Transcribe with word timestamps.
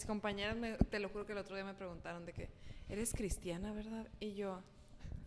mis, 0.00 0.06
compañeras, 0.06 0.56
me- 0.56 0.72
te 0.78 0.98
lo 0.98 1.08
juro 1.10 1.26
que 1.26 1.32
el 1.32 1.38
otro 1.38 1.54
día 1.54 1.64
me 1.64 1.74
preguntaron 1.74 2.24
de 2.24 2.32
que, 2.32 2.48
¿eres 2.88 3.12
cristiana, 3.12 3.72
verdad? 3.72 4.06
Y 4.18 4.34
yo, 4.34 4.62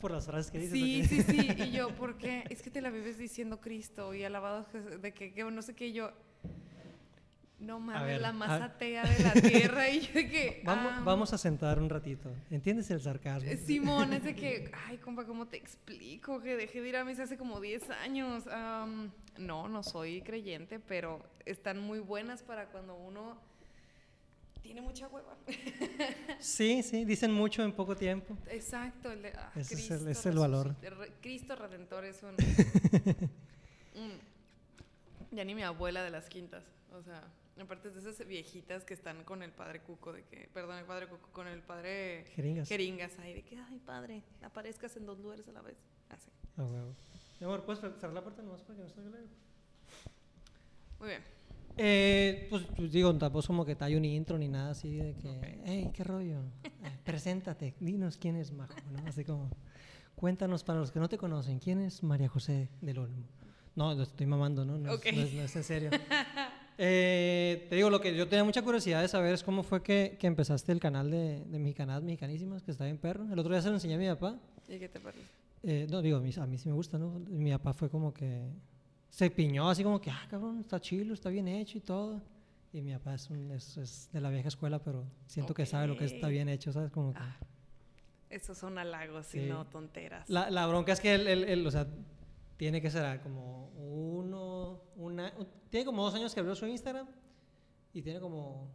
Por 0.02 0.10
las 0.12 0.26
frases 0.26 0.52
que 0.52 0.58
dices. 0.60 0.74
sí, 0.74 1.04
sí, 1.06 1.22
sí. 1.22 1.64
Y 1.64 1.72
yo, 1.72 1.90
¿por 1.96 2.18
qué? 2.18 2.44
Es 2.50 2.62
que 2.64 2.72
te 2.72 2.82
la 2.82 2.90
vives 2.90 3.18
diciendo 3.20 3.62
Cristo 3.62 4.14
y 4.16 4.24
alabado 4.24 4.66
de 5.00 5.14
que, 5.14 5.32
que 5.32 5.44
no 5.44 5.62
sé 5.62 5.76
qué. 5.76 5.88
Y 5.88 5.94
yo, 5.94 6.12
no 7.60 7.80
mames, 7.80 8.04
ver, 8.04 8.22
la 8.22 8.34
más 8.34 8.50
a- 8.50 8.66
atea 8.66 9.04
de 9.04 9.24
la 9.24 9.34
tierra. 9.34 9.90
Y 9.90 10.02
yo 10.02 10.14
de 10.14 10.28
que, 10.30 10.62
Vamos, 10.66 10.92
ah, 10.96 11.02
vamos 11.06 11.34
a 11.34 11.38
sentar 11.38 11.78
un 11.80 11.90
ratito. 11.90 12.32
¿Entiendes 12.50 12.90
el 12.92 13.00
sarcasmo? 13.00 13.50
Eh, 13.50 13.58
Simón, 13.58 14.12
es 14.14 14.24
de 14.24 14.36
que, 14.36 14.72
ay, 14.88 14.98
compa, 14.98 15.24
¿cómo 15.26 15.46
te 15.48 15.58
explico? 15.58 16.42
Que 16.42 16.56
dejé 16.58 16.82
de 16.82 16.90
ir 16.90 16.98
a 16.98 17.06
misa 17.06 17.24
hace 17.24 17.38
como 17.38 17.62
10 17.62 17.90
años. 17.92 18.48
Am, 18.48 19.12
no, 19.38 19.70
no 19.70 19.84
soy 19.84 20.22
creyente, 20.24 20.80
pero 20.80 21.22
están 21.46 21.80
muy 21.80 22.00
buenas 22.00 22.42
para 22.44 22.66
cuando 22.68 22.96
uno 22.96 23.38
tiene 24.64 24.82
mucha 24.82 25.08
hueva. 25.10 25.38
Sí, 26.40 26.82
sí, 26.82 27.06
dicen 27.06 27.32
mucho 27.32 27.64
en 27.64 27.74
poco 27.74 27.96
tiempo. 27.96 28.36
Exacto, 28.50 29.12
el 29.12 29.22
de, 29.22 29.30
ah, 29.34 29.52
Ese 29.56 29.76
es 29.76 29.92
el- 29.92 29.98
Cristo 30.00 30.10
es 30.10 30.26
el 30.26 30.40
valor. 30.40 30.76
Cristo 31.22 31.56
Redentor 31.56 32.06
es 32.06 32.24
un... 32.24 32.36
ya 35.32 35.44
ni 35.44 35.54
mi 35.56 35.64
abuela 35.64 36.04
de 36.04 36.10
las 36.10 36.28
quintas, 36.30 36.64
o 36.92 37.02
sea, 37.04 37.24
aparte 37.60 37.90
de 37.90 38.00
esas 38.00 38.26
viejitas 38.28 38.84
que 38.84 38.94
están 38.94 39.24
con 39.24 39.44
el 39.44 39.52
padre 39.52 39.82
Cuco, 39.82 40.14
de 40.14 40.24
que, 40.24 40.48
perdón, 40.54 40.78
el 40.78 40.86
padre 40.86 41.08
Cuco, 41.08 41.30
con 41.32 41.48
el 41.48 41.62
padre 41.62 42.26
Jeringas. 42.36 42.68
Jeringas 42.70 43.20
ahí, 43.20 43.34
de 43.34 43.44
que, 43.44 43.58
ay, 43.58 43.80
padre, 43.80 44.24
aparezcas 44.44 44.96
en 44.98 45.06
dos 45.06 45.20
lugares 45.20 45.48
a 45.48 45.52
la 45.52 45.62
vez. 45.62 45.78
Así. 46.10 46.30
A 46.58 46.64
huevo. 46.64 46.96
Mi 47.40 47.46
amor, 47.46 47.64
¿puedes 47.66 47.82
cerrar 47.82 48.14
la 48.14 48.22
puerta 48.22 48.42
nomás 48.42 48.62
para 48.62 48.78
que 48.78 48.84
no 48.84 48.90
salga 48.90 49.10
el 49.10 49.16
aire? 49.16 49.28
Muy 51.00 51.10
bien. 51.10 51.22
Eh, 51.78 52.48
pues, 52.50 52.64
pues, 52.76 52.92
digo, 52.92 53.14
tampoco 53.18 53.48
como 53.48 53.66
que 53.66 53.76
hay 53.80 53.96
un 53.96 54.06
intro 54.06 54.38
ni 54.38 54.48
nada 54.48 54.72
así 54.72 54.96
de 54.96 55.16
que, 55.16 55.30
Ok. 55.30 55.46
hey, 55.66 55.90
qué 55.94 56.04
rollo, 56.04 56.40
Eh, 56.64 56.70
preséntate, 57.04 57.74
dinos 57.80 58.18
quién 58.18 58.36
es 58.36 58.52
Majo, 58.52 58.74
¿no? 58.92 59.00
Así 59.08 59.24
como, 59.26 59.50
cuéntanos 60.16 60.64
para 60.64 60.80
los 60.80 60.92
que 60.92 61.00
no 61.00 61.10
te 61.10 61.18
conocen, 61.18 61.60
¿quién 61.60 61.82
es 61.82 62.04
María 62.04 62.28
José 62.30 62.70
del 62.82 63.00
Olmo? 63.00 63.26
No, 63.76 63.94
lo 63.96 64.04
estoy 64.04 64.28
mamando, 64.28 64.64
¿no? 64.66 64.78
No, 64.78 64.94
Ok. 64.94 65.06
es, 65.08 65.16
no 65.16 65.22
es- 65.24 65.34
no 65.34 65.42
es 65.42 65.56
en 65.56 65.64
serio. 65.64 65.90
Eh, 66.78 67.68
te 67.70 67.76
digo, 67.76 67.90
lo 67.90 68.02
que 68.02 68.16
yo 68.16 68.28
tenía 68.28 68.44
mucha 68.44 68.62
curiosidad 68.64 69.02
de 69.02 69.08
saber 69.08 69.34
es 69.34 69.44
cómo 69.44 69.64
fue 69.64 69.82
que, 69.84 70.18
que 70.20 70.28
empezaste 70.28 70.72
el 70.72 70.80
canal 70.80 71.10
de, 71.12 71.44
de 71.46 71.60
Mexicanas 71.60 72.02
Mexicanísimas, 72.04 72.64
que 72.64 72.72
está 72.72 72.86
bien 72.86 72.98
perro. 72.98 73.32
El 73.32 73.38
otro 73.40 73.52
día 73.54 73.62
se 73.62 73.70
lo 73.70 73.76
enseñé 73.76 73.96
a 73.96 73.98
mi 73.98 74.08
papá. 74.08 74.40
¿Y 74.68 74.80
qué 74.80 74.90
te 74.90 75.00
parece? 75.00 75.24
Eh, 75.64 75.88
no, 75.90 76.02
digo, 76.02 76.18
a 76.18 76.20
mí, 76.22 76.32
a 76.36 76.46
mí 76.46 76.58
sí 76.58 76.68
me 76.70 76.76
gusta, 76.76 76.98
¿no? 76.98 77.20
Mi 77.30 77.52
papá 77.52 77.74
fue 77.74 77.90
como 77.90 78.14
que 78.14 78.44
se 79.14 79.30
piñó 79.30 79.70
así 79.70 79.84
como 79.84 80.02
que, 80.02 80.10
ah, 80.10 80.26
cabrón, 80.28 80.60
está 80.62 80.80
chilo, 80.82 81.14
está 81.14 81.30
bien 81.30 81.48
hecho 81.48 81.78
y 81.78 81.82
todo. 81.82 82.20
Y 82.72 82.82
mi 82.82 82.92
papá 82.94 83.14
es, 83.14 83.30
un- 83.30 83.52
es, 83.52 83.78
es 83.78 84.10
de 84.12 84.20
la 84.20 84.32
vieja 84.32 84.48
escuela, 84.48 84.80
pero 84.80 85.06
siento 85.28 85.54
que 85.54 85.68
sabe 85.68 85.86
lo 85.88 85.96
que 85.96 86.06
está 86.06 86.30
bien 86.30 86.50
hecho, 86.50 86.72
¿sabes? 86.74 86.90
Como 86.90 87.14
que... 87.14 87.20
Ah, 87.22 87.38
esos 88.32 88.58
son 88.58 88.80
halagos 88.80 89.28
Sí. 89.28 89.42
y 89.42 89.50
no 89.50 89.68
tonteras. 89.68 90.28
La, 90.28 90.50
la 90.50 90.66
bronca 90.66 90.92
es 90.94 91.00
que 91.00 91.14
él, 91.14 91.28
él- 91.28 91.44
él, 91.44 91.68
o 91.68 91.70
sea, 91.70 91.86
tiene 92.58 92.82
que 92.82 92.90
ser 92.90 93.22
como 93.22 93.68
uno, 93.78 94.82
una, 94.96 95.32
un- 95.38 95.48
tiene 95.70 95.86
como 95.86 96.04
dos 96.04 96.16
años 96.16 96.34
que 96.34 96.40
abrió 96.40 96.56
su 96.56 96.66
Instagram 96.66 97.08
y 97.94 98.02
tiene 98.02 98.20
como 98.20 98.72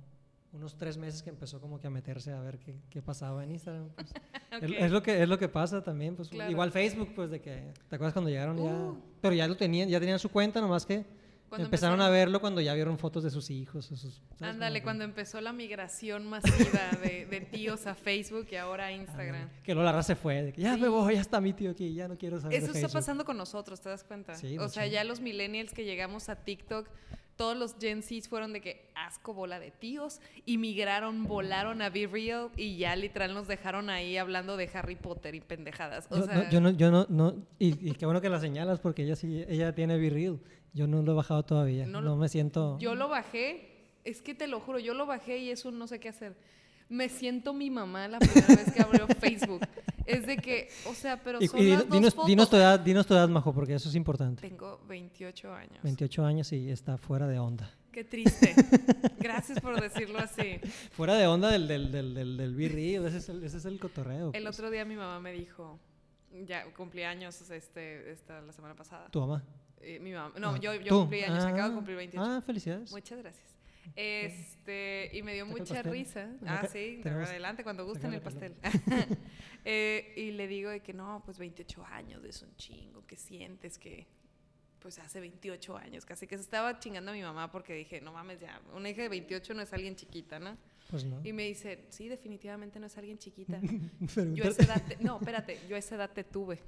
unos 0.53 0.77
tres 0.77 0.97
meses 0.97 1.23
que 1.23 1.31
empezó 1.31 1.61
como 1.61 1.79
que 1.81 1.87
a 1.87 1.91
meterse 1.91 2.33
a 2.33 2.41
ver 2.41 2.59
qué, 2.59 2.77
qué 2.91 3.03
pasaba 3.03 3.45
en 3.45 3.53
Instagram. 3.53 3.89
pues. 3.95 4.13
Es- 4.79 4.91
lo 4.91 5.03
que, 5.03 5.23
es 5.23 5.29
lo 5.29 5.39
que 5.39 5.49
pasa 5.49 5.83
también, 5.83 6.17
pues 6.17 6.29
Claro. 6.31 6.51
igual 6.51 6.73
Facebook, 6.73 7.13
pues 7.15 7.31
de 7.31 7.41
que, 7.41 7.73
¿te 7.89 7.97
acuerdas 7.97 8.15
cuando 8.15 8.31
llegaron 8.31 8.57
ya? 8.57 8.65
Uh. 8.75 8.99
Pero 9.21 9.35
ya 9.35 9.47
lo 9.47 9.57
tenían, 9.57 9.89
ya 9.91 10.01
tenían 10.01 10.19
su 10.19 10.31
cuenta, 10.31 10.61
nomás 10.63 10.87
que 10.87 11.05
Cuando 11.51 11.67
empezaron 11.67 12.01
a 12.01 12.09
verlo 12.09 12.41
cuando 12.41 12.61
ya 12.63 12.73
vieron 12.75 12.99
fotos 12.99 13.25
de 13.25 13.31
sus 13.31 13.51
hijos. 13.51 13.85
sus-. 13.87 14.23
Ándale, 14.41 14.83
cuando 14.83 15.05
empezó 15.05 15.41
la 15.43 15.53
migración 15.53 16.27
masiva 16.27 16.91
de, 17.03 17.27
de 17.27 17.41
tíos 17.43 17.87
a 17.87 17.95
Facebook 17.95 18.47
y 18.51 18.57
ahora 18.57 18.87
a 18.87 18.93
Instagram. 18.93 19.51
Que 19.63 19.75
luego 19.75 19.85
la 19.85 19.93
raza 19.93 20.15
se 20.15 20.17
fue, 20.17 20.43
de 20.43 20.53
que 20.55 20.63
ya 20.63 20.75
Sí. 20.77 20.81
me 20.81 20.89
voy, 20.89 21.15
ya 21.15 21.21
está 21.21 21.41
mi 21.43 21.53
tío 21.53 21.71
aquí, 21.71 21.93
ya 21.93 22.09
no 22.09 22.17
quiero 22.17 22.41
saber 22.41 22.53
de 22.53 22.57
Eso 22.59 22.67
está 22.69 22.81
Facebook". 22.81 22.93
pasando 22.95 23.25
con 23.27 23.37
nosotros, 23.37 23.81
¿te 23.83 23.91
das 23.91 24.03
cuenta? 24.03 24.35
Sí, 24.35 24.59
o 24.59 24.69
sea, 24.71 24.87
ya 24.87 25.05
los 25.05 25.21
millennials 25.21 25.73
que 25.75 25.85
llegamos 25.85 26.29
a 26.31 26.37
TikTok, 26.37 26.89
todos 27.39 27.57
los 27.57 27.77
Gen 27.81 28.03
Zs 28.03 28.29
fueron 28.29 28.53
de 28.53 28.61
que 28.61 28.91
asco 28.95 29.33
bola 29.33 29.59
de 29.59 29.71
tíos, 29.71 30.21
y 30.45 30.59
migraron, 30.59 31.25
volaron 31.25 31.81
a 31.81 31.89
Be 31.89 32.07
Real 32.07 32.51
y 32.57 32.77
ya 32.77 32.95
literal 32.97 33.33
nos 33.33 33.49
dejaron 33.49 33.89
ahí 33.89 34.19
hablando 34.19 34.59
de 34.59 34.69
Harry 34.75 34.97
Potter 34.97 35.35
y 35.35 35.41
pendejadas. 35.41 36.07
O 36.11 36.17
Yo, 36.19 36.25
sea, 36.25 36.35
no, 36.35 36.51
yo 36.51 36.61
no, 36.61 36.71
yo 36.71 36.91
no, 36.91 37.07
no 37.09 37.35
y, 37.59 37.89
y 37.89 37.93
qué 37.95 38.05
bueno 38.05 38.21
que 38.21 38.29
la 38.29 38.41
señalas 38.41 38.81
porque 38.81 39.05
ella 39.05 39.17
sí, 39.17 39.43
ella 39.49 39.75
tiene 39.75 39.97
Be 39.97 40.11
Real. 40.11 40.39
Yo 40.75 40.87
no 40.87 41.01
lo 41.03 41.13
he 41.13 41.15
bajado 41.15 41.43
todavía. 41.45 41.87
No 41.87 42.03
No, 42.03 42.11
lo- 42.11 42.17
me 42.17 42.29
siento. 42.29 42.77
yo 42.79 42.95
lo 42.95 43.09
bajé, 43.09 43.87
es 44.05 44.21
que 44.21 44.35
te 44.35 44.47
lo 44.49 44.61
juro, 44.61 44.79
yo 44.79 44.93
lo 44.93 45.07
bajé 45.07 45.39
y 45.39 45.51
eso 45.51 45.71
no 45.71 45.87
sé 45.87 45.99
qué 46.01 46.11
hacer. 46.11 46.37
Me 46.91 47.09
siento 47.09 47.55
mi 47.55 47.71
mamá 47.71 48.09
la 48.09 48.19
primera 48.19 48.47
vez 48.49 48.73
que 48.73 48.83
abrió 48.83 49.07
Facebook. 49.21 49.61
Es 50.09 50.27
de 50.27 50.37
que, 50.39 50.69
o 50.87 50.95
sea, 50.95 51.23
pero 51.23 51.39
y, 51.41 51.49
son 51.49 51.61
y 51.61 51.71
las 51.71 51.89
dinos, 51.91 52.15
dos 52.15 52.27
dinos 52.27 52.45
fotos. 52.47 52.51
tu 52.51 52.57
edad, 52.57 52.81
dinos 52.81 53.07
tu 53.07 53.15
edad, 53.15 53.29
Majo, 53.29 53.53
porque 53.53 53.75
eso 53.75 53.89
es 53.89 53.95
importante. 53.95 54.41
Tengo 54.41 54.81
28 54.89 55.53
años. 55.53 55.79
28 55.83 56.25
años 56.25 56.53
y 56.53 56.71
está 56.71 56.97
fuera 56.97 57.27
de 57.27 57.39
onda. 57.39 57.71
Qué 57.93 58.05
triste. 58.05 58.55
Gracias 59.19 59.61
por 59.61 59.81
decirlo 59.81 60.19
así. 60.19 60.61
Fuera 60.93 61.15
de 61.15 61.27
onda 61.27 61.51
del, 61.51 61.67
del, 61.69 61.91
del, 61.91 62.15
del, 62.15 62.37
del 62.37 62.73
Real, 62.73 63.07
ese 63.07 63.19
es 63.19 63.29
el, 63.29 63.43
ese 63.45 63.57
es 63.59 63.65
el 63.65 63.79
cotorreo. 63.79 64.31
El 64.35 64.43
pues. 64.45 64.57
otro 64.59 64.71
día 64.71 64.85
mi 64.85 64.97
mamá 64.97 65.21
me 65.21 65.33
dijo, 65.33 65.79
ya 66.47 66.65
cumplí 66.73 67.03
años 67.03 67.41
este, 67.51 68.11
esta, 68.13 68.41
la 68.41 68.53
semana 68.53 68.75
pasada. 68.75 69.09
Tu 69.11 69.21
mamá. 69.21 69.43
Eh, 69.81 69.99
mi 70.01 70.13
mamá, 70.13 70.33
no, 70.39 70.51
Ah, 70.51 70.59
yo, 70.59 70.75
yo 70.75 71.01
cumplí 71.01 71.23
años, 71.23 71.45
acabo 71.45 71.63
Ah, 71.63 71.69
de 71.69 71.75
cumplir 71.75 71.97
28. 71.97 72.31
Ah, 72.31 72.41
felicidades. 72.43 72.91
Muchas 72.93 73.19
gracias. 73.19 73.48
Este, 73.97 75.11
y 75.13 75.23
me 75.23 75.35
dio 75.35 75.47
mucha 75.47 75.83
risa. 75.83 76.31
Ah, 76.47 76.67
sí, 76.71 77.01
adelante, 77.05 77.65
cuando 77.65 77.85
gusten 77.85 78.13
el 78.13 78.21
pastel. 78.21 78.55
Eh, 79.65 80.15
y 80.17 80.31
le 80.31 80.47
digo 80.47 80.71
de 80.71 80.81
que 80.81 80.95
no, 80.95 81.21
pues 81.27 81.37
28 81.37 81.85
años 81.85 82.25
es 82.25 82.41
un 82.43 82.55
chingo, 82.57 83.05
que 83.07 83.17
sientes 83.17 83.77
que 83.77 84.07
pues 84.79 84.99
hace 84.99 85.21
28 85.21 85.77
años, 85.77 86.07
casi 86.07 86.27
que 86.27 86.37
se 86.37 86.43
estaba 86.43 86.79
chingando 86.79 87.11
a 87.11 87.15
mi 87.15 87.21
mamá 87.23 87.51
porque 87.51 87.75
dije, 87.75 88.01
no 88.01 88.13
mames, 88.13 88.41
ya, 88.41 88.63
una 88.73 88.89
hija 88.89 89.03
de 89.03 89.09
28 89.09 89.53
no 89.55 89.63
es 89.63 89.73
alguien 89.73 89.97
chiquita, 89.97 90.39
¿no? 90.39 90.57
Pues 90.89 91.05
no. 91.05 91.21
Y 91.25 91.33
me 91.33 91.43
dice, 91.45 91.85
sí, 91.91 92.09
definitivamente 92.09 92.79
no 92.81 92.87
es 92.87 92.97
alguien 92.97 93.19
chiquita. 93.19 93.61
Yo 94.35 94.45
esa 94.45 94.63
edad, 94.63 94.83
te- 94.87 94.97
no, 95.05 95.19
espérate, 95.19 95.59
yo 95.69 95.77
a 95.77 95.79
esa 95.79 95.97
edad 95.97 96.11
te 96.13 96.25
tuve. 96.25 96.61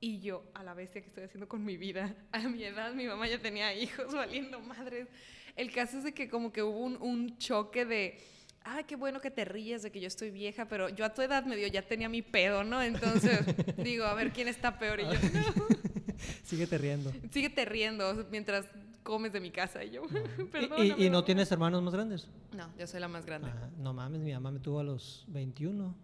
Y 0.00 0.20
yo, 0.20 0.44
a 0.54 0.62
la 0.62 0.74
bestia 0.74 1.00
que 1.02 1.08
estoy 1.08 1.24
haciendo 1.24 1.48
con 1.48 1.64
mi 1.64 1.76
vida, 1.76 2.14
a 2.32 2.40
mi 2.48 2.64
edad 2.64 2.94
mi 2.94 3.06
mamá 3.06 3.26
ya 3.28 3.38
tenía 3.40 3.74
hijos 3.74 4.14
valiendo 4.14 4.60
madres. 4.60 5.08
El 5.56 5.70
caso 5.72 5.98
es 5.98 6.04
de 6.04 6.12
que 6.14 6.28
como 6.28 6.52
que 6.52 6.62
hubo 6.62 6.78
un, 6.78 6.96
un 7.00 7.38
choque 7.38 7.84
de, 7.84 8.18
ah, 8.64 8.82
qué 8.86 8.96
bueno 8.96 9.20
que 9.20 9.30
te 9.30 9.44
ríes 9.44 9.82
de 9.82 9.90
que 9.92 10.00
yo 10.00 10.08
estoy 10.08 10.30
vieja, 10.30 10.66
pero 10.66 10.88
yo 10.88 11.04
a 11.04 11.14
tu 11.14 11.22
edad 11.22 11.44
medio 11.44 11.66
ya 11.68 11.82
tenía 11.82 12.08
mi 12.08 12.22
pedo, 12.22 12.64
¿no? 12.64 12.82
Entonces 12.82 13.40
digo, 13.78 14.04
a 14.04 14.14
ver 14.14 14.32
quién 14.32 14.48
está 14.48 14.78
peor. 14.78 15.00
Y 15.00 15.04
yo, 15.04 15.10
no, 15.12 15.66
Síguete 16.44 16.78
riendo. 16.78 17.12
síguete 17.32 17.64
riendo 17.64 18.26
mientras 18.30 18.64
comes 19.02 19.32
de 19.32 19.40
mi 19.40 19.50
casa. 19.50 19.84
Y 19.84 19.90
yo, 19.90 20.02
Y- 20.38 20.44
perdóname. 20.44 20.86
y, 20.98 21.04
y, 21.06 21.10
no 21.10 21.18
mamá". 21.18 21.24
tienes 21.26 21.52
hermanos 21.52 21.82
más 21.82 21.92
grandes? 21.94 22.28
No, 22.56 22.68
yo 22.78 22.86
soy 22.86 23.00
la 23.00 23.08
más 23.08 23.24
grande. 23.26 23.50
Ah, 23.52 23.68
no 23.78 23.92
mames, 23.92 24.20
mi 24.22 24.32
mamá 24.32 24.50
me 24.50 24.60
tuvo 24.60 24.80
a 24.80 24.84
los 24.84 25.24
21. 25.28 25.94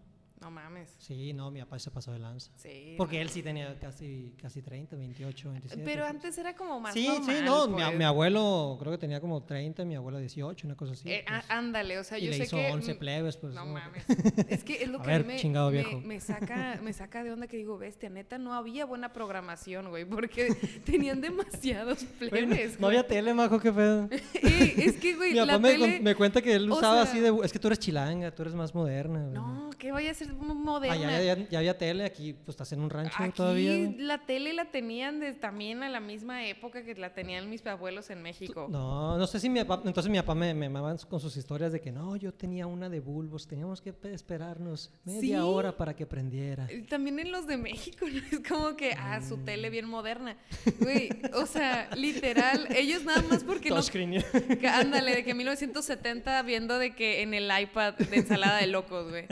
No 0.41 0.49
mames. 0.49 0.95
Sí, 0.97 1.33
no, 1.33 1.51
mi 1.51 1.59
papá 1.59 1.77
se 1.77 1.91
pasó 1.91 2.11
de 2.11 2.17
lanza. 2.19 2.51
Sí. 2.57 2.95
Porque 2.97 3.17
no. 3.17 3.21
él 3.21 3.29
sí 3.29 3.43
tenía 3.43 3.77
casi, 3.79 4.33
casi 4.41 4.61
30, 4.63 4.95
28, 4.95 5.49
27. 5.51 5.83
Pero 5.85 6.01
pues. 6.01 6.09
antes 6.09 6.37
era 6.39 6.55
como 6.55 6.79
más 6.79 6.93
Sí, 6.95 7.07
normal, 7.07 7.35
sí, 7.37 7.43
no, 7.45 7.67
mi, 7.67 7.73
pues. 7.83 7.95
mi 7.97 8.03
abuelo 8.03 8.77
creo 8.79 8.91
que 8.91 8.97
tenía 8.97 9.21
como 9.21 9.43
30, 9.43 9.85
mi 9.85 9.95
abuela 9.95 10.17
18, 10.17 10.65
una 10.65 10.75
cosa 10.75 10.93
así. 10.93 11.09
Eh, 11.11 11.23
pues. 11.27 11.43
ándale, 11.47 11.99
o 11.99 12.03
sea, 12.03 12.17
y 12.17 12.23
yo 12.25 12.31
le 12.31 12.37
sé 12.37 12.43
hizo 12.45 12.57
que 12.57 12.71
11 12.71 12.93
mm, 12.93 12.97
plebes, 12.97 13.37
pues. 13.37 13.53
no 13.53 13.65
mames. 13.67 14.03
Es 14.49 14.63
que 14.63 14.81
es 14.83 14.89
lo 14.89 14.99
A 14.99 15.03
que 15.03 15.07
ver, 15.11 15.25
me, 15.25 15.35
chingado 15.37 15.69
me- 15.69 15.77
viejo. 15.83 16.01
me 16.01 16.19
saca, 16.19 16.79
me 16.83 16.91
saca 16.93 17.23
de 17.23 17.31
onda 17.31 17.45
que 17.47 17.57
digo, 17.57 17.77
bestia, 17.77 18.09
neta, 18.09 18.39
no 18.39 18.55
había 18.55 18.85
buena 18.85 19.13
programación, 19.13 19.89
güey, 19.89 20.05
porque 20.05 20.55
tenían 20.85 21.21
demasiados 21.21 22.03
Güey, 22.17 22.29
plebes. 22.31 22.73
no 22.79 22.87
güey. 22.87 22.97
había 22.97 23.07
tele, 23.07 23.33
majo, 23.35 23.59
qué 23.59 23.71
pedo. 23.71 24.09
Eh, 24.11 24.73
es 24.77 24.97
que, 24.97 25.15
güey, 25.15 25.33
Mi 25.33 25.37
la 25.37 25.45
papá 25.45 25.59
me, 25.59 25.69
tele... 25.73 25.93
con- 25.97 26.03
me 26.03 26.15
cuenta 26.15 26.41
que 26.41 26.55
él 26.55 26.71
o 26.71 26.75
usaba 26.77 27.03
sea- 27.03 27.03
así 27.03 27.19
de... 27.19 27.31
Es 27.43 27.53
que 27.53 27.59
tú 27.59 27.67
eres 27.67 27.77
chilanga, 27.77 28.33
tú 28.33 28.41
eres 28.41 28.55
más 28.55 28.73
moderna. 28.73 29.19
güey. 29.21 29.33
No, 29.33 29.69
que 29.77 29.91
vaya 29.91 30.09
a 30.09 30.13
ser 30.15 30.30
mo- 30.33 30.51
Ah, 30.51 30.79
moderna. 30.81 31.21
ya, 31.21 31.35
ya- 31.35 31.49
ya 31.49 31.59
había 31.59 31.77
tele, 31.77 32.05
aquí 32.05 32.33
pues 32.33 32.49
estás 32.49 32.71
en 32.73 32.81
un 32.81 32.89
rancho 32.89 33.13
Aquí 33.19 33.31
todavía. 33.33 33.93
la 33.97 34.19
tele 34.25 34.53
la 34.53 34.65
tenían 34.71 35.19
de, 35.19 35.33
también 35.33 35.83
a 35.83 35.89
la 35.89 35.99
misma 35.99 36.45
época 36.47 36.83
que 36.83 36.95
la 36.95 37.13
tenían 37.13 37.49
mis 37.49 37.65
abuelos 37.67 38.09
en 38.09 38.21
México. 38.21 38.67
No, 38.69 39.17
no 39.17 39.27
sé 39.27 39.39
si 39.39 39.49
mi 39.49 39.63
papá, 39.63 39.81
entonces 39.85 40.09
mi 40.11 40.17
papá 40.19 40.35
me, 40.35 40.53
me 40.53 40.69
mamaba 40.69 40.97
con 41.09 41.19
sus 41.19 41.35
historias 41.37 41.71
de 41.71 41.81
que 41.81 41.91
no, 41.91 42.15
yo 42.15 42.33
tenía 42.33 42.67
una 42.67 42.89
de 42.89 42.99
bulbos, 42.99 43.47
teníamos 43.47 43.81
que 43.81 43.93
pe- 43.93 44.13
esperarnos 44.13 44.91
media 45.03 45.21
¿Sí? 45.37 45.43
hora 45.43 45.75
para 45.75 45.95
que 45.95 46.05
prendiera. 46.05 46.67
Eh, 46.69 46.85
También 46.89 47.19
en 47.19 47.31
los 47.31 47.47
de 47.47 47.57
México, 47.57 48.05
¿no? 48.11 48.21
Es 48.31 48.47
como 48.47 48.75
que, 48.75 48.93
ah, 48.97 49.21
su 49.21 49.37
tele 49.37 49.69
Mm. 49.69 49.71
bien 49.71 49.85
moderna. 49.87 50.37
Güey, 50.79 51.09
o 51.33 51.45
sea, 51.45 51.89
literal, 51.95 52.67
ellos 52.75 53.03
nada 53.03 53.21
más 53.29 53.43
porque 53.43 53.69
no... 53.69 53.81
Que 53.81 54.67
ándale, 54.67 55.15
de 55.15 55.23
que 55.23 55.33
1970 55.33 56.41
viendo 56.43 56.77
de 56.79 56.95
que 56.95 57.21
en 57.21 57.33
el 57.33 57.49
iPad 57.61 57.93
de 57.95 58.15
ensalada 58.17 58.57
de 58.57 58.67
locos, 58.67 59.09
güey. 59.09 59.25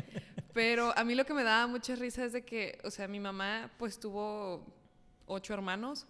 Pero 0.60 0.92
a 0.98 1.06
mí 1.06 1.16
lo 1.16 1.26
que 1.26 1.34
me 1.34 1.46
daba 1.46 1.68
mucha 1.68 1.96
risa 1.96 2.26
es 2.26 2.34
de 2.34 2.42
que, 2.42 2.80
o 2.84 2.92
sea, 2.92 3.08
mi 3.08 3.22
mamá 3.22 3.72
pues 3.78 3.98
tuvo 3.98 4.62
ocho 5.26 5.54
hermanos. 5.54 6.06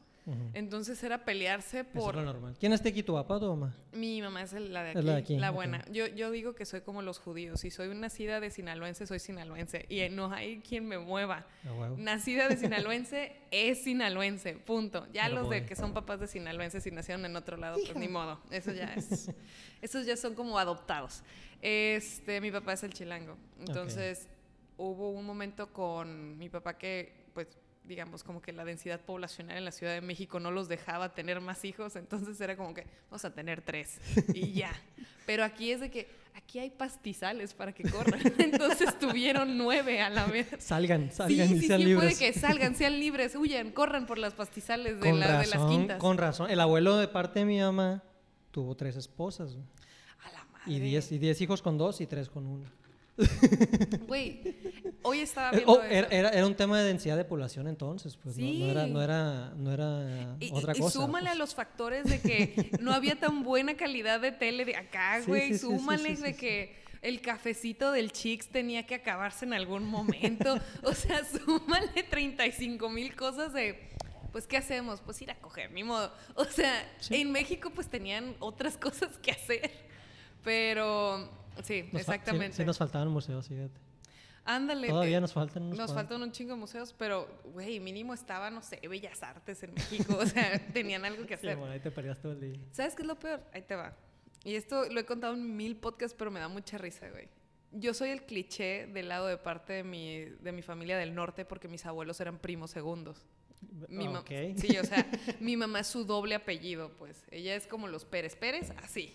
Entonces 0.54 1.02
era 1.04 1.24
pelearse 1.24 1.82
Eso 1.82 1.90
por... 1.94 2.16
es 2.16 2.16
lo 2.16 2.26
normal. 2.26 2.56
¿Quién 2.60 2.74
está 2.74 2.90
aquí, 2.90 3.04
tu 3.04 3.14
papá 3.14 3.40
tu 3.40 3.48
mamá? 3.48 3.76
Mi 3.94 4.22
mamá 4.24 4.44
es 4.44 4.54
la 4.54 4.84
de 4.84 4.92
Es 4.92 4.96
aquí, 4.96 5.06
la 5.06 5.12
la, 5.12 5.14
de 5.14 5.22
aquí, 5.22 5.36
ok. 5.40 5.54
buena. 5.54 5.86
Yo, 5.92 6.08
yo 6.08 6.32
digo 6.32 6.54
que 6.56 6.66
soy 6.66 6.82
como 6.82 7.04
los 7.04 7.20
judíos. 7.20 7.60
Si 7.60 7.70
soy 7.70 7.94
nacida 7.96 8.40
de 8.40 8.50
sinaloense, 8.50 9.06
soy 9.06 9.20
sinaloense. 9.20 9.86
Y 9.88 10.08
no 10.10 10.32
hay 10.32 10.60
quien 10.62 10.88
me 10.88 10.98
mueva. 10.98 11.46
A 11.68 11.74
huevo. 11.74 11.96
Nacida 11.98 12.48
de 12.48 12.58
sinaloense 12.58 13.36
es 13.52 13.84
sinaloense, 13.84 14.54
punto. 14.54 15.06
Ya 15.14 15.26
Pero 15.26 15.42
los 15.42 15.50
de 15.52 15.66
que 15.68 15.76
son 15.76 15.94
papás 15.94 16.20
de 16.20 16.28
sinaloenses 16.28 16.86
y 16.88 16.92
nacieron 16.92 17.24
en 17.26 17.36
otro 17.36 17.58
lado, 17.58 17.78
pues 17.84 17.96
ni 17.96 18.08
modo. 18.08 18.40
Eso 18.50 18.72
ya 18.72 18.96
es. 18.96 19.32
Esos 19.82 20.08
ya 20.08 20.18
son 20.18 20.34
como 20.34 20.58
adoptados. 20.58 21.22
Este, 21.62 22.42
mi 22.42 22.52
papá 22.52 22.74
es 22.74 22.84
el 22.84 22.94
chilango. 22.94 23.38
Entonces, 23.60 24.28
hubo 24.80 25.12
un 25.12 25.26
momento 25.26 25.72
con 25.74 26.38
mi 26.38 26.50
papá 26.50 26.78
que, 26.78 27.26
pues, 27.34 27.48
digamos, 27.84 28.24
como 28.24 28.42
que 28.42 28.52
la 28.54 28.64
densidad 28.66 29.00
poblacional 29.02 29.58
en 29.58 29.66
la 29.66 29.72
Ciudad 29.72 29.94
de 29.94 30.02
México 30.02 30.40
no 30.40 30.52
los 30.52 30.68
dejaba 30.70 31.14
tener 31.14 31.42
más 31.42 31.66
hijos, 31.66 31.96
entonces 31.96 32.40
era 32.40 32.56
como 32.56 32.74
que 32.74 32.86
vamos 33.10 33.26
a 33.26 33.34
tener 33.34 33.62
tres 33.62 34.00
y 34.34 34.54
ya. 34.54 34.72
Pero 35.26 35.44
aquí 35.44 35.72
es 35.72 35.80
de 35.82 35.90
que 35.92 36.08
aquí 36.36 36.60
hay 36.60 36.70
pastizales 36.70 37.54
para 37.54 37.74
que 37.74 37.84
corran, 37.90 38.20
entonces 38.40 38.98
tuvieron 39.00 39.58
nueve 39.58 40.02
a 40.02 40.10
la 40.10 40.26
vez. 40.28 40.48
Salgan, 40.60 41.12
salgan 41.12 41.48
sí, 41.48 41.56
y 41.56 41.60
sí, 41.62 41.68
sean 41.68 41.80
sí, 41.82 41.86
libres. 41.88 42.14
puede 42.16 42.32
que 42.34 42.40
salgan, 42.40 42.76
sean 42.76 43.00
libres, 43.00 43.36
huyan, 43.36 43.72
corran 43.72 44.06
por 44.06 44.18
las 44.18 44.34
pastizales 44.34 45.00
de, 45.02 45.10
con, 45.10 45.20
la- 45.20 45.40
de 45.42 45.48
las 45.48 45.66
quintas. 45.66 46.00
con 46.00 46.18
razón. 46.18 46.50
El 46.50 46.60
abuelo 46.60 46.98
de 46.98 47.08
parte 47.08 47.40
de 47.40 47.46
mi 47.46 47.60
mamá 47.60 48.04
tuvo 48.52 48.76
tres 48.76 48.96
esposas. 48.96 49.56
A 50.24 50.32
la 50.32 50.44
madre. 50.46 50.72
Y 50.74 50.80
diez, 50.80 51.12
y 51.12 51.18
diez 51.18 51.42
hijos 51.42 51.62
con 51.62 51.78
dos 51.78 52.02
y 52.02 52.08
tres 52.08 52.30
con 52.30 52.46
uno. 52.46 52.66
Güey, 54.08 54.42
hoy 55.04 55.20
estaba 55.20 55.50
Eh, 55.52 55.58
viendo 55.58 55.74
oh, 55.74 55.84
era, 55.84 56.08
era- 56.08 56.30
era 56.30 56.46
un 56.48 56.56
tema 56.56 56.80
de 56.80 56.86
densidad 56.86 57.18
de 57.18 57.26
población 57.26 57.68
entonces, 57.68 58.18
pues 58.18 58.38
no- 58.38 58.46
no, 58.46 58.66
era, 58.72 58.86
Sí. 58.86 58.92
no 58.92 59.02
era, 59.02 59.54
no 59.56 59.72
era 59.72 60.36
Y, 60.40 60.52
otra 60.54 60.74
y- 60.74 60.78
y 60.78 60.82
cosa. 60.82 61.00
súmale 61.00 61.26
pues. 61.28 61.36
a 61.36 61.38
los 61.40 61.56
factores 61.56 62.06
de 62.06 62.20
que 62.22 62.72
no 62.82 62.94
había 62.94 63.20
tan 63.20 63.44
buena 63.44 63.76
calidad 63.76 64.20
de 64.20 64.32
tele 64.32 64.66
de 64.66 64.76
acá, 64.76 65.20
Sí, 65.22 65.28
güey. 65.28 65.42
sí, 65.48 65.54
sí, 65.54 65.60
sí, 65.60 65.60
súmale 65.66 66.16
sí, 66.16 66.22
de 66.22 66.34
sí. 66.34 66.40
que 66.40 66.80
el 67.02 67.22
cafecito 67.22 67.92
del 67.92 68.12
Chicks 68.12 68.48
tenía 68.50 68.86
que 68.86 68.96
acabarse 68.96 69.46
en 69.46 69.54
algún 69.54 69.84
momento. 69.86 70.58
o 70.84 70.94
sea, 70.94 71.22
súmale 71.26 72.04
35 72.10 72.90
mil 72.90 73.16
cosas 73.16 73.54
de. 73.54 73.88
Pues, 74.32 74.46
¿qué 74.46 74.58
hacemos? 74.58 75.02
Pues 75.02 75.20
ir 75.24 75.32
a 75.32 75.36
coger, 75.40 75.72
ni 75.72 75.84
modo. 75.84 76.14
O 76.36 76.46
sea, 76.46 76.88
Sí. 77.00 77.16
en 77.16 77.32
México, 77.32 77.72
pues 77.74 77.88
tenían 77.90 78.36
otras 78.40 78.78
cosas 78.86 79.18
que 79.22 79.32
hacer. 79.32 79.72
Pero, 80.44 81.30
sí, 81.64 81.84
Nos 81.84 81.92
fa- 81.92 81.92
sí- 81.92 81.98
exactamente. 81.98 82.58
Sí, 82.58 82.66
nos 82.66 82.78
faltaban 82.78 83.08
museos, 83.10 83.48
fíjate. 83.48 83.80
Ándale. 84.46 84.88
Todavía 84.88 85.18
eh, 85.18 85.22
nos 85.22 85.34
faltan 85.34 85.64
unos 85.64 85.78
Nos 85.78 85.92
cuantos. 85.92 85.96
faltan 86.10 86.22
un 86.24 86.32
chingo 86.32 86.54
de 86.54 86.60
museos, 86.60 86.94
pero, 86.98 87.28
güey, 87.54 87.80
mínimo 87.80 88.14
estaba, 88.14 88.50
no 88.50 88.62
sé, 88.64 88.80
Bellas 88.88 89.22
Artes 89.22 89.62
en 89.64 89.74
México. 89.76 90.18
O 90.20 90.26
sea, 90.26 90.60
tenían 90.74 91.06
algo 91.06 91.24
que 91.28 91.38
Sí, 91.38 91.46
hacer. 91.48 91.58
bueno, 91.58 91.74
ahí 91.74 91.80
te 91.80 91.92
perdías 91.92 92.20
todo 92.20 92.32
el 92.32 92.40
día. 92.42 92.60
¿Sabes 92.72 92.96
qué 92.96 93.04
es 93.04 93.08
lo 93.08 93.20
peor? 93.20 93.44
Ahí 93.54 93.62
te 93.62 93.76
va. 93.76 93.96
Y 94.44 94.56
esto 94.56 94.86
lo 94.90 95.00
he 95.00 95.06
contado 95.06 95.34
en 95.36 95.56
mil 95.56 95.76
podcasts, 95.76 96.16
pero 96.18 96.32
me 96.32 96.40
da 96.40 96.48
mucha 96.48 96.78
risa, 96.78 97.10
güey. 97.10 97.28
Yo 97.72 97.94
soy 97.94 98.10
el 98.10 98.24
cliché 98.24 98.88
del 98.88 99.10
lado 99.10 99.28
de 99.28 99.38
parte 99.38 99.74
de 99.74 99.84
mi, 99.84 100.22
de 100.26 100.52
mi 100.52 100.64
familia 100.64 100.98
del 100.98 101.14
norte 101.14 101.46
porque 101.46 101.68
mis 101.68 101.86
abuelos 101.86 102.20
eran 102.20 102.40
primos 102.40 102.72
segundos. 102.72 103.28
Mi 103.90 104.08
Ah, 104.08 104.10
ma- 104.10 104.20
ok. 104.22 104.32
Sí, 104.56 104.76
o 104.78 104.84
sea, 104.86 105.06
mi 105.42 105.58
mamá 105.58 105.82
es 105.82 105.88
su 105.88 106.06
doble 106.06 106.34
apellido, 106.34 106.94
pues. 106.98 107.24
Ella 107.30 107.56
es 107.56 107.68
como 107.68 107.88
los 107.88 108.06
Pérez 108.06 108.36
Pérez, 108.36 108.72
así. 108.82 109.14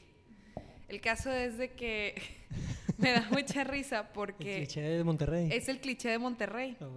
El 0.89 1.01
caso 1.01 1.33
es 1.33 1.59
de 1.59 1.73
que 1.73 2.15
me 2.99 3.13
da 3.13 3.29
mucha 3.31 3.65
risa 3.65 4.01
El 4.01 4.07
porque 4.09 4.57
cliché 4.57 4.83
de 4.83 5.05
Monterrey. 5.05 5.49
es 5.53 5.69
el 5.69 5.81
cliché 5.81 6.11
de 6.11 6.19
Monterrey. 6.19 6.77
Ah. 6.81 6.89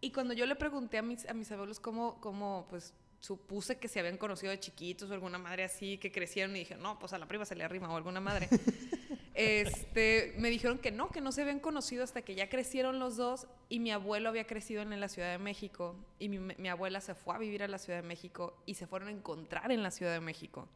Y 0.00 0.12
cuando 0.12 0.32
yo 0.34 0.46
le 0.46 0.56
pregunté 0.56 0.98
a 0.98 1.02
mis, 1.02 1.28
a 1.28 1.34
mis 1.34 1.50
abuelos 1.50 1.80
cómo, 1.80 2.20
cómo, 2.20 2.66
pues, 2.70 2.94
supuse 3.20 3.78
que 3.78 3.88
se 3.88 3.98
habían 3.98 4.16
conocido 4.16 4.50
de 4.50 4.60
chiquitos 4.60 5.10
o 5.10 5.14
alguna 5.14 5.38
madre 5.38 5.64
así, 5.64 5.98
que 5.98 6.12
crecieron 6.12 6.54
y 6.54 6.60
dije, 6.60 6.76
no, 6.76 6.98
pues 6.98 7.12
a 7.12 7.18
la 7.18 7.26
prima 7.26 7.44
se 7.44 7.56
le 7.56 7.64
arrima 7.64 7.92
o 7.92 7.96
alguna 7.96 8.20
madre. 8.20 8.48
este, 9.34 10.34
me 10.38 10.50
dijeron 10.50 10.78
que 10.78 10.92
no, 10.92 11.10
que 11.10 11.20
no 11.20 11.32
se 11.32 11.42
habían 11.42 11.58
conocido 11.58 12.04
hasta 12.04 12.22
que 12.22 12.36
ya 12.36 12.48
crecieron 12.48 13.00
los 13.00 13.16
dos 13.16 13.48
y 13.68 13.80
mi 13.80 13.90
abuelo 13.90 14.28
había 14.28 14.46
crecido 14.46 14.82
en 14.82 15.00
la 15.00 15.08
Ciudad 15.08 15.32
de 15.32 15.38
México 15.38 15.96
y 16.20 16.28
mi, 16.28 16.38
mi 16.38 16.68
abuela 16.68 17.00
se 17.00 17.14
fue 17.14 17.34
a 17.34 17.38
vivir 17.38 17.64
a 17.64 17.68
la 17.68 17.78
Ciudad 17.78 18.00
de 18.00 18.06
México 18.06 18.56
y 18.66 18.74
se 18.74 18.86
fueron 18.86 19.08
a 19.08 19.12
encontrar 19.12 19.72
en 19.72 19.82
la 19.82 19.90
Ciudad 19.90 20.12
de 20.12 20.20
México. 20.20 20.68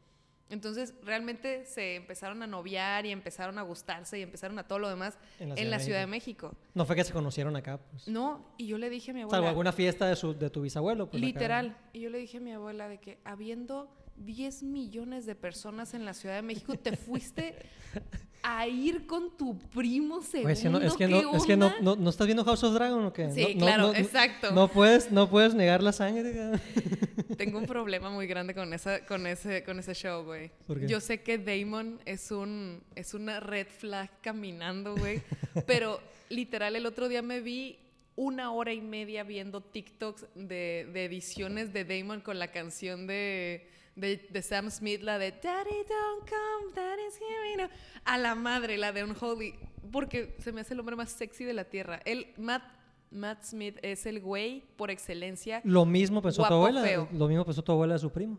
Entonces, 0.51 0.95
realmente 1.03 1.65
se 1.65 1.97
empezaron 1.97 2.43
a 2.43 2.47
noviar 2.47 3.07
y 3.07 3.11
empezaron 3.11 3.59
a 3.59 3.63
gustarse 3.63 4.19
y 4.19 4.23
empezaron 4.23 4.59
a 4.59 4.69
todo 4.69 4.79
lo 4.79 4.89
demás 4.89 5.19
en 5.39 5.71
la 5.71 5.79
Ciudad, 5.79 6.01
de, 6.01 6.07
México. 6.07 6.55
No 6.75 6.85
fue 6.85 6.95
que 6.95 7.05
se 7.05 7.13
conocieron 7.13 7.57
acá, 7.57 7.79
pues. 7.79 8.07
No, 8.07 8.55
y 8.59 8.67
yo 8.67 8.77
le 8.79 8.91
dije 8.91 9.13
a 9.13 9.15
mi 9.15 9.23
abuela. 9.23 9.39
Salvo 9.39 9.49
alguna 9.49 9.73
fiesta 9.73 10.07
de, 10.07 10.17
su, 10.17 10.35
de 10.35 10.51
tu 10.51 10.63
bisabuelo. 10.63 11.09
Pues, 11.09 11.23
acá. 11.23 11.27
Literal. 11.27 11.77
Y 11.93 12.01
yo 12.01 12.11
le 12.11 12.19
dije 12.19 12.37
a 12.37 12.41
mi 12.41 12.53
abuela 12.53 12.89
de 12.89 12.99
que 12.99 13.19
habiendo 13.25 13.89
10 14.17 14.63
millones 14.65 15.27
de 15.27 15.35
personas 15.35 15.95
en 15.95 16.05
la 16.05 16.15
Ciudad 16.15 16.37
de 16.37 16.43
México, 16.43 16.75
te 16.77 16.97
fuiste 16.97 17.57
a 18.43 18.67
ir 18.67 19.07
con 19.07 19.37
tu 19.37 19.59
primo 19.59 20.23
segundo. 20.23 20.49
Oye, 20.49 20.53
es 20.55 20.63
que, 20.63 20.69
no, 20.69 20.79
es 20.79 20.93
que, 20.95 21.07
¿qué 21.07 21.11
no, 21.11 21.37
es 21.37 21.45
que 21.45 21.57
no, 21.57 21.67
onda? 21.67 21.79
no, 21.81 21.97
no 21.97 22.11
estás 22.11 22.27
viendo 22.27 22.45
House 22.45 22.65
of 22.65 22.75
Dragon 22.75 23.05
o 23.05 23.13
qué? 23.13 23.31
Sí, 23.31 23.57
claro, 23.57 23.95
exacto. 23.95 24.51
No 24.53 24.69
puedes, 24.69 25.13
no 25.13 25.31
puedes 25.31 25.55
negar 25.55 25.83
la 25.83 25.93
sangre. 25.93 26.59
Tengo 27.37 27.59
un 27.59 27.67
problema 27.67 28.11
muy 28.11 28.27
grande 28.27 28.55
con, 28.55 28.73
esa, 28.73 29.05
con, 29.07 29.27
ese, 29.27 29.63
con 29.65 29.79
ese 29.79 29.95
show, 29.95 30.25
güey. 30.25 30.51
Yo 30.87 31.01
sé 31.01 31.23
que 31.23 31.39
Damon 31.39 32.01
es, 32.05 32.31
un, 32.31 32.83
es 32.95 33.15
una 33.15 33.41
red 33.41 33.67
flag 33.69 34.11
caminando, 34.21 34.97
güey. 34.97 35.23
pero 35.67 36.01
literal, 36.29 36.77
el 36.77 36.87
otro 36.87 37.09
día 37.09 37.23
me 37.23 37.41
vi 37.41 37.79
una 38.17 38.53
hora 38.53 38.73
y 38.73 38.81
media 38.81 39.23
viendo 39.25 39.61
TikToks 39.61 40.27
de, 40.35 40.89
de 40.93 41.05
ediciones 41.05 41.73
de 41.73 41.85
Damon 41.85 42.21
con 42.21 42.39
la 42.39 42.49
canción 42.49 43.07
de, 43.07 43.69
de, 43.97 44.29
de 44.31 44.43
Sam 44.43 44.71
Smith, 44.71 45.03
la 45.03 45.19
de 45.19 45.31
Daddy 45.33 45.71
don't 45.89 46.29
come, 46.29 46.73
Daddy's 46.75 47.19
here. 47.19 47.57
now". 47.57 47.69
A 48.05 48.19
la 48.19 48.35
madre, 48.35 48.77
la 48.79 48.93
de 48.93 49.05
Unholy. 49.05 49.55
Porque 49.91 50.37
se 50.39 50.53
me 50.53 50.61
hace 50.61 50.75
el 50.75 50.81
hombre 50.81 50.97
más 50.97 51.11
sexy 51.11 51.45
de 51.45 51.53
la 51.53 51.65
tierra. 51.65 52.01
Él, 52.05 52.29
Matt, 52.39 52.63
Matt 53.11 53.45
Smith, 53.45 53.79
es 53.83 54.07
el 54.07 54.21
güey 54.21 54.63
por 54.77 54.91
excelencia. 54.91 55.61
Lo 55.65 55.85
mismo 55.85 56.23
pensó 56.23 56.47
tu 56.47 56.55
abuela. 56.55 56.83
feo. 56.83 57.09
Lo 57.13 57.29
mismo 57.29 57.45
pensó 57.45 57.63
tu 57.63 57.73
abuela 57.73 57.95
de 57.95 58.01
su 58.01 58.11
primo. 58.11 58.39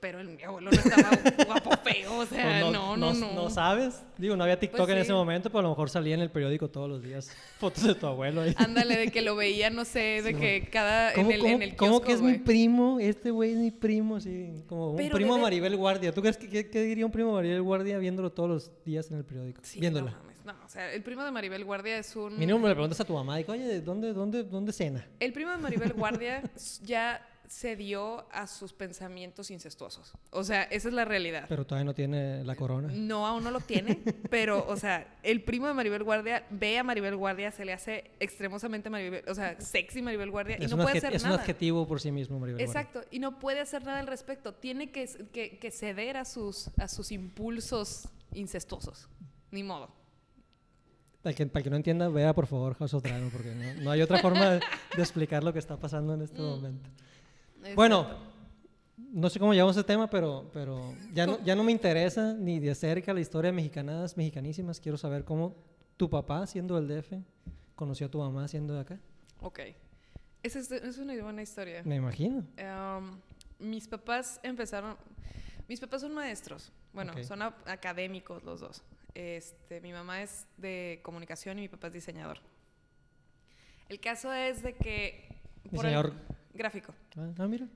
Pero 0.00 0.20
el, 0.20 0.28
mi 0.28 0.42
abuelo 0.42 0.70
no 0.70 0.76
estaba 0.78 1.10
guapo 1.46 1.70
feo, 1.82 2.18
o 2.18 2.26
sea, 2.26 2.60
Pues 2.60 2.72
no, 2.72 2.96
no, 2.96 3.12
no. 3.14 3.32
No 3.32 3.50
sabes. 3.50 4.02
Digo, 4.18 4.36
no 4.36 4.44
había 4.44 4.58
TikTok 4.58 4.80
Pues 4.80 4.90
en 4.90 4.96
sí. 4.96 5.00
ese 5.02 5.12
momento, 5.12 5.48
pero 5.50 5.60
a 5.60 5.62
lo 5.62 5.68
mejor 5.70 5.88
salía 5.88 6.14
en 6.14 6.20
el 6.20 6.30
periódico 6.30 6.68
todos 6.68 6.88
los 6.88 7.02
días 7.02 7.30
fotos 7.58 7.84
de 7.84 7.94
tu 7.94 8.06
abuelo 8.06 8.42
ahí. 8.42 8.54
Ándale, 8.56 8.96
de 8.96 9.10
que 9.10 9.22
lo 9.22 9.36
veía, 9.36 9.70
no 9.70 9.84
sé, 9.84 10.20
de 10.22 10.34
Sí, 10.34 10.40
que 10.40 10.68
cada. 10.70 11.12
¿Cómo, 11.14 11.30
en 11.30 11.34
el, 11.34 11.40
cómo- 11.40 11.54
en 11.54 11.62
el 11.62 11.76
cómo 11.76 11.90
kiosco, 12.00 12.06
que 12.06 12.12
es 12.12 12.20
mi 12.22 12.38
primo? 12.38 12.98
Este 13.00 13.30
güey 13.30 13.52
es 13.52 13.58
mi 13.58 13.70
primo, 13.70 14.20
sí. 14.20 14.64
Como 14.68 14.90
un 14.90 14.96
Pero 14.96 15.14
primo 15.14 15.34
debe- 15.36 15.42
Maribel 15.42 15.76
Guardia. 15.76 16.12
¿Tú 16.12 16.20
crees 16.20 16.36
que 16.36 16.48
qué, 16.48 16.68
qué 16.68 16.82
diría 16.82 17.06
un 17.06 17.12
primo 17.12 17.32
Maribel 17.32 17.62
Guardia 17.62 17.98
viéndolo 17.98 18.30
todos 18.32 18.48
los 18.48 18.84
días 18.84 19.10
en 19.10 19.18
el 19.18 19.24
periódico? 19.24 19.60
Sí, 19.64 19.80
Viéndola. 19.80 20.10
No, 20.12 20.16
mames, 20.18 20.44
no, 20.44 20.54
o 20.64 20.68
sea, 20.68 20.92
el 20.92 21.02
primo 21.02 21.22
de 21.24 21.30
Maribel 21.30 21.64
Guardia 21.64 21.98
es 21.98 22.14
un. 22.16 22.38
Mínimo 22.38 22.58
me 22.58 22.68
le 22.68 22.74
preguntas 22.74 23.00
a 23.00 23.04
tu 23.04 23.14
mamá, 23.14 23.36
digo, 23.38 23.52
oye, 23.52 23.80
¿dónde, 23.80 24.12
dónde, 24.12 24.42
dónde 24.44 24.72
cena? 24.72 25.06
El 25.20 25.32
primo 25.32 25.50
de 25.52 25.56
Maribel 25.58 25.92
Guardia 25.94 26.42
ya 26.82 27.26
se 27.48 27.76
dio 27.76 28.26
a 28.32 28.46
sus 28.46 28.72
pensamientos 28.72 29.50
incestuosos. 29.50 30.12
O 30.30 30.42
sea, 30.44 30.62
esa 30.64 30.88
es 30.88 30.94
la 30.94 31.04
realidad. 31.04 31.44
Pero 31.48 31.66
todavía 31.66 31.84
no 31.84 31.94
tiene 31.94 32.42
la 32.44 32.56
corona. 32.56 32.88
No, 32.92 33.26
aún 33.26 33.44
no 33.44 33.50
lo 33.50 33.60
tiene, 33.60 33.96
pero, 34.30 34.66
o 34.68 34.76
sea, 34.76 35.16
el 35.22 35.42
primo 35.42 35.66
de 35.66 35.74
Maribel 35.74 36.02
Guardia 36.04 36.46
ve 36.50 36.78
a 36.78 36.82
Maribel 36.84 37.16
Guardia, 37.16 37.50
se 37.52 37.64
le 37.64 37.72
hace 37.72 38.10
extremosamente 38.20 38.88
Maribel, 38.90 39.24
o 39.28 39.34
sea, 39.34 39.60
sexy 39.60 40.00
Maribel 40.02 40.30
Guardia 40.30 40.56
y 40.58 40.64
Es, 40.64 40.70
no 40.70 40.76
un, 40.78 40.82
puede 40.84 40.98
hacer 40.98 41.14
es 41.14 41.22
un 41.22 41.30
nada. 41.30 41.40
adjetivo 41.42 41.86
por 41.86 42.00
sí 42.00 42.10
mismo, 42.10 42.38
Maribel 42.40 42.64
Guardia. 42.66 42.80
Exacto, 42.80 43.06
y 43.10 43.18
no 43.18 43.38
puede 43.38 43.60
hacer 43.60 43.84
nada 43.84 44.00
al 44.00 44.06
respecto. 44.06 44.54
Tiene 44.54 44.90
que, 44.90 45.06
que- 45.32 45.58
que 45.58 45.70
ceder 45.70 46.16
a 46.16 46.24
sus, 46.24 46.68
a 46.78 46.88
sus 46.88 47.12
impulsos 47.12 48.08
incestuosos. 48.32 49.08
Ni 49.50 49.62
modo. 49.62 49.88
Para 51.22 51.34
que, 51.34 51.46
para 51.46 51.62
que 51.62 51.70
no 51.70 51.76
entienda, 51.76 52.08
vea 52.08 52.34
por 52.34 52.46
favor 52.46 52.74
House 52.74 52.92
of 52.92 53.02
Dragon, 53.02 53.30
porque 53.30 53.54
no, 53.54 53.82
no 53.82 53.90
hay 53.90 54.02
otra 54.02 54.18
forma 54.18 54.50
de, 54.50 54.60
de 54.96 55.02
explicar 55.02 55.42
lo 55.42 55.52
que 55.54 55.58
está 55.58 55.76
pasando 55.78 56.12
en 56.14 56.22
este 56.22 56.38
Mm. 56.40 56.44
momento. 56.44 56.90
Exacto. 57.64 57.76
Bueno, 57.76 58.06
no 59.12 59.30
sé 59.30 59.38
cómo 59.38 59.52
llevamos 59.54 59.76
ese 59.76 59.84
tema, 59.84 60.08
pero, 60.08 60.50
pero 60.52 60.94
ya, 61.12 61.26
no, 61.26 61.42
ya 61.44 61.54
no 61.56 61.64
me 61.64 61.72
interesa 61.72 62.32
ni 62.34 62.58
de 62.60 62.74
cerca 62.74 63.12
la 63.12 63.20
historia 63.20 63.50
de 63.50 63.56
mexicanadas, 63.56 64.16
mexicanísimas. 64.16 64.80
Quiero 64.80 64.96
saber 64.98 65.24
cómo 65.24 65.56
tu 65.96 66.08
papá, 66.10 66.46
siendo 66.46 66.80
del 66.80 66.88
DF, 66.88 67.12
conoció 67.74 68.06
a 68.06 68.10
tu 68.10 68.18
mamá 68.18 68.46
siendo 68.48 68.74
de 68.74 68.80
acá. 68.80 69.00
Ok. 69.40 69.60
Esa 70.42 70.58
es, 70.58 70.70
es 70.70 70.98
una 70.98 71.14
buena 71.22 71.42
historia. 71.42 71.82
Me 71.84 71.96
imagino. 71.96 72.44
Em, 72.56 73.10
mis 73.58 73.88
papás 73.88 74.38
empezaron. 74.42 74.96
Mis 75.68 75.80
papás 75.80 76.02
son 76.02 76.12
maestros. 76.14 76.70
Bueno, 76.92 77.12
son 77.24 77.42
a- 77.42 77.56
académicos 77.66 78.44
los 78.44 78.60
dos. 78.60 78.82
Este, 79.14 79.80
mi 79.80 79.92
mamá 79.92 80.22
es 80.22 80.46
de 80.58 81.00
comunicación 81.02 81.58
y 81.58 81.62
mi 81.62 81.68
papá 81.68 81.86
es 81.86 81.94
diseñador. 81.94 82.38
El 83.88 84.00
caso 84.00 84.32
es 84.32 84.62
de 84.62 84.74
que. 84.74 85.28
el- 85.64 85.70
Diseñador. 85.70 86.12
Gráfico. 86.54 86.94
Ah, 87.16 87.28
ah, 87.38 87.46
mira. 87.46 87.66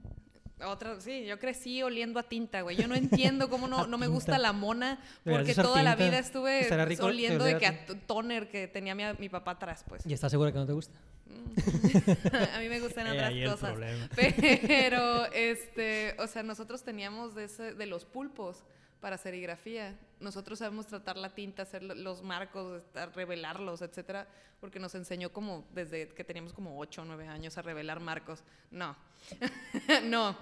Otra, 0.66 1.00
sí, 1.00 1.24
yo 1.24 1.38
crecí 1.38 1.82
oliendo 1.84 2.18
a 2.18 2.24
tinta, 2.24 2.62
güey. 2.62 2.76
Yo 2.76 2.88
no 2.88 2.96
entiendo 2.96 3.48
cómo 3.48 3.68
no, 3.68 3.86
no 3.86 3.98
me 3.98 4.08
gusta 4.08 4.38
la 4.38 4.52
mona, 4.52 4.98
porque 5.24 5.54
toda 5.54 5.82
la 5.82 5.94
vida 5.94 6.18
estuve 6.18 6.68
rico 6.84 7.06
oliendo 7.06 7.44
de 7.44 7.58
que 7.58 7.66
a 7.66 7.86
toner 8.06 8.48
que 8.48 8.66
tenía 8.66 8.94
mi, 8.94 9.04
mi 9.18 9.28
papá 9.28 9.52
atrás, 9.52 9.84
pues. 9.88 10.04
¿Y 10.06 10.12
estás 10.12 10.30
segura 10.30 10.50
que 10.50 10.58
no 10.58 10.66
te 10.66 10.72
gusta? 10.72 10.94
a 12.54 12.58
mí 12.58 12.68
me 12.68 12.80
gustan 12.80 13.06
Eh, 13.08 13.10
otras 13.12 13.60
cosas. 13.60 13.78
Pero, 14.16 15.26
este, 15.32 16.16
o 16.18 16.26
sea, 16.26 16.42
nosotros 16.42 16.82
teníamos 16.82 17.34
de, 17.34 17.44
ese- 17.44 17.74
de 17.74 17.86
los 17.86 18.04
pulpos 18.04 18.64
para 19.00 19.16
serigrafía. 19.18 19.96
Nosotros 20.20 20.58
sabemos 20.58 20.86
tratar 20.86 21.16
la 21.16 21.34
tinta, 21.34 21.62
hacer 21.62 21.82
lo- 21.82 21.94
los 21.94 22.22
marcos, 22.22 22.82
revelarlos, 23.14 23.80
etcétera, 23.82 24.26
porque 24.60 24.80
nos 24.80 24.94
enseñó 24.94 25.30
como 25.32 25.66
desde 25.72 26.08
que 26.08 26.24
teníamos 26.24 26.52
como 26.52 26.78
8 26.78 27.02
o 27.02 27.04
9 27.04 27.28
años 27.28 27.56
a 27.58 27.62
revelar 27.62 28.00
marcos. 28.00 28.42
No, 28.70 28.96
no. 30.04 30.36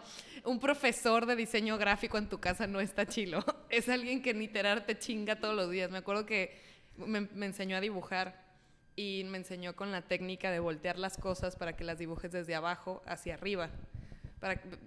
Un 0.44 0.58
profesor 0.58 1.26
de 1.26 1.36
diseño 1.36 1.76
gráfico 1.78 2.16
en 2.18 2.28
tu 2.28 2.38
casa 2.38 2.66
no 2.66 2.80
está 2.80 3.06
chilo. 3.06 3.44
Es 3.68 3.88
alguien 3.88 4.22
que 4.22 4.32
literal 4.32 4.86
te 4.86 4.98
chinga 4.98 5.38
todos 5.40 5.54
los 5.54 5.70
días. 5.70 5.90
Me 5.90 5.98
acuerdo 5.98 6.24
que 6.24 6.58
me 6.96 7.46
enseñó 7.46 7.76
a 7.76 7.80
dibujar 7.80 8.46
y 8.94 9.24
me 9.24 9.36
enseñó 9.36 9.76
con 9.76 9.92
la 9.92 10.00
técnica 10.02 10.50
de 10.50 10.58
voltear 10.60 10.98
las 10.98 11.18
cosas 11.18 11.56
para 11.56 11.76
que 11.76 11.84
las 11.84 11.98
dibujes 11.98 12.32
desde 12.32 12.54
abajo 12.54 13.02
hacia 13.06 13.34
arriba. 13.34 13.68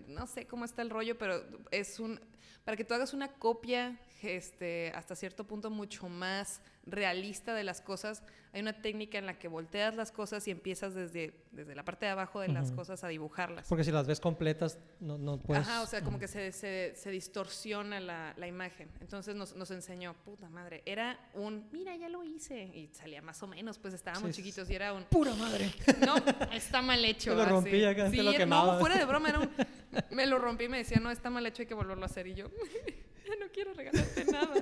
No 0.08 0.28
sé 0.28 0.48
cómo 0.48 0.66
está 0.66 0.82
el 0.82 0.90
rollo, 0.90 1.18
pero 1.18 1.44
es 1.72 2.00
un 2.00 2.20
para 2.64 2.78
que 2.78 2.84
tú 2.84 2.94
hagas 2.94 3.14
una 3.14 3.30
copia 3.30 4.00
este, 4.22 4.92
hasta 4.94 5.16
cierto 5.16 5.48
punto 5.48 5.70
mucho 5.70 6.08
más 6.08 6.62
realista 6.86 7.54
de 7.54 7.64
las 7.64 7.82
cosas, 7.82 8.24
hay 8.52 8.62
una 8.62 8.74
técnica 8.82 9.20
en 9.20 9.28
la 9.28 9.38
que 9.38 9.48
volteas 9.48 9.96
las 9.96 10.12
cosas 10.12 10.48
y 10.48 10.52
empiezas 10.52 10.96
desde, 10.96 11.34
desde 11.52 11.76
la 11.76 11.86
parte 11.86 12.08
de 12.08 12.12
abajo 12.14 12.40
de 12.40 12.48
las 12.48 12.72
cosas 12.72 13.04
a 13.04 13.08
dibujarlas. 13.08 13.68
Porque 13.68 13.84
si 13.84 13.92
las 13.92 14.08
ves 14.08 14.20
completas, 14.20 14.80
no, 15.00 15.20
no 15.20 15.40
puedes... 15.40 15.68
Ajá, 15.68 15.84
o 15.84 15.86
sea, 15.86 16.02
como 16.02 16.18
que 16.18 16.28
se, 16.28 16.52
se, 16.52 16.94
se 16.96 17.12
distorsiona 17.12 18.00
la, 18.00 18.34
la 18.38 18.48
imagen. 18.48 18.90
Entonces 19.02 19.36
nos, 19.36 19.56
nos 19.56 19.70
enseñó, 19.70 20.16
puta 20.26 20.50
madre, 20.50 20.82
era 20.86 21.20
un, 21.36 21.70
mira, 21.72 21.96
ya 21.96 22.10
lo 22.10 22.24
hice. 22.24 22.64
Y 22.74 22.90
salía 22.92 23.22
más 23.22 23.44
o 23.44 23.48
menos, 23.48 23.78
pues 23.78 23.94
estábamos 23.94 24.32
Sí, 24.36 24.42
chiquitos 24.42 24.68
y 24.70 24.74
era 24.76 24.94
un, 24.94 25.04
¡Pura 25.04 25.36
madre! 25.36 25.72
no, 26.06 26.16
está 26.52 26.82
mal 26.82 27.06
hecho. 27.06 27.36
Lo 27.36 27.46
rompí 27.46 27.84
acá, 27.86 28.06
te 28.06 28.12
Sí, 28.12 28.18
lo 28.18 28.32
no, 28.32 28.38
quemaba. 28.38 28.80
fuera 28.80 28.98
de 28.98 29.06
broma, 29.06 29.30
era 29.30 29.40
un, 29.40 29.50
me 30.12 30.26
lo 30.26 30.40
rompí 30.40 30.64
y 30.64 30.70
me 30.70 30.78
decía, 30.80 31.00
no, 31.00 31.12
está 31.12 31.30
mal 31.30 31.46
hecho, 31.46 31.62
hay 31.62 31.68
que 31.68 31.76
volverlo 31.76 32.02
a 32.04 32.08
hacer. 32.08 32.26
Y 32.26 32.34
yo, 32.34 32.48
ya 33.28 33.36
no 33.40 33.52
quiero 33.54 33.76
regalarte 33.76 34.26
nada. 34.26 34.56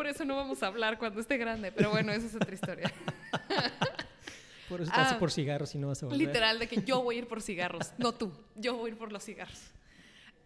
Por 0.00 0.06
eso 0.06 0.24
no 0.24 0.34
vamos 0.34 0.62
a 0.62 0.68
hablar 0.68 0.96
cuando 0.96 1.20
esté 1.20 1.36
grande. 1.36 1.72
Pero 1.72 1.90
bueno, 1.90 2.10
esa 2.10 2.26
es 2.26 2.34
otra 2.34 2.54
historia. 2.54 2.90
Por 4.66 4.80
eso 4.80 4.90
te 4.90 4.98
Ah, 4.98 5.18
por 5.18 5.30
cigarros 5.30 5.74
y 5.74 5.78
no 5.78 5.88
vas 5.88 6.02
a 6.02 6.06
volver. 6.06 6.26
Literal, 6.26 6.58
de 6.58 6.68
que 6.68 6.80
yo 6.80 7.02
voy 7.02 7.16
a 7.16 7.18
ir 7.18 7.28
por 7.28 7.42
cigarros, 7.42 7.92
no 7.98 8.14
tú, 8.14 8.32
yo 8.54 8.76
voy 8.76 8.88
a 8.88 8.92
ir 8.94 8.98
por 8.98 9.12
los 9.12 9.22
cigarros. 9.22 9.60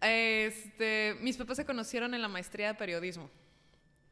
Este, 0.01 1.15
mis 1.21 1.37
papás 1.37 1.55
se 1.55 1.65
conocieron 1.65 2.13
en 2.13 2.21
la 2.21 2.27
maestría 2.27 2.67
de 2.67 2.73
periodismo. 2.73 3.29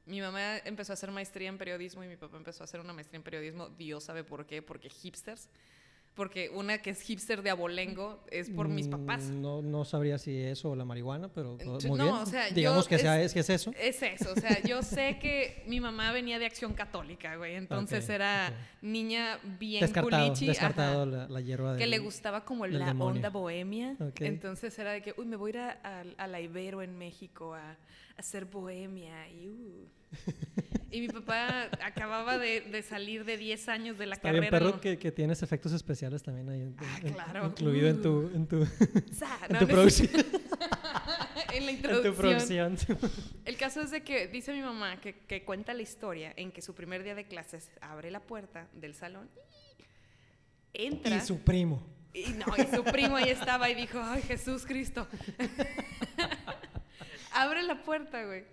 Mi 0.06 0.22
mamá 0.22 0.60
empezó 0.60 0.94
a 0.94 0.96
hacer 0.96 1.12
maestría 1.12 1.50
en 1.50 1.58
periodismo 1.58 2.06
y 2.06 2.08
mi 2.08 2.16
papá 2.16 2.38
empezó 2.38 2.64
a 2.64 2.66
hacer 2.66 2.80
una 2.80 2.94
maestría 2.94 3.18
en 3.18 3.24
periodismo. 3.24 3.68
Dios 3.68 4.06
sabe 4.06 4.24
por 4.24 4.46
qué, 4.46 4.62
porque 4.62 4.90
hipsters. 4.90 5.50
Porque 6.16 6.50
una 6.54 6.78
que 6.78 6.92
es 6.92 7.02
hipster 7.02 7.42
de 7.42 7.50
abolengo 7.50 8.24
es 8.30 8.48
por 8.52 8.68
mis 8.68 8.88
papás. 8.88 9.24
Mm, 9.24 9.42
No, 9.42 9.62
no 9.64 9.84
sabría 9.84 10.20
si 10.20 10.38
eso 10.38 10.70
o 10.70 10.76
la 10.76 10.86
marihuana, 10.86 11.28
pero 11.34 11.58
Yo- 11.58 11.90
muy 11.90 11.98
no, 11.98 12.04
bien. 12.04 12.16
o 12.16 12.26
sea, 12.28 12.50
Digamos 12.52 12.88
que, 12.88 13.00
sea, 13.00 13.20
es- 13.20 13.28
es, 13.28 13.34
que 13.34 13.40
es 13.40 13.50
eso. 13.50 13.72
Es 13.80 14.00
eso, 14.04 14.32
o 14.32 14.40
sea, 14.40 14.62
yo 14.62 14.84
sé 14.84 15.18
que 15.20 15.64
mi 15.66 15.80
mamá 15.80 16.12
venía 16.12 16.38
de 16.38 16.46
acción 16.46 16.74
católica, 16.74 17.36
güey. 17.38 17.56
Entonces 17.56 18.08
era 18.10 18.54
niña 18.84 19.40
bien 19.58 19.82
Descartado, 19.82 20.28
culichi. 20.28 20.46
descartado 20.46 21.02
ajá. 21.04 21.12
la, 21.12 21.28
la 21.30 21.42
hierba 21.42 21.78
que 21.78 21.88
le 21.88 21.98
gustaba 21.98 22.46
como 22.46 22.68
la 22.68 22.86
demonio. 22.86 23.16
onda 23.16 23.30
bohemia. 23.30 23.96
Entonces 24.20 24.78
era 24.78 24.92
de 24.92 25.02
que, 25.02 25.16
uy, 25.18 25.26
me 25.26 25.36
voy 25.36 25.50
a 25.50 25.54
ir 25.54 25.58
a, 25.60 25.80
a- 25.84 26.04
a 26.24 26.28
la 26.28 26.40
Ibero 26.42 26.84
en 26.84 26.96
México 26.96 27.56
a 27.56 27.76
hacer 28.18 28.46
bohemia. 28.46 29.30
Y, 29.30 29.48
uh. 29.50 29.88
y 30.92 31.02
mi 31.02 31.08
papá 31.08 31.70
acababa 31.84 32.38
de, 32.38 32.62
de 32.62 32.82
salir 32.84 33.26
de 33.26 33.38
10 33.38 33.70
años 33.70 33.98
de 33.98 34.06
la 34.06 34.16
Está 34.16 34.32
bien, 34.32 34.44
carrera. 34.44 34.60
perro, 34.60 34.76
¿no? 34.76 34.82
que, 34.82 34.98
que 34.98 35.12
tienes 35.12 35.42
efectos 35.44 35.72
especiales 35.74 36.22
también 36.24 36.50
ahí. 36.50 36.62
en- 36.62 36.76
Ah, 36.80 37.00
en- 37.04 37.14
claro. 37.14 37.46
Incluido 37.48 37.88
en 37.90 38.02
tu, 38.02 38.32
en 38.34 38.48
tu, 38.48 38.66
Sa- 38.66 39.40
en 39.48 39.54
no, 39.54 39.60
tu 39.60 39.66
no 39.66 39.72
producción. 39.72 40.10
en 41.54 41.66
la 41.66 41.72
en 41.72 41.82
tu 41.82 41.88
introducción. 41.88 42.16
producción. 42.16 42.78
El 43.46 43.58
caso 43.58 43.82
es 43.82 43.92
de 43.92 44.04
que 44.04 44.28
dice 44.28 44.54
mi 44.54 44.62
mamá 44.62 45.00
que, 45.02 45.14
que 45.26 45.44
cuenta 45.44 45.74
la 45.74 45.82
historia 45.82 46.34
en 46.36 46.52
que 46.52 46.62
su 46.62 46.74
primer 46.76 47.04
día 47.04 47.16
de 47.16 47.26
clases 47.26 47.70
abre 47.82 48.12
la 48.12 48.20
puerta 48.22 48.68
del 48.74 48.94
salón, 48.96 49.30
entra 50.74 51.18
y 51.18 51.22
su 51.22 51.40
primo. 51.40 51.84
y, 52.14 52.26
no, 52.34 52.46
y 52.58 52.76
su 52.76 52.84
primo 52.84 53.16
ahí 53.16 53.30
estaba 53.30 53.70
y 53.70 53.76
dijo, 53.76 54.00
ay 54.02 54.22
Jesús 54.22 54.66
Cristo. 54.66 55.08
abre 57.34 57.64
la 57.64 57.84
puerta, 57.84 58.24
güey. 58.26 58.44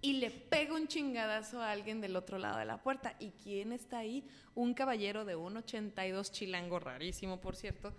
Y 0.00 0.14
le 0.14 0.30
pega 0.30 0.74
un 0.74 0.86
chingadazo 0.86 1.62
a 1.62 1.70
alguien 1.70 2.00
del 2.02 2.14
otro 2.16 2.36
lado 2.38 2.58
de 2.58 2.66
la 2.66 2.76
puerta. 2.82 3.14
¿Y 3.18 3.30
quién 3.42 3.72
está 3.72 3.98
ahí? 3.98 4.26
Un 4.54 4.74
caballero 4.74 5.24
de 5.24 5.34
1,82 5.36 6.30
chilango, 6.30 6.78
rarísimo, 6.78 7.40
por 7.40 7.56
cierto. 7.56 7.92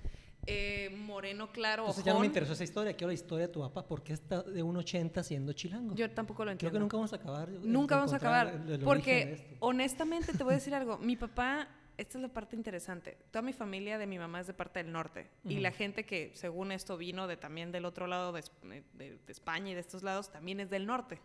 eh, 0.48 0.92
moreno 0.96 1.52
claro, 1.52 1.84
Entonces 1.86 2.04
ya 2.06 2.12
no 2.12 2.20
me 2.20 2.26
ojón. 2.28 2.28
interesó 2.28 2.54
esa 2.54 2.64
historia. 2.64 2.94
Quiero 2.94 3.08
la 3.08 3.16
historia 3.16 3.48
de 3.48 3.54
tu 3.54 3.62
papá. 3.62 3.84
¿Por 3.88 4.04
qué 4.04 4.14
está 4.14 4.44
de 4.44 4.62
un 4.62 4.78
80 4.78 5.24
siendo 5.24 5.54
chilango? 5.54 5.96
Yo 5.96 6.12
tampoco 6.12 6.44
lo 6.46 6.50
Creo 6.50 6.52
entiendo. 6.52 6.76
que 6.78 6.80
nunca 6.82 6.98
vamos 6.98 7.14
a 7.14 7.16
acabar. 7.16 7.50
Nunca 7.50 7.96
vamos 7.96 8.14
a 8.14 8.18
acabar. 8.18 8.62
el- 8.70 8.80
porque 8.82 9.58
honestamente 9.60 10.34
te 10.34 10.44
voy 10.44 10.54
a 10.54 10.58
decir 10.58 10.76
algo. 10.76 11.00
Mi 11.00 11.16
papá, 11.16 11.68
esta 11.98 12.18
es 12.18 12.22
la 12.22 12.28
parte 12.30 12.56
interesante. 12.56 13.18
Toda 13.32 13.42
mi 13.42 13.54
familia 13.54 13.98
de 13.98 14.06
mi 14.08 14.18
mamá 14.20 14.40
es 14.42 14.48
de 14.48 14.54
parte 14.54 14.84
del 14.84 14.92
norte. 14.92 15.30
Y 15.46 15.60
la 15.60 15.72
gente 15.72 16.06
que 16.06 16.32
según 16.36 16.72
esto 16.72 16.98
vino 16.98 17.28
de 17.28 17.38
también 17.38 17.72
del 17.72 17.86
otro 17.86 18.08
lado 18.08 18.32
de, 18.34 18.42
Esp- 18.42 18.84
de- 18.94 19.18
de 19.18 19.32
España 19.32 19.72
y 19.72 19.74
de 19.74 19.80
estos 19.80 20.04
lados 20.04 20.32
también 20.32 20.60
es 20.60 20.70
del 20.70 20.86
norte. 20.86 21.20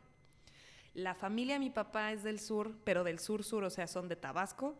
La 0.94 1.14
familia 1.14 1.54
de 1.54 1.60
mi 1.60 1.70
papá 1.70 2.12
es 2.12 2.22
del 2.22 2.40
sur, 2.40 2.76
pero 2.84 3.04
del 3.04 3.18
sur 3.20 3.44
sur, 3.44 3.62
o 3.64 3.70
sea, 3.70 3.86
son 3.86 4.08
de 4.08 4.16
Tabasco 4.16 4.76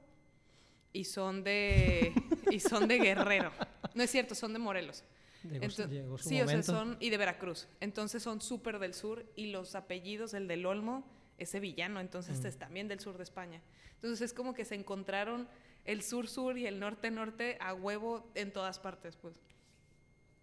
y 0.92 1.04
son 1.04 1.44
de 1.44 2.12
y 2.50 2.60
son 2.60 2.88
de 2.88 2.98
Guerrero. 2.98 3.52
No 3.94 4.02
es 4.02 4.10
cierto, 4.10 4.34
son 4.34 4.52
de 4.52 4.58
Morelos. 4.58 5.04
Llegó, 5.42 5.70
su- 5.70 5.82
Ento- 5.82 5.88
llegó 5.88 6.18
su 6.18 6.28
sí, 6.28 6.40
o 6.42 6.48
sea, 6.48 6.62
son 6.62 6.96
y 7.00 7.10
de 7.10 7.16
Veracruz. 7.16 7.68
Entonces 7.80 8.22
son 8.22 8.40
súper 8.40 8.78
del 8.78 8.92
sur 8.94 9.24
y 9.36 9.46
los 9.46 9.74
apellidos, 9.74 10.34
el 10.34 10.46
del 10.48 10.66
Olmo, 10.66 11.08
es 11.38 11.50
sevillano, 11.50 12.00
entonces 12.00 12.40
Mm. 12.42 12.46
es 12.46 12.58
también 12.58 12.88
del 12.88 13.00
sur 13.00 13.16
de 13.16 13.22
España. 13.22 13.62
Entonces 13.94 14.20
es 14.20 14.34
como 14.34 14.52
que 14.52 14.64
se 14.64 14.74
encontraron 14.74 15.48
el 15.84 16.02
sur-sur 16.02 16.56
y 16.58 16.66
el 16.66 16.78
norte-norte 16.78 17.56
a 17.60 17.74
huevo 17.74 18.30
en 18.34 18.52
todas 18.52 18.78
partes, 18.78 19.16
pues. 19.16 19.40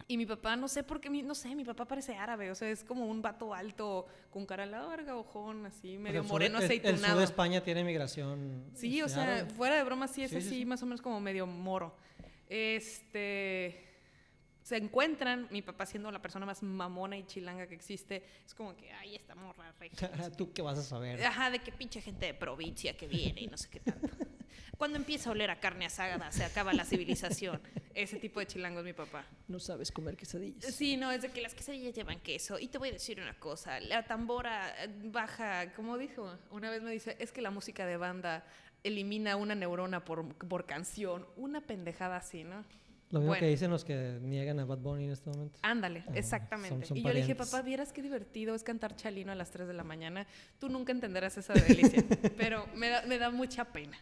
Y 0.10 0.16
mi 0.18 0.26
papá, 0.26 0.56
no 0.56 0.70
sé 0.70 0.84
por 0.84 1.02
qué, 1.02 1.10
no 1.10 1.36
sé, 1.36 1.54
mi 1.54 1.66
papá 1.66 1.84
parece 1.86 2.16
árabe, 2.16 2.50
o 2.50 2.56
sea, 2.56 2.70
es 2.70 2.84
como 2.84 3.06
un 3.08 3.22
vato 3.22 3.54
alto, 3.54 4.08
con 4.30 4.46
cara 4.46 4.66
larga, 4.66 5.18
ojón, 5.18 5.66
así, 5.66 5.90
O 5.90 5.92
sea, 5.92 6.00
medio 6.00 6.22
el 6.22 6.28
moreno 6.28 6.60
el- 6.60 6.64
sur 6.68 6.72
aceitunado. 6.78 7.18
de 7.20 7.26
España 7.26 7.62
tiene 7.62 7.84
migración. 7.84 8.64
Sí, 8.74 9.02
o 9.02 9.06
este, 9.08 9.16
sea, 9.20 9.24
árabe. 9.36 9.50
fuera 9.50 9.76
de 9.76 9.84
broma, 9.84 10.08
sí 10.08 10.24
es 10.24 10.30
Sí, 10.32 10.40
sí, 10.42 10.48
así, 10.48 10.56
sí. 10.60 10.66
más 10.66 10.82
o 10.82 10.86
menos 10.86 11.02
como 11.02 11.20
medio 11.20 11.46
moro. 11.46 11.94
Este. 12.48 13.84
Se 14.62 14.76
encuentran, 14.76 15.48
mi 15.50 15.62
papá 15.62 15.86
siendo 15.86 16.12
la 16.12 16.22
persona 16.22 16.46
más 16.46 16.62
mamona 16.62 17.18
y 17.18 17.24
chilanga 17.26 17.68
que 17.68 17.76
existe, 17.76 18.24
es 18.46 18.54
como 18.54 18.76
que, 18.76 18.92
ay, 18.92 19.16
esta 19.16 19.34
morra 19.34 19.74
regia. 19.80 20.10
¿Tú 20.38 20.52
qué 20.52 20.62
vas 20.62 20.78
a 20.78 20.84
saber? 20.84 21.24
Ajá, 21.24 21.50
de 21.50 21.60
que 21.60 21.72
pinche 21.72 22.02
gente 22.02 22.26
de 22.26 22.34
provincia 22.34 22.96
que 22.98 23.08
viene 23.08 23.42
y 23.42 23.48
no 23.48 23.58
sé 23.58 23.70
qué 23.70 23.80
tanto. 23.80 24.08
Cuando 24.78 24.98
empieza 24.98 25.30
a 25.30 25.32
oler 25.34 25.50
a 25.50 25.60
carne 25.60 25.86
asada, 25.86 26.32
se 26.32 26.44
acaba 26.44 26.72
la 26.74 26.86
civilización. 26.86 27.60
Ese 27.96 28.18
tipo 28.18 28.40
de 28.40 28.46
chilango 28.46 28.80
es 28.80 28.86
mi 28.86 28.94
papá. 28.94 29.26
No 29.48 29.60
sabes 29.60 29.92
comer 29.92 30.16
quesadillas. 30.16 30.74
Sí, 30.76 30.98
no, 30.98 31.12
es 31.12 31.24
de 31.24 31.30
que 31.30 31.42
las 31.42 31.56
quesadillas 31.56 31.96
llevan 31.96 32.20
queso. 32.20 32.60
Y 32.60 32.68
te 32.68 32.78
voy 32.78 32.90
a 32.90 32.92
decir 32.92 33.20
una 33.20 33.34
cosa, 33.40 33.80
la 33.80 34.04
tambora 34.06 34.70
eh, 34.84 34.90
baja, 35.06 35.72
como 35.74 35.98
dijo, 35.98 36.32
una 36.52 36.70
vez 36.70 36.84
me 36.84 36.92
dice, 36.92 37.16
es 37.20 37.32
que 37.32 37.42
la 37.42 37.50
música 37.50 37.86
de 37.88 37.98
banda 37.98 38.46
elimina 38.84 39.36
una 39.36 39.56
neurona 39.56 40.06
por, 40.06 40.28
por 40.36 40.68
canción. 40.68 41.26
Una 41.38 41.62
pendejada 41.62 42.18
así, 42.18 42.44
¿no? 42.44 42.64
Lo 43.10 43.20
mismo 43.20 43.30
Bueno. 43.32 43.40
que 43.40 43.48
dicen 43.50 43.72
los 43.72 43.84
que 43.86 44.20
niegan 44.22 44.60
a 44.60 44.66
Bad 44.66 44.80
Bunny 44.80 45.06
en 45.06 45.12
este 45.12 45.30
momento. 45.30 45.58
Ándale, 45.64 46.02
Ajá, 46.02 46.12
exactamente. 46.14 46.70
son- 46.70 46.86
son 46.86 46.98
y 46.98 47.04
yo 47.04 47.10
le 47.14 47.22
dije, 47.22 47.36
papá, 47.36 47.62
vieras 47.64 47.94
qué 47.94 48.02
divertido 48.04 48.54
es 48.54 48.64
cantar 48.64 48.96
Chalino 48.96 49.32
a 49.32 49.36
las 49.36 49.50
3 49.50 49.66
de 49.68 49.74
la 49.74 49.84
mañana. 49.86 50.28
Tú 50.60 50.70
nunca 50.70 50.92
entenderás 50.92 51.36
esa 51.38 51.54
delicia, 51.54 52.04
pero 52.38 52.68
me 52.76 52.90
da, 52.90 53.02
me 53.08 53.18
da 53.18 53.32
mucha 53.32 53.66
pena. 53.66 53.98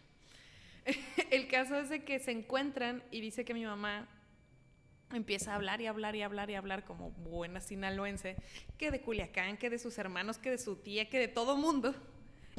El 1.32 1.48
caso 1.48 1.78
es 1.78 1.90
de 1.90 2.04
que 2.04 2.20
se 2.20 2.32
encuentran 2.32 3.04
y 3.12 3.22
dice 3.22 3.46
que 3.46 3.54
mi 3.54 3.66
mamá 3.66 4.08
empieza 5.14 5.52
a 5.52 5.56
hablar 5.56 5.82
y 5.82 5.88
hablar 5.88 6.16
y 6.16 6.22
hablar 6.22 6.50
y 6.50 6.56
hablar 6.56 6.84
como 6.84 7.12
buena 7.12 7.62
sinaloense, 7.62 8.36
que 8.78 8.92
de 8.92 9.02
Culiacán, 9.02 9.58
que 9.58 9.70
de 9.70 9.80
sus 9.80 9.98
hermanos, 9.98 10.38
que 10.38 10.52
de 10.52 10.58
su 10.58 10.76
tía, 10.76 11.10
que 11.10 11.20
de 11.20 11.28
todo 11.28 11.58
mundo. 11.58 11.96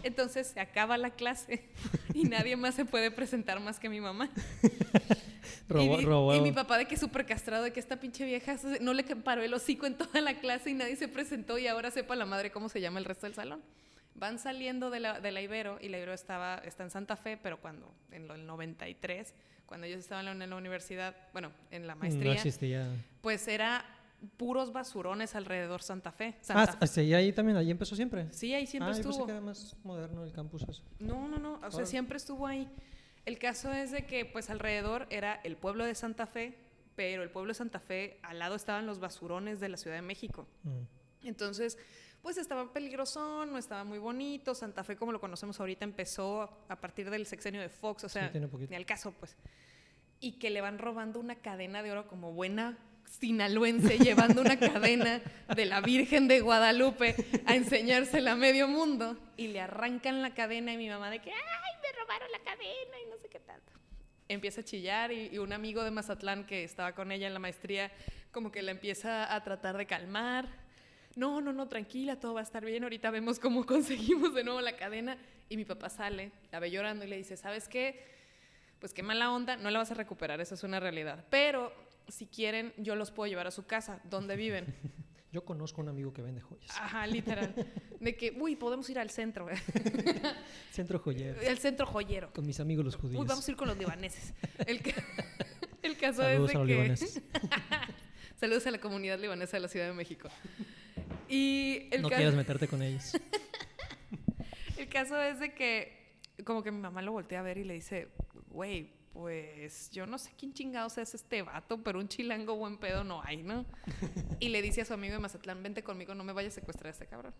Entonces 0.03 0.49
se 0.49 0.61
acaba 0.61 0.99
la 0.99 1.11
clase 1.11 1.69
y 2.15 2.25
nadie 2.25 2.57
más 2.57 2.75
se 2.75 2.85
puede 2.85 3.11
presentar 3.11 3.61
más 3.61 3.79
que 3.79 3.89
mi 3.89 4.01
mamá. 4.01 4.31
Robó, 5.69 6.01
y, 6.01 6.05
robó. 6.05 6.35
y 6.35 6.41
mi 6.41 6.53
papá 6.53 6.79
de 6.79 6.87
que 6.87 6.97
súper 6.97 7.27
castrado, 7.27 7.65
de 7.65 7.73
que 7.73 7.81
esta 7.81 7.99
pinche 7.99 8.25
vieja 8.25 8.57
no 8.81 8.93
le 8.93 9.03
paró 9.05 9.43
el 9.43 9.53
hocico 9.53 9.87
en 9.87 9.97
toda 9.97 10.21
la 10.21 10.39
clase 10.39 10.71
y 10.71 10.75
nadie 10.75 10.97
se 10.97 11.09
presentó 11.09 11.59
y 11.59 11.67
ahora 11.67 11.91
sepa 11.91 12.15
la 12.15 12.27
madre 12.27 12.51
cómo 12.53 12.69
se 12.69 12.81
llama 12.81 12.99
el 13.01 13.05
resto 13.05 13.27
del 13.27 13.35
salón. 13.35 13.63
Van 14.19 14.39
saliendo 14.39 14.91
de 14.91 15.01
la, 15.01 15.21
de 15.21 15.31
la 15.31 15.43
Ibero 15.43 15.79
y 15.81 15.89
la 15.89 15.99
Ibero 15.99 16.15
estaba, 16.15 16.57
está 16.59 16.83
en 16.85 16.91
Santa 16.91 17.17
Fe, 17.17 17.37
pero 17.37 17.61
cuando, 17.61 17.93
en 18.11 18.31
el 18.31 18.47
93, 18.47 19.35
cuando 19.67 19.87
ellos 19.87 20.01
estaban 20.01 20.41
en 20.41 20.51
la, 20.51 20.57
universidad, 20.57 21.15
bueno, 21.33 21.53
en 21.71 21.87
la 21.87 21.95
No 21.95 22.01
maestría, 22.01 22.33
existía. 22.33 22.89
pues 23.21 23.47
era 23.47 23.85
puros 24.37 24.73
basurones 24.73 25.35
alrededor 25.35 25.83
Santa 25.83 26.13
Fe. 26.13 26.35
Ah, 26.49 26.67
Santa 26.67 26.87
sí, 26.87 27.13
ahí 27.15 27.33
también, 27.33 27.57
ahí 27.57 27.71
empezó 27.71 27.95
siempre. 27.97 28.27
Sí, 28.33 28.55
ahí 28.55 28.67
siempre 28.67 28.91
ah, 28.91 28.93
yo 28.93 29.03
pensé 29.03 29.11
estuvo. 29.11 29.27
que 29.27 29.33
era 29.33 29.41
más 29.41 29.77
moderno 29.85 30.25
el 30.25 30.33
campus 30.33 30.65
eso. 30.69 30.83
No, 30.99 31.29
no, 31.29 31.39
no. 31.39 31.61
O 31.63 31.71
sea, 31.71 31.87
siempre 31.87 32.17
estuvo 32.17 32.47
ahí. 32.47 32.69
El 33.25 33.39
caso 33.39 33.73
es 33.73 33.91
de 33.91 34.07
que, 34.07 34.25
pues, 34.25 34.51
alrededor 34.51 35.07
era 35.11 35.41
el 35.43 35.57
pueblo 35.57 35.85
de 35.85 35.95
Santa 35.95 36.27
Fe, 36.27 36.57
pero 36.95 37.23
el 37.23 37.31
pueblo 37.31 37.51
de 37.51 37.55
Santa 37.55 37.81
Fe, 37.81 38.19
al 38.23 38.39
lado 38.39 38.55
estaban 38.55 38.87
los 38.87 39.01
basurones 39.01 39.61
de 39.61 39.69
la 39.69 39.77
Ciudad 39.77 39.97
de 39.97 40.03
México. 40.03 40.47
Mm. 40.63 41.27
Entonces, 41.27 41.77
pues 42.27 42.39
estaba 42.39 42.73
peligrosón, 42.73 43.53
no 43.53 43.57
estaba 43.57 43.85
muy 43.85 43.99
bonito. 43.99 44.53
Santa 44.53 44.83
Fe, 44.83 44.97
como 44.97 45.13
lo 45.13 45.21
conocemos 45.21 45.61
ahorita, 45.61 45.85
empezó 45.85 46.65
a 46.69 46.75
partir 46.75 47.09
del 47.09 47.25
sexenio 47.25 47.61
de 47.61 47.69
Fox, 47.69 48.03
o 48.03 48.09
sea, 48.09 48.33
poquito. 48.51 48.69
ni 48.69 48.75
al 48.75 48.85
caso, 48.85 49.13
pues. 49.13 49.37
Y 50.19 50.33
que 50.41 50.51
le 50.51 50.61
van 50.61 50.81
robando 50.81 51.21
una 51.21 51.37
cadena 51.37 51.85
de 51.85 51.93
oro 51.93 52.09
como 52.09 52.33
buena 52.33 52.79
sinaloense, 53.05 53.99
llevando 54.05 54.41
una 54.41 54.59
cadena 54.59 55.23
de 55.55 55.67
la 55.67 55.81
Virgen 55.81 56.27
de 56.27 56.41
Guadalupe 56.41 57.15
a 57.47 57.55
enseñársela 57.55 58.33
a 58.33 58.37
medio 58.37 58.67
mundo. 58.67 59.17
Y 59.37 59.47
le 59.47 59.61
arrancan 59.61 60.21
la 60.21 60.35
cadena 60.35 60.73
y 60.73 60.79
mi 60.79 60.89
mamá 60.89 61.11
de 61.11 61.21
que, 61.21 61.31
¡ay, 61.31 61.75
me 61.81 62.01
robaron 62.01 62.33
la 62.33 62.41
cadena! 62.41 63.03
Y 63.07 63.09
no 63.09 63.19
sé 63.19 63.29
qué 63.29 63.39
tanto. 63.39 63.73
Empieza 64.27 64.63
a 64.63 64.65
chillar 64.65 65.13
y, 65.13 65.29
y 65.29 65.39
un 65.39 65.53
amigo 65.53 65.85
de 65.85 65.93
Mazatlán 65.93 66.45
que 66.45 66.65
estaba 66.65 66.93
con 66.93 67.13
ella 67.13 67.29
en 67.29 67.35
la 67.35 67.39
maestría, 67.39 67.93
como 68.33 68.51
que 68.51 68.63
la 68.63 68.73
empieza 68.73 69.33
a 69.33 69.45
tratar 69.45 69.77
de 69.77 69.87
calmar 69.87 70.66
no, 71.17 71.41
no, 71.41 71.53
no, 71.53 71.67
tranquila, 71.67 72.21
todo 72.21 72.35
va 72.35 72.41
a 72.41 72.45
estar 72.45 72.65
bien, 72.65 72.85
ahorita 72.85 73.11
vemos 73.11 73.39
cómo 73.41 73.67
conseguimos 73.67 74.35
de 74.35 74.45
nuevo 74.45 74.61
la 74.61 74.77
cadena. 74.77 75.19
Y 75.49 75.57
mi 75.57 75.65
papá 75.65 75.89
sale, 75.89 76.31
la 76.53 76.61
ve 76.61 76.71
llorando 76.71 77.05
y 77.05 77.09
le 77.09 77.17
dice, 77.17 77.37
¿sabes 77.37 77.69
qué? 77.69 78.05
Pues 78.79 78.93
qué 78.93 79.03
mala 79.03 79.33
onda, 79.33 79.57
no 79.57 79.71
la 79.71 79.79
vas 79.79 79.91
a 79.91 79.95
recuperar, 79.95 80.41
eso 80.41 80.55
es 80.55 80.63
una 80.63 80.79
realidad. 80.81 81.25
Pero 81.31 81.73
si 82.09 82.27
quieren, 82.27 82.73
yo 82.77 82.95
los 82.95 83.11
puedo 83.11 83.29
llevar 83.29 83.47
a 83.47 83.51
su 83.51 83.65
casa, 83.67 84.01
donde 84.05 84.37
viven. 84.37 84.67
Yo 85.33 85.45
conozco 85.45 85.83
un 85.83 85.89
amigo 85.91 86.15
que 86.15 86.23
vende 86.23 86.41
joyas. 86.41 86.71
Ajá, 86.81 87.07
literal. 87.07 87.53
De 88.01 88.17
que, 88.17 88.35
uy, 88.41 88.57
podemos 88.57 88.89
ir 88.89 88.99
al 88.99 89.11
centro, 89.11 89.47
Centro 90.71 90.99
joyero. 90.99 91.39
el 91.43 91.59
centro 91.59 91.85
joyero. 91.85 92.33
Con 92.33 92.47
mis 92.47 92.59
amigos 92.59 92.85
los 92.87 92.97
judíos. 92.97 93.21
Uy, 93.21 93.27
vamos 93.27 93.47
a 93.47 93.51
ir 93.51 93.57
con 93.57 93.69
los 93.69 93.77
libaneses. 93.77 94.33
El, 94.67 94.81
ca- 94.81 95.05
el 95.83 95.97
caso 95.99 96.23
Saludos 96.23 96.51
es 96.51 96.57
a 96.57 96.59
de 96.61 96.65
los 96.65 96.67
que... 96.69 96.73
libaneses. 96.75 97.23
Saludos 98.37 98.67
a 98.67 98.71
la 98.71 98.79
comunidad 98.81 99.19
libanesa 99.19 99.57
de 99.59 99.61
la 99.63 99.69
Ciudad 99.69 99.87
de 99.89 99.93
México. 99.93 100.29
Y 101.29 101.89
el 101.91 102.03
no 102.03 102.09
quieras 102.09 102.35
meterte 102.35 102.69
con 102.69 102.83
ellos. 102.83 103.13
El 104.77 104.89
caso 104.89 105.21
es 105.21 105.41
de 105.41 105.55
que, 105.55 106.19
como 106.45 106.63
que 106.63 106.71
mi 106.71 106.81
mamá 106.81 107.01
lo 107.03 107.13
voltea 107.13 107.41
a 107.41 107.43
ver 107.43 107.59
y 107.59 107.65
le 107.65 107.75
dice, 107.75 108.09
güey, 108.51 108.91
pues 109.13 109.91
yo 109.91 110.07
no 110.07 110.19
sé 110.19 110.33
quién 110.39 110.53
chingados 110.53 110.99
es 110.99 111.15
este 111.15 111.41
vato, 111.41 111.83
pero 111.83 111.99
un 111.99 112.09
chilango 112.09 112.57
buen 112.57 112.77
pedo 112.77 113.03
no 113.03 113.23
hay, 113.23 113.43
¿no? 113.43 113.65
Y 114.39 114.51
le 114.51 114.61
dice 114.61 114.83
a 114.83 114.85
su 114.85 114.93
amigo 114.93 115.15
de 115.15 115.21
Mazatlán, 115.21 115.63
vente 115.63 115.83
conmigo, 115.83 116.15
no 116.15 116.25
me 116.25 116.35
vayas 116.35 116.53
a 116.53 116.61
secuestrar 116.61 116.89
a 116.89 116.91
este 116.91 117.07
cabrón. 117.07 117.35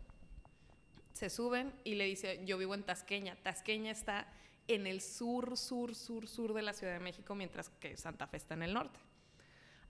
Se 1.13 1.29
suben 1.29 1.75
y 1.85 1.95
le 1.97 2.05
dice, 2.05 2.41
yo 2.47 2.57
vivo 2.57 2.75
en 2.75 2.83
Tasqueña. 2.83 3.37
Tasqueña 3.43 3.91
está 3.91 4.27
en 4.69 4.87
el 4.87 5.03
sur, 5.03 5.57
sur, 5.59 5.95
sur, 5.95 6.27
sur 6.27 6.55
de 6.55 6.63
la 6.63 6.73
Ciudad 6.73 6.95
de 6.95 7.01
México, 7.01 7.35
mientras 7.35 7.69
que 7.69 7.97
Santa 7.97 8.27
Fe 8.27 8.39
está 8.39 8.55
en 8.55 8.63
el 8.63 8.73
norte. 8.75 8.99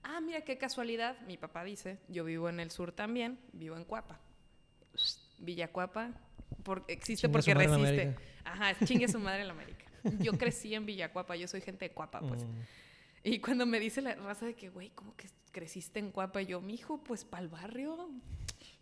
Ah, 0.09 0.21
mira 0.21 0.41
qué 0.41 0.57
casualidad, 0.57 1.19
mi 1.27 1.35
papá 1.37 1.65
dice, 1.65 1.97
yo 2.07 2.23
vivo 2.23 2.47
en 2.47 2.61
el 2.61 2.71
sur 2.71 2.93
también, 2.93 3.37
vivo 3.51 3.75
en 3.75 3.83
Cuapa. 3.83 4.19
Villa 5.39 5.67
Cuapa, 5.71 6.11
por- 6.63 6.85
existe 6.87 7.27
Chingue 7.27 7.33
porque 7.33 7.53
resiste. 7.53 8.15
Ajá, 8.45 8.73
chingue 8.85 9.07
su 9.09 9.19
madre 9.19 9.41
en 9.41 9.47
la 9.47 9.53
América. 9.59 9.85
Yo 10.19 10.37
crecí 10.37 10.73
en 10.73 10.85
Villacuapa, 10.85 11.35
yo 11.35 11.47
soy 11.49 11.59
gente 11.59 11.89
de 11.89 11.91
Cuapa, 11.93 12.21
pues. 12.21 12.45
Mm. 12.45 12.47
Y 13.25 13.39
cuando 13.39 13.65
me 13.65 13.79
dice 13.81 14.01
la 14.01 14.15
raza 14.15 14.45
de 14.45 14.55
que, 14.55 14.69
güey, 14.69 14.91
¿cómo 14.91 15.13
que 15.17 15.27
creciste 15.51 15.99
en 15.99 16.11
Cuapa? 16.11 16.41
Y 16.41 16.45
yo, 16.45 16.61
mijo, 16.61 17.03
pues 17.03 17.25
para 17.25 17.43
el 17.43 17.49
barrio. 17.49 18.09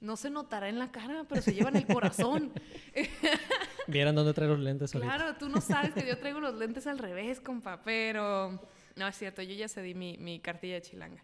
No 0.01 0.17
se 0.17 0.29
notará 0.29 0.69
en 0.69 0.77
la 0.77 0.91
cara, 0.91 1.25
pero 1.27 1.41
se 1.41 1.53
lleva 1.55 1.69
en 1.69 1.77
el 1.77 1.87
corazón. 1.87 2.51
Vieran 3.87 4.13
dónde 4.13 4.33
traer 4.33 4.51
los 4.51 4.59
lentes 4.59 4.93
ahorita. 4.93 5.15
claro, 5.15 5.35
tú 5.37 5.49
no 5.49 5.61
sabes 5.61 5.93
que 5.93 6.05
yo 6.07 6.17
traigo 6.19 6.39
los 6.39 6.55
lentes 6.55 6.85
al 6.85 6.99
revés, 6.99 7.39
compa, 7.39 7.81
pero... 7.83 8.61
No, 8.95 9.07
es 9.07 9.17
cierto, 9.17 9.41
yo 9.41 9.53
ya 9.53 9.67
cedí 9.67 9.93
mi, 9.93 10.17
mi 10.17 10.39
cartilla 10.39 10.75
de 10.75 10.81
chilanga. 10.81 11.23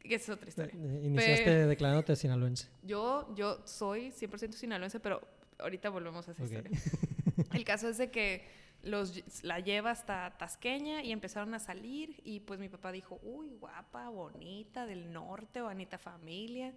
Que 0.00 0.14
esa 0.14 0.32
es 0.32 0.36
otra 0.38 0.48
historia. 0.48 0.74
Eh, 0.74 1.00
Iniciaste 1.04 1.66
declarándote 1.66 2.14
sinaloense. 2.14 2.68
Yo, 2.82 3.34
yo 3.34 3.66
soy 3.66 4.10
100% 4.10 4.52
sinaloense, 4.52 5.00
pero 5.00 5.26
ahorita 5.58 5.88
volvemos 5.88 6.28
a 6.28 6.32
esa 6.32 6.44
historia. 6.44 6.70
El 7.52 7.64
caso 7.64 7.88
es 7.88 7.98
de 7.98 8.10
que 8.10 8.46
los, 8.82 9.42
la 9.42 9.60
lleva 9.60 9.90
hasta 9.90 10.36
Tasqueña 10.38 11.02
y 11.02 11.10
empezaron 11.10 11.54
a 11.54 11.58
salir 11.58 12.20
y 12.22 12.40
pues 12.40 12.60
mi 12.60 12.68
papá 12.68 12.92
dijo, 12.92 13.18
uy, 13.22 13.48
guapa, 13.58 14.10
bonita, 14.10 14.86
del 14.86 15.12
norte, 15.12 15.62
bonita 15.62 15.98
familia. 15.98 16.72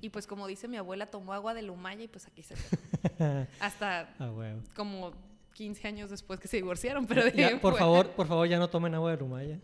Y 0.00 0.08
pues 0.10 0.26
como 0.26 0.46
dice 0.46 0.66
mi 0.66 0.76
abuela, 0.76 1.06
tomó 1.06 1.34
agua 1.34 1.54
de 1.54 1.62
Lumaya 1.62 2.02
y 2.02 2.08
pues 2.08 2.26
aquí 2.26 2.42
se 2.42 2.54
quedó. 2.54 3.46
Hasta 3.60 4.12
como 4.74 5.12
15 5.54 5.88
años 5.88 6.10
después 6.10 6.38
que 6.40 6.48
se 6.48 6.56
divorciaron, 6.58 7.06
pero 7.06 7.24
de 7.24 7.32
Ya, 7.32 7.50
por 7.52 7.60
fuera- 7.72 7.78
favor, 7.78 8.10
por 8.10 8.26
favor, 8.26 8.46
ya 8.48 8.58
no 8.58 8.68
tomen 8.68 8.94
agua 8.94 9.10
de 9.10 9.16
Rumaya. 9.16 9.56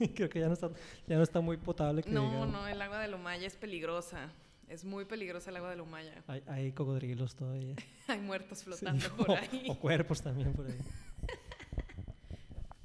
Mm. 0.00 0.04
Creo 0.16 0.28
que 0.28 0.40
ya 0.40 0.46
no 0.48 0.54
está, 0.54 0.70
ya 1.06 1.16
no 1.16 1.22
está 1.22 1.40
muy 1.40 1.56
potable. 1.58 2.02
Que 2.02 2.10
No, 2.10 2.22
digamos. 2.24 2.48
no, 2.52 2.66
el 2.66 2.80
agua 2.82 2.98
de 2.98 3.08
Lumaya 3.08 3.46
es 3.46 3.54
peligrosa. 3.56 4.30
Es 4.68 4.84
muy 4.84 5.04
peligrosa 5.06 5.50
el 5.50 5.56
agua 5.56 5.70
de 5.70 5.76
Lumaya. 5.76 6.22
Hay, 6.26 6.42
hay 6.46 6.72
cocodrilos 6.72 7.34
todavía. 7.34 7.74
Hay 8.08 8.18
muertos 8.20 8.58
Sí, 8.58 8.64
flotando 8.64 9.04
o- 9.18 9.24
por 9.24 9.30
ahí. 9.32 9.66
O, 9.68 9.74
cuerpos 9.78 10.20
también 10.22 10.52
por 10.52 10.66
ahí. 10.66 10.78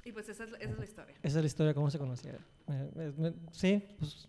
Y 0.04 0.12
pues 0.12 0.28
esa 0.28 0.44
es, 0.44 0.50
esa 0.60 0.70
es 0.72 0.78
la 0.78 0.84
historia. 0.84 1.14
Esa 1.22 1.38
es 1.38 1.42
la 1.42 1.46
historia, 1.46 1.74
cómo 1.74 1.90
se 1.90 1.98
conocieron. 1.98 2.40
Eh, 2.68 3.32
sí, 3.52 3.82
pues 3.98 4.28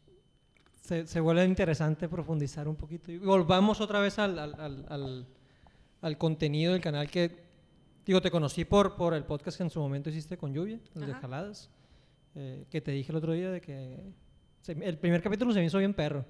se, 0.81 1.05
se 1.05 1.19
vuelve 1.19 1.43
interesante 1.45 2.07
profundizar 2.07 2.67
un 2.69 2.75
poquito. 2.77 3.11
Y 3.11 3.17
volvamos 3.17 3.81
otra 3.81 3.99
vez 3.99 4.17
al, 4.19 4.39
al- 4.39 5.25
al 6.01 6.17
contenido 6.17 6.73
del 6.73 6.81
canal 6.81 7.09
que, 7.09 7.44
digo, 8.05 8.21
te 8.21 8.31
conocí 8.31 8.65
por, 8.65 8.95
por 8.95 9.13
el 9.13 9.23
podcast 9.23 9.57
que 9.57 9.63
en 9.63 9.69
su 9.69 9.79
momento 9.79 10.09
hiciste 10.09 10.37
con 10.37 10.53
Lluvia, 10.53 10.79
el 10.95 11.05
de 11.05 11.11
Ajá. 11.11 11.21
Jaladas, 11.21 11.69
eh, 12.35 12.65
que 12.69 12.81
te 12.81 12.91
dije 12.91 13.11
el 13.11 13.17
otro 13.17 13.33
día 13.33 13.49
de 13.51 13.61
que 13.61 13.99
se- 14.61 14.73
el 14.73 14.97
primer 14.97 15.21
capítulo 15.21 15.51
se 15.53 15.59
me 15.59 15.65
hizo 15.65 15.77
bien 15.79 15.93
perro. 15.93 16.25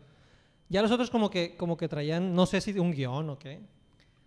Ya 0.70 0.82
los 0.82 0.92
otros 0.92 1.10
como 1.10 1.30
que, 1.30 1.56
como 1.58 1.78
que 1.78 1.88
traían, 1.88 2.34
no 2.34 2.46
sé 2.46 2.60
si 2.62 2.72
de 2.74 2.80
un 2.80 2.92
guion 2.92 3.30
o 3.30 3.38
qué, 3.38 3.60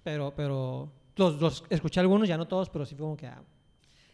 pero, 0.05 0.33
pero 0.37 0.91
los, 1.17 1.41
los 1.41 1.65
escuché 1.71 2.01
algunos, 2.01 2.29
ya 2.29 2.37
no 2.37 2.47
todos, 2.47 2.69
pero 2.71 2.87
sí 2.87 2.95
fue 2.95 3.05
como 3.05 3.17
que... 3.17 3.27
ah, 3.27 3.43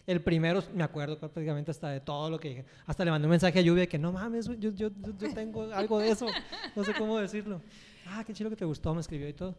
el 0.07 0.21
primero, 0.23 0.63
me 0.75 0.85
acuerdo 0.85 1.19
prácticamente 1.19 1.71
hasta 1.71 1.89
de 1.89 2.01
todo 2.01 2.29
lo 2.29 2.39
que 2.39 2.49
dije. 2.51 2.65
Hasta 2.87 3.07
le 3.07 3.11
mandé 3.11 3.27
un 3.27 3.31
mensaje 3.31 3.59
a 3.59 3.63
Lluvia 3.63 3.83
de 3.83 3.89
que 3.89 3.99
no 3.99 4.13
mames, 4.13 4.47
yo, 4.59 4.71
yo, 4.71 4.91
yo 4.91 5.35
tengo 5.35 5.63
algo 5.73 5.99
de 5.99 6.11
eso. 6.11 6.27
No 6.77 6.85
sé 6.85 6.93
cómo 6.93 7.19
decirlo. 7.19 7.63
Ah, 8.07 8.23
qué 8.27 8.35
chido 8.35 8.51
que 8.51 8.57
te 8.57 8.67
gustó, 8.67 8.95
me 8.95 9.01
escribió 9.01 9.27
y 9.27 9.33
todo. 9.33 9.55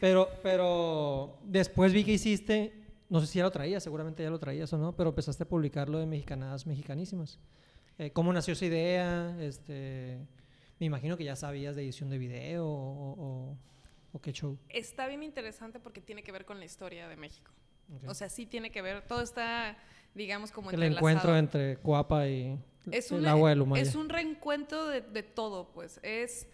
Pero, 0.00 0.28
pero 0.44 1.38
después 1.42 1.92
vi 1.92 2.04
que 2.04 2.12
hiciste, 2.12 2.72
no 3.10 3.20
sé 3.20 3.26
si 3.26 3.38
ya 3.38 3.44
lo 3.44 3.50
traías, 3.50 3.82
seguramente 3.82 4.22
ya 4.22 4.30
lo 4.30 4.38
traías 4.38 4.72
o 4.72 4.78
no, 4.78 4.96
pero 4.96 5.10
empezaste 5.10 5.42
a 5.42 5.48
publicarlo 5.48 5.98
de 5.98 6.06
Mexicanadas 6.06 6.66
Mexicanísimas. 6.66 7.38
Eh, 7.98 8.10
¿Cómo 8.12 8.32
nació 8.32 8.52
esa 8.54 8.64
idea? 8.64 9.36
Este, 9.40 10.18
me 10.78 10.86
imagino 10.86 11.16
que 11.18 11.24
ya 11.24 11.36
sabías 11.36 11.76
de 11.76 11.82
edición 11.82 12.08
de 12.08 12.16
video 12.18 12.66
o, 12.66 13.12
o- 13.50 13.56
o 14.12 14.20
qué 14.20 14.32
show. 14.32 14.56
Está 14.70 15.06
bien 15.06 15.22
interesante 15.22 15.78
porque 15.80 16.00
tiene 16.00 16.22
que 16.22 16.32
ver 16.32 16.44
con 16.46 16.58
la 16.58 16.64
historia 16.64 17.08
de 17.08 17.16
México. 17.16 17.50
O 18.06 18.14
sea, 18.14 18.28
sí 18.28 18.46
tiene 18.46 18.70
que 18.70 18.82
ver. 18.82 19.02
Todo 19.06 19.20
está, 19.20 19.76
digamos, 20.14 20.52
como 20.52 20.70
el 20.70 20.80
encuentro 20.84 21.36
entre 21.36 21.76
Cuapa 21.78 22.28
y 22.28 22.56
es 22.92 23.10
el 23.10 23.26
agua 23.26 23.50
de 23.50 23.56
Lumaya. 23.56 23.82
Es 23.82 23.96
un 23.96 24.08
reencuentro 24.08 24.86
de, 24.86 25.00
de 25.00 25.22
todo, 25.24 25.72
pues. 25.72 25.98
Es. 26.04 26.46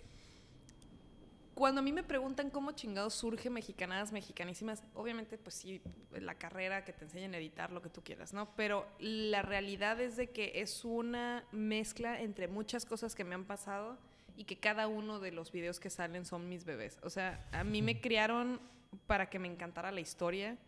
Cuando 1.56 1.78
a 1.78 1.82
mí 1.82 1.90
me 1.90 2.02
preguntan 2.02 2.50
cómo 2.50 2.72
chingados 2.72 3.14
surge 3.14 3.48
Mexicanadas 3.48 4.12
Mexicanísimas, 4.12 4.84
obviamente, 4.92 5.38
pues 5.38 5.54
sí, 5.54 5.80
la 6.12 6.34
carrera 6.34 6.84
que 6.84 6.92
te 6.92 7.04
enseñan 7.04 7.32
a 7.32 7.38
editar, 7.38 7.72
lo 7.72 7.80
que 7.80 7.88
tú 7.88 8.04
quieras, 8.04 8.34
¿no? 8.34 8.54
Pero 8.56 8.86
la 8.98 9.40
realidad 9.40 9.98
es 10.02 10.16
de 10.16 10.28
que 10.28 10.52
es 10.56 10.84
una 10.84 11.46
mezcla 11.52 12.20
entre 12.20 12.46
muchas 12.46 12.84
cosas 12.84 13.14
que 13.14 13.24
me 13.24 13.34
han 13.34 13.46
pasado 13.46 13.96
y 14.36 14.44
que 14.44 14.58
cada 14.58 14.86
uno 14.86 15.18
de 15.18 15.32
los 15.32 15.50
videos 15.50 15.80
que 15.80 15.88
salen 15.88 16.26
son 16.26 16.46
mis 16.46 16.66
bebés. 16.66 16.98
O 17.02 17.08
sea, 17.08 17.48
a 17.52 17.64
mí 17.64 17.80
me 17.80 18.02
criaron 18.02 18.60
para 19.06 19.30
que 19.30 19.38
me 19.38 19.48
encantara 19.48 19.90
la 19.92 20.00
historia. 20.00 20.58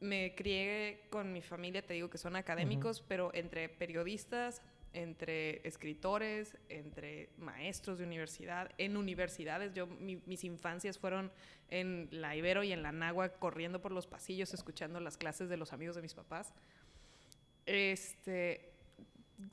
Me 0.00 0.34
crié 0.34 1.02
con 1.10 1.34
mi 1.34 1.42
familia, 1.42 1.86
te 1.86 1.92
digo 1.92 2.08
que 2.08 2.16
son 2.16 2.34
académicos, 2.34 3.04
pero 3.06 3.30
entre 3.34 3.68
periodistas, 3.68 4.62
entre 4.94 5.66
escritores, 5.68 6.56
entre 6.68 7.28
maestros 7.36 7.98
de 7.98 8.04
universidad, 8.04 8.70
en 8.78 8.96
universidades. 8.96 9.74
Yo, 9.74 9.86
mi- 9.86 10.22
mis 10.26 10.44
infancias 10.44 10.98
fueron 10.98 11.30
en 11.68 12.08
la 12.10 12.34
Ibero 12.36 12.62
y 12.62 12.72
en 12.72 12.82
la 12.82 12.92
Nagua, 12.92 13.28
corriendo 13.30 13.80
por 13.82 13.92
los 13.92 14.06
pasillos, 14.06 14.54
escuchando 14.54 15.00
las 15.00 15.16
clases 15.16 15.48
de 15.48 15.56
los 15.56 15.72
amigos 15.72 15.96
de 15.96 16.02
mis 16.02 16.14
papás. 16.14 16.54
Este, 17.66 18.72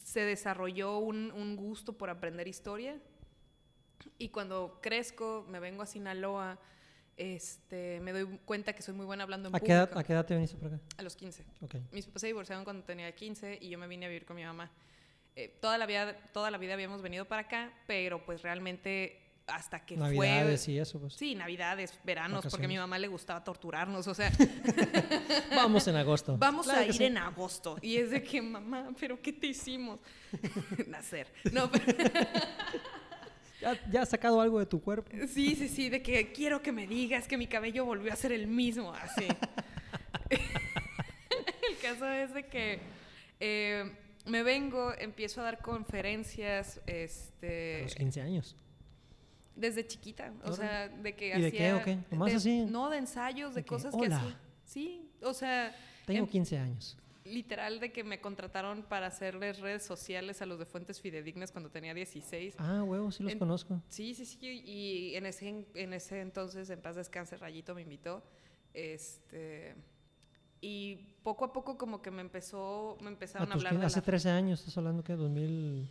se 0.03 0.21
desarrolló 0.21 0.97
un, 0.99 1.31
un 1.31 1.55
gusto 1.55 1.93
por 1.97 2.09
aprender 2.09 2.47
historia. 2.47 2.99
Y 4.17 4.29
cuando 4.29 4.79
crezco, 4.81 5.45
me 5.49 5.59
vengo 5.59 5.81
a 5.83 5.85
Sinaloa, 5.85 6.59
este, 7.17 7.99
me 8.01 8.11
doy 8.13 8.25
cuenta 8.45 8.73
que 8.73 8.81
soy 8.81 8.93
muy 8.95 9.05
buena 9.05 9.23
hablando 9.23 9.49
en 9.49 9.55
¿A 9.55 9.59
qué, 9.59 9.65
público. 9.65 9.83
edad, 9.89 9.97
¿A 9.97 10.03
qué 10.03 10.13
edad 10.13 10.25
te 10.25 10.33
viniste 10.35 10.57
por 10.57 10.67
acá? 10.73 10.79
A 10.97 11.03
los 11.03 11.15
15. 11.15 11.45
Ok. 11.61 11.75
Mis 11.91 12.05
papás 12.07 12.21
se 12.21 12.27
divorciaron 12.27 12.63
cuando 12.63 12.83
tenía 12.83 13.13
15 13.13 13.59
y 13.61 13.69
yo 13.69 13.77
me 13.77 13.87
vine 13.87 14.05
a 14.05 14.09
vivir 14.09 14.25
con 14.25 14.35
mi 14.35 14.43
mamá. 14.43 14.71
Eh, 15.35 15.57
toda, 15.61 15.77
la 15.77 15.85
vida, 15.85 16.15
toda 16.33 16.51
la 16.51 16.57
vida 16.57 16.73
habíamos 16.73 17.01
venido 17.01 17.25
para 17.25 17.43
acá, 17.43 17.71
pero 17.87 18.23
pues 18.25 18.41
realmente 18.41 19.17
hasta 19.47 19.85
que 19.85 19.97
Navidades 19.97 20.65
fue... 20.65 20.73
y 20.75 20.79
eso, 20.79 20.99
pues. 20.99 21.13
Sí, 21.13 21.35
navidades, 21.35 21.99
veranos, 22.05 22.45
porque 22.49 22.65
a 22.65 22.69
mi 22.69 22.77
mamá 22.77 22.97
le 22.99 23.07
gustaba 23.07 23.43
torturarnos, 23.43 24.07
o 24.07 24.13
sea, 24.13 24.31
Vamos 25.55 25.87
en 25.87 25.95
agosto. 25.97 26.37
vamos 26.37 26.65
Claro 26.67 26.81
a 26.81 26.85
ir 26.85 26.93
sí. 26.93 27.03
en 27.05 27.17
agosto. 27.17 27.77
Y 27.81 27.97
es 27.97 28.11
de 28.11 28.23
que, 28.23 28.41
mamá, 28.41 28.89
¿pero 28.99 29.21
qué 29.21 29.33
te 29.33 29.47
hicimos? 29.47 29.99
Nacer. 30.87 31.27
No, 31.51 31.69
pero- 31.69 31.83
¿Ya, 33.61 33.79
ya 33.91 34.01
has 34.01 34.09
sacado 34.09 34.41
algo 34.41 34.57
de 34.57 34.65
tu 34.65 34.81
cuerpo? 34.81 35.11
Sí, 35.27 35.55
sí, 35.55 35.67
sí, 35.69 35.89
de 35.89 36.01
que 36.01 36.31
quiero 36.31 36.61
que 36.63 36.71
me 36.71 36.87
digas 36.87 37.27
que 37.27 37.37
mi 37.37 37.45
cabello 37.45 37.85
volvió 37.85 38.11
a 38.11 38.15
ser 38.15 38.31
el 38.31 38.47
mismo, 38.47 38.91
así. 38.93 39.27
el 40.29 41.77
caso 41.81 42.07
es 42.07 42.33
de 42.33 42.45
que 42.47 42.79
eh, 43.39 43.91
me 44.25 44.43
vengo, 44.43 44.93
empiezo 44.97 45.41
a 45.41 45.45
dar 45.45 45.61
conferencias, 45.61 46.77
A 46.87 46.91
este, 46.91 47.83
los 47.83 47.95
15 47.95 48.21
años. 48.21 48.55
desde 49.55 49.85
chiquita, 49.85 50.33
o 50.43 50.53
sea, 50.53 50.87
de 50.89 51.15
que 51.15 51.27
¿Y 51.37 51.41
de 51.41 51.51
qué, 51.51 51.67
hacía... 51.69 51.77
o 51.77 51.83
qué? 51.83 51.97
¿Nomás 52.11 52.31
de- 52.31 52.37
así? 52.37 52.65
No, 52.65 52.89
de 52.89 52.97
ensayos, 52.97 53.53
de 53.53 53.61
De 53.61 53.65
que, 53.65 53.69
cosas 53.69 53.95
que 53.95 54.05
hacía. 54.07 54.39
Sí, 54.63 55.09
o 55.21 55.33
sea, 55.33 55.75
Tengo 56.05 56.21
em- 56.25 56.27
15 56.29 56.57
años. 56.57 56.97
literal 57.25 57.79
de 57.79 57.91
que 57.91 58.03
me 58.03 58.19
contrataron 58.19 58.83
para 58.83 59.07
hacerles 59.07 59.59
redes 59.59 59.83
sociales 59.83 60.41
a 60.41 60.45
los 60.45 60.57
de 60.59 60.65
Fuentes 60.65 60.99
Fidedignas 61.01 61.51
cuando 61.51 61.69
tenía 61.69 61.93
16. 61.93 62.55
Ah, 62.57 62.83
huevos, 62.83 63.15
sí 63.15 63.23
los 63.23 63.31
En- 63.33 63.39
conozco. 63.39 63.81
Sí, 63.89 64.13
sí, 64.15 64.25
sí. 64.25 64.37
Y 64.65 65.15
en 65.15 65.25
ese, 65.25 65.65
en 65.75 65.93
ese 65.93 66.21
entonces, 66.21 66.69
en 66.69 66.81
paz 66.81 66.95
descanse, 66.95 67.37
Rayito 67.37 67.75
me 67.75 67.81
invitó. 67.81 68.23
Este. 68.73 69.75
Y 70.61 70.97
poco 71.23 71.45
a 71.45 71.51
poco 71.53 71.77
como 71.77 72.01
que 72.01 72.11
me 72.11 72.21
empezó, 72.21 72.95
me 73.01 73.07
A 73.07 73.09
empezaron 73.09 73.49
a 73.49 73.53
tus 73.53 73.61
hablar 73.65 73.71
15 73.73 73.79
de 73.81 73.85
hace 73.87 73.99
la 73.99 74.05
13 74.05 74.29
años, 74.29 74.59
estás 74.59 74.77
hablando 74.77 75.03
que 75.03 75.13
2010, 75.13 75.89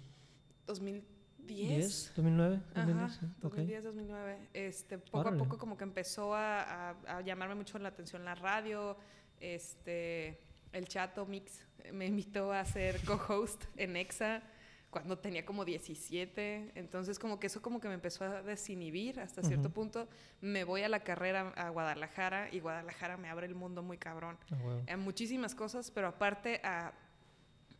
2010. 0.66 2.12
2009, 2.16 2.60
Ajá, 2.74 2.86
2010, 2.86 3.12
sí, 3.18 3.26
ok. 3.42 3.54
2010, 3.56 3.84
2009. 3.84 4.48
Este, 4.54 4.98
poco 4.98 5.18
Órale. 5.18 5.36
a 5.36 5.38
poco 5.38 5.58
como 5.58 5.76
que 5.76 5.84
empezó 5.84 6.34
a, 6.34 6.90
a- 6.90 6.90
a 7.16 7.20
llamarme 7.22 7.56
mucho 7.56 7.78
la 7.80 7.88
atención 7.88 8.24
la 8.24 8.34
radio, 8.36 8.96
este, 9.40 10.38
el 10.72 10.86
Chato 10.86 11.26
Mix 11.26 11.64
me 11.92 12.06
invitó 12.06 12.52
a 12.52 12.64
ser 12.64 13.00
co-host 13.04 13.64
en 13.76 13.96
EXA 13.96 14.42
cuando 14.90 15.18
tenía 15.18 15.44
como 15.44 15.64
17, 15.64 16.72
entonces 16.74 17.18
como 17.18 17.38
que 17.38 17.46
eso 17.46 17.62
como 17.62 17.80
que 17.80 17.86
me 17.88 17.94
empezó 17.94 18.24
a 18.24 18.42
desinhibir 18.42 19.20
hasta 19.20 19.40
cierto 19.42 19.68
Ujú. 19.68 19.74
punto. 19.74 20.08
Me 20.40 20.64
voy 20.64 20.82
a 20.82 20.88
la 20.88 21.00
carrera 21.00 21.50
a 21.56 21.68
Guadalajara 21.70 22.48
y 22.52 22.58
Guadalajara 22.60 23.16
me 23.16 23.28
abre 23.28 23.46
el 23.46 23.54
mundo 23.54 23.82
muy 23.82 23.98
cabrón 23.98 24.36
Ah, 24.50 24.56
huevo. 24.56 24.82
a 24.88 24.96
muchísimas 24.96 25.54
cosas, 25.54 25.90
pero 25.92 26.08
aparte 26.08 26.60
a 26.64 26.92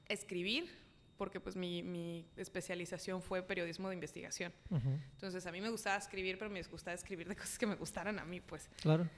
escribir, 0.08 0.70
porque 1.16 1.40
pues 1.40 1.56
mi, 1.56 1.82
mi 1.82 2.26
especialización 2.36 3.20
fue 3.22 3.42
periodismo 3.42 3.88
de 3.88 3.94
investigación. 3.94 4.52
Ujú, 4.70 4.88
Entonces 5.12 5.44
a 5.46 5.52
mí 5.52 5.60
me 5.60 5.68
gustaba 5.70 5.96
escribir, 5.96 6.38
pero 6.38 6.50
me 6.50 6.62
gustaba 6.62 6.94
escribir 6.94 7.28
de 7.28 7.36
cosas 7.36 7.58
que 7.58 7.66
me 7.66 7.74
gustaran 7.74 8.18
a 8.18 8.24
mí, 8.24 8.40
pues. 8.40 8.70
Claro. 8.80 9.08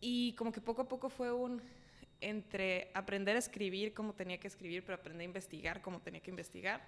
Y 0.00 0.34
como 0.34 0.50
que 0.52 0.60
poco 0.60 0.82
a 0.82 0.88
poco 0.88 1.08
fue 1.08 1.32
un 1.32 1.62
entre 2.20 2.90
aprender 2.94 3.34
a 3.34 3.38
escribir 3.40 3.94
como 3.94 4.12
tenía 4.12 4.38
que 4.38 4.46
escribir, 4.46 4.84
pero 4.84 4.94
aprender 4.96 5.22
a 5.22 5.24
investigar 5.24 5.80
como 5.82 6.00
tenía 6.00 6.20
que 6.20 6.30
investigar. 6.30 6.80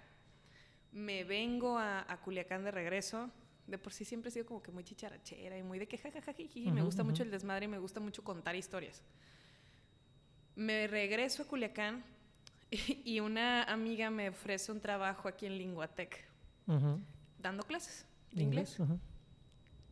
Me 0.95 1.25
vengo 1.25 1.77
a, 1.77 2.11
a 2.11 2.17
Culiacán 2.21 2.65
de 2.65 2.71
regreso. 2.71 3.29
De 3.67 3.79
por 3.79 3.93
sí 3.93 4.05
siempre 4.05 4.29
he 4.29 4.33
sido 4.33 4.47
como 4.47 4.63
que 4.63 4.71
muy 4.71 4.85
chicharachera 4.85 5.59
y 5.59 5.63
muy 5.63 5.79
de 5.79 5.89
que 5.89 5.99
jajajajiji. 5.99 6.71
Me 6.71 6.81
Ujú, 6.81 6.85
gusta 6.87 7.03
mucho 7.03 7.23
el 7.23 7.31
desmadre 7.31 7.65
y 7.67 7.69
me 7.69 7.79
gusta 7.79 7.99
mucho 8.01 8.23
contar 8.23 8.55
historias. 8.55 9.03
Me 10.55 10.87
regreso 10.87 11.43
a 11.43 11.47
Culiacán 11.47 12.05
y, 12.71 13.03
y 13.05 13.21
una 13.21 13.65
amiga 13.65 14.09
me 14.11 14.29
ofrece 14.29 14.71
un 14.71 14.81
trabajo 14.81 15.29
aquí 15.29 15.47
en 15.47 15.59
Linguatec, 15.59 16.25
dando 17.39 17.65
clases 17.65 18.07
de 18.33 18.43
inglés. 18.43 18.79
Ajá. 18.81 18.97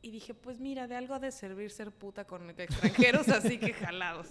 Y 0.02 0.10
dije, 0.10 0.34
pues 0.34 0.58
mira, 0.58 0.86
de 0.88 0.96
algo 0.96 1.14
ha 1.14 1.18
de 1.20 1.30
servir 1.30 1.70
ser 1.70 1.90
puta 1.92 2.24
con 2.26 2.48
extranjeros, 2.50 3.28
así 3.28 3.58
que 3.58 3.72
jalados. 3.72 4.28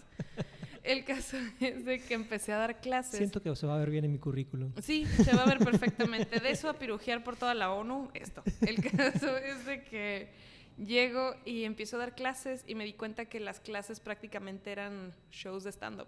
El 0.83 1.03
caso 1.05 1.37
es 1.59 1.85
de 1.85 1.99
que 1.99 2.13
empecé 2.13 2.53
a 2.53 2.57
dar 2.57 2.81
clases. 2.81 3.17
Siento 3.17 3.41
que 3.41 3.55
se 3.55 3.67
va 3.67 3.75
a 3.75 3.79
ver 3.79 3.89
bien 3.89 4.05
en 4.05 4.11
mi 4.11 4.19
currículum. 4.19 4.71
Sí, 4.81 5.05
se 5.05 5.35
va 5.35 5.43
a 5.43 5.45
ver 5.45 5.59
perfectamente. 5.59 6.39
De 6.39 6.51
eso 6.51 6.69
a 6.69 6.73
pirujear 6.73 7.23
por 7.23 7.35
toda 7.35 7.53
la 7.53 7.71
ONU, 7.71 8.09
esto. 8.13 8.43
El 8.61 8.81
caso 8.81 9.37
es 9.37 9.65
de 9.65 9.83
que 9.83 10.29
llego 10.77 11.35
y 11.45 11.63
empiezo 11.65 11.97
a 11.97 11.99
dar 11.99 12.15
clases 12.15 12.63
y 12.67 12.75
me 12.75 12.85
di 12.85 12.93
cuenta 12.93 13.25
que 13.25 13.39
las 13.39 13.59
clases 13.59 13.99
prácticamente 13.99 14.71
eran 14.71 15.13
shows 15.31 15.63
de 15.63 15.71
stand-up. 15.71 16.07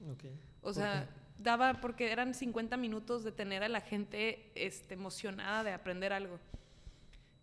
O 0.00 0.14
¿Por 0.62 0.74
sea, 0.74 1.08
daba 1.38 1.74
porque 1.80 2.10
eran 2.10 2.34
50 2.34 2.76
minutos 2.76 3.24
de 3.24 3.32
tener 3.32 3.62
a 3.62 3.68
la 3.68 3.80
gente 3.80 4.50
este, 4.54 4.94
emocionada 4.94 5.62
de 5.64 5.72
aprender 5.72 6.12
algo. 6.12 6.38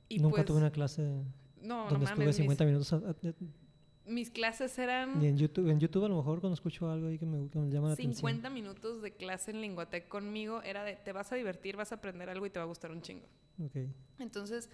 Y 0.09 0.19
Nunca 0.19 0.35
pues, 0.37 0.45
tuve 0.45 0.57
una 0.57 0.71
clase 0.71 1.01
no, 1.61 1.85
no 1.85 1.89
donde 1.89 2.05
estuve 2.05 2.25
mames, 2.25 2.35
50 2.35 2.63
mis, 2.65 2.71
minutos. 2.73 2.93
a- 2.93 2.97
a- 3.09 3.15
mis 4.05 4.29
clases 4.29 4.77
eran... 4.77 5.19
Ni 5.19 5.27
en 5.27 5.37
YouTube, 5.37 5.69
en 5.69 5.79
YouTube 5.79 6.05
a 6.05 6.09
lo 6.09 6.17
mejor 6.17 6.39
cuando 6.39 6.53
escucho 6.53 6.89
algo 6.89 7.07
ahí 7.07 7.17
que 7.17 7.25
me, 7.25 7.49
que 7.49 7.59
me 7.59 7.69
llama 7.69 7.87
la 7.89 7.93
atención. 7.93 8.15
50 8.15 8.49
minutos 8.49 9.01
de 9.01 9.13
clase 9.13 9.51
en 9.51 9.61
Linguatec 9.61 10.07
conmigo 10.07 10.61
era 10.61 10.83
de 10.83 10.95
te 10.95 11.11
vas 11.11 11.31
a 11.31 11.35
divertir, 11.35 11.75
vas 11.75 11.91
a 11.91 11.95
aprender 11.95 12.29
algo 12.29 12.45
y 12.45 12.49
te 12.49 12.59
va 12.59 12.63
a 12.63 12.67
gustar 12.67 12.91
un 12.91 13.01
chingo. 13.01 13.27
Ok. 13.63 13.77
Entonces, 14.19 14.69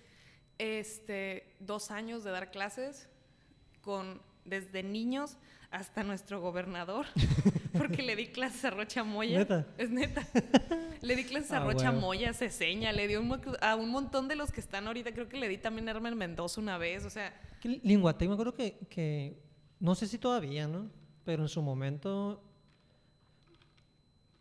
este, 0.58 1.56
dos 1.60 1.92
años 1.92 2.24
de 2.24 2.32
dar 2.32 2.52
clases 2.52 3.10
con 3.82 4.22
desde 4.46 4.84
niños 4.84 5.38
hasta 5.72 6.04
nuestro 6.04 6.42
gobernador, 6.42 7.06
porque 7.78 8.02
le 8.04 8.16
di 8.16 8.28
clases 8.28 8.66
a 8.66 8.70
Rocha 8.72 9.04
Moya. 9.04 9.40
¿Neta? 9.40 9.66
Es 9.78 9.90
neta. 9.90 10.22
Le 11.02 11.16
di 11.16 11.24
clases 11.24 11.52
a 11.52 11.58
Ah, 11.58 11.66
Rocha 11.66 11.90
huevo. 11.90 12.02
Moya, 12.02 12.32
Ceseña, 12.34 12.92
le 12.92 13.08
di 13.08 13.16
un 13.16 13.42
a 13.62 13.76
un 13.76 13.90
montón 13.90 14.28
de 14.28 14.36
los 14.36 14.52
que 14.52 14.60
están 14.62 14.86
ahorita. 14.86 15.14
Creo 15.14 15.28
que 15.28 15.38
le 15.38 15.48
di 15.48 15.58
también 15.58 15.88
a 15.88 15.92
Herman 15.92 16.16
Mendoza 16.16 16.62
una 16.62 16.78
vez. 16.78 17.06
O 17.06 17.10
sea, 17.10 17.34
Linguatec, 17.64 18.28
me 18.28 18.34
acuerdo 18.34 18.54
que, 18.54 18.78
que, 18.90 19.42
no 19.80 19.96
sé 19.96 20.06
si 20.08 20.20
todavía, 20.20 20.68
¿no? 20.68 20.90
Pero 21.24 21.42
en 21.42 21.50
su 21.50 21.62
momento 21.64 22.44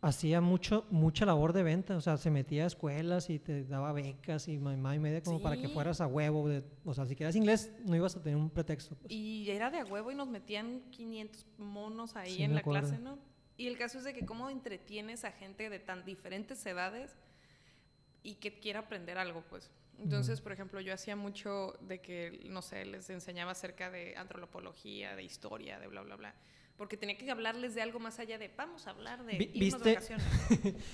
hacía 0.01 0.41
mucho, 0.41 0.85
mucha 0.89 1.25
labor 1.25 1.53
de 1.53 1.61
venta, 1.63 1.95
o 1.95 2.01
sea, 2.01 2.17
se 2.17 2.31
metía 2.31 2.63
a 2.63 2.67
escuelas 2.67 3.29
y 3.29 3.37
te 3.37 3.63
daba 3.65 3.93
becas 3.93 4.47
y 4.47 4.57
mamá 4.57 4.95
y 4.95 4.99
media 4.99 5.21
como 5.21 5.41
para 5.41 5.57
que 5.57 5.69
fueras 5.69 6.01
a 6.01 6.07
huevo, 6.07 6.49
de- 6.49 6.63
o 6.83 6.93
sea, 6.93 7.05
si 7.05 7.15
querías 7.15 7.35
inglés 7.35 7.71
no 7.85 7.95
ibas 7.95 8.15
a 8.15 8.21
tener 8.23 8.35
un 8.37 8.49
pretexto. 8.49 8.95
pues. 8.95 9.11
Y 9.11 9.49
era 9.51 9.69
de 9.69 9.79
a 9.79 9.85
huevo 9.85 10.11
y 10.11 10.15
nos 10.15 10.27
metían 10.27 10.81
500 10.91 11.45
monos 11.57 12.15
ahí 12.15 12.35
Sí, 12.37 12.43
en 12.43 12.55
la 12.55 12.61
acuerdo. 12.61 12.87
clase, 12.89 13.01
¿no? 13.03 13.19
Y 13.57 13.67
el 13.67 13.77
caso 13.77 13.99
es 13.99 14.03
de 14.03 14.13
que 14.13 14.25
cómo 14.25 14.49
entretienes 14.49 15.23
a 15.23 15.31
gente 15.31 15.69
de 15.69 15.77
tan 15.77 16.03
diferentes 16.03 16.65
edades 16.65 17.15
y 18.23 18.35
que 18.35 18.59
quiera 18.59 18.79
aprender 18.79 19.19
algo, 19.19 19.43
pues. 19.49 19.69
Entonces, 19.99 20.41
por 20.41 20.51
ejemplo, 20.51 20.81
yo 20.81 20.95
hacía 20.95 21.15
mucho 21.15 21.77
de 21.81 22.01
que, 22.01 22.41
no 22.49 22.63
sé, 22.63 22.85
les 22.85 23.07
enseñaba 23.11 23.51
acerca 23.51 23.91
de 23.91 24.15
antropología, 24.17 25.15
de 25.15 25.23
historia, 25.23 25.79
de 25.79 25.85
bla, 25.87 26.01
bla, 26.01 26.15
bla. 26.15 26.35
Porque 26.81 26.97
tenía 26.97 27.15
que 27.15 27.29
hablarles 27.29 27.75
de 27.75 27.83
algo 27.83 27.99
más 27.99 28.17
allá 28.17 28.39
de, 28.39 28.47
vamos 28.57 28.87
a 28.87 28.89
hablar 28.89 29.23
de 29.23 29.37
Vi- 29.37 29.51
irnos 29.53 29.83
¿viste? 29.83 29.93
vacaciones. 29.93 30.25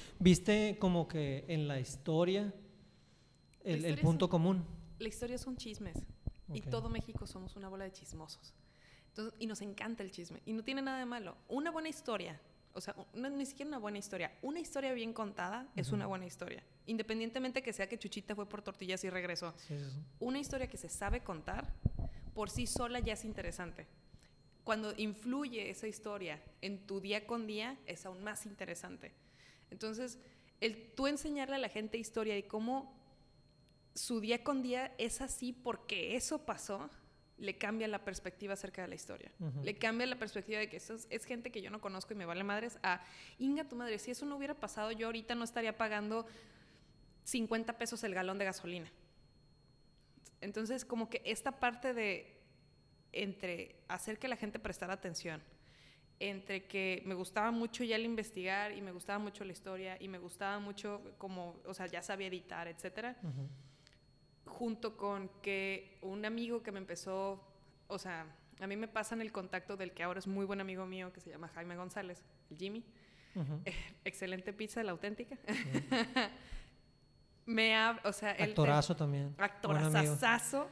Viste 0.20 0.76
como 0.82 1.08
que 1.08 1.46
en 1.48 1.66
la 1.70 1.80
historia 1.80 2.54
el, 3.64 3.74
el 3.74 3.78
historia 3.78 4.02
punto 4.04 4.26
son- 4.26 4.30
común. 4.32 4.66
La 5.00 5.08
historia 5.08 5.38
son 5.38 5.56
chismes. 5.56 5.96
Y 6.54 6.60
Ok. 6.60 6.70
todo 6.70 6.90
México 6.90 7.26
somos 7.26 7.56
una 7.56 7.70
bola 7.70 7.86
de 7.86 7.94
chismosos. 7.94 8.54
Entonces, 9.08 9.34
y 9.40 9.48
nos 9.48 9.62
encanta 9.62 10.04
el 10.04 10.12
chisme. 10.12 10.42
Y 10.46 10.52
no 10.52 10.62
tiene 10.62 10.82
nada 10.82 11.00
de 11.00 11.06
malo. 11.06 11.38
Una 11.48 11.72
buena 11.72 11.88
historia, 11.88 12.38
o 12.74 12.82
sea, 12.82 12.94
no, 13.14 13.30
ni 13.30 13.46
siquiera 13.46 13.70
una 13.70 13.78
buena 13.80 13.98
historia. 13.98 14.34
Una 14.42 14.60
historia 14.60 14.92
bien 14.92 15.14
contada 15.14 15.70
es 15.78 15.88
Ujú. 15.88 15.96
una 15.96 16.06
buena 16.08 16.26
historia. 16.26 16.64
Independientemente 16.86 17.64
que 17.64 17.72
sea 17.72 17.88
que 17.88 17.98
Chuchita 17.98 18.36
fue 18.36 18.50
por 18.50 18.62
tortillas 18.62 19.02
y 19.06 19.10
regresó. 19.10 19.54
Sí, 19.56 19.78
sí, 19.80 19.86
sí. 19.90 20.00
Una 20.20 20.38
historia 20.40 20.68
que 20.68 20.76
se 20.76 20.90
sabe 20.90 21.22
contar, 21.24 21.72
por 22.34 22.50
sí 22.50 22.68
sola 22.68 23.00
ya 23.00 23.14
es 23.14 23.24
interesante. 23.24 23.88
Cuando 24.68 24.94
influye 24.98 25.70
esa 25.70 25.88
historia 25.88 26.42
en 26.60 26.86
tu 26.86 27.00
día 27.00 27.26
con 27.26 27.48
día, 27.48 27.78
es 27.86 28.06
aún 28.06 28.22
más 28.22 28.46
interesante. 28.46 29.14
Entonces, 29.72 30.20
el 30.60 30.92
tú 30.94 31.08
enseñarle 31.08 31.56
a 31.56 31.58
la 31.58 31.70
gente 31.70 31.98
historia 31.98 32.38
y 32.38 32.44
cómo 32.44 32.94
su 33.96 34.20
día 34.20 34.44
con 34.44 34.62
día 34.62 34.94
es 34.98 35.22
así 35.22 35.54
porque 35.54 36.18
eso 36.18 36.46
pasó, 36.46 36.90
le 37.38 37.58
cambia 37.58 37.88
la 37.88 38.04
perspectiva 38.04 38.56
acerca 38.56 38.82
de 38.82 38.90
la 38.90 38.96
historia. 38.96 39.32
Ujú. 39.40 39.64
Le 39.64 39.78
cambia 39.78 40.06
la 40.06 40.20
perspectiva 40.20 40.60
de 40.60 40.68
que 40.68 40.76
eso 40.76 40.96
es, 40.96 41.08
es 41.12 41.24
gente 41.24 41.50
que 41.50 41.62
yo 41.62 41.70
no 41.70 41.80
conozco 41.80 42.12
y 42.12 42.18
me 42.18 42.26
vale 42.26 42.44
madres 42.44 42.78
a, 42.84 43.02
inga 43.40 43.64
tu 43.70 43.78
madre, 43.78 43.98
si 44.00 44.12
eso 44.12 44.26
no 44.26 44.36
hubiera 44.36 44.56
pasado, 44.56 44.92
yo 44.92 45.06
ahorita 45.06 45.34
no 45.34 45.46
estaría 45.46 45.78
pagando 45.78 46.26
50 47.24 47.78
pesos 47.78 48.04
el 48.04 48.14
galón 48.14 48.38
de 48.38 48.44
gasolina. 48.44 48.92
Entonces, 50.42 50.84
como 50.84 51.10
que 51.10 51.22
esta 51.24 51.58
parte 51.58 51.94
de 51.94 52.37
entre 53.14 53.76
hacer 53.88 54.20
que 54.20 54.28
la 54.28 54.36
gente 54.36 54.60
prestara 54.60 54.94
atención, 54.94 55.42
entre 56.20 56.66
que 56.66 57.02
me 57.06 57.14
gustaba 57.14 57.52
mucho 57.52 57.84
ya 57.84 57.96
el 57.96 58.06
investigar 58.06 58.72
y 58.72 58.82
me 58.82 58.92
gustaba 58.92 59.20
mucho 59.20 59.44
la 59.46 59.52
historia 59.52 59.98
y 60.00 60.08
me 60.08 60.18
gustaba 60.18 60.60
mucho 60.60 61.02
como, 61.18 61.56
o 61.66 61.74
sea, 61.74 61.86
ya 61.88 62.02
sabía 62.02 62.28
editar, 62.28 62.68
etcétera, 62.68 63.16
Ujú. 63.24 63.48
junto 64.46 64.98
con 64.98 65.30
que 65.42 65.98
un 66.02 66.26
amigo 66.26 66.64
que 66.64 66.72
me 66.72 66.80
empezó, 66.80 67.44
o 67.88 68.00
sea, 68.00 68.26
a 68.60 68.66
mí 68.68 68.76
me 68.76 68.88
pasan 68.88 69.22
el 69.22 69.32
contacto 69.32 69.78
del 69.78 69.92
que 69.94 70.02
ahora 70.04 70.20
es 70.20 70.26
muy 70.28 70.46
buen 70.46 70.60
amigo 70.62 70.86
mío, 70.88 71.14
que 71.14 71.22
se 71.22 71.30
llama 71.30 71.48
Jaime 71.50 71.76
González, 71.76 72.24
el 72.50 72.58
Jimmy. 72.58 72.84
Ujú. 73.36 73.62
excelente 74.04 74.52
pizza, 74.52 74.82
la 74.82 74.92
auténtica. 74.94 75.38
me 77.46 77.76
ha, 77.76 78.00
o 78.04 78.12
sea, 78.12 78.32
él 78.32 78.50
Actorazo 78.50 78.96
también. 78.96 79.36
buen 79.36 79.50
amigo. 79.50 79.54
actorazazazo. 80.14 80.68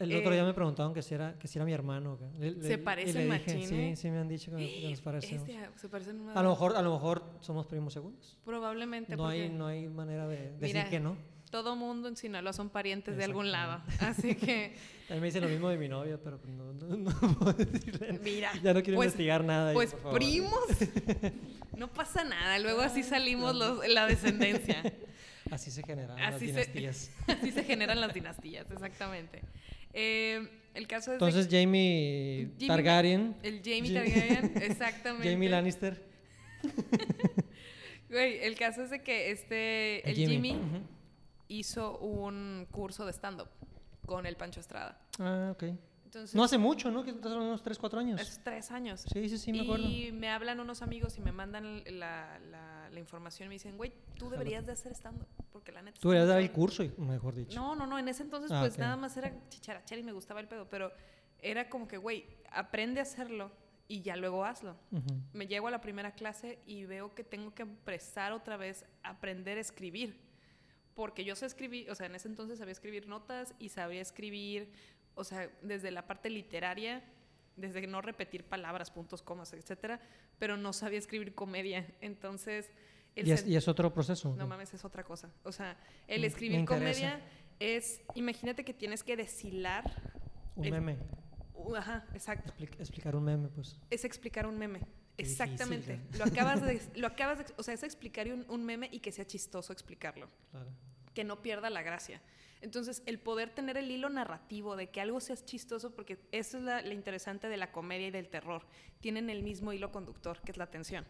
El 0.00 0.16
otro 0.16 0.30
día 0.32 0.40
Eh, 0.42 0.46
me 0.46 0.54
preguntaban 0.54 0.92
que 0.94 1.02
si 1.02 1.14
era, 1.14 1.38
que 1.38 1.46
si 1.46 1.58
era 1.58 1.64
mi 1.66 1.72
hermano. 1.72 2.18
le- 2.38 2.60
Se 2.62 2.78
parecen 2.78 3.22
le 3.22 3.26
machín, 3.28 3.66
Sí, 3.68 3.96
sí 3.96 4.10
me 4.10 4.18
han 4.18 4.28
dicho 4.28 4.50
que, 4.50 4.56
que 4.80 4.90
nos 4.90 5.00
parecemos. 5.00 5.48
Este, 5.48 5.68
se 5.78 5.88
parecen 5.88 6.28
A 6.34 6.42
lo 6.42 6.50
mejor, 6.50 6.76
a 6.76 6.82
lo 6.82 6.92
mejor 6.92 7.22
somos 7.40 7.66
primos 7.66 7.92
segundos. 7.92 8.36
Probablemente 8.44 9.14
No 9.16 9.26
hay, 9.28 9.48
no 9.50 9.66
hay 9.66 9.88
manera 9.88 10.26
de 10.26 10.52
decir 10.52 10.60
Mira, 10.62 10.88
que 10.90 10.98
no. 11.00 11.16
todo 11.50 11.76
mundo 11.76 12.08
en 12.08 12.16
Sinaloa 12.16 12.52
son 12.52 12.70
parientes 12.70 13.16
de 13.16 13.24
algún 13.24 13.52
lado. 13.52 13.82
Así 14.00 14.34
que, 14.34 14.74
También 15.08 15.20
me 15.22 15.26
dicen 15.26 15.42
lo 15.42 15.48
mismo 15.48 15.68
de 15.68 15.76
mi 15.76 15.88
novia, 15.88 16.18
pero 16.22 16.38
pues 16.38 16.52
no, 16.54 16.72
no, 16.72 16.96
no 16.96 17.10
puedo 17.38 17.52
decirle. 17.52 18.18
mira. 18.22 18.52
Ya 18.62 18.72
no 18.72 18.82
quiero 18.82 18.96
pues, 18.96 19.08
investigar 19.08 19.44
nada. 19.44 19.72
Pues 19.74 19.94
primos. 20.12 20.58
No 21.76 21.88
pasa 21.90 22.24
nada. 22.24 22.58
Luego 22.58 22.82
así 22.82 23.02
salimos 23.02 23.54
los, 23.54 23.86
la 23.88 24.06
descendencia. 24.06 24.82
Así 25.50 25.70
se 25.70 25.82
generan 25.82 26.18
Así 26.20 26.48
las 26.52 26.66
se- 26.66 26.72
dinastías. 26.72 27.10
Así 27.26 27.52
se 27.52 27.64
generan 27.64 28.00
las 28.02 28.12
dinastías, 28.12 28.70
exactamente. 28.70 29.40
Eh, 29.92 30.48
el 30.74 30.86
caso 30.86 31.12
es 31.12 31.18
de 31.20 31.26
Entonces 31.26 31.48
Jamie 31.50 32.50
Jimmy- 32.58 32.66
Targaryen, 32.68 33.36
el 33.42 33.60
Jamie 33.64 33.92
Targaryen, 33.92 34.52
exactamente. 34.62 35.30
Jamie 35.32 35.48
Lannister, 35.48 36.02
Güey, 38.08 38.38
el 38.42 38.56
caso 38.56 38.82
es 38.82 38.90
de 38.90 39.02
que 39.02 39.30
este, 39.30 40.08
el 40.08 40.16
Jimmy. 40.16 40.32
Jimmy, 40.34 40.50
Ujú. 40.56 40.82
hizo 41.48 41.96
un 41.98 42.66
curso 42.70 43.06
de 43.06 43.12
stand-up 43.12 43.48
con 44.04 44.26
el 44.26 44.36
Pancho 44.36 44.58
Estrada. 44.60 44.98
Ah, 45.20 45.50
ok. 45.52 45.64
Entonces, 46.06 46.34
No 46.34 46.42
hace 46.42 46.58
mucho, 46.58 46.90
¿no? 46.90 47.04
Que 47.04 47.12
de 47.12 47.28
unos 47.28 47.62
3, 47.62 47.78
4 47.78 48.00
años. 48.00 48.20
es 48.20 48.40
tres 48.42 48.72
años. 48.72 49.04
Sí, 49.12 49.28
sí, 49.28 49.38
sí, 49.38 49.52
me 49.52 49.60
acuerdo. 49.60 49.86
Y 49.88 50.10
me 50.10 50.28
hablan 50.28 50.58
unos 50.58 50.82
amigos 50.82 51.16
y 51.18 51.20
me 51.20 51.30
mandan 51.30 51.84
la, 51.86 52.40
la- 52.50 52.79
la 52.92 53.00
información 53.00 53.46
y 53.46 53.48
me 53.50 53.54
dicen, 53.54 53.76
güey, 53.76 53.92
tú 54.16 54.30
deberías 54.30 54.66
de 54.66 54.72
hacer 54.72 54.92
stand-up, 54.92 55.26
porque 55.52 55.72
la 55.72 55.82
neta... 55.82 56.00
Tú 56.00 56.08
deberías 56.10 56.28
dar 56.28 56.38
el 56.40 56.48
cabrón". 56.48 56.60
curso, 56.66 56.84
mejor 56.98 57.34
dicho. 57.34 57.58
No, 57.58 57.74
no, 57.74 57.86
no, 57.86 57.98
en 57.98 58.08
ese 58.08 58.22
entonces 58.22 58.50
Ah, 58.52 58.60
pues 58.60 58.74
ok. 58.74 58.80
nada 58.80 58.96
más 58.96 59.16
era 59.16 59.32
chicharachera 59.48 60.00
y 60.00 60.04
me 60.04 60.12
gustaba 60.12 60.40
el 60.40 60.48
pedo, 60.48 60.68
pero 60.68 60.92
era 61.38 61.68
como 61.68 61.88
que, 61.88 61.96
güey, 61.96 62.24
aprende 62.50 63.00
a 63.00 63.04
hacerlo 63.04 63.50
y 63.88 64.02
ya 64.02 64.16
luego 64.16 64.44
hazlo. 64.44 64.76
Ujú. 64.92 65.20
Me 65.32 65.46
llego 65.46 65.68
a 65.68 65.70
la 65.70 65.80
primera 65.80 66.12
clase 66.12 66.58
y 66.66 66.84
veo 66.84 67.14
que 67.14 67.24
tengo 67.24 67.54
que 67.54 67.62
empezar 67.62 68.32
otra 68.32 68.56
vez 68.56 68.84
a 69.02 69.10
aprender 69.10 69.58
a 69.58 69.60
escribir. 69.60 70.20
Porque 70.94 71.24
yo 71.24 71.34
sé 71.34 71.46
escribir, 71.46 71.90
o 71.90 71.94
sea, 71.94 72.06
en 72.06 72.14
ese 72.14 72.28
entonces 72.28 72.58
sabía 72.58 72.72
escribir 72.72 73.06
notas 73.08 73.54
y 73.58 73.70
sabía 73.70 74.00
escribir, 74.02 74.70
o 75.14 75.24
sea, 75.24 75.50
desde 75.62 75.90
la 75.90 76.06
parte 76.06 76.28
literaria, 76.30 77.02
desde 77.60 77.86
no 77.86 78.00
repetir 78.02 78.44
palabras, 78.44 78.90
puntos, 78.90 79.22
comas, 79.22 79.52
etcétera, 79.52 80.00
pero 80.38 80.56
no 80.56 80.72
sabía 80.72 80.98
escribir 80.98 81.34
comedia. 81.34 81.86
Entonces, 82.00 82.70
el 83.16 83.28
Y 83.28 83.32
es, 83.32 83.44
sen- 83.44 83.50
y 83.50 83.56
es 83.56 83.68
otro 83.68 83.92
proceso. 83.92 84.34
no 84.36 84.46
mames, 84.46 84.72
es 84.74 84.84
otra 84.84 85.04
cosa. 85.04 85.30
O 85.44 85.52
sea, 85.52 85.76
el 86.08 86.24
escribir 86.24 86.64
comedia 86.64 87.20
es, 87.58 88.00
imagínate 88.14 88.64
que 88.64 88.72
tienes 88.74 89.02
que 89.02 89.16
deshilar. 89.16 89.84
Un 90.56 90.64
el- 90.64 90.72
meme. 90.72 90.98
uh, 91.54 91.74
ajá, 91.76 92.06
exacto. 92.14 92.52
Expli- 92.58 92.80
explicar 92.80 93.14
un 93.16 93.24
meme, 93.24 93.48
pues. 93.48 93.78
Es 93.90 94.04
explicar 94.04 94.46
un 94.46 94.56
meme. 94.58 94.80
Qué 95.16 95.24
difícil, 95.26 95.42
Exactamente. 95.42 95.92
¿eh? 95.94 96.00
Lo 96.18 96.24
acabas 96.24 96.62
de, 96.62 96.80
lo 96.96 97.06
acabas 97.06 97.38
de, 97.38 97.44
o 97.58 97.62
sea, 97.62 97.74
es 97.74 97.82
explicar 97.82 98.26
un, 98.32 98.46
un 98.48 98.64
meme 98.64 98.88
y 98.90 99.00
que 99.00 99.12
sea 99.12 99.26
chistoso 99.26 99.72
explicarlo, 99.72 100.30
Claro. 100.50 100.70
que 101.12 101.24
no 101.24 101.42
pierda 101.42 101.68
la 101.68 101.82
gracia. 101.82 102.22
Entonces, 102.62 103.02
el 103.06 103.18
poder 103.18 103.50
tener 103.54 103.76
el 103.78 103.90
hilo 103.90 104.10
narrativo 104.10 104.76
de 104.76 104.90
que 104.90 105.00
algo 105.00 105.20
sea 105.20 105.34
chistoso, 105.36 105.94
porque 105.94 106.18
eso 106.30 106.58
es 106.58 106.64
la, 106.64 106.82
lo 106.82 106.92
interesante 106.92 107.48
de 107.48 107.56
la 107.56 107.72
comedia 107.72 108.08
y 108.08 108.10
del 108.10 108.28
terror, 108.28 108.66
tienen 109.00 109.30
el 109.30 109.42
mismo 109.42 109.72
hilo 109.72 109.90
conductor, 109.92 110.40
que 110.42 110.52
es 110.52 110.58
la 110.58 110.70
tensión. 110.70 111.06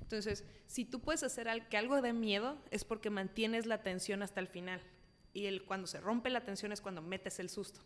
Entonces, 0.00 0.44
si 0.66 0.86
tú 0.86 1.00
puedes 1.00 1.22
hacer 1.22 1.48
al- 1.48 1.68
que 1.68 1.76
algo 1.76 2.00
dé 2.00 2.14
miedo, 2.14 2.56
es 2.70 2.84
porque 2.84 3.10
mantienes 3.10 3.66
la 3.66 3.82
tensión 3.82 4.22
hasta 4.22 4.40
el 4.40 4.48
final. 4.48 4.80
Y 5.34 5.44
el, 5.46 5.64
cuando 5.66 5.86
se 5.86 6.00
rompe 6.00 6.30
la 6.30 6.44
tensión 6.46 6.72
es 6.72 6.80
cuando 6.80 7.02
metes 7.02 7.38
el 7.40 7.50
susto. 7.50 7.80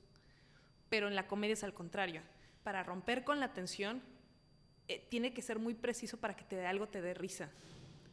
Pero 0.88 1.08
en 1.08 1.16
la 1.16 1.26
comedia 1.26 1.54
es 1.54 1.64
al 1.64 1.74
contrario. 1.74 2.22
Para 2.62 2.84
romper 2.84 3.24
con 3.24 3.40
la 3.40 3.52
tensión, 3.52 4.02
eh, 4.86 5.04
tiene 5.10 5.34
que 5.34 5.42
ser 5.42 5.58
muy 5.58 5.74
preciso 5.74 6.18
para 6.20 6.36
que 6.36 6.44
te 6.44 6.54
dé 6.54 6.66
algo, 6.66 6.86
te 6.86 7.02
dé 7.02 7.12
risa. 7.14 7.50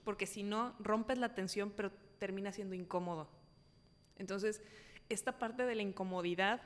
Porque 0.04 0.26
si 0.26 0.42
no, 0.42 0.76
rompes 0.80 1.20
la 1.20 1.36
tensión, 1.36 1.72
pero 1.76 1.92
termina 2.18 2.52
siendo 2.52 2.74
incómodo. 2.74 3.30
Entonces, 4.16 4.62
esta 5.10 5.40
parte 5.40 5.66
de 5.66 5.76
la 5.76 5.82
incomodidad 5.82 6.62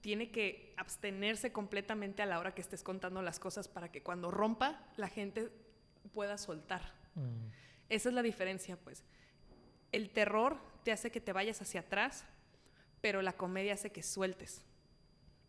tiene 0.00 0.30
que 0.30 0.72
abstenerse 0.76 1.52
completamente 1.52 2.22
a 2.22 2.26
la 2.26 2.38
hora 2.38 2.54
que 2.54 2.62
estés 2.62 2.82
contando 2.82 3.22
las 3.22 3.38
cosas 3.38 3.68
para 3.68 3.92
que 3.92 4.02
cuando 4.02 4.30
rompa, 4.30 4.86
la 4.96 5.08
gente 5.08 5.50
pueda 6.14 6.38
soltar. 6.38 6.94
Mm. 7.14 7.48
Esa 7.88 8.08
es 8.08 8.14
la 8.14 8.22
diferencia, 8.22 8.76
pues. 8.76 9.04
El 9.92 10.10
terror 10.10 10.58
te 10.84 10.92
hace 10.92 11.10
que 11.10 11.20
te 11.20 11.32
vayas 11.32 11.60
hacia 11.60 11.80
atrás, 11.80 12.24
pero 13.00 13.22
la 13.22 13.34
comedia 13.34 13.74
hace 13.74 13.90
que 13.90 14.02
sueltes. 14.02 14.64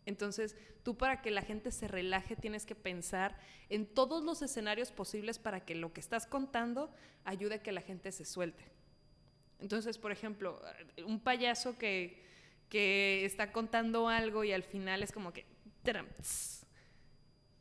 Entonces, 0.04 0.56
tú 0.82 0.96
para 0.96 1.22
que 1.22 1.30
la 1.30 1.42
gente 1.42 1.70
se 1.70 1.86
relaje 1.86 2.34
tienes 2.34 2.66
que 2.66 2.74
pensar 2.74 3.38
en 3.68 3.86
todos 3.86 4.24
los 4.24 4.42
escenarios 4.42 4.90
posibles 4.90 5.38
para 5.38 5.64
que 5.64 5.74
lo 5.74 5.92
que 5.92 6.00
estás 6.00 6.26
contando 6.26 6.90
ayude 7.24 7.56
a 7.56 7.62
que 7.62 7.72
la 7.72 7.80
gente 7.80 8.10
se 8.10 8.24
suelte. 8.24 8.64
Entonces, 9.62 9.96
por 9.96 10.12
ejemplo, 10.12 10.60
un 11.06 11.20
payaso 11.20 11.78
que, 11.78 12.20
que 12.68 13.24
está 13.24 13.52
contando 13.52 14.08
algo 14.08 14.44
y 14.44 14.52
al 14.52 14.64
final 14.64 15.02
es 15.02 15.12
como 15.12 15.32
que... 15.32 15.46
tram, 15.82 16.06
tss. 16.20 16.66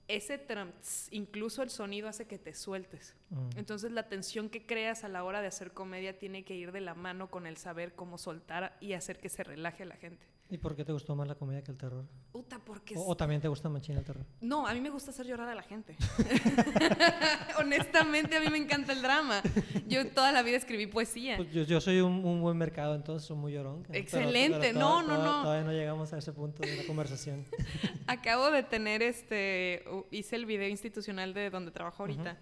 Ese 0.07 0.37
tram, 0.37 0.71
tss, 0.81 1.07
incluso 1.11 1.63
el 1.63 1.69
sonido 1.69 2.09
hace 2.09 2.25
que 2.25 2.37
te 2.37 2.53
sueltes. 2.53 3.15
Mm. 3.29 3.59
Entonces 3.59 3.91
la 3.91 4.09
tensión 4.09 4.49
que 4.49 4.65
creas 4.65 5.03
a 5.03 5.09
la 5.09 5.23
hora 5.23 5.41
de 5.41 5.47
hacer 5.47 5.71
comedia 5.71 6.17
tiene 6.17 6.43
que 6.43 6.55
ir 6.55 6.71
de 6.71 6.81
la 6.81 6.95
mano 6.95 7.29
con 7.29 7.45
el 7.45 7.55
saber 7.55 7.93
cómo 7.93 8.17
soltar 8.17 8.75
y 8.81 8.93
hacer 8.93 9.19
que 9.19 9.29
se 9.29 9.43
relaje 9.43 9.85
la 9.85 9.95
gente. 9.95 10.25
¿Y 10.51 10.57
por 10.57 10.75
qué 10.75 10.83
te 10.83 10.91
gustó 10.91 11.15
más 11.15 11.27
la 11.29 11.35
comedia 11.35 11.63
que 11.63 11.71
el 11.71 11.77
terror? 11.77 12.05
Puta, 12.33 12.59
porque... 12.59 12.93
O, 12.97 13.07
o 13.11 13.15
también 13.15 13.39
te 13.39 13.47
gusta 13.47 13.69
machín 13.69 13.95
el 13.97 14.03
terror? 14.03 14.25
No, 14.41 14.67
a 14.67 14.73
mí 14.73 14.81
me 14.81 14.89
gusta 14.89 15.11
hacer 15.11 15.25
llorar 15.25 15.47
a 15.47 15.55
la 15.55 15.63
gente. 15.63 15.95
Honestamente, 17.59 18.35
a 18.35 18.39
mí 18.41 18.47
me 18.49 18.57
encanta 18.57 18.91
el 18.93 19.01
drama. 19.01 19.41
Yo 19.87 20.07
toda 20.11 20.31
la 20.31 20.43
vida 20.43 20.57
escribí 20.57 20.87
poesía. 20.87 21.37
Pues 21.37 21.51
yo, 21.53 21.63
yo 21.63 21.79
soy 21.81 22.01
un, 22.01 22.25
un 22.25 22.41
buen 22.41 22.57
mercado, 22.57 22.95
entonces 22.95 23.27
soy 23.27 23.37
muy 23.37 23.53
llorón. 23.53 23.83
pero- 23.83 23.97
Excelente. 23.99 24.57
pero 24.59 24.79
No, 24.79 25.01
toda- 25.01 25.01
no, 25.03 25.15
toda- 25.15 25.25
no. 25.37 25.43
Todavía 25.43 25.65
no 25.65 25.71
llegamos 25.71 26.13
a 26.13 26.17
ese 26.17 26.33
punto 26.33 26.61
de 26.63 26.75
la 26.75 26.83
conversación. 26.85 27.45
Acabo 28.07 28.51
de 28.51 28.63
tener 28.63 29.01
este, 29.01 29.83
hice 30.11 30.35
el 30.35 30.45
video 30.45 30.67
institucional 30.69 31.33
de 31.33 31.49
donde 31.49 31.71
trabajo 31.71 32.03
ahorita 32.03 32.37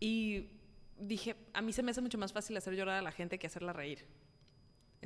y 0.00 0.48
dije, 0.98 1.36
a 1.52 1.60
mí 1.62 1.72
se 1.72 1.82
me 1.82 1.90
hace 1.90 2.00
mucho 2.00 2.18
más 2.18 2.32
fácil 2.32 2.56
hacer 2.56 2.74
llorar 2.74 2.96
a 2.98 3.02
la 3.02 3.12
gente 3.12 3.38
que 3.38 3.46
hacerla 3.46 3.72
reír. 3.72 4.06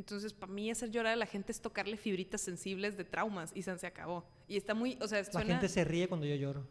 Entonces, 0.00 0.32
para 0.32 0.50
mí 0.50 0.70
hacer 0.70 0.90
llorar 0.90 1.12
a 1.12 1.16
la 1.16 1.26
gente 1.26 1.52
es 1.52 1.60
tocarle 1.60 1.98
fibritas 1.98 2.40
sensibles 2.40 2.96
de 2.96 3.04
traumas 3.04 3.52
y 3.54 3.60
se 3.60 3.86
acabó. 3.86 4.24
Y 4.48 4.56
está 4.56 4.72
muy, 4.72 4.96
o 5.02 5.06
sea, 5.06 5.22
La 5.34 5.42
gente 5.42 5.68
se 5.68 5.84
ríe 5.84 6.08
cuando 6.08 6.24
yo 6.24 6.34
lloro. 6.36 6.66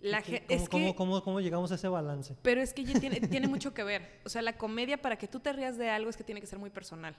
la 0.00 0.22
¿Qué- 0.22 0.32
ge- 0.32 0.44
cómo, 0.48 0.60
es 0.62 0.68
cómo- 0.68 0.86
que... 0.92 0.94
cómo- 0.96 1.22
cómo 1.22 1.40
llegamos 1.40 1.70
a 1.70 1.76
ese 1.76 1.86
balance? 1.86 2.34
Pero 2.42 2.60
es 2.60 2.74
que 2.74 2.82
ya 2.82 2.98
tiene, 2.98 3.20
tiene 3.40 3.46
mucho 3.46 3.72
que 3.74 3.84
ver. 3.84 4.20
O 4.24 4.28
sea, 4.28 4.42
la 4.42 4.58
comedia, 4.58 5.00
para 5.00 5.16
que 5.16 5.28
tú 5.28 5.38
te 5.38 5.52
rías 5.52 5.78
de 5.78 5.88
algo, 5.88 6.10
es 6.10 6.16
que 6.16 6.24
tiene 6.24 6.40
que 6.40 6.48
ser 6.48 6.58
muy 6.58 6.70
personal. 6.70 7.16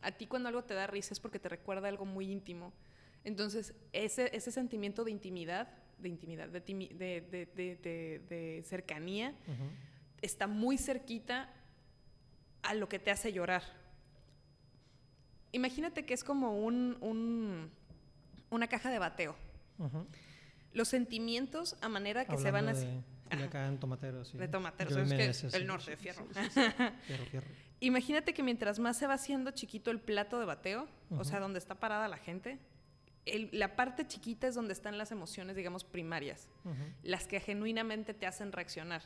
A 0.00 0.10
ti 0.12 0.26
cuando 0.26 0.48
algo 0.48 0.64
te 0.64 0.72
da 0.72 0.86
risa 0.86 1.12
es 1.12 1.20
porque 1.20 1.38
te 1.38 1.50
recuerda 1.50 1.88
algo 1.88 2.06
muy 2.06 2.32
íntimo. 2.32 2.72
Entonces, 3.24 3.74
ese, 3.92 4.34
ese 4.34 4.50
sentimiento 4.50 5.04
de 5.04 5.10
intimidad, 5.10 5.68
de 5.98 6.08
intimidad, 6.08 6.48
de, 6.48 6.64
timi- 6.64 6.92
de, 6.96 7.20
de- 7.20 7.46
de- 7.54 7.76
de- 7.76 8.22
de 8.30 8.62
cercanía, 8.64 9.34
Ujú. 9.46 9.64
está 10.22 10.46
muy 10.46 10.78
cerquita 10.78 11.50
a 12.62 12.72
lo 12.72 12.88
que 12.88 12.98
te 12.98 13.10
hace 13.10 13.34
llorar. 13.34 13.62
Imagínate 15.52 16.04
que 16.04 16.14
es 16.14 16.24
como 16.24 16.58
un, 16.64 16.96
un- 17.00 17.70
una 18.50 18.66
caja 18.68 18.90
de 18.90 18.98
bateo. 18.98 19.34
Los 20.72 20.88
sentimientos 20.88 21.76
a 21.80 21.88
manera 21.88 22.24
que 22.26 22.36
se 22.36 22.50
van 22.50 22.68
Hablando 22.68 22.88
a... 22.88 22.94
de 22.94 23.02
Culiacán, 23.30 23.78
Tomatero, 23.80 24.24
sí. 24.24 24.38
De 24.38 24.48
Tomatero, 24.48 24.90
Joey 24.90 25.02
es 25.02 25.08
que 25.10 25.16
Meneses, 25.16 25.54
el 25.54 25.66
norte 25.66 25.84
sí, 25.84 25.90
de 25.90 25.96
Fierro. 25.96 26.26
sí. 26.32 26.50
Fierro, 27.06 27.24
fierro. 27.26 27.46
Imagínate 27.80 28.34
que 28.34 28.42
mientras 28.42 28.78
más 28.80 28.96
se 28.98 29.06
va 29.06 29.14
haciendo 29.14 29.50
chiquito 29.52 29.90
el 29.90 30.00
plato 30.00 30.40
de 30.40 30.46
bateo, 30.46 30.88
o 31.16 31.24
sea, 31.24 31.38
donde 31.40 31.58
está 31.60 31.76
parada 31.76 32.08
la 32.08 32.16
gente, 32.18 32.58
el- 33.24 33.50
la 33.52 33.76
parte 33.76 34.06
chiquita 34.06 34.48
es 34.48 34.54
donde 34.54 34.72
están 34.72 34.98
las 34.98 35.12
emociones, 35.12 35.54
digamos, 35.56 35.84
primarias, 35.84 36.48
las 37.02 37.26
que 37.26 37.38
genuinamente 37.40 38.14
te 38.14 38.26
hacen 38.26 38.50
reaccionar. 38.52 39.02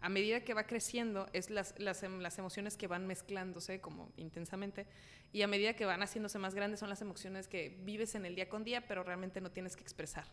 A 0.00 0.08
medida 0.08 0.40
que 0.44 0.54
va 0.54 0.64
creciendo, 0.66 1.28
es 1.32 1.50
las, 1.50 1.74
las, 1.78 2.02
em- 2.02 2.20
las 2.20 2.38
emociones 2.38 2.76
que 2.76 2.86
van 2.86 3.06
mezclándose 3.06 3.80
como 3.80 4.12
intensamente, 4.16 4.86
y 5.32 5.42
a 5.42 5.46
medida 5.46 5.74
que 5.74 5.84
van 5.84 6.00
haciéndose 6.00 6.38
más 6.38 6.54
grandes 6.54 6.80
son 6.80 6.88
las 6.88 7.02
emociones 7.02 7.48
que 7.48 7.78
vives 7.84 8.14
en 8.14 8.24
el 8.24 8.34
día 8.34 8.48
con 8.48 8.64
día, 8.64 8.86
pero 8.86 9.02
realmente 9.02 9.40
no 9.40 9.50
tienes 9.50 9.76
que 9.76 9.82
expresar. 9.82 10.26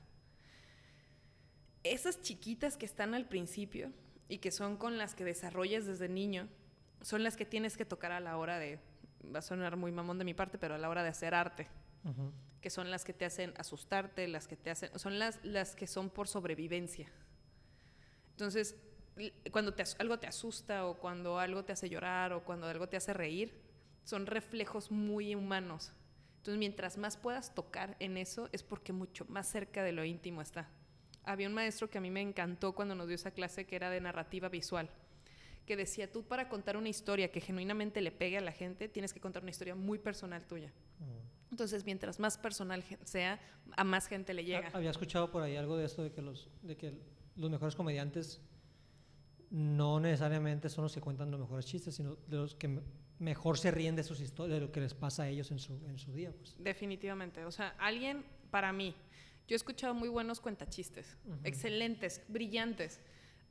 Esas 1.84 2.22
chiquitas 2.22 2.78
que 2.78 2.86
están 2.86 3.14
al 3.14 3.28
principio 3.28 3.92
y 4.30 4.40
que 4.40 4.52
son 4.52 4.78
con 4.78 4.98
las 4.98 5.16
que 5.16 5.24
desarrollas 5.24 5.86
desde 5.86 6.10
niño, 6.10 6.48
son 7.02 7.24
las 7.24 7.38
que 7.38 7.46
tienes 7.46 7.78
que 7.78 7.86
tocar 7.86 8.12
a 8.12 8.20
la 8.20 8.38
hora 8.38 8.60
de, 8.60 8.80
va 9.34 9.40
a 9.40 9.42
sonar 9.42 9.76
muy 9.76 9.92
mamón 9.92 10.18
de 10.18 10.26
mi 10.26 10.34
parte, 10.34 10.58
pero 10.58 10.76
a 10.76 10.78
la 10.78 10.90
hora 10.90 11.04
de 11.04 11.10
hacer 11.10 11.34
arte, 11.34 11.68
que 12.62 12.70
son 12.70 12.90
las 12.90 13.04
que 13.04 13.14
te 13.14 13.26
hacen 13.26 13.54
asustarte, 13.58 14.28
las 14.28 14.48
que 14.48 14.56
te 14.56 14.70
hacen, 14.70 14.98
son 14.98 15.20
las, 15.20 15.44
las 15.44 15.76
que 15.76 15.88
son 15.88 16.10
por 16.10 16.28
sobrevivencia. 16.28 17.12
Entonces, 18.32 18.76
cuando 19.52 19.74
te, 19.74 19.84
algo 20.00 20.20
te 20.20 20.28
asusta 20.28 20.86
o 20.86 20.98
cuando 20.98 21.40
algo 21.40 21.64
te 21.64 21.74
hace 21.74 21.90
llorar 21.90 22.34
o 22.34 22.44
cuando 22.44 22.68
algo 22.68 22.88
te 22.88 22.98
hace 22.98 23.14
reír, 23.14 23.54
son 24.04 24.26
reflejos 24.26 24.92
muy 24.92 25.36
humanos. 25.36 25.92
Entonces, 26.38 26.60
mientras 26.60 26.98
más 26.98 27.18
puedas 27.18 27.54
tocar 27.54 27.98
en 28.00 28.16
eso, 28.16 28.48
es 28.54 28.64
porque 28.64 28.94
mucho 28.94 29.26
más 29.28 29.50
cerca 29.50 29.84
de 29.84 29.92
lo 29.92 30.06
íntimo 30.06 30.42
está. 30.42 30.70
Había 31.24 31.48
un 31.48 31.54
maestro 31.54 31.90
que 31.90 31.98
a 31.98 32.02
mí 32.02 32.10
me 32.10 32.22
encantó 32.22 32.74
cuando 32.74 32.96
nos 32.96 33.08
dio 33.08 33.16
esa 33.16 33.32
clase 33.32 33.66
que 33.66 33.76
era 33.76 33.90
de 33.90 34.00
narrativa 34.00 34.48
visual, 34.48 34.90
que 35.66 35.76
decía, 35.76 36.10
tú 36.10 36.24
para 36.24 36.48
contar 36.48 36.78
una 36.78 36.88
historia 36.88 37.32
que 37.32 37.42
genuinamente 37.42 38.00
le 38.00 38.12
pegue 38.12 38.38
a 38.38 38.42
la 38.42 38.54
gente, 38.54 38.88
tienes 38.88 39.12
que 39.12 39.20
contar 39.20 39.44
una 39.44 39.52
historia 39.52 39.76
muy 39.76 40.00
personal 40.00 40.46
tuya. 40.48 40.72
Entonces, 41.52 41.84
mientras 41.86 42.20
más 42.20 42.38
personal 42.38 42.84
sea, 43.04 43.42
a 43.76 43.84
más 43.84 44.08
gente 44.08 44.34
le 44.34 44.46
llega. 44.46 44.70
Había 44.74 44.92
escuchado 44.92 45.32
por 45.32 45.44
ahí 45.44 45.58
algo 45.58 45.76
de 45.76 45.86
esto, 45.86 46.04
de 46.04 46.12
que 46.12 46.22
los, 46.22 46.50
de 46.62 46.78
que 46.78 46.94
los 47.36 47.50
mejores 47.50 47.76
comediantes 47.76 48.42
no 49.50 50.00
necesariamente 50.00 50.70
son 50.70 50.84
los 50.84 50.94
que 50.94 51.02
cuentan 51.02 51.32
los 51.32 51.40
mejores 51.40 51.66
chistes, 51.66 51.96
sino 51.96 52.16
de 52.28 52.38
los 52.38 52.56
que 52.56 52.82
mejor 53.20 53.58
se 53.58 53.72
ríen 53.72 53.96
de 53.96 54.04
sus 54.04 54.20
historias, 54.20 54.60
de 54.60 54.66
lo 54.66 54.72
que 54.72 54.82
les 54.82 54.94
pasa 54.94 55.24
a 55.24 55.30
ellos 55.30 55.52
en 55.52 55.60
su, 55.60 55.74
en 55.88 55.98
su 55.98 56.14
día. 56.14 56.32
Pues. 56.32 56.56
Definitivamente. 56.60 57.46
O 57.46 57.52
sea, 57.52 57.76
alguien, 57.80 58.26
para 58.52 58.74
mí, 58.74 58.96
yo 59.48 59.56
he 59.56 59.58
escuchado 59.58 59.94
muy 59.94 60.10
buenos 60.10 60.40
cuentachistes, 60.40 61.18
excelentes, 61.44 62.22
brillantes. 62.28 63.00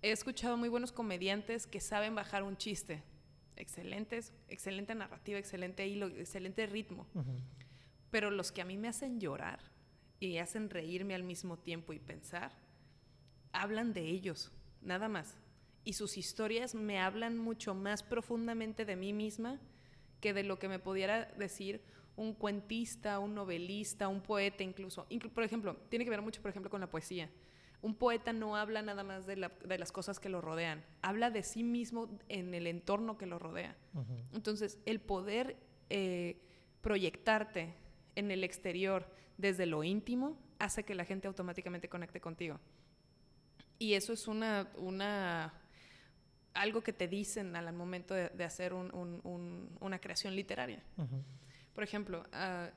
He 0.02 0.10
escuchado 0.10 0.56
muy 0.56 0.68
buenos 0.68 0.92
comediantes 0.92 1.66
que 1.66 1.80
saben 1.80 2.14
bajar 2.14 2.42
un 2.42 2.56
chiste. 2.56 3.02
Excelentes, 3.56 4.34
excelente 4.48 4.94
narrativa, 4.94 5.38
excelente 5.38 5.86
hilo, 5.86 6.08
excelente 6.08 6.66
ritmo. 6.66 7.06
Pero 8.10 8.30
los 8.30 8.52
que 8.52 8.60
a 8.60 8.66
mí 8.66 8.76
me 8.76 8.88
hacen 8.88 9.18
llorar 9.18 9.60
y 10.20 10.36
hacen 10.36 10.68
reírme 10.68 11.14
al 11.14 11.22
mismo 11.22 11.58
tiempo 11.58 11.94
y 11.94 11.98
pensar, 11.98 12.52
hablan 13.52 13.94
de 13.94 14.02
ellos, 14.02 14.52
nada 14.82 15.08
más 15.08 15.34
y 15.86 15.92
sus 15.92 16.18
historias 16.18 16.74
me 16.74 16.98
hablan 16.98 17.38
mucho 17.38 17.72
más 17.72 18.02
profundamente 18.02 18.84
de 18.84 18.96
mí 18.96 19.12
misma 19.12 19.60
que 20.20 20.34
de 20.34 20.42
lo 20.42 20.58
que 20.58 20.68
me 20.68 20.80
pudiera 20.80 21.26
decir 21.38 21.80
un 22.16 22.34
cuentista, 22.34 23.20
un 23.20 23.36
novelista, 23.36 24.08
un 24.08 24.20
poeta 24.20 24.64
incluso. 24.64 25.06
por 25.32 25.44
ejemplo, 25.44 25.76
tiene 25.88 26.04
que 26.04 26.10
ver 26.10 26.22
mucho, 26.22 26.42
por 26.42 26.50
ejemplo, 26.50 26.70
con 26.70 26.80
la 26.80 26.90
poesía. 26.90 27.30
Un 27.82 27.94
poeta 27.94 28.32
no 28.32 28.56
habla 28.56 28.82
nada 28.82 29.04
más 29.04 29.26
de, 29.26 29.36
las 29.36 29.92
cosas 29.92 30.18
que 30.18 30.28
lo 30.28 30.40
rodean, 30.40 30.84
habla 31.02 31.30
de 31.30 31.44
sí 31.44 31.62
mismo 31.62 32.18
en 32.28 32.52
el 32.52 32.66
entorno 32.66 33.16
que 33.16 33.26
lo 33.26 33.38
rodea. 33.38 33.76
Entonces, 34.34 34.80
el 34.86 34.98
poder 34.98 35.56
eh, 35.88 36.42
proyectarte 36.80 37.74
en 38.16 38.32
el 38.32 38.42
exterior 38.42 39.08
desde 39.38 39.66
lo 39.66 39.84
íntimo 39.84 40.36
hace 40.58 40.82
que 40.82 40.96
la 40.96 41.04
gente 41.04 41.28
automáticamente 41.28 41.88
conecte 41.88 42.20
contigo. 42.20 42.58
Y 43.78 43.92
eso 43.92 44.12
es 44.12 44.26
una, 44.26 44.72
una 44.78 45.52
algo 46.56 46.82
que 46.82 46.92
te 46.92 47.06
dicen 47.08 47.54
al 47.54 47.72
momento 47.72 48.14
de, 48.14 48.44
hacer 48.44 48.72
una 48.74 49.98
creación 50.00 50.34
literaria. 50.34 50.82
Por 51.74 51.84
ejemplo, 51.84 52.24
ah, 52.32 52.70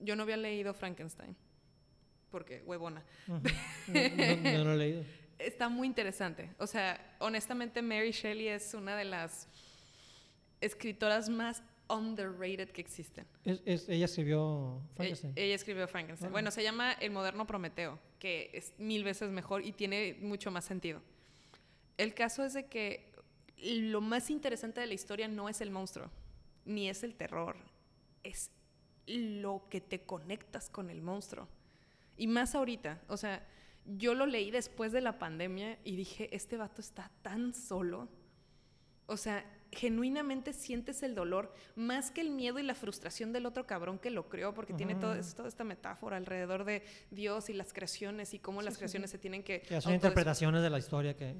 yo 0.00 0.16
no 0.16 0.22
había 0.22 0.36
leído 0.36 0.72
Frankenstein, 0.72 1.36
porque 2.30 2.62
huevona. 2.64 3.02
no, 3.26 3.36
no, 3.36 4.64
lo 4.64 4.72
he 4.72 4.76
leído. 4.76 5.04
Está 5.38 5.68
muy 5.68 5.86
interesante. 5.86 6.50
O 6.58 6.66
sea, 6.66 7.16
honestamente, 7.18 7.82
Mary 7.82 8.12
Shelley 8.12 8.48
es 8.48 8.72
una 8.72 8.96
de 8.96 9.04
las 9.04 9.48
escritoras 10.60 11.28
más 11.28 11.62
underrated 11.88 12.70
que 12.70 12.80
existen. 12.80 13.26
ella 13.44 14.04
escribió 14.04 14.80
Frankenstein. 14.94 15.32
ella 15.36 15.54
escribió 15.54 15.86
Frankenstein. 15.86 16.32
Bueno, 16.32 16.50
se 16.50 16.62
llama 16.62 16.92
El 16.92 17.10
moderno 17.10 17.46
Prometeo, 17.46 17.98
que 18.18 18.50
es 18.52 18.72
mil 18.78 19.04
veces 19.04 19.30
mejor 19.30 19.64
y 19.64 19.72
tiene 19.72 20.16
mucho 20.20 20.50
más 20.50 20.64
sentido. 20.64 21.00
El 21.96 22.14
caso 22.14 22.44
es 22.44 22.54
de 22.54 22.66
que 22.66 23.12
lo 23.62 24.00
más 24.00 24.30
interesante 24.30 24.80
de 24.80 24.86
la 24.86 24.94
historia 24.94 25.28
no 25.28 25.48
es 25.48 25.60
el 25.60 25.70
monstruo, 25.70 26.10
ni 26.64 26.88
es 26.88 27.02
el 27.02 27.14
terror, 27.14 27.56
es 28.22 28.50
lo 29.06 29.66
que 29.70 29.80
te 29.80 30.02
conectas 30.02 30.68
con 30.68 30.90
el 30.90 31.02
monstruo. 31.02 31.48
Y 32.16 32.26
más 32.26 32.54
ahorita, 32.54 33.00
o 33.08 33.16
sea, 33.16 33.46
yo 33.84 34.14
lo 34.14 34.26
leí 34.26 34.50
después 34.50 34.92
de 34.92 35.00
la 35.00 35.18
pandemia 35.18 35.78
y 35.84 35.96
dije, 35.96 36.34
este 36.34 36.56
vato 36.56 36.80
está 36.80 37.10
tan 37.22 37.54
solo. 37.54 38.08
O 39.06 39.16
sea, 39.16 39.44
genuinamente 39.72 40.52
sientes 40.52 41.02
el 41.02 41.14
dolor 41.14 41.52
más 41.74 42.10
que 42.10 42.20
el 42.20 42.30
miedo 42.30 42.58
y 42.58 42.62
la 42.62 42.74
frustración 42.74 43.32
del 43.32 43.46
otro 43.46 43.66
cabrón 43.66 43.98
que 43.98 44.10
lo 44.10 44.28
creó, 44.28 44.54
porque 44.54 44.72
tiene 44.74 44.94
todo, 44.94 45.14
toda 45.34 45.48
esta 45.48 45.64
metáfora 45.64 46.16
alrededor 46.16 46.64
de 46.64 46.82
Dios 47.10 47.50
y 47.50 47.52
las 47.52 47.72
creaciones 47.72 48.34
y 48.34 48.38
cómo 48.38 48.62
las 48.62 48.76
creaciones 48.76 49.10
se 49.10 49.18
tienen 49.18 49.42
que... 49.42 49.62
son 49.80 49.94
interpretaciones 49.94 50.62
de 50.62 50.70
la 50.70 50.78
historia 50.78 51.16
que, 51.16 51.36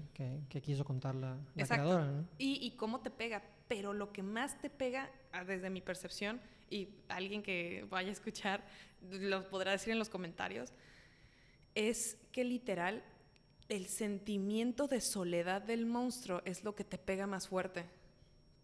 que, 0.48 0.60
quiso 0.60 0.84
contar 0.84 1.14
la, 1.14 1.38
creadora. 1.54 2.24
Y, 2.38 2.66
y, 2.66 2.72
cómo 2.72 3.00
te 3.00 3.10
pega, 3.10 3.42
pero 3.68 3.92
lo 3.92 4.12
que 4.12 4.22
más 4.22 4.58
te 4.60 4.70
pega, 4.70 5.10
ah, 5.32 5.44
desde 5.44 5.70
mi 5.70 5.80
percepción, 5.80 6.40
y 6.68 6.88
alguien 7.08 7.42
que 7.42 7.86
vaya 7.88 8.08
a 8.08 8.12
escuchar 8.12 8.64
lo 9.10 9.48
podrá 9.48 9.72
decir 9.72 9.92
en 9.92 9.98
los 9.98 10.08
comentarios, 10.08 10.72
es 11.74 12.16
que 12.32 12.44
literal 12.44 13.04
el 13.68 13.86
sentimiento 13.86 14.88
de 14.88 15.00
soledad 15.00 15.62
del 15.62 15.86
monstruo 15.86 16.42
es 16.44 16.64
lo 16.64 16.74
que 16.74 16.84
te 16.84 16.98
pega 16.98 17.26
más 17.26 17.48
fuerte 17.48 17.84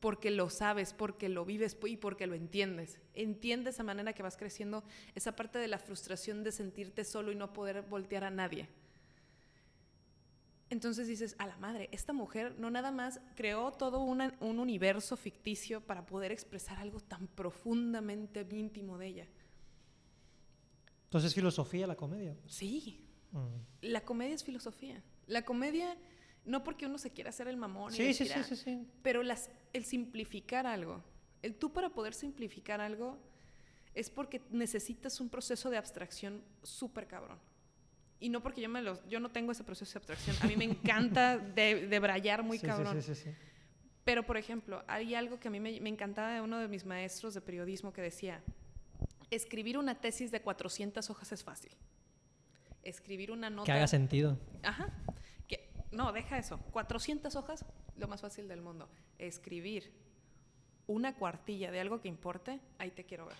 porque 0.02 0.32
lo 0.32 0.50
sabes, 0.50 0.92
porque 0.92 1.28
lo 1.28 1.44
vives 1.44 1.76
y 1.86 1.96
porque 1.96 2.26
lo 2.26 2.34
entiendes. 2.34 2.98
Entiendes 3.14 3.76
esa 3.76 3.84
manera 3.84 4.12
que 4.12 4.24
vas 4.24 4.36
creciendo 4.36 4.82
esa 5.14 5.36
parte 5.36 5.60
de 5.60 5.68
la 5.68 5.78
frustración 5.78 6.42
de 6.42 6.50
sentirte 6.50 7.04
solo 7.04 7.30
y 7.30 7.36
no 7.36 7.52
poder 7.52 7.82
voltear 7.82 8.24
a 8.24 8.30
nadie. 8.30 8.68
Entonces 10.70 11.06
dices, 11.06 11.36
a 11.38 11.46
la 11.46 11.56
madre, 11.58 11.88
esta 11.92 12.12
mujer 12.12 12.56
no 12.58 12.68
nada 12.68 12.90
más 12.90 13.20
creó 13.36 13.70
todo 13.70 14.00
un 14.00 14.58
universo 14.58 15.16
ficticio 15.16 15.80
para 15.80 16.04
poder 16.04 16.32
expresar 16.32 16.78
algo 16.78 16.98
tan 16.98 17.28
profundamente 17.28 18.44
íntimo 18.50 18.98
de 18.98 19.06
ella. 19.06 19.28
Entonces, 21.04 21.32
¿filosofía 21.32 21.86
la 21.86 21.94
comedia? 21.94 22.36
Sí. 22.48 23.06
Mm. 23.30 23.82
La 23.82 24.00
comedia 24.00 24.34
es 24.34 24.42
filosofía. 24.42 25.00
La 25.28 25.44
comedia 25.44 25.96
no 26.44 26.64
porque 26.64 26.86
uno 26.86 26.98
se 26.98 27.10
quiera 27.10 27.30
hacer 27.30 27.48
el 27.48 27.56
mamón. 27.56 27.92
Sí, 27.92 28.14
sí, 28.14 28.26
sí, 28.26 28.56
sí, 28.56 28.86
Pero 29.02 29.22
las, 29.22 29.50
el 29.72 29.84
simplificar 29.84 30.66
algo. 30.66 31.02
El 31.40 31.54
tú 31.54 31.72
para 31.72 31.90
poder 31.90 32.14
simplificar 32.14 32.80
algo 32.80 33.18
es 33.94 34.10
porque 34.10 34.40
necesitas 34.50 35.20
un 35.20 35.28
proceso 35.28 35.70
de 35.70 35.76
abstracción 35.76 36.42
súper 36.62 37.06
cabrón. 37.06 37.38
Y 38.18 38.28
no 38.28 38.42
porque 38.42 38.60
yo, 38.60 38.68
me 38.68 38.82
lo, 38.82 39.04
yo 39.08 39.20
no 39.20 39.30
tengo 39.30 39.52
ese 39.52 39.64
proceso 39.64 39.92
de 39.92 39.98
abstracción. 39.98 40.36
A 40.40 40.46
mí 40.46 40.56
me 40.56 40.64
encanta 40.64 41.38
de, 41.54 41.86
de 41.88 41.98
brayar 41.98 42.42
muy 42.42 42.58
cabrón. 42.58 43.02
Sí, 43.02 43.14
sí, 43.14 43.22
sí, 43.24 43.30
Pero, 44.04 44.24
por 44.24 44.36
ejemplo, 44.36 44.84
hay 44.86 45.14
algo 45.14 45.38
que 45.38 45.48
a 45.48 45.50
mí 45.50 45.60
me, 45.60 45.80
me 45.80 45.88
encantaba 45.88 46.32
de 46.32 46.40
uno 46.40 46.58
de 46.58 46.68
mis 46.68 46.84
maestros 46.84 47.34
de 47.34 47.40
periodismo 47.40 47.92
que 47.92 48.00
decía, 48.00 48.42
escribir 49.30 49.76
una 49.76 50.00
tesis 50.00 50.30
de 50.30 50.40
400 50.40 51.10
hojas 51.10 51.32
es 51.32 51.42
fácil. 51.42 51.72
Escribir 52.84 53.30
una 53.30 53.50
nota... 53.50 53.66
Que 53.66 53.72
haga 53.72 53.88
sentido. 53.88 54.38
Ajá 54.62 54.92
no, 55.92 56.12
deja 56.12 56.38
eso. 56.38 56.58
400 56.72 57.36
hojas, 57.36 57.64
lo 57.96 58.08
más 58.08 58.20
fácil 58.20 58.48
del 58.48 58.62
mundo. 58.62 58.88
Escribir 59.18 59.92
una 60.86 61.14
cuartilla 61.14 61.70
de 61.70 61.80
algo 61.80 62.00
que 62.00 62.08
importe, 62.08 62.60
ahí 62.78 62.90
te 62.90 63.04
quiero 63.04 63.26
ver. 63.26 63.36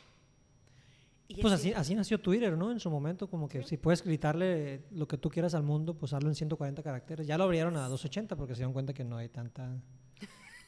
pues 1.40 1.52
así, 1.52 1.72
así 1.72 1.94
nació 1.94 2.20
Twitter, 2.20 2.56
¿no? 2.56 2.70
En 2.70 2.78
su 2.78 2.90
momento, 2.90 3.28
como 3.28 3.48
que 3.48 3.62
si 3.62 3.78
puedes 3.78 4.04
gritarle 4.04 4.84
lo 4.90 5.08
que 5.08 5.16
tú 5.16 5.30
quieras 5.30 5.54
al 5.54 5.62
mundo, 5.62 5.94
pues 5.94 6.12
hazlo 6.12 6.28
en 6.28 6.34
140 6.34 6.82
caracteres. 6.82 7.26
Ya 7.26 7.38
lo 7.38 7.44
abrieron 7.44 7.76
a 7.76 7.88
280 7.88 8.36
porque 8.36 8.54
se 8.54 8.58
dieron 8.58 8.72
cuenta 8.72 8.92
que 8.92 9.04
no 9.04 9.16
hay 9.16 9.28
tanta 9.28 9.80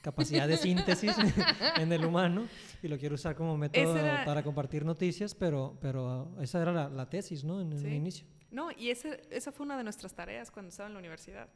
capacidad 0.01 0.47
de 0.47 0.57
síntesis 0.57 1.15
en 1.79 1.93
el 1.93 2.05
humano 2.05 2.47
y 2.83 2.89
lo 2.89 2.99
quiero 2.99 3.15
usar 3.15 3.35
como 3.35 3.57
método 3.57 3.95
para 4.25 4.43
compartir 4.43 4.85
noticias, 4.85 5.35
pero, 5.35 5.79
pero 5.81 6.35
esa 6.41 6.61
era 6.61 6.89
la, 6.89 7.09
tesis, 7.09 7.45
¿no? 7.45 7.61
En 7.61 7.73
el 7.73 7.93
inicio. 7.93 8.27
No, 8.51 8.71
y 8.71 8.91
ese, 8.91 9.23
esa 9.31 9.51
fue 9.51 9.65
una 9.67 9.77
de 9.77 9.85
nuestras 9.85 10.15
tareas 10.15 10.51
cuando 10.51 10.69
estaba 10.69 10.89
en 10.89 10.93
la 10.93 10.99
universidad 11.01 11.49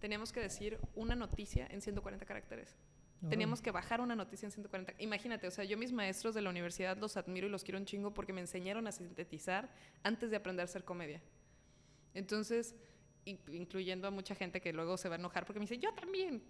teníamos 0.00 0.32
que 0.32 0.40
decir 0.40 0.78
una 0.94 1.14
noticia 1.14 1.66
en 1.70 1.80
140 1.80 2.24
caracteres. 2.24 2.76
Teníamos 3.28 3.60
que 3.60 3.70
bajar 3.70 4.00
una 4.00 4.14
noticia 4.14 4.46
en 4.46 4.52
140. 4.52 4.94
Imagínate, 4.98 5.46
o 5.48 5.50
sea, 5.50 5.64
yo 5.64 5.76
mis 5.78 5.90
maestros 5.90 6.34
de 6.34 6.42
la 6.42 6.50
universidad 6.50 6.96
los 6.98 7.16
admiro 7.16 7.46
y 7.46 7.50
los 7.50 7.64
quiero 7.64 7.78
un 7.78 7.86
chingo 7.86 8.12
porque 8.12 8.32
me 8.32 8.40
enseñaron 8.40 8.86
a 8.86 8.92
sintetizar 8.92 9.70
antes 10.02 10.30
de 10.30 10.36
aprender 10.36 10.62
a 10.62 10.64
hacer 10.64 10.84
comedia. 10.84 11.20
Entonces, 12.14 12.76
incluyendo 13.24 14.06
a 14.06 14.10
mucha 14.10 14.34
gente 14.34 14.60
que 14.60 14.72
luego 14.72 14.96
se 14.96 15.08
va 15.08 15.16
a 15.16 15.18
enojar 15.18 15.44
porque 15.44 15.58
me 15.58 15.64
dice, 15.64 15.78
yo 15.78 15.92
también. 15.94 16.42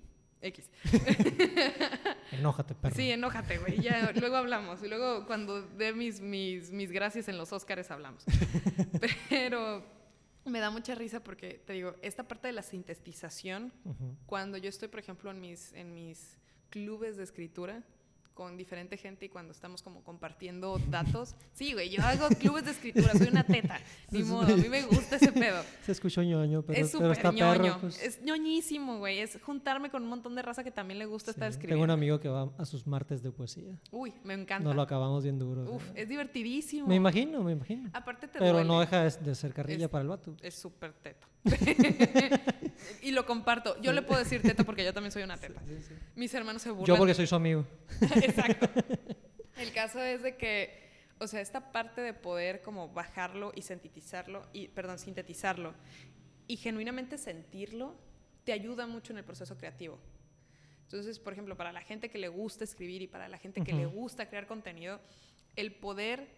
X. 0.42 0.70
enójate, 2.32 2.74
perro. 2.74 2.94
Sí, 2.94 3.11
enójate, 3.11 3.57
güey. 3.59 3.80
Ya, 3.80 4.12
luego 4.12 4.36
hablamos. 4.36 4.82
Y 4.82 4.88
luego 4.88 5.26
cuando 5.26 5.62
dé 5.62 5.94
mis, 5.94 6.20
mis, 6.20 6.70
mis 6.72 6.92
gracias 6.92 7.28
en 7.28 7.38
los 7.38 7.53
Óscares 7.53 7.90
hablamos. 7.90 8.24
Pero 9.30 9.82
me 10.51 10.61
da 10.61 10.70
mucha 10.70 10.94
risa 10.94 11.20
porque, 11.20 11.61
te 11.66 11.72
digo, 11.74 11.94
esta 12.03 12.26
parte 12.26 12.49
de 12.49 12.53
la 12.53 12.62
sintetización, 12.62 13.72
cuando 14.26 14.57
yo 14.59 14.68
estoy, 14.68 14.88
por 14.88 15.01
ejemplo, 15.01 15.30
en 15.30 15.40
mis, 15.40 15.72
en 15.72 15.94
mis 15.94 16.36
clubes 16.70 17.16
de 17.16 17.24
escritura, 17.24 17.84
con 18.37 18.57
diferente 18.57 18.97
gente 18.97 19.24
y 19.26 19.28
cuando 19.28 19.51
estamos 19.53 19.82
como 19.82 20.05
compartiendo 20.05 20.78
datos. 20.91 21.34
Sí, 21.55 21.72
güey, 21.72 21.89
yo 21.91 22.01
hago 22.05 22.28
clubes 22.39 22.66
de 22.66 22.70
escritura, 22.70 23.12
soy 23.14 23.28
una 23.28 23.43
teta. 23.43 23.80
Ni 24.12 24.22
modo, 24.22 24.53
a 24.55 24.57
mí 24.57 24.68
me 24.68 24.82
gusta 24.82 25.16
ese 25.16 25.32
pedo. 25.32 25.61
Se 25.84 25.91
escuchó 25.93 26.22
ñoño, 26.22 26.62
pero, 26.62 26.78
es 26.80 26.91
súper 26.93 27.18
ñoño. 27.34 27.62
perro. 27.62 27.78
pues. 27.80 28.01
Es 28.01 28.22
ñoñísimo, 28.22 28.99
güey. 28.99 29.18
Es 29.18 29.39
juntarme 29.43 29.91
con 29.91 30.03
un 30.05 30.09
montón 30.11 30.34
de 30.37 30.43
raza 30.43 30.62
que 30.62 30.70
también 30.70 30.99
le 30.99 31.07
gusta 31.07 31.30
estar 31.32 31.49
Sí, 31.51 31.57
escribiendo. 31.57 31.74
Tengo 31.76 31.84
un 31.84 31.91
amigo 31.91 32.20
que 32.20 32.28
va 32.28 32.53
a 32.59 32.64
sus 32.66 32.87
martes 32.87 33.22
de 33.22 33.32
poesía. 33.32 33.74
Uy, 33.91 34.12
me 34.22 34.34
encanta. 34.34 34.64
Nos 34.68 34.76
lo 34.76 34.82
acabamos 34.82 35.24
bien 35.24 35.39
duro. 35.39 35.62
Uf, 35.72 35.82
es 35.95 36.09
divertidísimo. 36.09 36.87
Me 36.87 36.95
imagino, 36.97 37.43
me 37.43 37.53
imagino. 37.53 37.89
Aparte 37.95 38.28
te 38.28 38.39
Pero 38.39 38.53
duele. 38.53 38.68
no 38.68 38.80
deja 38.80 39.03
de, 39.05 39.11
de 39.24 39.34
ser 39.34 39.55
carrilla 39.55 39.87
Es- 39.87 39.91
para 39.91 40.03
el 40.03 40.09
vato. 40.09 40.37
Es 40.43 40.55
súper 40.55 40.93
teto. 40.93 41.26
y 43.03 43.11
lo 43.12 43.27
comparto. 43.27 43.81
Yo 43.81 43.93
le 43.93 44.03
puedo 44.03 44.18
decir 44.18 44.43
teto 44.43 44.64
porque 44.64 44.85
yo 44.85 44.93
también 44.93 45.12
soy 45.12 45.22
una 45.22 45.37
teta. 45.37 45.61
Mis 46.14 46.33
hermanos 46.35 46.62
se 46.62 46.70
burlan. 46.70 46.87
Yo 46.87 46.97
porque 46.97 47.14
soy 47.14 47.27
su 47.27 47.35
amigo. 47.35 47.64
Exacto. 48.22 48.68
El 49.57 49.72
caso 49.72 50.03
es 50.03 50.22
de 50.22 50.37
que, 50.37 50.91
o 51.18 51.27
sea, 51.27 51.41
esta 51.41 51.72
parte 51.72 52.01
de 52.01 52.12
poder 52.12 52.61
como 52.61 52.89
bajarlo 52.91 53.53
y 53.55 53.62
sintetizarlo, 53.62 54.47
y, 54.53 54.68
perdón, 54.68 54.99
sintetizarlo, 54.99 55.74
y 56.47 56.57
genuinamente 56.57 57.16
sentirlo, 57.16 57.97
te 58.45 58.53
ayuda 58.53 58.87
mucho 58.87 59.12
en 59.12 59.18
el 59.18 59.24
proceso 59.24 59.57
creativo. 59.57 59.99
Entonces, 60.83 61.18
por 61.18 61.33
ejemplo, 61.33 61.57
para 61.57 61.72
la 61.72 61.81
gente 61.81 62.11
que 62.11 62.18
le 62.18 62.29
gusta 62.29 62.64
escribir 62.64 63.03
y 63.03 63.07
para 63.09 63.29
la 63.29 63.39
gente 63.39 63.62
que 63.62 63.72
le 63.72 63.87
Ujú. 63.87 63.97
gusta 63.97 64.29
crear 64.29 64.47
contenido, 64.47 65.01
el 65.57 65.72
poder 65.74 66.29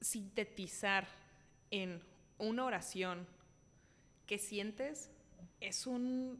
sintetizar 0.00 1.08
en 1.70 2.00
una 2.38 2.64
oración 2.64 3.26
que 4.26 4.38
sientes 4.38 5.10
es 5.60 5.86
un, 5.86 6.38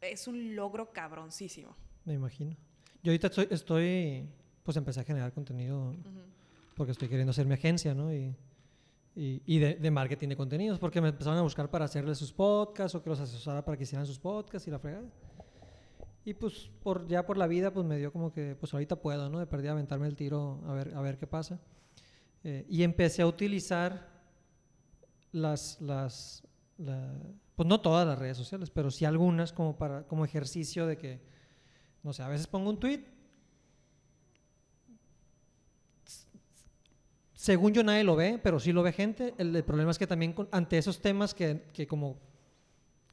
es 0.00 0.26
un 0.28 0.54
logro 0.56 0.92
cabroncísimo. 0.92 1.76
Me 2.04 2.14
imagino. 2.14 2.56
Yo 3.02 3.10
ahorita 3.10 3.28
estoy, 3.28 3.48
estoy, 3.50 4.28
pues 4.62 4.76
empecé 4.76 5.00
a 5.00 5.04
generar 5.04 5.32
contenido 5.32 5.90
Ujú. 5.90 6.20
porque 6.76 6.92
estoy 6.92 7.08
queriendo 7.08 7.30
hacer 7.30 7.46
mi 7.46 7.54
agencia, 7.54 7.94
¿no? 7.94 8.12
Y, 8.12 8.34
y, 9.16 9.42
y 9.46 9.58
de, 9.58 9.74
de 9.76 9.90
marketing 9.90 10.28
de 10.28 10.36
contenidos, 10.36 10.78
porque 10.78 11.00
me 11.00 11.08
empezaron 11.08 11.38
a 11.38 11.42
buscar 11.42 11.70
para 11.70 11.84
hacerles 11.84 12.18
sus 12.18 12.32
podcasts 12.32 12.94
o 12.94 13.02
que 13.02 13.10
los 13.10 13.20
asesorara 13.20 13.64
para 13.64 13.76
que 13.76 13.84
hicieran 13.84 14.06
sus 14.06 14.18
podcasts 14.18 14.66
y 14.66 14.70
la 14.70 14.78
fregada. 14.78 15.08
Y 16.24 16.32
pues 16.34 16.70
por, 16.82 17.06
ya 17.06 17.26
por 17.26 17.36
la 17.36 17.46
vida, 17.46 17.72
pues 17.72 17.86
me 17.86 17.98
dio 17.98 18.10
como 18.10 18.32
que, 18.32 18.56
pues 18.58 18.72
ahorita 18.72 18.96
puedo, 18.96 19.28
¿no? 19.28 19.38
De 19.38 19.46
perdida 19.46 19.72
aventarme 19.72 20.06
el 20.06 20.16
tiro 20.16 20.62
a 20.66 20.72
ver, 20.72 20.94
a 20.94 21.00
ver 21.02 21.18
qué 21.18 21.26
pasa. 21.26 21.60
Eh, 22.42 22.64
y 22.68 22.82
empecé 22.82 23.22
a 23.22 23.26
utilizar 23.26 24.08
las, 25.32 25.80
las, 25.82 26.42
pues 26.76 27.68
no 27.68 27.80
todas 27.80 28.06
las 28.06 28.18
redes 28.18 28.36
sociales, 28.36 28.70
pero 28.70 28.90
sí 28.90 29.04
algunas 29.04 29.52
como 29.52 29.76
para, 29.76 30.04
como 30.04 30.24
ejercicio 30.24 30.86
de 30.86 30.96
que, 30.96 31.20
no 32.02 32.12
sé, 32.12 32.22
a 32.22 32.28
veces 32.28 32.46
pongo 32.46 32.70
un 32.70 32.80
tweet 32.80 33.14
según 37.44 37.74
yo 37.74 37.84
nadie 37.84 38.04
lo 38.04 38.16
ve, 38.16 38.40
pero 38.42 38.58
sí 38.58 38.72
lo 38.72 38.82
ve 38.82 38.90
gente. 38.90 39.34
El, 39.36 39.62
problema 39.64 39.90
es 39.90 39.98
que 39.98 40.06
también 40.06 40.34
ante 40.50 40.78
esos 40.78 41.02
temas 41.02 41.34
que, 41.34 41.64
que 41.74 41.86
como 41.86 42.16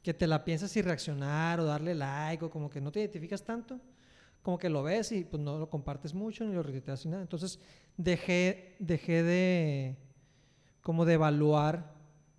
que 0.02 0.14
te 0.14 0.26
la 0.26 0.42
piensas 0.42 0.74
y 0.74 0.80
reaccionar 0.80 1.60
o 1.60 1.64
darle 1.64 1.94
like 1.94 2.42
o 2.42 2.50
como 2.50 2.70
que 2.70 2.80
no 2.80 2.90
te 2.90 3.00
identificas 3.00 3.44
tanto, 3.44 3.78
como 4.40 4.56
que 4.56 4.70
lo 4.70 4.82
ves 4.82 5.12
y 5.12 5.24
pues 5.24 5.42
no 5.42 5.58
lo 5.58 5.68
compartes 5.68 6.14
mucho 6.14 6.46
ni 6.46 6.54
lo 6.54 6.62
retuiteas 6.62 7.04
ni 7.04 7.10
nada. 7.10 7.22
Entonces 7.22 7.60
dejé, 7.98 8.74
dejé 8.78 9.22
de 9.22 9.98
como 10.80 11.04
de 11.04 11.12
evaluar 11.12 11.92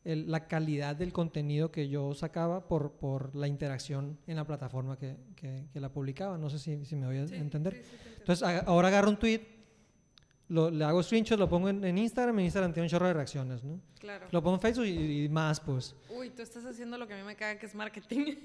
el- 0.06 0.30
la 0.30 0.48
calidad 0.48 0.96
del 0.96 1.14
contenido 1.14 1.72
que 1.72 1.88
yo 1.90 2.14
sacaba 2.14 2.68
por, 2.68 2.92
por 2.94 3.36
la 3.36 3.48
interacción 3.48 4.18
en 4.28 4.36
la 4.36 4.46
plataforma 4.46 4.98
que, 4.98 5.16
que- 5.36 5.66
que 5.72 5.80
la 5.80 5.90
publicaba. 5.90 6.38
No 6.38 6.50
sé 6.50 6.60
si, 6.60 6.84
si 6.86 6.96
me 6.96 7.06
voy 7.08 7.18
a 7.18 7.28
Sí, 7.28 7.36
entender. 7.36 7.74
sí, 7.74 7.82
sí. 7.84 8.10
Entonces 8.20 8.44
aga- 8.48 8.64
ahora 8.68 8.90
agarro 8.90 9.10
un 9.10 9.18
tweet, 9.18 9.42
lo, 10.50 10.70
le 10.70 10.84
hago 10.84 11.02
screenshot, 11.02 11.40
lo 11.40 11.48
pongo 11.50 11.70
en, 11.70 11.84
en 11.84 11.98
Instagram, 11.98 12.38
en 12.40 12.46
Instagram 12.46 12.74
tiene 12.74 12.86
un 12.86 12.90
chorro 12.90 13.08
de 13.08 13.14
reacciones, 13.14 13.64
¿no? 13.64 13.80
Claro. 14.00 14.28
Lo 14.30 14.44
pongo 14.44 14.58
en 14.58 14.62
Facebook 14.62 14.86
y, 14.86 15.24
y 15.24 15.30
más, 15.30 15.60
pues. 15.60 15.96
Uy, 16.10 16.30
tú 16.32 16.42
estás 16.42 16.66
haciendo 16.66 16.98
lo 16.98 17.08
que 17.08 17.14
a 17.14 17.18
mí 17.18 17.24
me 17.24 17.36
caga, 17.36 17.58
que 17.58 17.66
es 17.66 17.74
marketing. 17.74 18.36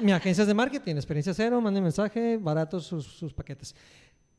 Mi 0.00 0.12
agencia 0.12 0.42
es 0.42 0.48
de 0.48 0.54
marketing, 0.54 0.94
experiencia 0.94 1.34
cero, 1.34 1.60
mande 1.60 1.80
mensaje, 1.80 2.38
baratos 2.38 2.86
sus, 2.86 3.04
sus 3.04 3.34
paquetes. 3.34 3.74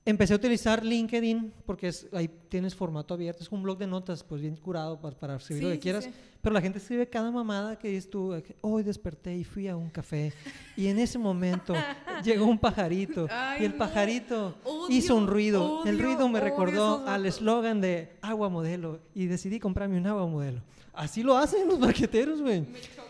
Empecé 0.06 0.34
a 0.34 0.36
utilizar 0.36 0.84
LinkedIn 0.84 1.54
porque 1.66 1.88
es, 1.88 2.08
ahí 2.12 2.30
tienes 2.50 2.76
formato 2.76 3.14
abierto, 3.14 3.42
es 3.42 3.50
un 3.54 3.64
blog 3.64 3.78
de 3.78 3.88
notas, 3.88 4.22
pues 4.22 4.42
bien 4.42 4.58
curado 4.58 5.00
para, 5.00 5.16
para 5.18 5.36
escribir 5.38 5.64
lo 5.64 5.70
Sí, 5.70 5.76
que 5.76 5.78
sí, 5.78 5.82
quieras. 5.82 6.04
sí. 6.04 6.12
Pero 6.42 6.54
la 6.54 6.60
gente 6.62 6.78
escribe 6.80 7.08
cada 7.08 7.32
mamada 7.32 7.80
que 7.80 7.88
dices 7.88 8.10
tú, 8.10 8.32
que, 8.46 8.54
hoy 8.60 8.84
desperté 8.84 9.34
y 9.38 9.46
fui 9.46 9.70
a 9.70 9.78
un 9.78 9.90
café 9.90 10.34
y 10.76 10.88
en 10.88 11.00
ese 11.00 11.18
momento 11.18 11.74
llegó 12.24 12.46
un 12.48 12.60
pajarito 12.60 13.28
Ay, 13.32 13.62
y 13.62 13.66
el 13.66 13.72
no. 13.72 13.78
pajarito 13.78 14.58
Odio, 14.66 14.88
hizo 14.94 15.16
un 15.16 15.26
ruido. 15.26 15.84
el 15.86 15.96
odio, 15.96 16.04
ruido 16.06 16.28
me 16.28 16.42
recordó 16.42 17.08
al 17.08 17.26
eslogan 17.26 17.80
de 17.80 18.18
agua 18.22 18.50
modelo 18.50 19.00
y 19.16 19.28
decidí 19.28 19.58
comprarme 19.62 19.98
un 19.98 20.08
agua 20.08 20.28
modelo. 20.28 20.62
Así 20.92 21.24
lo 21.24 21.38
hacen 21.38 21.66
los 21.66 21.80
marqueteros, 21.80 22.42
güey. 22.42 22.60
Me 22.60 22.82
choca. 22.82 23.04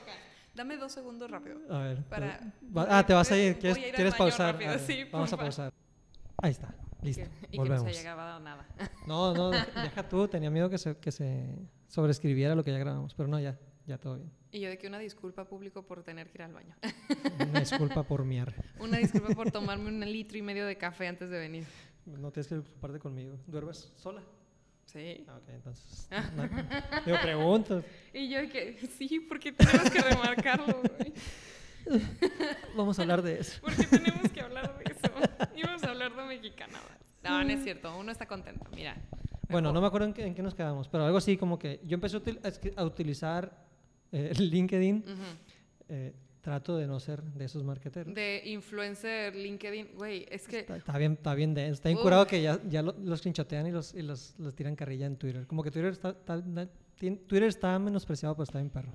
Dame 0.53 0.77
dos 0.77 0.91
segundos 0.91 1.31
rápido. 1.31 1.57
A 1.71 1.79
ver. 1.79 2.03
Para- 2.03 2.39
ah, 2.87 3.03
te 3.03 3.13
vas 3.13 3.31
a 3.31 3.35
ir. 3.37 3.57
¿Quieres, 3.57 3.77
a 3.83 3.87
ir 3.87 3.95
quieres 3.95 4.13
pausar? 4.13 4.53
rápido, 4.53 4.69
A 4.69 4.75
ver, 4.77 5.07
vamos 5.11 5.33
a 5.33 5.37
pausar. 5.37 5.73
Ahí 6.37 6.51
está. 6.51 6.75
Listo. 7.03 7.23
Que- 7.23 7.47
y 7.47 7.49
que 7.51 7.57
Volvemos. 7.57 7.83
no 7.83 7.89
se 7.89 7.99
haya 7.99 8.03
grabado 8.03 8.39
nada. 8.39 8.65
No, 9.07 9.33
no, 9.33 9.51
deja 9.51 10.07
tú. 10.07 10.27
Tenía 10.27 10.49
miedo 10.49 10.69
que 10.69 10.77
se, 10.77 10.97
que 10.97 11.11
se 11.11 11.55
sobreescribiera 11.87 12.55
lo 12.55 12.63
que 12.63 12.71
ya 12.71 12.77
grabamos. 12.77 13.13
Pero 13.13 13.27
no, 13.29 13.39
ya. 13.39 13.57
Ya 13.85 13.97
todo 13.97 14.15
bien. 14.15 14.31
Y 14.51 14.61
yo 14.61 14.69
de 14.69 14.77
que 14.77 14.87
una 14.87 14.97
disculpa 14.97 15.43
público 15.43 15.83
por 15.85 16.03
tener 16.03 16.29
que 16.29 16.37
ir 16.37 16.43
al 16.43 16.53
baño. 16.53 16.73
Una 17.49 17.59
disculpa 17.59 18.03
por 18.03 18.23
miar. 18.23 18.53
Una 18.79 18.97
disculpa 18.97 19.33
por 19.35 19.51
tomarme 19.51 19.89
un 19.89 19.99
litro 19.99 20.37
y 20.37 20.41
medio 20.41 20.65
de 20.65 20.77
café 20.77 21.07
antes 21.09 21.29
de 21.29 21.37
venir. 21.37 21.65
No 22.05 22.31
tienes 22.31 22.47
que 22.47 22.55
preocuparte 22.55 22.99
conmigo. 22.99 23.37
¿Duermes 23.45 23.91
sola? 23.97 24.21
Sí. 24.85 25.25
Ah, 25.27 25.35
ok, 25.37 25.49
entonces. 25.49 26.07
no- 26.35 26.49
Yo 27.05 27.21
pregunto. 27.21 27.83
Y 28.13 28.29
yo 28.29 28.39
de 28.39 28.47
que, 28.49 28.77
sí, 28.97 29.19
porque 29.19 29.51
tenemos 29.51 29.89
que 29.89 29.99
remarcarlo, 30.01 30.81
güey? 30.97 31.13
Vamos 32.77 32.97
a 32.99 33.01
hablar 33.03 33.21
de 33.21 33.39
eso. 33.39 33.61
¿Por 33.61 33.75
qué 33.75 33.83
tenemos 33.85 34.31
que 34.31 34.41
hablar 34.41 34.77
de 34.77 34.83
eso? 34.91 35.49
Íbamos 35.55 35.83
a 35.83 35.89
hablar 35.89 36.15
de 36.15 36.23
mexicanadas. 36.23 36.97
No, 37.23 37.43
no 37.43 37.49
es 37.49 37.63
cierto. 37.63 37.97
Uno 37.97 38.11
está 38.11 38.25
contento. 38.27 38.65
Mira. 38.75 38.95
Bueno, 39.49 39.71
no 39.71 39.81
me 39.81 39.87
acuerdo 39.87 40.07
en 40.07 40.13
qué, 40.13 40.25
en 40.25 40.33
qué 40.33 40.41
nos 40.41 40.55
quedamos, 40.55 40.87
pero 40.87 41.05
algo 41.05 41.17
así 41.17 41.37
como 41.37 41.59
que 41.59 41.79
yo 41.85 41.95
empecé 41.95 42.17
a, 42.75 42.83
utilizar 42.83 43.65
eh, 44.11 44.33
LinkedIn. 44.39 44.97
Ujú. 45.05 45.13
eh, 45.89 46.13
trato 46.41 46.75
de 46.75 46.85
no 46.87 46.99
ser 46.99 47.23
de 47.23 47.45
esos 47.45 47.63
marqueteros. 47.63 48.13
De 48.13 48.41
influencer, 48.45 49.33
LinkedIn. 49.33 49.95
Güey, 49.95 50.25
es 50.29 50.45
que... 50.45 50.59
Está, 50.59 50.75
está 50.75 50.97
bien, 50.97 51.13
está 51.13 51.33
bien. 51.35 51.57
Está 51.57 51.87
bien 51.87 51.97
Uf. 51.99 52.03
curado 52.03 52.27
que 52.27 52.41
ya, 52.41 52.59
ya 52.69 52.81
lo- 52.81 52.95
los 53.01 53.19
screenshotean 53.19 53.67
y 53.67 53.71
los, 53.71 53.93
y 53.93 54.01
los, 54.01 54.35
los 54.37 54.53
tiran 54.53 54.75
carrilla 54.75 55.05
en 55.05 55.15
Twitter. 55.15 55.47
Como 55.47 55.63
que 55.63 55.71
Twitter 55.71 55.93
está, 55.93 56.09
está- 56.09 56.41
Twitter 56.99 57.43
está 57.43 57.79
menospreciado, 57.79 58.35
pero 58.35 58.43
está 58.43 58.57
bien 58.59 58.69
perro. 58.69 58.91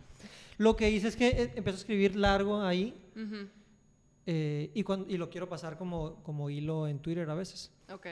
Lo 0.59 0.77
que 0.77 0.91
hice 0.91 1.09
es 1.09 1.17
que 1.17 1.29
eh, 1.29 1.53
empecé 1.57 1.77
a 1.77 1.81
escribir 1.81 2.17
largo 2.17 2.61
ahí 2.61 2.95
Ujú. 3.17 3.49
eh, 4.27 4.71
y, 4.75 4.83
cuan- 4.83 5.07
y 5.09 5.17
lo 5.17 5.31
quiero 5.31 5.49
pasar 5.49 5.79
como, 5.79 6.23
como 6.23 6.51
hilo 6.51 6.87
en 6.89 6.99
Twitter 6.99 7.29
a 7.31 7.35
veces. 7.35 7.73
Ok. 7.93 8.07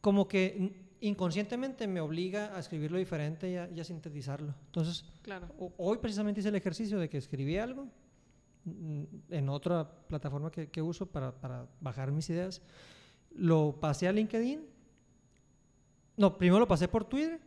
Como 0.00 0.28
que 0.28 0.84
inconscientemente 1.00 1.86
me 1.86 2.00
obliga 2.00 2.54
a 2.56 2.60
escribirlo 2.60 2.98
diferente 2.98 3.50
y 3.50 3.56
a, 3.56 3.68
y 3.70 3.80
a 3.80 3.84
sintetizarlo. 3.84 4.54
Entonces, 4.66 5.04
Claro. 5.22 5.48
hoy 5.78 5.98
precisamente 5.98 6.40
hice 6.40 6.48
el 6.50 6.54
ejercicio 6.56 6.98
de 6.98 7.08
que 7.08 7.16
escribí 7.18 7.56
algo 7.56 7.86
mm, 8.64 9.02
en 9.30 9.48
otra 9.48 9.88
plataforma 10.08 10.50
que, 10.50 10.68
que 10.68 10.82
uso 10.82 11.06
para, 11.06 11.32
para 11.32 11.66
bajar 11.80 12.10
mis 12.12 12.28
ideas. 12.30 12.60
Lo 13.34 13.78
pasé 13.80 14.08
a 14.08 14.12
LinkedIn. 14.12 14.60
No, 16.16 16.36
primero 16.38 16.60
lo 16.60 16.68
pasé 16.68 16.86
por 16.86 17.04
Twitter 17.04 17.40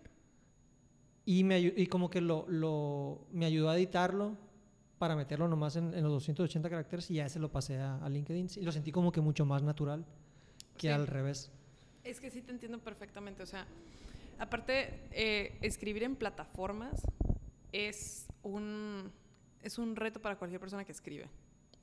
y, 1.27 1.43
me, 1.43 1.59
y 1.59 1.87
como 1.87 2.09
que 2.09 2.21
lo, 2.21 2.45
lo- 2.47 3.27
me 3.33 3.45
ayudó 3.45 3.69
a 3.69 3.75
editarlo 3.77 4.37
para 4.97 5.13
meterlo 5.13 5.49
nomás 5.49 5.75
en, 5.75 5.93
en 5.93 6.01
los 6.01 6.13
280 6.13 6.69
caracteres 6.69 7.11
y 7.11 7.15
ya 7.15 7.27
se 7.27 7.37
lo 7.37 7.51
pasé 7.51 7.77
a, 7.79 7.97
a 7.97 8.07
LinkedIn 8.07 8.47
y 8.55 8.61
lo 8.61 8.71
sentí 8.71 8.93
como 8.93 9.11
que 9.11 9.19
mucho 9.19 9.45
más 9.45 9.61
natural 9.61 10.05
que 10.77 10.87
Sí. 10.87 10.93
al 10.93 11.05
revés. 11.05 11.51
Es 12.05 12.21
que 12.21 12.31
sí 12.31 12.41
te 12.41 12.51
entiendo 12.51 12.79
perfectamente. 12.79 13.43
O 13.43 13.45
sea, 13.45 13.67
aparte, 14.39 15.01
eh, 15.11 15.57
escribir 15.61 16.03
en 16.03 16.15
plataformas 16.15 17.01
es 17.73 18.27
un, 18.43 19.11
es 19.61 19.77
un 19.77 19.97
reto 19.97 20.21
para 20.21 20.37
cualquier 20.37 20.61
persona 20.61 20.85
que 20.85 20.93
escribe. 20.93 21.27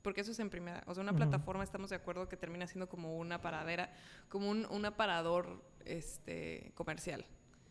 Porque 0.01 0.21
eso 0.21 0.31
es 0.31 0.39
en 0.39 0.49
primera. 0.49 0.83
O 0.87 0.95
sea, 0.95 1.03
una 1.03 1.11
Ujú. 1.11 1.17
plataforma 1.19 1.63
estamos 1.63 1.91
de 1.91 1.97
acuerdo 1.97 2.27
que 2.27 2.35
termina 2.35 2.65
siendo 2.65 2.89
como 2.89 3.15
una 3.19 3.41
paradera, 3.41 3.93
como 4.27 4.49
un, 4.49 4.65
un 4.71 4.85
aparador 4.85 5.63
este, 5.85 6.71
comercial. 6.73 7.25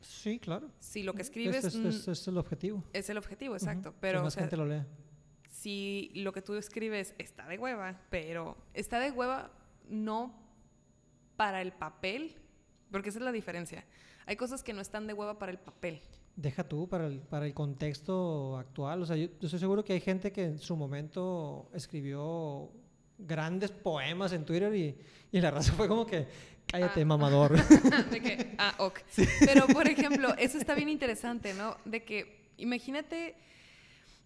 Sí, 0.04 0.38
claro. 0.38 0.70
Si 0.80 1.02
lo 1.02 1.14
que 1.14 1.22
escribes 1.22 1.64
es, 1.64 2.28
el 2.28 2.36
objetivo. 2.38 2.84
es 2.92 3.08
el 3.08 3.16
objetivo, 3.16 3.54
exacto. 3.54 3.94
Pero, 4.00 4.22
más 4.22 4.34
sea, 4.34 4.42
gente 4.42 4.56
lo 4.56 4.66
lea. 4.66 4.86
si 5.50 6.10
lo 6.14 6.32
que 6.32 6.42
tú 6.42 6.54
escribes 6.54 7.14
está 7.18 7.46
de 7.48 7.58
hueva, 7.58 8.00
pero 8.10 8.56
está 8.74 9.00
de 9.00 9.10
hueva 9.10 9.50
no 9.88 10.34
para 11.36 11.62
el 11.62 11.72
papel, 11.72 12.36
porque 12.90 13.08
esa 13.08 13.18
es 13.18 13.24
la 13.24 13.32
diferencia. 13.32 13.84
Hay 14.26 14.36
cosas 14.36 14.62
que 14.62 14.72
no 14.72 14.80
están 14.80 15.06
de 15.06 15.14
hueva 15.14 15.38
para 15.38 15.52
el 15.52 15.58
papel. 15.58 16.00
Deja 16.36 16.66
tú 16.68 16.88
para 16.88 17.06
el, 17.06 17.20
para 17.20 17.46
el 17.46 17.54
contexto 17.54 18.56
actual. 18.58 19.02
O 19.02 19.06
sea, 19.06 19.16
yo, 19.16 19.26
yo 19.26 19.46
estoy 19.46 19.58
seguro 19.58 19.84
que 19.84 19.94
hay 19.94 20.00
gente 20.00 20.32
que 20.32 20.44
en 20.44 20.58
su 20.58 20.76
momento 20.76 21.70
escribió 21.72 22.70
grandes 23.18 23.70
poemas 23.70 24.32
en 24.32 24.44
Twitter 24.44 24.74
y, 24.74 24.98
y 25.30 25.40
la 25.40 25.50
raza 25.50 25.72
fue 25.72 25.88
como 25.88 26.06
que, 26.06 26.26
cállate, 26.80 27.02
Ah. 27.02 27.04
mamador. 27.04 27.52
de 28.10 28.20
que, 28.20 28.54
ah, 28.58 28.74
ok. 28.78 29.00
Pero, 29.40 29.66
por 29.68 29.86
ejemplo, 29.88 30.34
eso 30.38 30.58
está 30.58 30.74
bien 30.74 30.88
interesante, 30.88 31.54
¿no? 31.54 31.76
De 31.84 32.04
que, 32.04 32.50
imagínate, 32.56 33.34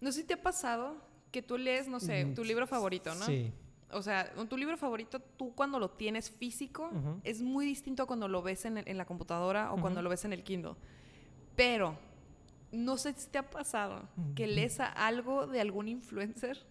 no 0.01 0.11
sé 0.11 0.21
si 0.21 0.27
te 0.27 0.33
ha 0.35 0.41
pasado 0.41 0.95
que 1.31 1.41
tú 1.41 1.57
lees, 1.57 1.87
no 1.87 1.99
sé, 1.99 2.25
tu 2.35 2.43
libro 2.43 2.65
favorito, 2.67 3.13
¿no? 3.15 3.25
Sí. 3.25 3.51
O 3.91 4.01
sea, 4.03 4.31
tu 4.47 4.55
libro 4.57 4.77
favorito, 4.77 5.19
tú 5.19 5.53
cuando 5.55 5.79
lo 5.79 5.89
tienes 5.89 6.29
físico, 6.29 6.91
es 7.23 7.41
muy 7.41 7.65
distinto 7.65 8.03
a 8.03 8.05
cuando 8.05 8.27
lo 8.27 8.41
ves 8.41 8.65
en, 8.65 8.77
el- 8.77 8.87
en 8.87 8.97
la 8.97 9.05
computadora 9.05 9.71
o 9.73 9.79
cuando 9.81 10.01
lo 10.01 10.09
ves 10.09 10.25
en 10.25 10.33
el 10.33 10.43
Kindle. 10.43 10.73
Pero, 11.55 11.97
no 12.71 12.97
sé 12.97 13.13
si 13.13 13.29
te 13.29 13.39
ha 13.39 13.49
pasado 13.49 14.07
que 14.35 14.45
lees 14.47 14.79
a 14.79 14.85
algo 14.85 15.47
de 15.47 15.59
algún 15.59 15.87
influencer 15.87 16.65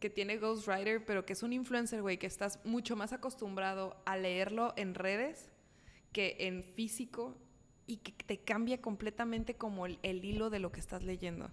que 0.00 0.10
tiene 0.10 0.36
Ghostwriter, 0.38 1.04
pero 1.04 1.24
que 1.24 1.32
es 1.32 1.42
un 1.42 1.52
influencer, 1.52 2.02
güey, 2.02 2.18
que 2.18 2.26
estás 2.26 2.58
mucho 2.64 2.96
más 2.96 3.12
acostumbrado 3.12 3.96
a 4.04 4.16
leerlo 4.16 4.74
en 4.76 4.94
redes 4.94 5.50
que 6.12 6.36
en 6.40 6.62
físico 6.62 7.36
y 7.86 7.98
que 7.98 8.12
te 8.12 8.38
cambia 8.38 8.80
completamente 8.82 9.54
como 9.54 9.86
el, 9.86 9.98
el 10.02 10.24
hilo 10.24 10.50
de 10.50 10.58
lo 10.58 10.70
que 10.72 10.80
estás 10.80 11.02
leyendo. 11.02 11.48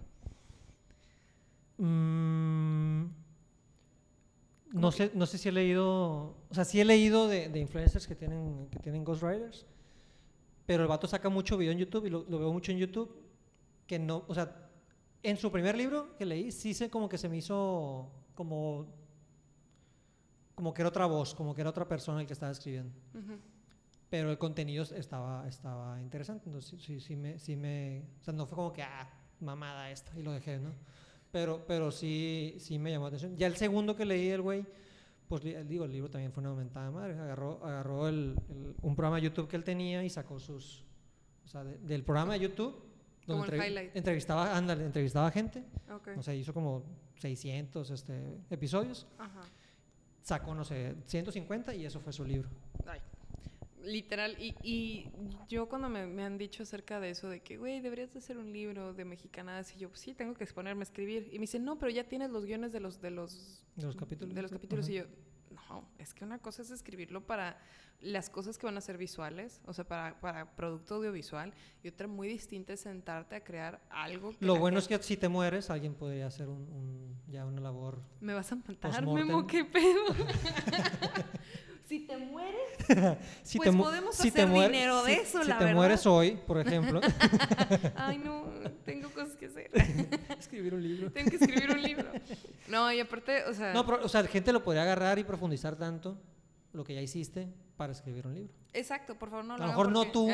Mm, 1.78 3.04
no, 4.72 4.90
que- 4.90 4.96
sé, 4.96 5.10
no 5.14 5.26
sé 5.26 5.38
si 5.38 5.48
he 5.48 5.52
leído, 5.52 6.36
o 6.48 6.54
sea, 6.54 6.64
sí 6.64 6.80
he 6.80 6.84
leído 6.84 7.28
de, 7.28 7.48
de 7.48 7.58
influencers 7.58 8.06
que 8.06 8.14
tienen, 8.14 8.68
que 8.70 8.78
tienen 8.78 9.04
ghostwriters, 9.04 9.66
pero 10.66 10.82
el 10.82 10.88
vato 10.88 11.06
saca 11.06 11.28
mucho 11.28 11.56
video 11.56 11.72
en 11.72 11.78
YouTube 11.78 12.06
y 12.06 12.10
lo, 12.10 12.24
lo 12.28 12.38
veo 12.38 12.52
mucho 12.52 12.72
en 12.72 12.78
YouTube, 12.78 13.14
que 13.86 13.98
no, 13.98 14.24
o 14.28 14.34
sea, 14.34 14.68
en 15.22 15.36
su 15.36 15.50
primer 15.50 15.76
libro 15.76 16.16
que 16.16 16.24
leí, 16.24 16.50
sí 16.52 16.74
sé 16.74 16.90
como 16.90 17.08
que 17.08 17.18
se 17.18 17.28
me 17.28 17.36
hizo 17.36 18.10
como, 18.36 18.86
como 20.54 20.72
que 20.72 20.82
era 20.82 20.88
otra 20.88 21.06
voz, 21.06 21.34
como 21.34 21.54
que 21.54 21.60
era 21.62 21.70
otra 21.70 21.86
persona 21.88 22.20
el 22.20 22.26
que 22.26 22.32
estaba 22.32 22.52
escribiendo. 22.52 22.92
Ujú. 23.14 23.38
Pero 24.08 24.30
el 24.30 24.38
contenido 24.38 24.84
estaba, 24.84 25.46
estaba 25.48 26.00
interesante, 26.00 26.44
entonces 26.46 26.80
sí, 26.80 27.00
sí, 27.00 27.16
me, 27.16 27.38
sí 27.40 27.56
me... 27.56 28.04
O 28.20 28.24
sea, 28.24 28.32
no 28.32 28.46
fue 28.46 28.54
como 28.56 28.72
que, 28.72 28.82
ah, 28.82 29.10
mamada 29.40 29.90
esta, 29.90 30.16
y 30.18 30.22
lo 30.22 30.30
dejé, 30.32 30.58
¿no? 30.58 30.70
Pero, 31.32 31.66
pero 31.66 31.90
sí, 31.90 32.54
sí 32.60 32.78
me 32.78 32.90
llamó 32.92 33.06
la 33.06 33.08
atención. 33.08 33.36
Ya 33.36 33.48
el 33.48 33.56
segundo 33.56 33.96
que 33.96 34.04
leí 34.06 34.28
el 34.28 34.40
güey, 34.42 34.64
pues 35.28 35.42
digo, 35.42 35.84
el 35.84 35.92
libro 35.92 36.08
también 36.08 36.32
fue 36.32 36.40
una 36.42 36.54
mentada 36.54 36.86
de 36.86 36.92
madre. 36.92 37.18
Agarró, 37.18 37.60
agarró 37.64 38.06
el, 38.08 38.36
el- 38.48 38.74
un 38.80 38.94
programa 38.94 39.16
de 39.16 39.22
YouTube 39.22 39.48
que 39.48 39.56
él 39.56 39.64
tenía 39.64 40.04
y 40.04 40.08
sacó 40.08 40.38
sus... 40.38 40.84
O 41.44 41.48
sea, 41.48 41.64
de- 41.64 41.78
del 41.78 42.04
programa 42.04 42.34
de 42.34 42.40
YouTube, 42.40 42.80
Como 43.26 43.40
donde 43.40 43.56
el 43.56 43.60
entrevi- 43.62 43.66
highlight. 43.66 43.96
entrevistaba, 43.96 44.56
ándale, 44.56 44.84
entrevistaba 44.86 45.30
gente, 45.32 45.64
Ok. 45.92 46.10
o 46.16 46.22
sea, 46.22 46.32
hizo 46.32 46.54
como 46.54 46.84
600 47.18 47.90
este, 47.90 48.38
episodios, 48.50 49.06
Ajá. 49.18 49.42
sacó, 50.22 50.54
no 50.54 50.64
sé, 50.64 50.96
150 51.06 51.74
y 51.74 51.86
eso 51.86 52.00
fue 52.00 52.12
su 52.12 52.24
libro. 52.24 52.48
Ay, 52.86 53.00
literal. 53.84 54.36
Y, 54.38 54.54
y 54.62 55.10
yo 55.48 55.68
cuando 55.68 55.88
me, 55.88 56.06
me 56.06 56.24
han 56.24 56.38
dicho 56.38 56.62
acerca 56.62 57.00
de 57.00 57.10
eso, 57.10 57.28
de 57.28 57.40
que, 57.40 57.56
güey, 57.56 57.80
deberías 57.80 58.12
de 58.12 58.18
hacer 58.18 58.36
un 58.36 58.52
libro 58.52 58.92
de 58.92 59.04
mexicanadas, 59.04 59.74
y 59.74 59.78
yo, 59.78 59.90
sí, 59.94 60.14
tengo 60.14 60.34
que 60.34 60.44
exponerme 60.44 60.82
a 60.82 60.84
escribir. 60.84 61.28
Y 61.32 61.38
me 61.38 61.42
dicen, 61.42 61.64
no, 61.64 61.78
pero 61.78 61.90
ya 61.90 62.04
tienes 62.04 62.30
los 62.30 62.44
guiones 62.44 62.72
de 62.72 62.80
los, 62.80 63.00
de 63.00 63.10
los, 63.10 63.64
De 63.76 63.84
los 63.84 63.96
capítulos. 63.96 64.34
de 64.34 64.42
los 64.42 64.50
capítulos. 64.50 64.84
Ajá. 64.86 64.92
Y 64.92 64.96
yo, 64.98 65.04
no, 65.68 65.88
es 65.98 66.14
que 66.14 66.24
una 66.24 66.38
cosa 66.38 66.62
es 66.62 66.70
escribirlo 66.70 67.26
para 67.26 67.58
las 68.00 68.28
cosas 68.28 68.58
que 68.58 68.66
van 68.66 68.76
a 68.76 68.80
ser 68.82 68.98
visuales, 68.98 69.60
o 69.64 69.72
sea, 69.72 69.84
para, 69.88 70.20
para 70.20 70.54
producto 70.54 70.96
audiovisual, 70.96 71.54
y 71.82 71.88
otra 71.88 72.06
muy 72.06 72.28
distinta 72.28 72.74
es 72.74 72.80
sentarte 72.80 73.36
a 73.36 73.42
crear 73.42 73.80
algo. 73.88 74.32
que 74.38 74.44
Lo 74.44 74.56
bueno 74.56 74.78
es 74.78 74.86
que 74.86 75.02
si 75.02 75.16
te 75.16 75.28
mueres, 75.28 75.70
alguien 75.70 75.94
podría 75.94 76.26
hacer 76.26 76.48
un, 76.48 76.60
un- 76.72 77.16
ya 77.28 77.44
una 77.46 77.60
labor. 77.60 78.00
¿Me 78.20 78.34
vas 78.34 78.52
a 78.52 78.56
matar. 78.56 79.06
Memo? 79.06 79.46
¿Qué 79.46 79.64
pedo? 79.64 80.04
si 81.88 82.00
te 82.00 82.16
mueres, 82.16 82.60
Si 83.42 83.58
Pues 83.58 83.72
mu- 83.74 83.84
podemos 83.84 84.14
si 84.16 84.28
hacer 84.28 84.48
dinero 84.50 85.02
de 85.04 85.14
si- 85.14 85.20
eso, 85.20 85.42
Si 85.42 85.48
la 85.48 85.58
te 85.58 85.64
verdad. 85.64 85.76
mueres 85.76 86.06
hoy, 86.06 86.32
por 86.46 86.58
ejemplo, 86.58 87.00
ay, 87.96 88.18
no, 88.18 88.44
tengo 88.84 89.10
cosas 89.10 89.36
que 89.36 89.46
hacer. 89.46 89.70
escribir 90.38 90.74
un 90.74 90.82
libro. 90.82 91.12
Tengo 91.12 91.30
que 91.30 91.36
escribir 91.36 91.70
un 91.70 91.82
libro. 91.82 92.08
No, 92.68 92.92
y 92.92 93.00
aparte, 93.00 93.44
o 93.44 93.54
sea, 93.54 93.72
No, 93.72 93.84
pero, 93.86 94.04
o 94.04 94.08
sea, 94.08 94.22
la 94.22 94.28
gente 94.28 94.52
lo 94.52 94.62
podría 94.62 94.82
agarrar 94.82 95.18
y 95.18 95.24
profundizar 95.24 95.76
tanto 95.76 96.18
lo 96.72 96.84
que 96.84 96.94
ya 96.94 97.00
hiciste 97.02 97.48
para 97.76 97.92
escribir 97.92 98.26
un 98.26 98.34
libro. 98.34 98.52
exacto, 98.72 99.14
por 99.18 99.30
favor, 99.30 99.44
no 99.44 99.54
a 99.54 99.58
lo 99.58 99.64
lo 99.66 99.70
hagan 99.72 99.76
mejor 99.78 99.92
no 99.92 100.10
tú, 100.10 100.30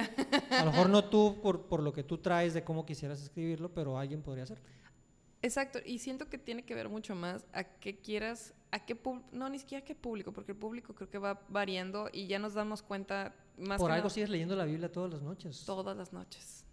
a 0.51 0.65
lo 0.65 0.71
mejor 0.73 0.89
no 0.91 1.05
tú 1.05 1.41
por, 1.43 1.67
por 1.67 1.83
lo 1.83 1.93
que 1.93 2.03
tú 2.03 2.19
traes 2.19 2.55
de 2.55 2.63
cómo 2.65 2.87
quisieras 2.87 3.21
escribirlo, 3.23 3.73
pero 3.73 3.99
alguien 3.99 4.23
podría 4.23 4.45
hacerlo. 4.45 4.65
Exacto, 5.43 5.81
y 5.85 5.99
siento 5.99 6.29
que 6.29 6.39
tiene 6.39 6.65
que 6.65 6.75
ver 6.75 6.89
mucho 6.89 7.15
más 7.15 7.45
a 7.53 7.65
qué 7.65 7.99
quieras, 7.99 8.55
a 8.71 8.85
qué 8.85 8.95
pub- 8.97 9.25
no, 9.33 9.49
ni 9.51 9.59
siquiera 9.59 9.83
a 9.83 9.85
qué 9.85 9.95
público, 9.95 10.33
porque 10.33 10.53
el 10.53 10.59
público 10.59 10.95
creo 10.95 11.11
que 11.11 11.19
va 11.19 11.43
variando 11.49 12.09
y 12.13 12.27
ya 12.29 12.39
nos 12.39 12.55
damos 12.55 12.81
cuenta 12.83 13.35
más 13.59 13.79
por 13.79 13.89
que 13.91 13.95
algo 13.95 14.05
nada 14.05 14.11
sigues 14.15 14.31
leyendo 14.31 14.55
la 14.57 14.65
Biblia 14.65 14.91
todas 14.91 15.13
las 15.13 15.23
noches. 15.23 15.65
todas 15.67 15.97
las 15.97 16.13
noches. 16.13 16.65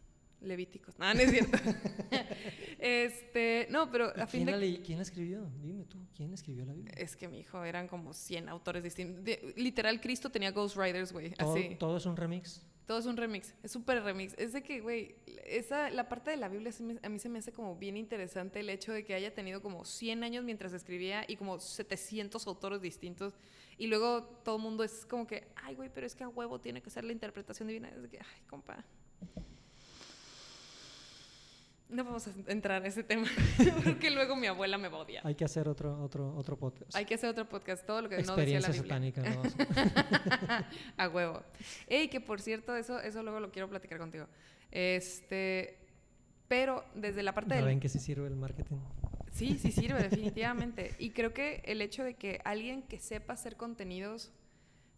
Levíticos. 0.41 0.97
No, 0.97 1.13
no 1.13 1.20
es 1.20 1.32
cierto. 1.32 1.57
este, 2.80 3.67
no, 3.70 3.91
pero 3.91 4.05
a 4.15 4.26
fin 4.28 4.45
¿Quién, 4.45 4.51
la 4.51 4.57
de 4.57 4.65
leí- 4.65 4.82
¿Quién 4.86 4.97
la 4.99 5.03
escribió? 5.03 5.49
Dime 5.61 5.84
tú, 5.86 5.97
¿quién 6.15 6.34
escribió 6.34 6.65
la 6.65 6.74
Biblia? 6.74 6.93
es 6.97 7.15
que 7.15 7.28
mi 7.28 7.39
hijo 7.39 7.63
eran 7.63 7.88
como 7.88 8.13
100 8.13 8.49
autores 8.49 8.84
distintos. 8.84 9.24
De- 9.24 9.53
literal 9.57 9.99
Cristo 9.99 10.30
tenía 10.30 10.51
Ghostwriters, 10.51 11.11
güey, 11.11 11.32
Todo, 11.32 11.55
así. 11.55 11.76
todo 11.78 11.97
es 11.97 12.05
un 12.05 12.15
remix. 12.15 12.65
Todo 12.89 12.97
es 12.97 13.05
un 13.05 13.17
remix, 13.17 13.53
es 13.61 13.71
súper 13.71 14.01
remix. 14.01 14.33
Es 14.39 14.51
de 14.51 14.63
que, 14.63 14.81
güey, 14.81 15.13
esa, 15.45 15.91
la 15.91 16.09
parte 16.09 16.31
de 16.31 16.37
la 16.37 16.49
Biblia 16.49 16.71
a 17.03 17.09
mí 17.09 17.19
se 17.19 17.29
me 17.29 17.37
hace 17.37 17.51
como 17.51 17.75
bien 17.75 17.95
interesante 17.95 18.61
el 18.61 18.69
hecho 18.71 18.91
de 18.91 19.05
que 19.05 19.13
haya 19.13 19.31
tenido 19.31 19.61
como 19.61 19.85
100 19.85 20.23
años 20.23 20.43
mientras 20.43 20.73
escribía 20.73 21.23
y 21.27 21.35
como 21.35 21.59
700 21.59 22.47
autores 22.47 22.81
distintos. 22.81 23.35
Y 23.77 23.85
luego 23.85 24.23
todo 24.43 24.55
el 24.55 24.63
mundo 24.63 24.83
es 24.83 25.05
como 25.05 25.27
que, 25.27 25.51
ay, 25.57 25.75
güey, 25.75 25.91
pero 25.93 26.07
es 26.07 26.15
que 26.15 26.23
a 26.23 26.29
huevo 26.29 26.59
tiene 26.59 26.81
que 26.81 26.89
ser 26.89 27.03
la 27.03 27.11
interpretación 27.11 27.67
divina. 27.67 27.89
Es 27.89 28.01
de 28.01 28.09
que, 28.09 28.17
ay, 28.17 28.41
compa. 28.49 28.83
No 31.89 32.03
vamos 32.03 32.27
a 32.27 32.31
entrar 32.51 32.83
a 32.83 32.87
ese 32.87 33.03
tema, 33.03 33.27
porque 33.83 34.11
luego 34.11 34.35
mi 34.35 34.45
abuela 34.45 34.77
me 34.77 34.89
va 34.89 34.97
a 34.99 35.01
odiar. 35.01 35.25
Hay 35.25 35.33
que 35.33 35.43
hacer 35.43 35.67
otro, 35.67 35.99
otro, 36.03 36.35
otro 36.35 36.55
podcast. 36.55 36.95
Hay 36.95 37.05
que 37.05 37.15
hacer 37.15 37.29
otro 37.29 37.49
podcast, 37.49 37.83
todo 37.85 38.03
lo 38.03 38.09
que 38.09 38.21
no 38.21 38.35
decía 38.35 38.59
la 38.59 38.67
Biblia. 38.69 38.83
satánica. 38.83 39.23
¿no? 39.23 39.41
A- 40.97 41.09
huevo. 41.09 41.41
Ey, 41.87 42.07
que 42.07 42.21
por 42.21 42.41
cierto, 42.41 42.75
eso, 42.75 42.99
eso 42.99 43.23
luego 43.23 43.39
lo 43.39 43.51
quiero 43.51 43.67
platicar 43.69 43.97
contigo. 43.97 44.27
Este, 44.71 45.77
pero 46.47 46.83
desde 46.95 47.23
la 47.23 47.33
parte 47.33 47.49
Ya 47.51 47.55
del... 47.57 47.65
ven 47.65 47.79
que 47.79 47.89
sí 47.89 47.99
sirve 47.99 48.27
el 48.27 48.35
marketing. 48.35 48.77
Sí, 49.31 49.57
sí 49.57 49.71
sirve, 49.71 50.01
definitivamente. 50.09 50.93
Y 50.99 51.09
creo 51.11 51.33
que 51.33 51.61
el 51.65 51.81
hecho 51.81 52.03
de 52.03 52.13
que 52.15 52.39
alguien 52.45 52.83
que 52.83 52.99
sepa 52.99 53.33
hacer 53.33 53.55
contenidos 53.55 54.31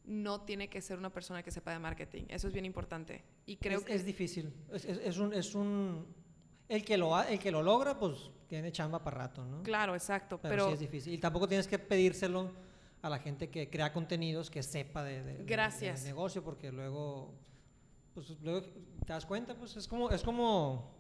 no 0.04 0.42
tiene 0.42 0.68
que 0.70 0.82
ser 0.82 0.98
una 0.98 1.12
persona 1.12 1.44
que 1.44 1.52
sepa 1.52 1.72
de 1.72 1.80
marketing. 1.80 2.24
Eso 2.30 2.48
es 2.48 2.54
bien 2.54 2.66
importante. 2.66 3.24
Y 3.46 3.58
creo 3.58 3.80
es, 3.80 3.86
que... 3.86 3.94
es 3.94 4.06
difícil. 4.06 4.52
Es, 4.74 4.84
es- 4.86 4.98
es 4.98 5.18
un, 5.20 5.34
es 5.34 5.56
un 5.56 6.06
el 6.72 6.84
que 6.86 6.98
lo 6.98 7.22
el 7.22 7.40
que 7.40 7.52
lo 7.52 7.62
logra, 7.62 7.98
pues 8.00 8.30
tiene 8.48 8.72
chamba 8.72 9.04
para 9.04 9.18
rato, 9.18 9.46
¿no? 9.46 9.64
Claro, 9.64 9.94
exacto. 9.96 10.40
Pero, 10.42 10.52
Pero, 10.54 10.68
sí 10.68 10.74
es 10.74 10.80
difícil. 10.80 11.14
Y 11.14 11.18
tampoco 11.18 11.48
tienes 11.48 11.68
que 11.68 11.80
pedírselo 11.80 12.50
a 13.02 13.10
la 13.10 13.20
gente 13.20 13.50
que 13.50 13.70
crea 13.70 13.92
contenidos 13.94 14.50
que 14.50 14.62
sepa 14.64 15.04
de, 15.04 15.24
de- 15.24 15.38
de- 15.40 15.46
Gracias. 15.46 16.04
de 16.04 16.10
negocio, 16.10 16.44
porque 16.44 16.72
luego, 16.72 17.32
pues 18.14 18.30
luego 18.42 18.62
te 19.06 19.14
das 19.14 19.26
cuenta, 19.26 19.56
pues 19.56 19.76
es 19.78 19.88
como, 19.88 20.10
es 20.12 20.22
como 20.24 21.00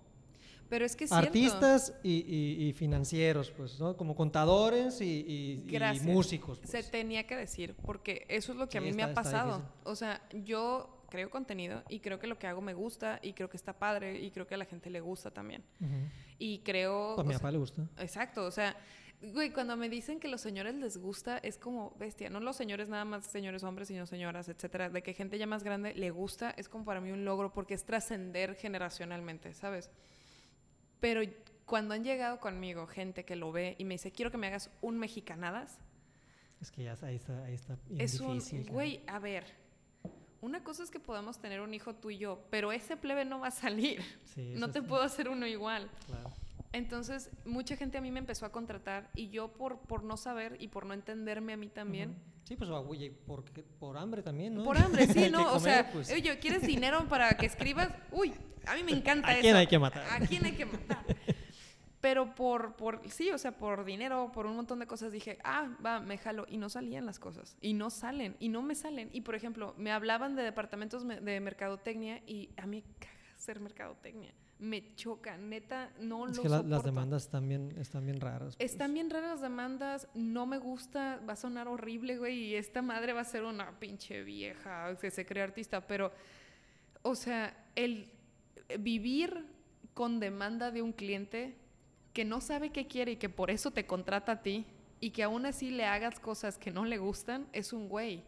pero 0.69 0.85
es 0.85 0.95
que 0.95 1.03
es 1.03 1.11
artistas 1.11 1.93
y, 2.01 2.23
y- 2.25 2.67
y 2.69 2.73
financieros, 2.73 3.51
pues, 3.51 3.77
¿no? 3.79 3.97
Como 3.97 4.15
contadores 4.15 5.01
y, 5.01 5.65
y- 5.65 5.99
músicos. 6.03 6.59
pues. 6.59 6.71
Se 6.71 6.83
tenía 6.83 7.27
que 7.27 7.35
decir, 7.35 7.75
porque 7.83 8.25
eso 8.29 8.53
es 8.53 8.57
lo 8.57 8.69
que 8.69 8.77
a 8.77 8.81
mí 8.81 8.93
me 8.93 9.03
ha 9.03 9.13
pasado. 9.13 9.61
O 9.83 9.95
sea, 9.95 10.21
yo 10.45 11.00
creo 11.11 11.29
contenido 11.29 11.83
y 11.89 11.99
creo 11.99 12.17
que 12.17 12.25
lo 12.25 12.39
que 12.39 12.47
hago 12.47 12.61
me 12.61 12.73
gusta 12.73 13.19
y 13.21 13.33
creo 13.33 13.49
que 13.49 13.57
está 13.57 13.77
padre 13.77 14.19
y 14.19 14.31
creo 14.31 14.47
que 14.47 14.55
a 14.55 14.57
la 14.57 14.65
gente 14.65 14.89
le 14.89 15.01
gusta 15.01 15.29
también. 15.29 15.63
Ujú. 15.81 16.09
Y 16.39 16.59
creo... 16.59 17.19
A 17.19 17.23
mi 17.23 17.33
papá 17.33 17.51
le 17.51 17.57
gusta. 17.57 17.85
Exacto, 17.97 18.45
o 18.45 18.51
sea, 18.51 18.75
güey, 19.21 19.51
cuando 19.51 19.75
me 19.75 19.89
dicen 19.89 20.19
que 20.21 20.29
los 20.29 20.39
señores 20.41 20.73
les 20.75 20.97
gusta, 20.97 21.37
es 21.39 21.57
como 21.57 21.93
bestia, 21.99 22.29
no 22.29 22.39
los 22.39 22.55
señores 22.55 22.87
nada 22.87 23.03
más 23.05 23.25
señores 23.25 23.63
hombres, 23.63 23.89
sino 23.89 24.05
señoras, 24.05 24.47
etcétera, 24.47 24.89
de 24.89 25.03
que 25.03 25.13
gente 25.13 25.37
ya 25.37 25.45
más 25.45 25.63
grande 25.63 25.93
le 25.93 26.09
gusta, 26.11 26.51
es 26.51 26.69
como 26.69 26.85
para 26.85 27.01
mí 27.01 27.11
un 27.11 27.25
logro 27.25 27.53
porque 27.53 27.73
es 27.73 27.83
trascender 27.85 28.55
generacionalmente, 28.55 29.53
¿sabes? 29.53 29.91
Pero 31.01 31.21
cuando 31.65 31.93
han 31.93 32.03
llegado 32.03 32.39
conmigo 32.39 32.87
gente 32.87 33.25
que 33.25 33.35
lo 33.35 33.51
ve 33.51 33.75
y 33.77 33.83
me 33.83 33.95
dice, 33.95 34.11
quiero 34.11 34.31
que 34.31 34.37
me 34.37 34.47
hagas 34.47 34.71
un 34.81 34.97
mexicanadas, 34.97 35.77
Es 36.61 36.71
que 36.71 36.83
ya 36.83 36.95
ahí 37.01 37.15
está, 37.17 37.43
ahí 37.43 37.53
está 37.55 37.77
bien 37.87 38.01
es 38.01 38.19
un, 38.21 38.35
difícil. 38.35 38.61
cara. 38.61 38.73
güey, 38.73 39.03
a 39.07 39.19
ver, 39.19 39.43
una 40.41 40.63
cosa 40.63 40.83
es 40.83 40.91
que 40.91 40.99
podamos 40.99 41.39
tener 41.39 41.61
un 41.61 41.73
hijo 41.73 41.93
tú 41.95 42.09
y 42.11 42.17
yo, 42.17 42.43
pero 42.49 42.71
ese 42.71 42.97
plebe 42.97 43.25
no 43.25 43.39
va 43.39 43.47
a 43.47 43.51
salir, 43.51 44.01
Sí, 44.33 44.53
no 44.57 44.69
te 44.71 44.79
está- 44.79 44.89
puedo 44.89 45.03
hacer 45.03 45.29
uno 45.29 45.45
igual. 45.47 45.89
claro. 46.07 46.31
Entonces, 46.73 47.29
mucha 47.43 47.75
gente 47.75 47.97
a 47.97 48.01
mí 48.01 48.11
me 48.11 48.19
empezó 48.19 48.45
a 48.45 48.51
contratar 48.51 49.09
y 49.13 49.29
yo 49.29 49.49
por, 49.49 49.79
por 49.79 50.03
no 50.03 50.15
saber 50.15 50.55
y 50.59 50.69
por 50.69 50.85
no 50.85 50.93
entenderme 50.93 51.51
a 51.51 51.57
mí 51.57 51.67
también. 51.67 52.11
Ujú. 52.11 52.19
Sí, 52.45 52.55
pues 52.55 52.69
oye, 52.69 53.11
por, 53.11 53.43
por 53.77 53.97
hambre 53.97 54.23
también, 54.23 54.55
¿no? 54.55 54.63
Por 54.63 54.77
hambre, 54.77 55.05
sí, 55.07 55.29
¿no? 55.31 55.41
o 55.49 55.53
comer, 55.55 55.61
sea, 55.61 55.91
pues. 55.91 56.09
oye, 56.11 56.39
¿quieres 56.39 56.61
dinero 56.61 57.05
para 57.09 57.35
que 57.35 57.45
escribas? 57.45 57.89
Uy, 58.11 58.33
a 58.65 58.75
mí 58.75 58.83
me 58.83 58.93
encanta 58.93 59.27
¿A 59.27 59.31
eso. 59.33 59.41
quién 59.41 59.55
hay 59.57 59.67
que 59.67 59.79
matar? 59.79 60.05
¿A 60.11 60.25
quién 60.25 60.45
hay 60.45 60.53
que 60.53 60.65
matar? 60.65 61.05
Pero 62.01 62.33
por, 62.33 62.75
por, 62.75 63.07
sí, 63.09 63.29
o 63.31 63.37
sea, 63.37 63.51
por 63.55 63.85
dinero, 63.85 64.31
por 64.33 64.47
un 64.47 64.55
montón 64.55 64.79
de 64.79 64.87
cosas, 64.87 65.11
dije, 65.11 65.37
ah, 65.43 65.69
va, 65.85 65.99
me 65.99 66.17
jalo. 66.17 66.45
Y 66.49 66.57
no 66.57 66.67
salían 66.67 67.05
las 67.05 67.19
cosas. 67.19 67.55
Y 67.61 67.73
no 67.73 67.89
salen, 67.91 68.35
y 68.39 68.49
no 68.49 68.63
me 68.63 68.73
salen. 68.73 69.09
Y, 69.13 69.21
por 69.21 69.35
ejemplo, 69.35 69.75
me 69.77 69.91
hablaban 69.91 70.35
de 70.35 70.41
departamentos 70.41 71.07
de 71.07 71.39
mercadotecnia 71.39 72.21
y 72.25 72.49
a 72.57 72.65
mí 72.65 72.83
caga 72.99 73.13
ser 73.37 73.59
mercadotecnia. 73.59 74.33
Me 74.57 74.93
choca, 74.95 75.37
neta, 75.37 75.91
no 75.99 76.27
es 76.27 76.37
lo 76.37 76.43
que 76.43 76.49
la- 76.49 76.61
las 76.63 76.83
demandas 76.83 77.23
están 77.23 77.47
bien, 77.47 77.71
están 77.79 78.05
bien 78.05 78.19
raras. 78.19 78.55
pues. 78.55 78.71
Están 78.71 78.93
bien 78.93 79.09
raras 79.09 79.31
las 79.31 79.41
demandas, 79.41 80.07
no 80.13 80.45
me 80.45 80.59
gusta, 80.59 81.19
va 81.27 81.33
a 81.33 81.35
sonar 81.35 81.67
horrible, 81.67 82.17
güey, 82.19 82.37
y 82.49 82.55
esta 82.55 82.81
madre 82.83 83.13
va 83.13 83.21
a 83.21 83.25
ser 83.25 83.43
una 83.43 83.79
pinche 83.79 84.23
vieja 84.23 84.95
que 84.99 85.09
se 85.09 85.25
cree 85.25 85.41
artista, 85.43 85.81
pero, 85.87 86.11
o 87.01 87.15
sea, 87.15 87.55
el 87.75 88.11
vivir 88.79 89.45
con 89.95 90.19
demanda 90.19 90.69
de 90.71 90.81
un 90.83 90.93
cliente 90.93 91.57
que 92.13 92.25
no 92.25 92.41
sabe 92.41 92.71
qué 92.71 92.87
quiere 92.87 93.13
y 93.13 93.15
que 93.15 93.29
por 93.29 93.51
eso 93.51 93.71
te 93.71 93.85
contrata 93.85 94.33
a 94.33 94.41
ti 94.41 94.65
y 94.99 95.11
que 95.11 95.23
aún 95.23 95.45
así 95.45 95.71
le 95.71 95.85
hagas 95.85 96.19
cosas 96.19 96.57
que 96.57 96.71
no 96.71 96.85
le 96.85 96.97
gustan, 96.97 97.47
es 97.53 97.73
un 97.73 97.89
güey. 97.89 98.23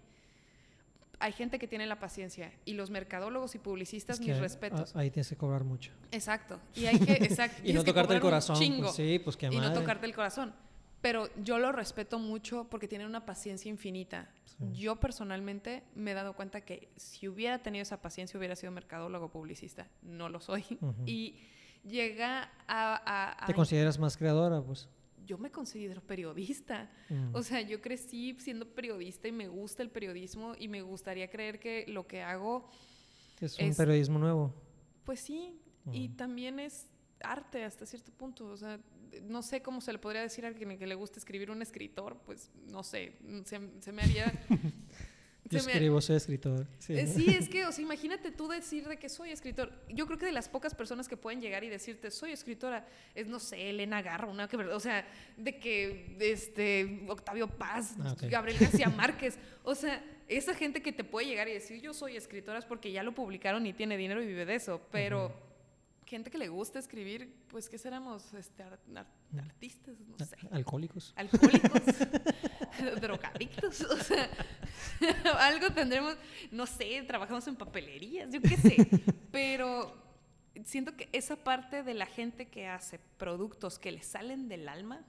Hay 1.19 1.31
gente 1.31 1.59
que 1.59 1.67
tiene 1.67 1.85
la 1.85 1.99
paciencia 1.99 2.51
y 2.65 2.73
los 2.73 2.89
mercadólogos 2.89 3.55
y 3.55 3.59
publicistas, 3.59 4.19
Es 4.19 4.25
que 4.25 4.31
mis 4.31 4.41
respetos. 4.41 4.95
ahí 4.95 5.09
tienes 5.09 5.29
que 5.29 5.37
cobrar 5.37 5.63
mucho. 5.63 5.91
Exacto. 6.11 6.59
Y 6.75 6.85
hay 6.85 6.99
que, 6.99 7.13
exacto. 7.13 7.57
Y 7.61 7.65
tienes 7.65 7.81
no 7.81 7.85
tocarte 7.85 8.13
el 8.15 8.21
corazón. 8.21 8.55
chingo 8.57 8.83
pues 8.83 8.95
sí, 8.95 9.19
pues 9.19 9.37
qué 9.37 9.47
y 9.47 9.57
no 9.57 9.71
tocarte 9.71 10.05
el 10.05 10.13
corazón. 10.13 10.53
Pero 11.01 11.29
yo 11.43 11.59
lo 11.59 11.71
respeto 11.71 12.17
mucho 12.17 12.67
porque 12.69 12.87
tienen 12.87 13.07
una 13.07 13.25
paciencia 13.25 13.69
infinita. 13.69 14.29
Sí. 14.45 14.71
Yo 14.73 14.95
personalmente 14.95 15.83
me 15.95 16.11
he 16.11 16.13
dado 16.13 16.33
cuenta 16.33 16.61
que 16.61 16.89
si 16.95 17.27
hubiera 17.27 17.59
tenido 17.59 17.83
esa 17.83 18.01
paciencia 18.01 18.37
hubiera 18.37 18.55
sido 18.55 18.71
mercadólogo 18.71 19.29
publicista. 19.29 19.87
No 20.01 20.29
lo 20.29 20.39
soy. 20.39 20.63
Y 21.05 21.35
llega 21.87 22.43
a... 22.67 22.95
a- 23.05 23.43
a- 23.43 23.47
¿Te 23.47 23.53
consideras 23.53 23.97
más 23.99 24.17
creadora? 24.17 24.61
Pues. 24.61 24.87
yo 25.25 25.37
me 25.37 25.49
considero 25.51 26.01
periodista. 26.01 26.91
Mm. 27.09 27.33
O 27.35 27.41
sea, 27.43 27.61
yo 27.61 27.79
crecí 27.81 28.35
siendo 28.39 28.67
periodista 28.67 29.27
y 29.27 29.31
me 29.31 29.47
gusta 29.47 29.81
el 29.83 29.89
periodismo 29.89 30.53
y 30.59 30.67
me 30.67 30.81
gustaría 30.81 31.29
creer 31.29 31.59
que 31.59 31.85
lo 31.87 32.05
que 32.07 32.21
hago, 32.21 32.69
es 33.39 33.57
un 33.59 33.65
es- 33.67 33.77
periodismo 33.77 34.19
nuevo. 34.19 34.53
pues 35.05 35.19
sí, 35.21 35.59
y 35.91 36.07
Ujú. 36.07 36.15
también 36.17 36.59
es 36.59 36.87
arte 37.21 37.63
hasta 37.63 37.85
cierto 37.85 38.11
punto. 38.11 38.45
O 38.47 38.57
sea, 38.57 38.79
no 39.23 39.41
sé 39.43 39.61
cómo 39.61 39.79
se 39.79 39.93
le 39.93 39.99
podría 39.99 40.21
decir 40.21 40.43
a 40.45 40.49
alguien 40.49 40.77
que 40.77 40.87
le 40.87 40.95
gusta 40.95 41.19
escribir 41.19 41.51
un 41.51 41.61
escritor, 41.61 42.17
pues 42.25 42.51
no 42.67 42.83
sé, 42.83 43.13
se, 43.45 43.59
se 43.79 43.91
me 43.93 44.01
haría... 44.01 44.31
Yo 45.53 45.59
se 45.59 45.65
me- 45.67 45.71
escribo, 45.73 46.01
soy 46.01 46.15
escritor. 46.17 46.67
Sí, 46.79 46.93
Eh, 46.97 47.07
sí, 47.07 47.25
es 47.29 47.47
que, 47.49 47.65
o 47.65 47.71
sea, 47.71 47.83
imagínate 47.83 48.31
tú 48.31 48.47
decir 48.47 48.87
de 48.87 48.97
que 48.97 49.09
soy 49.09 49.31
escritor. 49.31 49.71
Yo 49.89 50.05
creo 50.05 50.17
que 50.17 50.25
de 50.25 50.31
las 50.31 50.49
pocas 50.49 50.75
personas 50.75 51.07
que 51.07 51.15
pueden 51.17 51.41
llegar 51.41 51.63
y 51.63 51.69
decirte 51.69 52.11
soy 52.11 52.31
escritora 52.31 52.85
es, 53.15 53.27
no 53.27 53.39
sé, 53.39 53.69
Elena 53.69 54.01
Garro, 54.01 54.29
una 54.31 54.47
que, 54.47 54.57
o 54.57 54.79
sea, 54.79 55.07
de 55.37 55.57
que 55.59 56.15
este 56.19 57.05
Octavio 57.07 57.47
Paz, 57.47 57.95
Ah. 58.01 58.15
Gabriel 58.23 58.57
García 58.59 58.89
Márquez, 58.89 59.37
o 59.63 59.75
sea, 59.75 60.03
esa 60.27 60.53
gente 60.55 60.81
que 60.81 60.91
te 60.91 61.03
puede 61.03 61.27
llegar 61.27 61.47
y 61.47 61.53
decir 61.53 61.81
yo 61.81 61.93
soy 61.93 62.15
escritora 62.15 62.59
es 62.59 62.65
porque 62.65 62.91
ya 62.91 63.03
lo 63.03 63.13
publicaron 63.13 63.65
y 63.65 63.73
tiene 63.73 63.97
dinero 63.97 64.21
y 64.21 64.27
vive 64.27 64.45
de 64.45 64.55
eso, 64.55 64.81
pero. 64.91 65.31
Gente 66.13 66.29
que 66.31 66.37
le 66.37 66.47
gusta 66.49 66.79
escribir, 66.79 67.33
pues 67.47 67.67
¿qué 67.69 67.77
seremos? 67.77 68.33
Este, 68.33 68.63
ar- 68.63 68.79
artistas, 69.37 69.95
no 69.99 70.17
sé 70.25 70.35
Alcohólicos. 70.51 71.13
alcohólicos, 71.15 71.81
drogadictos, 73.01 73.81
o 73.81 73.97
sea, 73.97 74.29
algo 75.39 75.71
tendremos, 75.71 76.15
no 76.51 76.65
sé, 76.65 77.03
trabajamos 77.07 77.47
en 77.47 77.55
papelerías, 77.55 78.29
yo 78.31 78.41
qué 78.41 78.57
sé, 78.57 78.75
pero 79.31 79.95
siento 80.65 80.95
que 80.95 81.09
esa 81.11 81.35
parte 81.35 81.83
de 81.83 81.93
la 81.93 82.05
gente 82.05 82.47
que 82.47 82.67
hace 82.67 82.99
productos 83.17 83.79
que 83.79 83.91
le 83.91 84.03
salen 84.03 84.47
del 84.49 84.67
alma, 84.69 85.03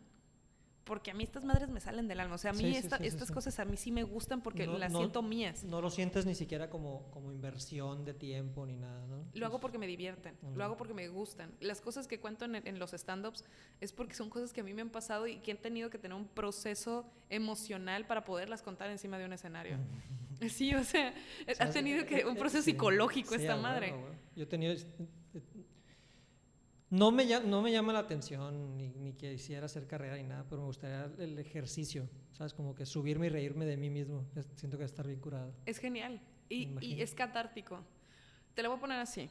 porque 0.85 1.11
a 1.11 1.14
mí 1.14 1.24
estas 1.24 1.45
madres 1.45 1.68
me 1.70 1.80
salen 1.80 2.07
del 2.09 2.20
alma, 2.20 2.35
o 2.35 2.39
sea, 2.39 2.51
a 2.51 2.55
mí 2.55 2.61
Sí, 2.61 2.76
esta- 2.76 2.99
sí, 2.99 3.05
sí, 3.05 3.09
estas 3.09 3.30
cosas 3.30 3.59
a 3.59 3.64
mí 3.64 3.76
sí 3.76 3.91
me 3.91 4.03
gustan 4.03 4.43
porque 4.43 4.66
No- 4.66 4.76
las 4.78 4.93
no- 4.93 4.99
siento 4.99 5.22
mías. 5.22 5.64
No 5.64 5.80
lo 5.80 5.91
sientes 5.91 6.26
ni 6.26 6.35
siquiera 6.35 6.68
como, 6.68 7.11
como 7.11 7.32
inversión 7.32 8.05
de 8.05 8.12
tiempo 8.14 8.66
ni 8.66 8.76
nada, 8.76 9.07
¿no? 9.07 9.24
Lo 9.32 9.47
hago 9.47 9.57
Es- 9.57 9.62
porque 9.62 9.78
me 9.78 9.87
divierten, 9.87 10.37
Ujú. 10.43 10.57
lo 10.57 10.64
hago 10.64 10.76
porque 10.76 10.93
me 10.95 11.09
gustan. 11.09 11.53
Las 11.61 11.80
cosas 11.80 12.07
que 12.07 12.20
cuento 12.20 12.45
en, 12.45 12.57
en 12.57 12.78
los 12.78 12.93
stand-ups 12.93 13.45
es 13.80 13.93
porque 13.93 14.14
son 14.14 14.28
cosas 14.30 14.53
que 14.53 14.61
a 14.61 14.64
mí 14.64 14.74
me 14.74 14.82
han 14.82 14.91
pasado 14.91 15.26
y 15.26 15.39
que 15.39 15.53
he 15.53 15.55
tenido 15.55 15.89
que 15.91 15.99
tener 15.99 16.16
un 16.16 16.28
proceso 16.28 17.07
emocional 17.30 18.07
para 18.07 18.24
poderlas 18.24 18.62
contar 18.62 18.91
encima 18.91 19.18
de 19.18 19.24
un 19.24 19.32
escenario. 19.32 19.78
Sí, 20.49 20.74
o 20.74 20.82
sea, 20.85 21.14
ha 21.49 21.55
¿Sabes? 21.55 21.74
tenido 21.74 22.03
Eh, 22.03 22.07
que 22.07 22.24
un 22.26 22.37
eh, 22.37 22.39
proceso 22.39 22.62
psicológico 22.64 23.37
esta 23.37 23.57
madre. 23.57 23.91
a 23.91 23.95
huevo. 23.95 24.09
Yo 24.35 24.43
he 24.43 24.47
tenido... 24.47 24.74
No 26.91 27.11
me, 27.11 27.26
llama, 27.26 27.47
no 27.47 27.62
me 27.62 27.72
llama 27.72 27.93
la 27.93 28.01
atención 28.01 28.76
ni, 28.76 28.89
ni 28.89 29.14
que 29.14 29.32
quisiera 29.32 29.66
hacer 29.66 29.87
carrera 29.87 30.16
ni 30.16 30.24
nada, 30.24 30.45
pero 30.49 30.61
me 30.61 30.66
gustaría 30.66 31.11
el 31.18 31.39
ejercicio, 31.39 32.09
¿sabes? 32.32 32.55
Como 32.55 32.74
que 32.74 32.87
subirme 32.87 33.26
y 33.26 33.30
reírme 33.30 33.64
de 33.64 33.76
mí 33.76 33.91
mismo. 33.91 34.24
Siento 34.55 34.78
que 34.78 34.85
estar 34.85 35.07
bien 35.07 35.18
curado. 35.18 35.53
Es 35.66 35.78
genial 35.78 36.20
y, 36.49 37.01
es 37.01 37.14
catártico. 37.14 37.80
Te 38.55 38.62
lo 38.62 38.68
voy 38.68 38.78
a 38.78 38.80
poner 38.80 38.99
así. 39.01 39.30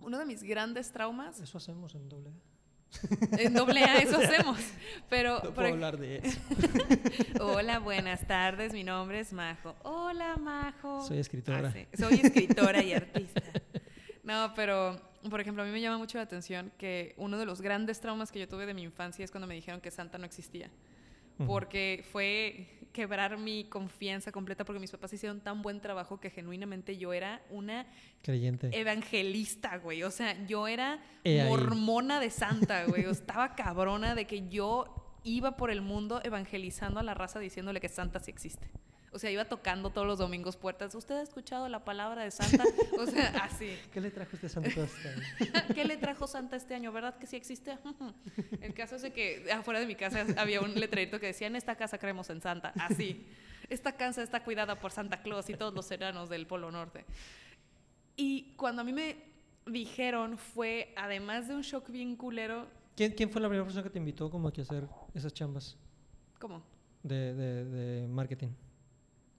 Uno 0.00 0.18
de 0.18 0.24
mis 0.24 0.42
grandes 0.42 0.92
traumas, 0.92 1.40
Eso 1.40 1.58
hacemos 1.58 1.94
en 1.94 2.08
doble. 2.08 2.30
en 3.38 3.52
doble 3.52 3.84
A 3.84 3.98
eso 3.98 4.16
hacemos, 4.22 4.60
pero 5.10 5.40
No 5.42 5.52
puedo 5.52 5.68
hablar 5.68 5.98
de 5.98 6.18
eso. 6.18 6.40
Hola, 7.40 7.80
buenas 7.80 8.26
tardes. 8.26 8.72
Mi 8.72 8.84
nombre 8.84 9.20
es 9.20 9.32
Majo. 9.32 9.74
Hola, 9.82 10.36
Majo. 10.36 11.04
Soy 11.06 11.18
escritora. 11.18 11.68
Ah, 11.68 11.72
sí. 11.72 11.86
Soy 11.96 12.20
escritora 12.22 12.82
y 12.82 12.92
artista. 12.92 13.42
No, 14.28 14.52
pero, 14.54 15.00
por 15.30 15.40
ejemplo, 15.40 15.62
a 15.62 15.66
mí 15.66 15.72
me 15.72 15.80
llama 15.80 15.96
mucho 15.96 16.18
la 16.18 16.24
atención 16.24 16.70
que 16.76 17.14
uno 17.16 17.38
de 17.38 17.46
los 17.46 17.62
grandes 17.62 17.98
traumas 17.98 18.30
que 18.30 18.38
yo 18.38 18.46
tuve 18.46 18.66
de 18.66 18.74
mi 18.74 18.82
infancia 18.82 19.24
es 19.24 19.30
cuando 19.30 19.46
me 19.46 19.54
dijeron 19.54 19.80
que 19.80 19.90
Santa 19.90 20.18
no 20.18 20.26
existía. 20.26 20.70
Porque 21.46 22.04
fue 22.10 22.66
quebrar 22.92 23.38
mi 23.38 23.64
confianza 23.64 24.32
completa 24.32 24.64
porque 24.64 24.80
mis 24.80 24.90
papás 24.90 25.12
hicieron 25.12 25.40
tan 25.40 25.62
buen 25.62 25.80
trabajo 25.80 26.18
que 26.18 26.30
genuinamente 26.30 26.98
yo 26.98 27.12
era 27.12 27.40
una 27.50 27.86
Creyente. 28.22 28.70
evangelista, 28.72 29.76
güey. 29.78 30.02
O 30.02 30.10
sea, 30.10 30.44
yo 30.46 30.66
era 30.66 31.00
mormona 31.46 32.18
de 32.18 32.30
santa, 32.30 32.86
güey. 32.86 33.06
O 33.06 33.12
Estaba 33.12 33.54
cabrona 33.54 34.16
de 34.16 34.26
que 34.26 34.48
yo 34.48 35.20
iba 35.22 35.56
por 35.56 35.70
el 35.70 35.80
mundo 35.80 36.20
evangelizando 36.24 36.98
a 36.98 37.04
la 37.04 37.14
raza 37.14 37.38
diciéndole 37.38 37.80
que 37.80 37.88
Santa 37.88 38.18
sí 38.18 38.32
existe. 38.32 38.68
O 39.10 39.18
sea, 39.18 39.30
iba 39.30 39.44
tocando 39.46 39.90
todos 39.90 40.06
los 40.06 40.18
domingos 40.18 40.56
puertas. 40.56 40.94
¿Usted 40.94 41.16
ha 41.16 41.22
escuchado 41.22 41.68
la 41.68 41.84
palabra 41.84 42.24
de 42.24 42.30
Santa? 42.30 42.64
O 42.98 43.06
sea, 43.06 43.28
así. 43.42 43.76
¿Qué 43.92 44.00
le 44.00 44.10
trajo 44.10 44.30
este 44.34 44.48
santo 44.48 44.68
este 44.68 45.08
año? 45.08 45.22
¿Qué 45.74 45.84
le 45.84 45.96
trajo 45.96 46.26
Santa 46.26 46.56
este 46.56 46.74
año? 46.74 46.92
¿Verdad 46.92 47.16
que 47.18 47.26
sí 47.26 47.36
existe? 47.36 47.78
El 48.60 48.74
caso 48.74 48.96
es 48.96 49.02
de 49.02 49.12
que 49.12 49.50
afuera 49.50 49.80
de 49.80 49.86
mi 49.86 49.94
casa 49.94 50.26
había 50.36 50.60
un 50.60 50.74
letrerito 50.74 51.18
que 51.18 51.26
decía, 51.26 51.46
en 51.46 51.56
esta 51.56 51.76
casa 51.76 51.98
creemos 51.98 52.28
en 52.30 52.40
Santa. 52.40 52.72
Así. 52.78 53.26
Esta 53.70 53.92
casa 53.92 54.22
está 54.22 54.44
cuidada 54.44 54.78
por 54.78 54.92
Santa 54.92 55.22
Claus 55.22 55.48
y 55.50 55.54
todos 55.54 55.74
los 55.74 55.86
seranos 55.86 56.28
del 56.28 56.46
Polo 56.46 56.70
Norte. 56.70 57.04
Y 58.16 58.54
cuando 58.56 58.82
a 58.82 58.84
mí 58.84 58.92
me 58.92 59.16
dijeron 59.66 60.38
fue, 60.38 60.92
además 60.96 61.48
de 61.48 61.54
un 61.54 61.62
shock 61.62 61.90
bien 61.90 62.16
culero, 62.16 62.66
¿Quién, 62.96 63.12
¿Quién 63.12 63.30
fue 63.30 63.40
la 63.40 63.48
primera 63.48 63.64
persona 63.64 63.84
que 63.84 63.90
te 63.90 63.98
invitó 63.98 64.28
como 64.28 64.50
que 64.50 64.62
a 64.62 64.64
hacer 64.64 64.88
esas 65.14 65.32
chambas 65.32 65.76
¿cómo? 66.40 66.62
de, 67.04 67.32
de, 67.32 67.64
de 67.64 68.08
marketing? 68.08 68.48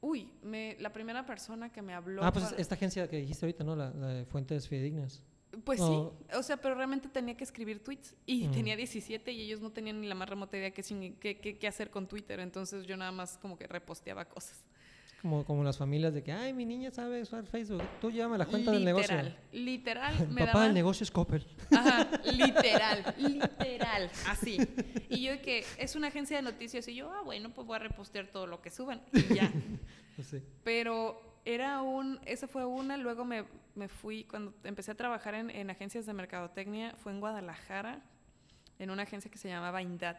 Uy, 0.01 0.31
me, 0.43 0.77
la 0.79 0.91
primera 0.93 1.25
persona 1.25 1.71
que 1.71 1.81
me 1.81 1.93
habló... 1.93 2.23
Ah, 2.23 2.31
pues 2.31 2.45
para- 2.45 2.57
esta 2.57 2.75
agencia 2.75 3.07
que 3.09 3.17
dijiste 3.17 3.45
ahorita, 3.45 3.63
¿no? 3.63 3.75
La, 3.75 3.89
la 3.91 4.07
de 4.07 4.25
Fuentes 4.25 4.67
Fidedignas. 4.67 5.23
Pues 5.63 5.79
sí, 5.79 5.85
o 6.37 6.43
sea, 6.43 6.57
pero 6.57 6.75
realmente 6.75 7.09
tenía 7.09 7.35
que 7.35 7.43
escribir 7.43 7.83
tweets 7.83 8.13
y 8.27 8.47
Mm. 8.47 8.51
tenía 8.51 8.75
17 8.75 9.31
y 9.31 9.41
ellos 9.41 9.59
no 9.61 9.71
tenían 9.71 9.99
ni 9.99 10.07
la 10.07 10.13
más 10.15 10.29
remota 10.29 10.55
idea 10.57 10.71
qué, 10.71 10.83
qué, 11.19 11.39
qué- 11.39 11.57
qué 11.57 11.67
hacer 11.67 11.89
con 11.89 12.07
Twitter, 12.07 12.39
entonces 12.39 12.85
yo 12.85 12.95
nada 12.95 13.11
más 13.11 13.37
como 13.39 13.57
que 13.57 13.65
reposteaba 13.67 14.25
cosas. 14.25 14.63
Como, 15.21 15.43
como 15.43 15.63
las 15.63 15.77
familias 15.77 16.13
de 16.13 16.23
que, 16.23 16.31
ay, 16.31 16.53
mi 16.53 16.65
niña 16.65 16.91
sabe 16.91 17.21
usar 17.21 17.45
Facebook. 17.45 17.83
Tú 17.99 18.09
llévame 18.09 18.37
la 18.37 18.45
cuenta 18.45 18.71
del 18.71 18.85
negocio. 18.85 19.15
Literal, 19.15 19.37
literal, 19.51 20.15
El 20.21 20.27
me 20.29 20.41
papá 20.41 20.53
daba... 20.53 20.63
del 20.65 20.73
negocio 20.73 21.03
es 21.03 21.11
Coppel. 21.11 21.45
Ajá, 21.75 22.07
literal, 22.31 23.13
literal, 23.17 24.09
así. 24.27 24.57
Y 25.09 25.23
yo 25.23 25.41
que 25.41 25.65
es 25.77 25.95
una 25.95 26.07
agencia 26.07 26.37
de 26.37 26.43
noticias 26.43 26.87
y 26.87 26.95
yo, 26.95 27.11
ah, 27.11 27.21
bueno, 27.23 27.49
pues 27.49 27.67
voy 27.67 27.75
a 27.75 27.79
repostear 27.79 28.27
todo 28.27 28.47
lo 28.47 28.61
que 28.61 28.69
suban 28.69 29.01
y 29.13 29.35
ya. 29.35 29.51
Pues 30.15 30.27
sí. 30.27 30.41
Pero 30.65 31.21
era 31.45 31.81
un, 31.81 32.19
esa 32.25 32.45
fue 32.47 32.65
una, 32.65 32.97
luego 32.97 33.23
me, 33.23 33.45
me 33.75 33.87
fui, 33.87 34.25
cuando 34.25 34.53
empecé 34.65 34.91
a 34.91 34.95
trabajar 34.95 35.33
en, 35.33 35.49
en 35.49 35.69
agencias 35.69 36.05
de 36.05 36.11
mercadotecnia, 36.13 36.93
fue 36.97 37.13
en 37.13 37.21
Guadalajara, 37.21 38.01
en 38.79 38.89
una 38.89 39.03
agencia 39.03 39.31
que 39.31 39.37
se 39.37 39.47
llamaba 39.47 39.81
INDAT. 39.81 40.17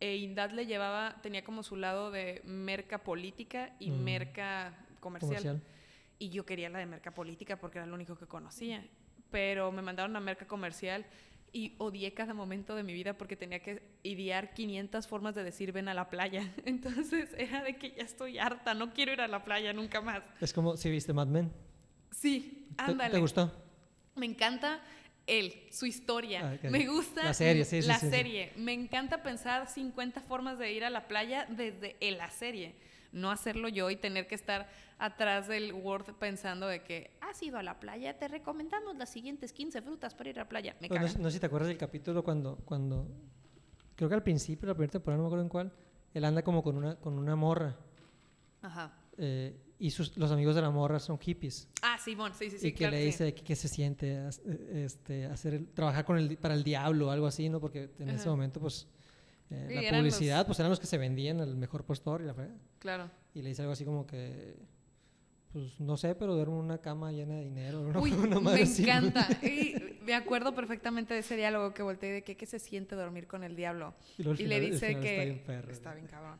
E 0.00 0.16
INDAT 0.16 0.52
le 0.52 0.66
llevaba, 0.66 1.16
tenía 1.22 1.42
como 1.42 1.62
su 1.62 1.76
lado 1.76 2.10
de 2.10 2.40
merca 2.44 2.98
política 2.98 3.74
y 3.80 3.90
Mm. 3.90 4.04
merca 4.04 4.74
comercial. 5.00 5.30
Comercial. 5.42 5.62
Y 6.20 6.30
yo 6.30 6.44
quería 6.46 6.68
la 6.68 6.78
de 6.78 6.86
merca 6.86 7.12
política 7.12 7.56
porque 7.58 7.78
era 7.78 7.86
lo 7.86 7.94
único 7.94 8.16
que 8.16 8.26
conocía. 8.26 8.84
Pero 9.30 9.72
me 9.72 9.82
mandaron 9.82 10.14
a 10.16 10.20
merca 10.20 10.46
comercial 10.46 11.04
y 11.52 11.74
odié 11.78 12.12
cada 12.14 12.34
momento 12.34 12.74
de 12.74 12.82
mi 12.82 12.92
vida 12.92 13.14
porque 13.16 13.34
tenía 13.36 13.60
que 13.60 13.82
idear 14.02 14.52
500 14.54 15.06
formas 15.06 15.34
de 15.34 15.44
decir 15.44 15.72
ven 15.72 15.88
a 15.88 15.94
la 15.94 16.10
playa. 16.10 16.42
Entonces 16.64 17.30
era 17.36 17.62
de 17.62 17.76
que 17.76 17.92
ya 17.92 18.02
estoy 18.04 18.38
harta, 18.38 18.74
no 18.74 18.92
quiero 18.92 19.12
ir 19.12 19.20
a 19.20 19.28
la 19.28 19.44
playa 19.44 19.72
nunca 19.72 20.00
más. 20.00 20.22
Es 20.40 20.52
como 20.52 20.76
si 20.76 20.90
viste 20.90 21.12
Mad 21.12 21.26
Men. 21.28 21.52
Sí, 22.10 22.68
¿Te- 22.76 22.82
ándale. 22.82 23.12
¿Te, 23.14 23.18
gustó? 23.20 23.52
Me 24.14 24.26
encanta. 24.26 24.80
Él, 25.28 25.54
su 25.70 25.86
historia. 25.86 26.58
Ah. 26.62 26.68
Me 26.68 26.86
gusta 26.86 27.22
La 27.24 27.34
serie, 27.34 27.64
sí, 27.64 27.82
sí, 27.82 27.88
la 27.88 27.98
sí, 27.98 28.06
sí. 28.06 28.12
serie. 28.12 28.52
Me 28.56 28.72
encanta 28.72 29.22
pensar 29.22 29.68
50 29.68 30.20
formas 30.22 30.58
de 30.58 30.72
ir 30.72 30.84
a 30.84 30.90
la 30.90 31.06
playa 31.06 31.46
desde 31.48 31.96
la 32.16 32.30
serie. 32.30 32.74
No 33.12 33.30
hacerlo 33.30 33.68
yo 33.68 33.90
y 33.90 33.96
tener 33.96 34.26
que 34.26 34.34
estar 34.34 34.68
atrás 34.98 35.46
del 35.48 35.72
Word 35.72 36.14
pensando 36.18 36.66
de 36.66 36.82
que 36.82 37.12
has 37.20 37.42
ido 37.42 37.58
a 37.58 37.62
la 37.62 37.78
playa, 37.78 38.18
te 38.18 38.28
recomendamos 38.28 38.96
las 38.96 39.08
siguientes 39.08 39.52
15 39.52 39.82
frutas 39.82 40.14
para 40.14 40.30
ir 40.30 40.38
a 40.38 40.42
la 40.42 40.48
playa. 40.48 40.76
Me 40.80 40.88
no, 40.88 41.00
no 41.00 41.06
sé 41.28 41.32
si 41.32 41.40
te 41.40 41.46
acuerdas 41.46 41.68
del 41.68 41.78
capítulo 41.78 42.22
cuando, 42.24 42.56
cuando, 42.64 43.06
creo 43.96 44.08
que 44.08 44.14
al 44.14 44.22
principio, 44.22 44.66
la 44.66 44.74
primera 44.74 44.92
temporada, 44.92 45.18
no 45.18 45.22
me 45.24 45.28
acuerdo 45.28 45.44
en 45.44 45.48
cuál, 45.48 45.72
él 46.14 46.24
anda 46.24 46.42
como 46.42 46.62
con 46.62 46.76
una, 46.76 46.96
con 46.96 47.18
una 47.18 47.36
morra 47.36 47.76
Ajá. 48.62 48.92
eh, 49.16 49.56
y 49.78 49.90
sus, 49.90 50.16
los 50.16 50.30
amigos 50.32 50.54
de 50.56 50.62
la 50.62 50.70
morra 50.70 50.98
son 50.98 51.18
hippies. 51.18 51.68
Ah, 51.82 51.98
Simón, 52.02 52.32
sí, 52.36 52.50
sí, 52.50 52.58
sí. 52.58 52.66
y 52.68 52.72
que 52.72 52.78
claro 52.78 52.96
le 52.96 53.04
dice 53.04 53.32
que, 53.34 53.42
que 53.44 53.54
se 53.56 53.68
siente 53.68 54.16
eh, 54.16 54.82
este, 54.84 55.26
hacer 55.26 55.54
el- 55.54 55.68
trabajar 55.68 56.04
con 56.04 56.18
el, 56.18 56.36
para 56.36 56.54
el 56.54 56.64
diablo 56.64 57.08
o 57.08 57.10
algo 57.10 57.26
así, 57.26 57.48
¿no? 57.48 57.60
Porque 57.60 57.90
en 57.98 58.08
ese 58.10 58.28
momento, 58.28 58.58
pues, 58.60 58.88
eh, 59.50 59.66
Sí, 59.68 59.74
la 59.76 59.82
los- 59.82 59.90
publicidad, 60.00 60.46
pues 60.46 60.58
eran 60.58 60.70
los 60.70 60.80
que 60.80 60.86
se 60.86 60.98
vendían 60.98 61.40
al 61.40 61.56
mejor 61.56 61.84
postor 61.84 62.20
y 62.22 62.24
la 62.24 62.34
fregada. 62.34 62.58
Claro. 62.80 63.10
Y 63.34 63.42
le 63.42 63.50
dice 63.50 63.62
algo 63.62 63.72
así 63.72 63.84
como 63.84 64.04
que, 64.06 64.56
pues, 65.52 65.78
no 65.80 65.96
sé, 65.96 66.14
pero 66.14 66.34
duermo 66.34 66.58
en 66.58 66.64
una 66.66 66.78
cama 66.78 67.12
llena 67.12 67.36
de 67.36 67.44
dinero. 67.44 67.88
Uy, 68.00 68.12
una 68.14 68.40
me 68.40 68.60
encanta. 68.60 69.28
Y 69.42 69.74
me 70.08 70.14
acuerdo 70.14 70.54
perfectamente 70.54 71.12
de 71.12 71.20
ese 71.20 71.36
diálogo 71.36 71.74
que 71.74 71.82
volteé 71.82 72.10
de 72.10 72.22
que 72.24 72.34
qué 72.34 72.46
se 72.46 72.58
siente 72.58 72.96
dormir 72.96 73.26
con 73.26 73.44
el 73.44 73.54
diablo. 73.54 73.94
Y, 74.16 74.22
Y 74.22 74.24
le 74.24 74.34
final- 74.34 74.52
al 74.64 74.70
dice 74.70 74.86
que 75.00 75.10
Está 75.12 75.24
bien 75.24 75.42
perro, 75.46 75.70
está 75.70 75.94
bien 75.94 76.06
cabrón. 76.06 76.38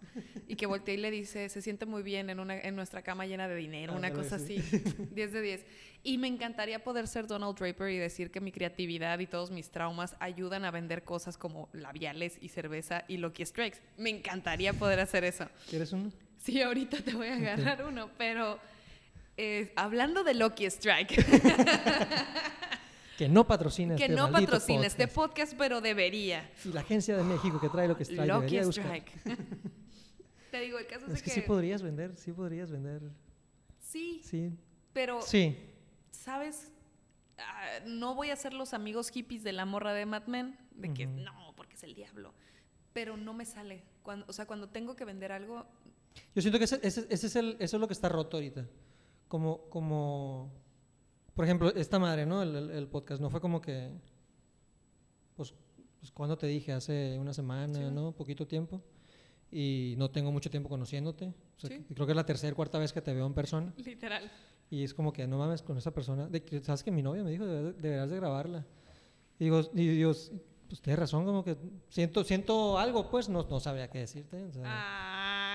Y 0.49 0.57
que 0.57 0.65
volteé 0.65 0.95
y 0.95 0.97
le 0.97 1.11
dice, 1.11 1.51
se 1.51 1.61
siente 1.61 1.85
muy 1.85 2.03
bien 2.03 2.31
en, 2.31 2.41
una, 2.41 2.59
en 2.59 2.75
nuestra 2.75 3.03
cama 3.03 3.27
llena 3.27 3.47
de 3.47 3.57
dinero, 3.57 3.93
una 3.95 4.07
Ándale, 4.09 4.25
cosa 4.25 4.39
sí. 4.39 4.57
así. 4.59 4.81
10 5.15 5.33
de 5.33 5.41
10. 5.43 5.67
Y 6.05 6.17
me 6.17 6.29
encantaría 6.29 6.83
poder 6.83 7.07
ser 7.09 7.27
Donald 7.27 7.59
Draper 7.59 7.91
y 7.91 7.99
decir 7.99 8.31
que 8.31 8.41
mi 8.41 8.53
creatividad 8.53 9.19
y 9.19 9.27
todos 9.27 9.51
mis 9.51 9.69
traumas 9.71 10.17
ayudan 10.19 10.65
a 10.65 10.71
vender 10.71 11.03
cosas 11.05 11.37
como 11.37 11.69
labiales 11.75 12.39
y 12.41 12.49
cerveza 12.49 13.05
y 13.07 13.19
Lucky 13.19 13.45
Strikes. 13.45 13.79
Me 13.99 14.09
encantaría 14.09 14.73
poder 14.73 15.01
hacer 15.01 15.25
eso. 15.25 15.47
¿Quieres 15.69 15.93
uno? 15.93 16.11
Sí, 16.39 16.63
ahorita 16.63 17.03
te 17.03 17.13
voy 17.13 17.27
a 17.29 17.35
agarrar 17.35 17.85
uno, 17.85 18.09
pero 18.17 18.59
eh, 19.37 19.73
hablando 19.77 20.25
de 20.25 20.35
Lucky 20.35 20.65
Strike, 20.67 21.15
Que 23.19 23.29
no 23.29 23.47
patrocina 23.47 23.97
que 23.97 24.05
este 24.05 24.15
no 24.17 24.31
patrocina 24.31 24.87
este 24.87 25.09
podcast. 25.09 25.51
podcast, 25.51 25.55
pero 25.59 25.81
debería. 25.81 26.51
Y 26.65 26.69
la 26.69 26.81
agencia 26.83 27.17
de 27.17 27.25
México 27.25 27.61
que 27.61 27.69
trae 27.69 27.89
lo 27.89 27.97
que 27.97 28.05
trae 28.05 28.27
Lucky. 28.27 28.57
Strike. 28.59 29.13
Te 30.51 30.61
digo, 30.61 30.79
el 30.79 30.87
caso 30.87 31.07
es, 31.07 31.15
Es 31.15 31.23
que 31.23 31.31
que, 31.31 31.35
sí 31.35 31.41
podrías 31.43 31.83
vender, 31.83 32.17
sí 32.17 32.33
podrías 32.33 32.71
vender. 32.71 33.03
sí, 33.81 34.21
Sí. 34.25 34.53
pero 34.93 35.21
Sí. 35.21 35.59
¿sabes? 36.11 36.71
Ah, 37.39 37.81
no 37.87 38.15
voy 38.15 38.31
a 38.31 38.37
ser 38.37 38.55
los 38.55 38.73
amigos 38.73 39.11
hippies 39.11 39.43
de 39.45 39.53
la 39.53 39.65
morra 39.65 39.93
de 39.93 40.07
Mad 40.07 40.27
Men, 40.27 40.57
de 40.75 40.95
que 40.95 41.07
no, 41.07 41.53
porque 41.57 41.75
es 41.75 41.83
el 41.83 41.95
diablo. 41.95 42.33
Pero 42.93 43.17
no 43.17 43.35
me 43.35 43.45
sale. 43.45 43.83
Cuando, 44.03 44.25
o 44.29 44.33
sea, 44.33 44.47
cuando 44.47 44.69
tengo 44.69 44.97
que 44.97 45.05
vender 45.05 45.33
algo, 45.33 45.67
Yo 46.35 46.41
siento 46.43 46.59
que 46.59 46.65
ese, 46.65 46.81
ese- 46.83 47.07
ese 47.11 47.27
es 47.27 47.37
el, 47.37 47.57
eso 47.61 47.77
es 47.77 47.81
lo 47.81 47.87
que 47.89 47.93
está 47.95 48.09
roto 48.09 48.37
ahorita. 48.39 48.67
Como, 49.29 49.69
como, 49.71 50.51
por 51.39 51.45
ejemplo, 51.45 51.73
esta 51.77 52.01
madre, 52.01 52.27
¿no? 52.27 52.43
El, 52.43 52.57
el- 52.57 52.71
el 52.73 52.89
podcast, 52.89 53.21
no 53.23 53.31
fue 53.31 53.41
como 53.41 53.61
que, 53.61 53.93
pues, 55.37 55.55
pues, 56.01 56.11
cuando 56.11 56.37
te 56.37 56.49
dije, 56.49 56.73
hace 56.73 57.17
una 57.17 57.33
semana, 57.33 57.79
Sí. 57.79 57.95
¿no? 57.95 58.11
Poquito 58.11 58.45
tiempo. 58.45 58.83
Y 59.53 59.95
no 59.99 60.11
tengo 60.11 60.33
mucho 60.33 60.51
tiempo 60.51 60.69
conociéndote. 60.69 61.27
O 61.57 61.61
sea, 61.61 61.71
Sí. 61.71 61.85
creo 61.95 62.07
que 62.07 62.13
es 62.13 62.17
la 62.17 62.27
tercera, 62.27 62.57
cuarta 62.57 62.79
vez 62.81 62.93
que 62.93 63.01
te 63.03 63.15
veo 63.15 63.25
en 63.25 63.35
persona. 63.35 63.73
literal. 63.77 64.29
Y 64.69 64.83
es 64.83 64.93
como 64.95 65.13
que 65.13 65.29
no 65.29 65.39
mames 65.39 65.63
con 65.63 65.79
esa 65.79 65.93
persona. 65.93 66.27
De 66.27 66.61
¿Sabes 66.65 66.83
que 66.83 66.91
mi 66.91 67.03
novia 67.03 67.23
me 67.23 67.31
dijo, 67.31 67.47
deberás 67.47 68.11
de, 68.11 68.17
grabarla? 68.17 68.67
Y 69.39 69.45
digo, 69.45 69.61
y 69.75 69.87
digo, 69.87 70.13
pues 70.69 70.83
tienes 70.83 70.99
razón, 70.99 71.25
como 71.25 71.45
que 71.45 71.57
siento, 71.89 72.25
siento 72.25 72.79
algo, 72.81 73.09
pues 73.11 73.29
no, 73.29 73.47
no 73.49 73.61
sabría 73.61 73.89
qué 73.89 74.01
decirte. 74.01 74.45
o 74.45 74.51
sea. 74.53 74.65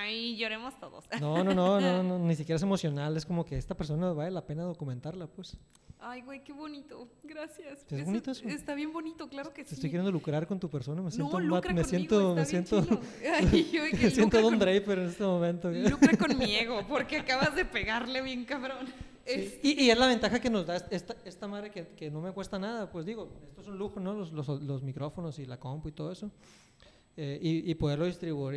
Ay, 0.03 0.35
lloremos 0.37 0.77
todos. 0.79 1.05
No, 1.19 1.43
no, 1.43 1.53
no, 1.53 1.79
no, 1.79 2.03
no, 2.03 2.19
ni 2.19 2.35
siquiera 2.35 2.57
es 2.57 2.63
emocional, 2.63 3.15
es 3.17 3.25
como 3.25 3.45
que 3.45 3.57
esta 3.57 3.75
persona 3.75 4.11
vale 4.13 4.31
la 4.31 4.45
pena 4.45 4.63
documentarla, 4.63 5.27
pues. 5.27 5.57
Ay, 6.05 6.21
güey, 6.21 6.43
qué 6.43 6.51
bonito. 6.51 7.07
Gracias. 7.23 7.85
¿Es 7.89 8.05
bonito 8.05 8.31
eso? 8.31 8.45
Está 8.47 8.75
bien 8.75 8.91
bonito, 8.91 9.29
claro 9.29 9.53
que 9.53 9.63
Te 9.63 9.69
sí. 9.69 9.75
estoy 9.75 9.89
queriendo 9.89 10.11
lucrar 10.11 10.45
con 10.47 10.59
tu 10.59 10.69
persona, 10.69 11.01
me 11.01 11.11
siento, 11.11 11.39
no, 11.39 11.45
lucra 11.45 11.73
me 11.73 11.81
conmigo, 11.83 11.87
siento, 11.89 12.35
me 12.35 12.41
está 12.41 12.51
bien 12.51 12.67
siento. 12.67 12.99
Ay, 13.53 13.69
yo 13.71 13.83
que 13.89 13.97
me 14.05 14.11
siento 14.11 14.41
Don 14.41 14.51
con- 14.51 14.59
Draper 14.59 14.99
en 14.99 15.05
este 15.09 15.23
momento. 15.23 15.71
Lucra 15.71 16.17
con 16.17 16.37
mi 16.37 16.53
ego, 16.55 16.81
porque 16.89 17.17
acabas 17.19 17.55
de 17.55 17.63
pegarle 17.63 18.21
bien 18.21 18.43
cabrón. 18.43 18.87
Sí, 19.25 19.59
Y, 19.63 19.83
y 19.85 19.89
es 19.89 19.97
la 19.97 20.07
ventaja 20.07 20.41
que 20.41 20.49
nos 20.49 20.65
da 20.65 20.75
esta, 20.91 21.15
esta 21.23 21.47
madre 21.47 21.71
que, 21.71 21.87
que 21.95 22.11
no 22.11 22.19
me 22.19 22.33
cuesta 22.33 22.59
nada, 22.59 22.91
pues 22.91 23.05
digo, 23.05 23.29
esto 23.47 23.61
es 23.61 23.67
un 23.69 23.77
lujo, 23.77 24.01
¿no? 24.01 24.11
Los, 24.13 24.33
los, 24.33 24.49
los 24.61 24.83
micrófonos 24.83 25.39
y 25.39 25.45
la 25.45 25.57
compu 25.57 25.87
y 25.87 25.91
todo 25.93 26.11
eso. 26.11 26.29
Eh, 27.15 27.39
y, 27.41 27.71
y 27.71 27.75
poderlo 27.75 28.05
distribuir 28.05 28.55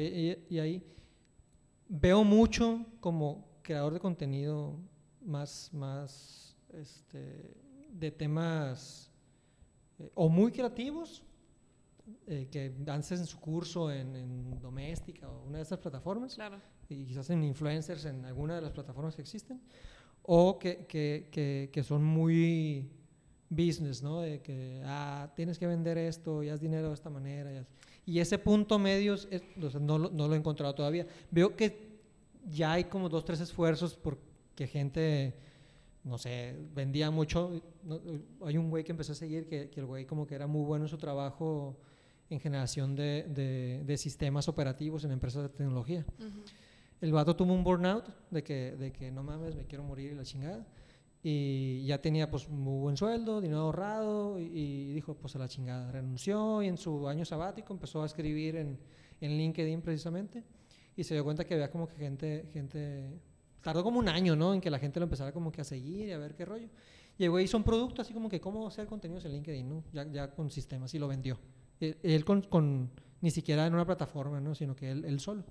y- 0.51 0.55
y 0.57 0.59
ahí 0.59 0.83
veo 1.89 2.25
mucho 2.25 2.85
como 3.01 3.47
creador 3.63 3.93
de 3.95 4.01
contenido 4.01 4.79
más, 5.25 5.71
más 5.73 6.57
este, 6.73 7.55
de 7.91 8.11
temas 8.11 9.11
eh, 9.99 10.11
o 10.15 10.29
muy 10.29 10.53
creativos 10.53 11.23
eh, 12.27 12.49
que 12.51 12.71
dances 12.79 13.19
en 13.21 13.27
su 13.27 13.41
curso 13.41 13.91
en, 13.91 14.15
en 14.15 14.61
Doméstica 14.61 15.29
o 15.29 15.45
una 15.47 15.59
de 15.59 15.63
esas 15.65 15.79
plataformas 15.79 16.35
Claro. 16.35 16.61
y 16.89 17.05
quizás 17.05 17.29
en 17.31 17.43
influencers 17.45 18.05
en 18.05 18.25
alguna 18.25 18.55
de 18.57 18.63
las 18.63 18.71
plataformas 18.73 19.17
que 19.17 19.23
existen, 19.23 19.61
o 20.23 20.59
que, 20.59 20.87
que, 20.87 21.29
que, 21.33 21.71
que 21.73 21.83
son 21.83 22.03
muy 22.05 22.89
business, 23.49 24.03
¿no? 24.03 24.21
De 24.21 24.43
que, 24.43 24.83
ah, 24.85 25.33
tienes 25.37 25.57
que 25.59 25.67
vender 25.69 25.99
esto 25.99 26.43
y 26.43 26.49
haz 26.49 26.61
dinero 26.61 26.89
de 26.89 26.95
esta 26.95 27.11
manera. 27.11 27.53
Y, 27.53 27.57
haz- 27.59 27.69
y 28.07 28.21
ese 28.21 28.39
punto 28.39 28.79
medio 28.79 29.15
es- 29.15 29.29
no, 29.81 29.99
lo, 29.99 30.11
no 30.11 30.29
lo 30.29 30.35
he 30.35 30.39
encontrado 30.39 30.75
todavía. 30.75 31.07
Veo 31.31 31.57
que 31.57 31.99
ya 32.49 32.73
hay 32.73 32.85
como 32.85 33.09
dos, 33.09 33.25
tres 33.25 33.41
esfuerzos 33.41 33.95
porque 33.97 34.67
gente, 34.69 35.35
no 36.05 36.17
sé, 36.17 36.57
vendía 36.75 37.11
mucho. 37.11 37.61
no- 37.83 38.01
hay 38.47 38.57
un 38.57 38.71
güey 38.71 38.85
que 38.85 38.93
empecé 38.93 39.13
a 39.13 39.17
seguir 39.17 39.47
que, 39.49 39.69
que 39.71 39.81
el 39.81 39.87
güey 39.87 40.07
como 40.07 40.27
que 40.27 40.35
era 40.37 40.47
muy 40.47 40.65
bueno 40.65 40.85
en 40.85 40.89
su 40.89 40.99
trabajo 40.99 41.77
en 42.31 42.41
generación 42.41 42.95
de, 42.97 43.25
de- 43.29 43.83
de 43.85 43.97
sistemas 43.97 44.49
operativos 44.49 45.05
en 45.05 45.11
empresas 45.13 45.43
de 45.43 45.49
tecnología. 45.49 46.05
Ujú. 46.19 46.43
El 47.01 47.13
vato 47.13 47.37
tuvo 47.37 47.53
un 47.53 47.63
burnout 47.63 48.05
de 48.31 48.43
que, 48.43 48.75
de 48.77 48.93
que 48.93 49.11
no 49.13 49.23
mames, 49.23 49.55
me 49.55 49.65
quiero 49.67 49.85
morir 49.85 50.13
y 50.13 50.15
la 50.15 50.25
chingada. 50.25 50.67
Y 51.29 51.85
ya 51.85 52.01
tenía 52.01 52.31
pues 52.31 52.49
muy 52.49 52.79
buen 52.81 52.97
sueldo, 52.97 53.41
dinero 53.41 53.63
ahorrado 53.63 54.39
y, 54.39 54.45
y 54.45 54.93
dijo 54.93 55.15
pues 55.17 55.35
a 55.35 55.41
la 55.41 55.49
chingada. 55.49 55.91
Renunció 55.91 56.63
y 56.63 56.69
en 56.69 56.77
su 56.77 57.09
año 57.09 57.25
sabático 57.25 57.73
empezó 57.73 58.05
a 58.05 58.07
escribir 58.07 58.55
en, 58.55 58.79
en 59.21 59.37
LinkedIn 59.37 59.81
precisamente 59.83 60.45
y 60.95 61.03
se 61.03 61.15
dio 61.15 61.25
cuenta 61.25 61.45
que 61.45 61.55
había 61.55 61.69
como 61.69 61.89
que 61.89 61.97
gente, 61.97 62.49
gente, 62.53 63.11
tardó 63.61 63.83
como 63.83 63.99
un 63.99 64.09
año, 64.09 64.37
¿no? 64.37 64.55
En 64.55 64.61
que 64.61 64.71
la 64.71 64.79
gente 64.79 65.01
lo 65.01 65.05
empezara 65.05 65.33
como 65.33 65.51
que 65.51 65.63
a 65.63 65.65
seguir 65.65 66.07
y 66.09 66.13
a 66.13 66.19
ver 66.19 66.37
qué 66.37 66.45
rollo. 66.45 66.69
Y 67.19 67.25
el 67.25 67.31
güey 67.31 67.47
hizo 67.47 67.57
un 67.57 67.65
producto 67.65 68.03
así 68.03 68.15
como 68.15 68.29
que 68.29 68.41
cómo 68.41 68.69
hacer 68.69 68.87
contenidos 68.87 69.25
en 69.25 69.33
LinkedIn, 69.33 69.69
¿no? 69.69 69.83
Ya, 69.93 70.07
ya 70.09 70.31
con 70.31 70.49
sistemas 70.49 70.95
y 70.95 71.01
lo 71.01 71.09
vendió. 71.09 71.41
Él, 71.81 71.97
él 72.05 72.25
con, 72.25 72.43
con- 72.43 72.89
ni 73.21 73.33
siquiera 73.33 73.67
en 73.67 73.75
una 73.75 73.85
plataforma, 73.85 74.41
¿no? 74.41 74.55
Sino 74.55 74.77
que 74.77 74.93
él, 74.93 75.05
él 75.05 75.19
solo. 75.19 75.43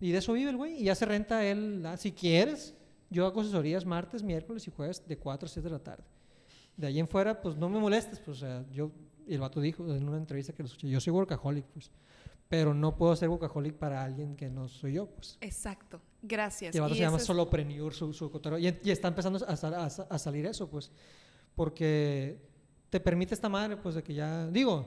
Y 0.00 0.12
de 0.12 0.18
eso 0.18 0.32
vive 0.32 0.48
el 0.48 0.56
güey. 0.56 0.80
Y 0.80 0.84
ya 0.84 0.94
se 0.94 1.04
renta 1.04 1.44
él, 1.44 1.84
ah, 1.84 1.98
si 1.98 2.12
quieres, 2.12 2.74
yo 3.10 3.26
hago 3.26 3.40
asesorías 3.42 3.84
martes, 3.84 4.22
miércoles 4.22 4.66
y 4.66 4.70
jueves 4.70 5.06
de 5.06 5.18
4 5.18 5.46
a 5.46 5.48
6 5.48 5.64
de 5.64 5.70
la 5.70 5.78
tarde. 5.80 6.04
De 6.76 6.86
ahí 6.86 6.98
en 6.98 7.08
fuera, 7.08 7.42
pues 7.42 7.56
no 7.56 7.68
me 7.68 7.78
molestes, 7.78 8.18
pues, 8.20 8.38
o 8.38 8.40
sea, 8.40 8.64
yo, 8.72 8.90
y 9.26 9.34
el 9.34 9.40
vato 9.40 9.60
dijo 9.60 9.84
en 9.94 10.08
una 10.08 10.16
entrevista 10.16 10.52
que 10.52 10.62
lo 10.62 10.66
escuché, 10.68 10.88
yo 10.88 11.00
soy 11.00 11.12
workaholic, 11.12 11.66
pues, 11.66 11.90
pero 12.48 12.72
no 12.74 12.96
puedo 12.96 13.14
ser 13.14 13.28
workaholic 13.28 13.74
para 13.74 14.02
alguien 14.02 14.34
que 14.36 14.48
no 14.48 14.66
soy 14.68 14.94
yo, 14.94 15.06
pues. 15.06 15.36
Exacto. 15.40 16.00
Gracias. 16.22 16.74
Y 16.74 16.78
el 16.78 16.82
vato 16.82 16.94
Y 16.94 16.98
se 16.98 17.02
llama 17.04 17.16
es- 17.18 17.24
Solopreneur, 17.24 17.92
su, 17.92 18.12
su 18.12 18.30
cotorreo. 18.30 18.58
Y, 18.58 18.78
y 18.82 18.90
está 18.90 19.08
empezando 19.08 19.38
a, 19.46 19.56
sal- 19.56 19.74
a 19.74 19.84
a 19.86 20.18
salir 20.18 20.46
eso, 20.46 20.68
pues. 20.68 20.90
Porque 21.54 22.40
te 22.90 23.00
permite 23.00 23.34
esta 23.34 23.48
madre, 23.48 23.76
pues, 23.76 23.94
de 23.94 24.02
que 24.02 24.14
ya. 24.14 24.46
Digo, 24.48 24.86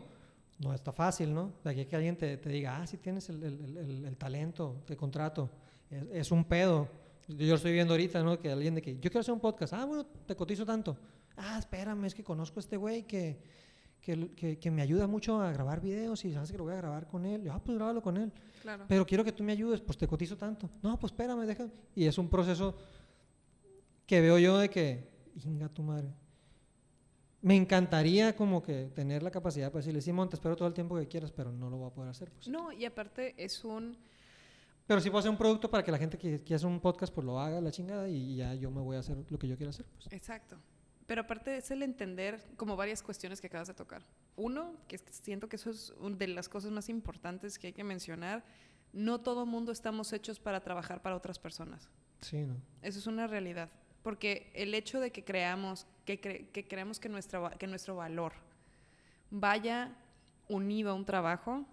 no 0.59 0.73
está 0.73 0.91
fácil, 0.91 1.33
¿no? 1.33 1.53
De 1.63 1.69
aquí 1.71 1.85
que 1.85 1.95
alguien 1.95 2.17
te, 2.17 2.37
te 2.37 2.49
diga, 2.49 2.77
ah, 2.81 2.87
sí 2.87 2.97
tienes 2.97 3.29
el, 3.29 3.43
el- 3.43 3.63
el- 3.63 3.77
el- 3.77 4.05
el 4.05 4.17
talento, 4.17 4.81
te 4.85 4.95
contrato. 4.95 5.49
Es, 5.89 6.03
es 6.11 6.31
un 6.31 6.43
pedo. 6.45 6.87
Yo 7.27 7.47
lo 7.47 7.55
estoy 7.55 7.71
viendo 7.73 7.93
ahorita, 7.93 8.21
¿no? 8.23 8.37
Que 8.39 8.51
alguien 8.51 8.75
de 8.75 8.81
que 8.81 8.95
yo 8.95 9.01
quiero 9.09 9.19
hacer 9.21 9.33
un 9.33 9.39
podcast. 9.39 9.73
Ah, 9.73 9.85
bueno, 9.85 10.05
te 10.05 10.35
cotizo 10.35 10.65
tanto. 10.65 10.97
Ah, 11.37 11.57
espérame, 11.57 12.05
es 12.05 12.13
que 12.15 12.23
conozco 12.23 12.59
a 12.59 12.61
este 12.61 12.77
güey 12.77 13.03
que, 13.07 13.39
que, 14.01 14.29
que- 14.35 14.59
que 14.59 14.71
me 14.71 14.81
ayuda 14.81 15.07
mucho 15.07 15.41
a 15.41 15.51
grabar 15.51 15.79
videos 15.81 16.23
y 16.25 16.33
sabes 16.33 16.51
que 16.51 16.57
lo 16.57 16.65
voy 16.65 16.73
a 16.73 16.77
grabar 16.77 17.07
con 17.07 17.25
él. 17.25 17.43
Yo, 17.43 17.53
ah, 17.53 17.61
pues 17.63 17.77
grábalo 17.77 18.01
con 18.01 18.17
él 18.17 18.31
Claro. 18.61 18.85
pero 18.87 19.05
quiero 19.05 19.23
que 19.23 19.31
tú 19.31 19.43
me 19.43 19.51
ayudes, 19.53 19.81
pues 19.81 19.97
te 19.97 20.07
cotizo 20.07 20.37
tanto. 20.37 20.69
No, 20.81 20.99
pues 20.99 21.11
espérame, 21.11 21.45
deja. 21.45 21.67
Y 21.95 22.05
es 22.05 22.17
un 22.17 22.29
proceso 22.29 22.75
que 24.05 24.21
veo 24.21 24.37
yo 24.37 24.57
de 24.57 24.69
que, 24.69 25.09
inga 25.45 25.69
tu 25.69 25.81
madre. 25.83 26.13
Me 27.41 27.55
encantaría 27.57 28.35
como 28.35 28.61
que 28.63 28.85
tener 28.95 29.21
la 29.21 29.29
capacidad 29.31 29.69
para 29.69 29.79
decirle, 29.79 30.01
Simón, 30.01 30.29
te 30.29 30.35
espero 30.35 30.55
todo 30.55 30.67
el 30.67 30.73
tiempo 30.73 30.95
que 30.97 31.07
quieras, 31.07 31.31
pero 31.31 31.51
no 31.51 31.69
lo 31.69 31.77
voy 31.77 31.87
a 31.87 31.93
poder 31.93 32.09
hacer. 32.11 32.31
Pues. 32.31 32.47
No, 32.47 32.71
y 32.71 32.85
aparte 32.85 33.33
es 33.37 33.63
un... 33.65 33.97
Pero 34.85 34.99
sí 34.99 35.09
puedo 35.09 35.19
hacer 35.19 35.31
un 35.31 35.37
producto 35.37 35.69
para 35.69 35.83
que 35.83 35.91
la 35.91 35.97
gente 35.97 36.17
que 36.17 36.39
quiera 36.39 36.57
hacer 36.57 36.67
un 36.67 36.79
podcast, 36.79 37.13
pues 37.13 37.25
lo 37.25 37.39
haga 37.39 37.61
la 37.61 37.71
chingada 37.71 38.09
y 38.09 38.35
ya 38.35 38.53
yo 38.53 38.69
me 38.69 38.81
voy 38.81 38.97
a 38.97 38.99
hacer 38.99 39.17
lo 39.29 39.39
que 39.39 39.47
yo 39.47 39.55
quiera 39.55 39.69
hacer. 39.69 39.85
Pues. 39.85 40.11
Exacto. 40.11 40.57
Pero 41.05 41.21
aparte 41.21 41.57
es 41.57 41.71
el 41.71 41.83
entender 41.83 42.43
como 42.57 42.75
varias 42.75 43.01
cuestiones 43.01 43.39
que 43.39 43.47
acabas 43.47 43.67
de 43.67 43.73
tocar. 43.73 44.05
Uno, 44.35 44.75
que 44.87 44.97
siento 45.09 45.47
que 45.47 45.55
eso 45.57 45.69
es 45.69 45.93
una 45.99 46.15
de 46.15 46.27
las 46.27 46.49
cosas 46.49 46.71
más 46.71 46.89
importantes 46.89 47.59
que 47.59 47.67
hay 47.67 47.73
que 47.73 47.83
mencionar, 47.83 48.43
no 48.93 49.21
todo 49.21 49.45
mundo 49.45 49.71
estamos 49.71 50.13
hechos 50.13 50.39
para 50.39 50.61
trabajar 50.61 51.01
para 51.01 51.15
otras 51.15 51.39
personas. 51.39 51.89
Sí, 52.21 52.45
¿no? 52.45 52.55
Eso 52.81 52.99
es 52.99 53.07
una 53.07 53.27
realidad. 53.27 53.69
Porque 54.01 54.51
el 54.53 54.73
hecho 54.73 54.99
de 54.99 55.11
que 55.11 55.23
creamos, 55.23 55.87
que, 56.05 56.19
que 56.19 56.67
creamos 56.67 56.99
que, 56.99 57.09
nuestra, 57.09 57.51
que 57.51 57.67
nuestro 57.67 57.95
valor 57.95 58.33
vaya 59.29 59.95
unido 60.47 60.91
a 60.91 60.93
un 60.93 61.05
trabajo, 61.05 61.65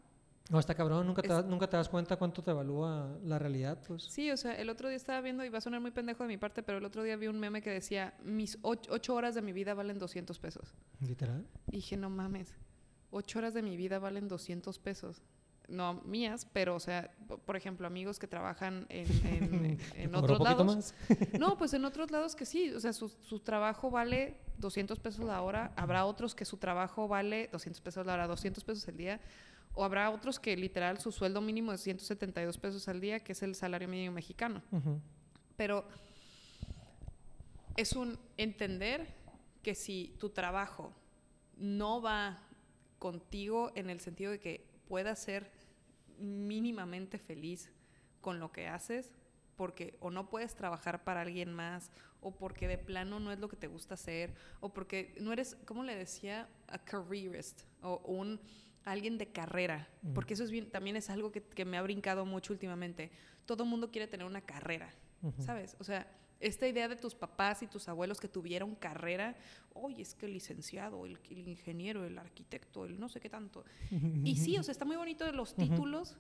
no, 0.51 0.59
está 0.59 0.75
cabrón, 0.75 1.07
nunca 1.07 1.23
te, 1.23 1.29
nunca 1.45 1.69
te 1.69 1.77
das 1.77 1.89
cuenta 1.89 2.17
cuánto 2.17 2.43
te 2.43 2.51
evalúa 2.51 3.17
la 3.23 3.39
realidad, 3.39 3.79
pues. 3.87 4.03
Sí, 4.03 4.33
o 4.33 4.37
sea, 4.37 4.53
el 4.57 4.69
otro 4.69 4.89
día 4.89 4.97
estaba 4.97 5.21
viendo, 5.21 5.45
y 5.45 5.49
va 5.49 5.59
a 5.59 5.61
sonar 5.61 5.81
muy 5.81 5.93
pendejo 5.93 6.25
de 6.25 6.29
mi 6.29 6.39
parte, 6.39 6.65
pero 6.65 6.79
el 6.79 6.85
otro 6.85 7.05
día 7.05 7.15
vi 7.15 7.29
un 7.29 7.39
meme 7.39 7.63
que 7.63 7.71
decía, 7.71 8.15
mis 8.25 8.59
ocho, 8.63 9.15
horas 9.15 9.37
de 9.37 9.43
mi 9.43 9.53
vida 9.53 9.75
valen 9.75 10.01
200 10.01 10.37
pesos. 10.41 10.75
¿Literal? 10.99 11.47
Y 11.69 11.77
dije, 11.77 11.97
no 11.97 12.11
mames, 12.11 12.53
ocho 13.13 13.39
horas 13.39 13.55
de 13.55 13.63
mi 13.63 13.77
vida 13.77 14.01
valen 14.01 14.27
200 14.27 14.77
pesos. 14.81 15.23
No 15.69 16.03
mías, 16.05 16.49
pero, 16.53 16.75
o 16.75 16.81
sea, 16.81 17.15
por 17.47 17.55
ejemplo, 17.55 17.87
amigos 17.87 18.19
que 18.19 18.27
trabajan 18.27 18.87
en, 18.89 19.79
en, 19.95 20.15
otros 20.17 20.41
lados. 20.41 20.67
Más? 20.67 20.95
no, 21.39 21.57
pues 21.59 21.75
en 21.75 21.85
otros 21.85 22.11
lados 22.11 22.35
que 22.35 22.45
sí, 22.45 22.73
o 22.73 22.81
sea, 22.81 22.93
su, 22.93 23.09
su 23.09 23.39
trabajo 23.39 23.89
vale 23.89 24.39
200 24.59 24.99
pesos 24.99 25.25
la 25.25 25.41
hora, 25.43 25.73
habrá 25.77 26.07
otros 26.07 26.35
que 26.35 26.45
su 26.45 26.57
trabajo 26.57 27.07
vale 27.07 27.49
200 27.53 27.81
pesos 27.83 28.05
la 28.05 28.15
hora, 28.15 28.27
200 28.27 28.65
pesos 28.65 28.89
el 28.89 28.97
día 28.97 29.21
o 29.75 29.85
habrá 29.85 30.11
otros 30.11 30.39
que 30.39 30.57
literal 30.57 30.99
su 30.99 31.13
sueldo 31.13 31.41
mínimo 31.41 31.73
es 31.73 31.81
172 31.83 32.59
pesos 32.59 32.89
al 32.89 33.01
día, 33.01 33.21
que 33.21 33.33
es 33.33 33.43
el 33.43 33.55
salario 33.55 33.89
mínimo 33.89 34.15
mexicano. 34.15 34.63
Pero 35.57 35.87
es 37.77 37.93
un 37.93 38.19
entender 38.37 39.15
que 39.63 39.75
si 39.75 40.15
tu 40.19 40.31
trabajo 40.31 40.93
no 41.57 42.01
va 42.03 42.43
contigo 42.99 43.73
en 43.75 43.91
el 43.91 44.01
sentido 44.01 44.33
de 44.33 44.41
que 44.41 44.67
puedas 44.89 45.19
ser 45.19 45.51
mínimamente 46.19 47.19
feliz 47.19 47.71
con 48.21 48.41
lo 48.41 48.53
que 48.53 48.69
haces, 48.69 49.11
porque 49.57 49.97
o 50.01 50.11
no 50.11 50.29
puedes 50.29 50.55
trabajar 50.55 51.05
para 51.05 51.21
alguien 51.21 51.53
más, 51.53 51.91
o 52.21 52.35
porque 52.35 52.69
de 52.69 52.79
plano 52.79 53.21
no 53.21 53.33
es 53.33 53.39
lo 53.39 53.49
que 53.49 53.57
te 53.57 53.67
gusta 53.67 53.95
hacer, 53.95 54.35
o 54.61 54.73
porque 54.73 55.15
no 55.21 55.33
eres, 55.33 55.57
¿cómo 55.65 55.85
le 55.85 55.95
decía? 55.95 56.49
A 56.69 56.79
careerist, 56.79 57.63
o 57.83 57.99
un 58.05 58.41
alguien 58.85 59.19
de 59.19 59.27
carrera, 59.27 59.89
porque 60.15 60.35
eso 60.35 60.45
es 60.45 60.51
bien, 60.51 60.71
también 60.71 60.97
es 60.97 61.11
algo 61.11 61.33
que, 61.33 61.65
me 61.65 61.77
ha 61.77 61.83
brincado 61.83 62.25
mucho 62.25 62.53
últimamente. 62.53 63.11
Todo 63.47 63.65
el 63.65 63.71
mundo 63.71 63.91
quiere 63.91 64.07
tener 64.07 64.27
una 64.27 64.41
carrera, 64.41 64.91
¿sabes? 65.39 65.77
O 65.79 65.85
sea, 65.85 66.07
esta 66.41 66.67
idea 66.67 66.89
de 66.89 66.97
tus 66.97 67.15
papás 67.15 67.63
y 67.63 67.67
tus 67.67 67.89
abuelos 67.89 68.19
que 68.19 68.29
tuvieron 68.29 68.75
carrera, 68.75 69.37
oye, 69.75 70.03
es 70.03 70.15
que 70.15 70.27
el 70.27 70.33
licenciado, 70.33 71.05
el, 71.05 71.19
ingeniero, 71.31 72.05
el 72.05 72.19
arquitecto, 72.19 72.87
el 72.87 72.99
no 72.99 73.09
sé 73.09 73.21
qué 73.21 73.29
tanto. 73.29 73.65
y 74.25 74.37
sí, 74.37 74.57
o 74.57 74.63
sea, 74.63 74.73
está 74.73 74.85
muy 74.85 74.97
bonito 74.97 75.25
de 75.25 75.33
los 75.33 75.55
títulos, 75.55 76.17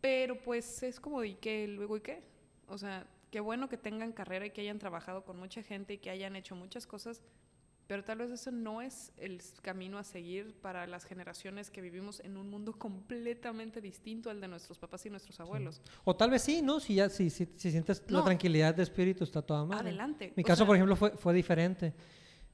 pero 0.00 0.38
pues 0.42 0.82
es 0.82 0.98
como, 0.98 1.22
¿y 1.22 1.34
qué? 1.34 1.68
¿Luego 1.68 1.96
y 1.96 2.00
qué? 2.00 2.24
O 2.68 2.76
sea, 2.76 3.06
qué 3.30 3.38
bueno 3.40 3.68
que 3.68 3.76
tengan 3.76 4.12
carrera 4.12 4.46
y 4.46 4.50
que 4.50 4.62
hayan 4.62 4.78
trabajado 4.78 5.24
con 5.24 5.38
mucha 5.38 5.62
gente 5.62 5.94
y 5.94 5.98
que 5.98 6.10
hayan 6.10 6.34
hecho 6.34 6.56
muchas 6.56 6.86
cosas, 6.86 7.22
pero 7.86 8.02
tal 8.02 8.18
vez 8.18 8.30
eso 8.30 8.50
no 8.50 8.82
es 8.82 9.12
el 9.16 9.40
camino 9.62 9.98
a 9.98 10.04
seguir 10.04 10.54
para 10.60 10.86
las 10.86 11.04
generaciones 11.04 11.70
que 11.70 11.80
vivimos 11.80 12.20
en 12.20 12.36
un 12.36 12.50
mundo 12.50 12.72
completamente 12.72 13.80
distinto 13.80 14.28
al 14.28 14.40
de 14.40 14.48
nuestros 14.48 14.78
papás 14.78 15.06
y 15.06 15.10
nuestros 15.10 15.38
abuelos. 15.38 15.80
O 16.04 16.16
tal 16.16 16.30
vez 16.30 16.42
sí, 16.42 16.62
¿no? 16.62 16.80
Si 16.80 16.96
ya 16.96 17.08
si, 17.08 17.30
si, 17.30 17.46
sientes 17.56 18.02
la 18.08 18.24
tranquilidad 18.24 18.74
de 18.74 18.82
espíritu, 18.82 19.22
está 19.22 19.40
toda 19.40 19.64
mal. 19.64 19.80
Adelante. 19.80 20.32
Mi 20.36 20.42
caso, 20.42 20.66
por 20.66 20.74
ejemplo, 20.74 20.96
fue, 20.96 21.10
fue 21.12 21.32
diferente. 21.32 21.94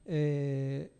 Eh, 0.05 0.91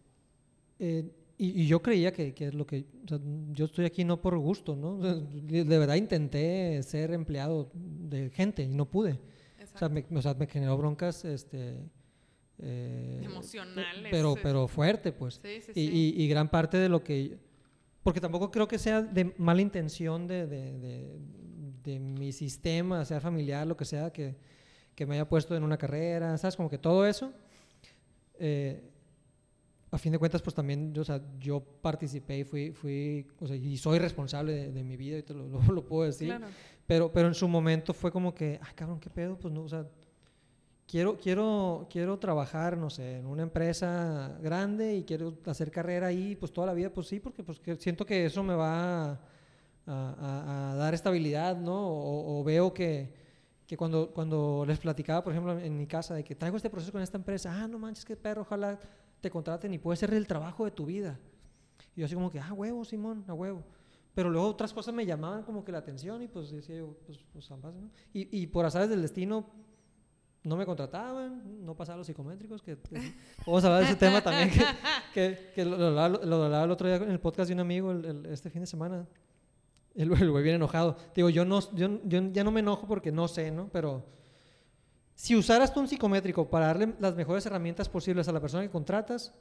eh, 0.79 1.11
y, 1.37 1.67
yo 1.67 1.81
creía 1.81 2.11
que, 2.11 2.33
que 2.33 2.47
es 2.47 2.53
lo 2.55 2.65
que... 2.65 2.85
O 3.05 3.07
sea, 3.07 3.19
yo 3.51 3.65
estoy 3.65 3.85
aquí 3.85 4.03
no 4.03 4.19
por 4.19 4.35
gusto, 4.39 4.75
¿no? 4.75 4.97
De 4.97 5.77
verdad 5.77 5.95
intenté 5.95 6.81
ser 6.81 7.11
empleado 7.11 7.69
de 7.73 8.31
gente 8.31 8.63
y 8.63 8.67
no 8.67 8.89
pude. 8.89 9.19
O 9.75 9.77
sea, 9.77 9.89
me, 9.89 10.05
o 10.11 10.21
sea, 10.21 10.33
me 10.33 10.47
generó 10.47 10.75
broncas, 10.77 11.23
este 11.23 11.77
eh, 12.59 13.21
Emocional. 13.23 14.07
Pero, 14.11 14.35
pero 14.41 14.67
fuerte, 14.67 15.11
pues. 15.11 15.41
y, 15.75 16.23
y, 16.23 16.27
gran 16.27 16.49
parte 16.49 16.77
de 16.77 16.89
lo 16.89 17.03
que... 17.03 17.37
Porque 18.03 18.19
tampoco 18.19 18.51
creo 18.51 18.67
que 18.67 18.77
sea 18.77 19.01
de 19.01 19.33
mala 19.37 19.61
intención 19.61 20.27
de, 20.27 20.45
de, 20.45 21.19
de, 21.83 21.99
mi 21.99 22.33
sistema, 22.33 23.05
sea 23.05 23.21
familiar, 23.21 23.65
lo 23.65 23.77
que 23.77 23.85
sea, 23.85 24.11
que, 24.11 24.35
que, 24.93 25.05
me 25.05 25.15
haya 25.15 25.27
puesto 25.27 25.55
en 25.55 25.63
una 25.63 25.77
carrera, 25.77 26.37
¿sabes? 26.37 26.57
Como 26.57 26.69
que 26.69 26.77
todo 26.77 27.05
eso. 27.05 27.31
Eh, 28.39 28.89
a 29.89 29.97
fin 29.97 30.11
de 30.11 30.17
cuentas, 30.17 30.41
pues 30.41 30.53
también, 30.55 30.93
o 30.97 31.03
sea, 31.03 31.21
yo 31.39 31.61
participé 31.61 32.39
y 32.39 32.43
fui, 32.43 32.71
fui 32.71 33.27
o 33.39 33.47
sea, 33.47 33.55
y 33.55 33.77
soy 33.77 33.99
responsable 33.99 34.71
de, 34.71 34.83
mi 34.83 34.97
vida, 34.97 35.19
y 35.19 35.23
te 35.23 35.33
lo, 35.33 35.47
lo, 35.71 35.85
puedo 35.85 36.03
decir. 36.03 36.33
Pero, 36.85 37.11
pero 37.11 37.27
en 37.27 37.35
su 37.35 37.47
momento 37.47 37.93
fue 37.93 38.11
como 38.11 38.33
que, 38.33 38.59
ay, 38.61 38.73
cabrón, 38.75 38.99
¿qué 38.99 39.09
pedo? 39.09 39.37
Pues 39.37 39.53
no, 39.53 39.61
o 39.61 39.69
sea, 39.69 39.87
quiero, 40.87 41.17
quiero, 41.17 41.87
quiero 41.89 42.19
trabajar, 42.19 42.77
no 42.77 42.89
sé, 42.89 43.17
en 43.17 43.25
una 43.25 43.43
empresa 43.43 44.37
grande 44.41 44.95
y 44.95 45.03
quiero 45.03 45.37
hacer 45.45 45.71
carrera 45.71 46.07
ahí, 46.07 46.35
pues 46.35 46.51
toda 46.51 46.67
la 46.67 46.73
vida, 46.73 46.89
pues 46.89 47.07
sí, 47.07 47.19
porque 47.19 47.43
pues, 47.43 47.61
siento 47.79 48.05
que 48.05 48.25
eso 48.25 48.43
me 48.43 48.55
va 48.55 49.19
a, 49.85 50.75
dar 50.77 50.93
estabilidad, 50.93 51.57
¿no? 51.57 51.75
O, 51.75 52.43
veo 52.43 52.73
que, 52.73 53.13
que, 53.67 53.75
cuando, 53.75 54.11
cuando 54.11 54.63
les 54.65 54.79
platicaba, 54.79 55.23
por 55.23 55.33
ejemplo, 55.33 55.59
en 55.59 55.77
mi 55.77 55.87
casa, 55.87 56.13
de 56.13 56.23
que 56.23 56.35
traigo 56.35 56.57
este 56.57 56.69
proceso 56.69 56.91
con 56.91 57.01
esta 57.01 57.17
empresa, 57.17 57.51
ah, 57.53 57.67
no 57.67 57.79
manches, 57.79 58.05
qué 58.05 58.15
perro, 58.15 58.41
ojalá 58.43 58.79
te 59.19 59.29
contraten 59.29 59.73
y 59.73 59.79
puede 59.79 59.97
ser 59.97 60.13
el 60.13 60.27
trabajo 60.27 60.65
de 60.65 60.71
tu 60.71 60.85
vida. 60.85 61.19
Y 61.95 62.01
yo 62.01 62.05
así 62.05 62.15
como 62.15 62.29
que, 62.31 62.39
ah, 62.39 62.53
huevo, 62.53 62.85
Simón, 62.85 63.23
a 63.27 63.33
huevo. 63.33 63.63
Pero 64.13 64.29
luego 64.29 64.47
otras 64.47 64.73
cosas 64.73 64.93
me 64.93 65.05
llamaban 65.05 65.43
como 65.43 65.65
que 65.65 65.71
la 65.71 65.79
atención 65.79 66.21
y 66.21 66.27
pues 66.27 66.51
decía 66.51 66.77
yo, 66.77 66.95
pues, 67.05 67.19
pues 67.33 67.49
ambas, 67.51 67.73
¿no? 67.73 67.89
Y, 68.13 68.41
y 68.43 68.47
por 68.47 68.65
azares 68.65 68.89
del 68.89 69.01
destino, 69.01 69.49
no 70.43 70.57
me 70.57 70.65
contrataban, 70.65 71.65
no 71.65 71.75
pasaban 71.75 71.99
los 71.99 72.07
psicométricos, 72.07 72.61
que, 72.61 72.77
vamos 73.45 73.63
a 73.63 73.67
hablar 73.67 73.81
de 73.81 73.87
ese 73.87 73.95
tema 73.95 74.21
también, 74.21 74.51
que, 75.13 75.51
que, 75.55 75.63
lo, 75.65 75.75
hablaba, 75.75 76.63
el 76.63 76.71
otro 76.71 76.87
día 76.87 76.97
en 76.97 77.11
el 77.11 77.19
podcast 77.19 77.47
de 77.47 77.53
un 77.53 77.61
amigo 77.61 77.93
este 78.29 78.49
fin 78.49 78.61
de 78.61 78.67
semana. 78.67 79.07
El, 79.95 80.09
güey 80.09 80.43
viene 80.43 80.55
enojado. 80.55 80.97
Digo, 81.15 81.29
yo, 81.29 81.45
no, 81.45 81.59
yo, 81.75 81.99
yo, 82.03 82.31
ya 82.31 82.43
no 82.43 82.51
me 82.51 82.61
enojo 82.61 82.87
porque 82.87 83.11
no 83.11 83.27
sé, 83.27 83.51
¿no? 83.51 83.69
Pero 83.71 84.03
si 85.15 85.35
usaras 85.35 85.73
tú 85.73 85.79
un 85.79 85.87
psicométrico 85.87 86.49
para 86.49 86.67
darle 86.67 86.95
las 86.99 87.15
mejores 87.15 87.45
herramientas 87.45 87.87
posibles 87.87 88.27
a 88.27 88.31
la 88.31 88.41
persona 88.41 88.63
que 88.63 88.69
contratas, 88.69 89.33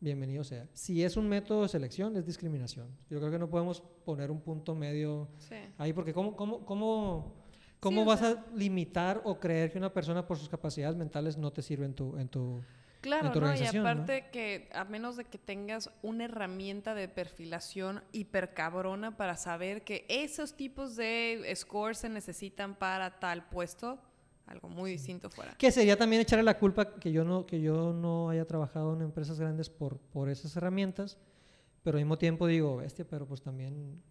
bienvenido 0.00 0.44
sea. 0.44 0.68
Si 0.72 1.02
es 1.02 1.16
un 1.16 1.28
método 1.28 1.62
de 1.62 1.68
selección, 1.68 2.16
es 2.16 2.24
discriminación. 2.24 2.86
Yo 3.10 3.18
creo 3.18 3.30
que 3.30 3.38
no 3.38 3.50
podemos 3.50 3.82
poner 4.04 4.30
un 4.30 4.40
punto 4.40 4.74
medio 4.74 5.28
ahí, 5.76 5.92
porque 5.92 6.14
¿cómo, 6.14 6.36
cómo, 6.36 6.64
cómo 6.64 7.34
¿Cómo 7.80 8.04
vas 8.04 8.22
a 8.22 8.44
limitar 8.54 9.20
o 9.24 9.38
creer 9.38 9.70
que 9.70 9.78
una 9.78 9.92
persona 9.92 10.26
por 10.26 10.36
sus 10.38 10.48
capacidades 10.48 10.96
mentales 10.96 11.36
no 11.36 11.52
te 11.52 11.62
sirve 11.62 11.86
en 11.86 11.94
tu, 11.94 12.16
en 12.18 12.28
tu, 12.28 12.60
Claro, 13.00 13.32
¿no? 13.32 13.54
y 13.54 13.64
aparte 13.64 14.26
que 14.32 14.68
a 14.72 14.84
menos 14.84 15.16
de 15.16 15.24
que 15.24 15.38
tengas 15.38 15.90
una 16.02 16.24
herramienta 16.24 16.94
de 16.94 17.08
perfilación 17.08 18.02
hipercabrona 18.12 19.16
para 19.16 19.36
saber 19.36 19.84
que 19.84 20.04
esos 20.08 20.54
tipos 20.54 20.96
de 20.96 21.52
scores 21.54 21.98
se 21.98 22.08
necesitan 22.08 22.74
para 22.74 23.20
tal 23.20 23.48
puesto, 23.48 23.98
algo 24.46 24.68
muy 24.68 24.92
distinto 24.92 25.30
fuera. 25.30 25.54
Que 25.56 25.70
sería 25.70 25.96
también 25.96 26.22
echarle 26.22 26.42
la 26.42 26.58
culpa 26.58 26.94
que 26.96 27.12
yo 27.12 27.22
no, 27.24 27.46
que 27.46 27.60
yo 27.60 27.92
no 27.92 28.30
haya 28.30 28.46
trabajado 28.46 28.94
en 28.94 29.02
empresas 29.02 29.38
grandes 29.38 29.70
por, 29.70 29.98
por 29.98 30.28
esas 30.28 30.56
herramientas, 30.56 31.18
pero 31.84 31.98
al 31.98 32.04
mismo 32.04 32.18
tiempo 32.18 32.48
digo, 32.48 32.78
bestia, 32.78 33.06
pero 33.08 33.26
pues 33.26 33.42
también 33.42 34.02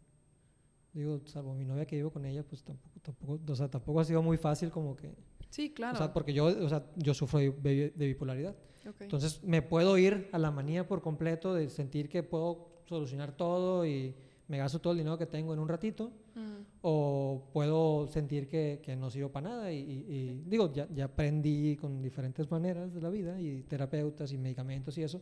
Digo, 0.97 1.21
salvo 1.25 1.53
mi 1.53 1.63
novia 1.63 1.85
que 1.85 1.95
vivo 1.95 2.09
con 2.09 2.25
ella, 2.25 2.41
pues 2.41 2.63
tampoco, 2.63 2.99
tampoco, 2.99 3.39
o 3.51 3.55
sea, 3.55 3.69
tampoco 3.69 3.99
ha 3.99 4.03
sido 4.03 4.23
muy 4.23 4.35
fácil 4.35 4.71
como 4.71 4.95
que... 4.95 5.13
Sí, 5.51 5.69
claro. 5.69 5.93
O 5.93 5.97
sea, 5.97 6.11
porque 6.11 6.33
yo, 6.33 6.45
o 6.45 6.67
sea, 6.67 6.87
yo 6.95 7.13
sufro 7.13 7.37
de, 7.39 7.93
bipolaridad. 7.95 8.55
Entonces, 9.01 9.43
me 9.43 9.61
puedo 9.61 9.95
ir 9.99 10.27
a 10.31 10.39
la 10.39 10.49
manía 10.49 10.87
por 10.87 11.03
completo 11.03 11.53
de 11.53 11.69
sentir 11.69 12.09
que 12.09 12.23
puedo 12.23 12.81
solucionar 12.85 13.31
todo 13.33 13.85
y 13.85 14.15
me 14.47 14.57
gasto 14.57 14.79
todo 14.79 14.93
el 14.93 14.97
dinero 14.97 15.19
que 15.19 15.27
tengo 15.27 15.53
en 15.53 15.59
un 15.59 15.67
ratito. 15.67 16.11
Mm. 16.33 16.61
O 16.81 17.49
puedo 17.53 18.07
sentir 18.07 18.47
que, 18.47 18.79
que, 18.81 18.95
no 18.95 19.11
sirvo 19.11 19.31
para 19.31 19.49
nada. 19.49 19.71
Y, 19.71 19.77
y, 19.77 20.43
digo, 20.47 20.73
ya, 20.73 20.87
ya 20.91 21.05
aprendí 21.05 21.75
con 21.75 22.01
diferentes 22.01 22.49
maneras 22.49 22.91
de 22.91 23.01
la 23.01 23.09
vida 23.09 23.39
y 23.39 23.61
terapeutas 23.63 24.31
y 24.31 24.39
medicamentos 24.39 24.97
y 24.97 25.03
eso, 25.03 25.21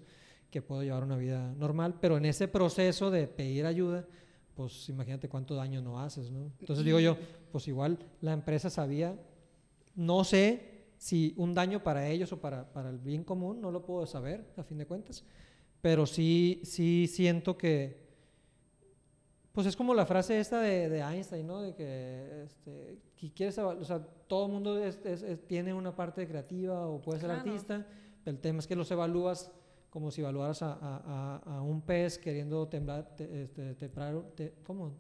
que 0.50 0.62
puedo 0.62 0.84
llevar 0.84 1.04
una 1.04 1.18
vida 1.18 1.54
normal. 1.56 1.96
Pero 2.00 2.16
en 2.16 2.24
ese 2.24 2.48
proceso 2.48 3.12
de 3.12 3.28
pedir 3.28 3.66
ayuda, 3.66 4.08
pues 4.56 4.90
imagínate 4.90 5.28
cuánto 5.28 5.54
daño 5.56 5.82
no 5.82 6.00
haces, 6.00 6.32
¿no? 6.32 6.52
Entonces 6.60 6.86
digo 6.86 7.00
yo, 7.00 7.18
pues 7.52 7.68
igual 7.68 8.00
la 8.22 8.34
empresa 8.34 8.70
sabía, 8.70 9.20
no 9.96 10.24
sé 10.24 10.76
si 10.98 11.34
un 11.38 11.54
daño 11.54 11.84
para 11.84 12.08
ellos 12.08 12.32
o 12.32 12.40
para, 12.40 12.72
para 12.72 12.90
el 12.90 12.98
bien 12.98 13.24
común, 13.24 13.62
no 13.62 13.70
lo 13.70 13.86
puedo 13.86 14.06
saber 14.08 14.46
a 14.58 14.64
fin 14.64 14.78
de 14.78 14.86
cuentas, 14.86 15.24
pero 15.82 16.06
sí, 16.06 16.62
sí 16.64 17.08
siento 17.08 17.58
que, 17.58 18.06
pues 19.52 19.68
es 19.68 19.76
como 19.76 19.94
la 19.94 20.06
frase 20.06 20.40
esta 20.40 20.60
de, 20.60 20.90
de 20.90 21.00
Einstein, 21.00 21.46
¿no? 21.46 21.62
De 21.62 21.76
que, 21.76 22.44
este, 22.44 23.00
que 23.18 23.32
quieres, 23.34 23.58
o 23.58 23.84
sea, 23.84 24.00
todo 24.28 24.48
el 24.48 24.52
mundo 24.52 24.80
tiene 25.48 25.74
una 25.74 25.96
parte 25.96 26.28
creativa 26.28 26.88
o 26.88 27.02
puede 27.02 27.20
ser 27.20 27.32
artista, 27.32 27.86
El 28.26 28.40
tema 28.40 28.60
es 28.60 28.68
que 28.68 28.76
los 28.76 28.90
evalúas 28.90 29.52
como 29.96 30.12
si 30.12 30.20
evaluaras 30.20 30.62
a, 30.62 30.74
a- 30.74 31.38
a- 31.46 31.62
un 31.62 31.82
pez 31.82 32.18
queriendo 32.18 32.68
temblar, 32.68 33.16
te- 33.16 33.44
este, 33.44 33.76
trepar, 33.76 34.22
te- 34.36 34.54
¿cómo? 34.66 34.94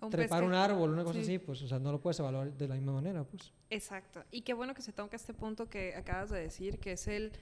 Un 0.00 0.08
trepar 0.10 0.44
un 0.44 0.54
árbol, 0.54 0.90
una 0.92 1.02
cosa 1.02 1.14
sí. 1.18 1.22
así, 1.22 1.38
pues, 1.40 1.62
o 1.62 1.66
sea, 1.66 1.80
no 1.80 1.90
lo 1.90 2.00
puedes 2.00 2.20
evaluar 2.20 2.52
de 2.52 2.68
la 2.68 2.76
misma 2.76 2.92
manera, 2.92 3.24
pues. 3.24 3.52
Exacto. 3.70 4.22
Y 4.30 4.42
qué 4.42 4.54
bueno 4.54 4.72
que 4.72 4.82
se 4.82 4.92
toca 4.92 5.16
este 5.16 5.34
punto 5.34 5.68
que 5.68 5.96
acabas 5.96 6.30
de 6.30 6.38
decir, 6.38 6.78
que 6.78 6.92
es 6.92 7.08
el 7.08 7.32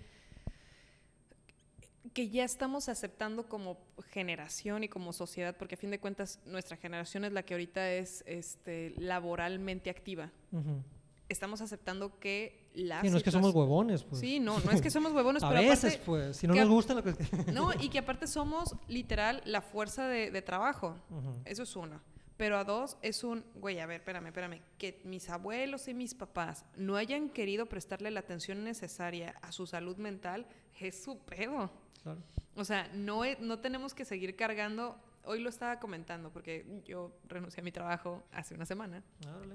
que 2.15 2.31
ya 2.31 2.45
estamos 2.45 2.89
aceptando 2.89 3.51
como 3.51 3.77
generación 4.13 4.83
y 4.85 4.89
como 4.89 5.13
sociedad, 5.13 5.55
porque 5.59 5.75
a 5.75 5.79
fin 5.79 5.91
de 5.91 6.01
cuentas 6.01 6.41
nuestra 6.47 6.79
generación 6.79 7.27
es 7.27 7.33
la 7.33 7.43
que 7.43 7.53
ahorita 7.53 7.93
es 7.93 8.25
este, 8.27 8.95
laboralmente 8.97 9.91
activa. 9.91 10.31
Ujú. 10.53 10.83
Estamos 11.29 11.61
aceptando 11.61 12.19
que 12.19 12.64
la 12.75 13.01
Sí, 13.01 13.11
no 13.11 13.16
es 13.16 13.22
que 13.22 13.31
somos 13.31 13.55
huevones, 13.55 14.05
pues. 14.05 14.20
Sí, 14.20 14.41
no, 14.41 14.59
no 14.61 14.70
es 14.70 14.83
que 14.83 14.91
somos 14.91 15.12
huevones, 15.12 15.43
a 15.45 15.49
pero 15.49 15.61
veces, 15.61 15.95
aparte, 15.95 16.03
pues, 16.05 16.37
si 16.37 16.47
no 16.47 16.55
nos 16.55 16.68
gusta 16.68 16.95
lo 16.95 17.03
que... 17.03 17.14
no, 17.53 17.70
y 17.81 17.89
que 17.89 17.99
aparte 17.99 18.27
somos 18.27 18.75
literal 18.89 19.43
la 19.45 19.62
fuerza 19.62 20.09
de, 20.09 20.31
de 20.31 20.43
trabajo. 20.43 20.97
Eso 21.45 21.62
es 21.62 21.77
uno. 21.77 22.01
Pero 22.37 22.59
a 22.59 22.64
dos 22.64 22.97
es 23.01 23.22
un, 23.22 23.45
güey, 23.55 23.79
a 23.79 23.87
ver, 23.87 24.01
espérame, 24.01 24.27
espérame, 24.27 24.61
que 24.77 25.01
mis 25.05 25.31
abuelos 25.31 25.87
y 25.87 25.95
mis 25.95 26.14
papás 26.14 26.64
no 26.77 26.97
hayan 26.97 27.29
querido 27.29 27.66
prestarle 27.66 28.11
la 28.11 28.20
atención 28.20 28.64
necesaria 28.64 29.37
a 29.41 29.53
su 29.53 29.66
salud 29.66 29.97
mental, 29.99 30.47
es 30.81 31.01
su 31.01 31.18
pedo. 31.18 31.70
Claro. 32.03 32.20
O 32.57 32.64
sea, 32.64 32.91
no, 32.93 33.22
no 33.41 33.61
tenemos 33.61 33.95
que 33.95 34.05
seguir 34.05 34.35
cargando. 34.35 34.97
Hoy 35.27 35.41
lo 35.41 35.49
estaba 35.49 35.81
comentando 35.81 36.31
porque 36.31 36.83
yo 36.85 37.18
renuncié 37.27 37.61
a 37.61 37.64
mi 37.64 37.72
trabajo 37.72 38.25
hace 38.31 38.55
una 38.55 38.66
semana. 38.66 39.03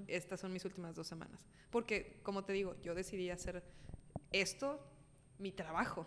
Estas 0.07 0.39
son 0.39 0.51
mis 0.51 0.65
últimas 0.65 0.95
dos 0.95 1.07
semanas. 1.07 1.39
Porque, 1.70 2.20
como 2.24 2.43
te 2.43 2.53
digo, 2.53 2.76
yo 2.82 2.95
decidí 2.95 3.30
hacer 3.30 3.63
esto 4.32 4.84
mi 5.38 5.51
trabajo. 5.51 6.05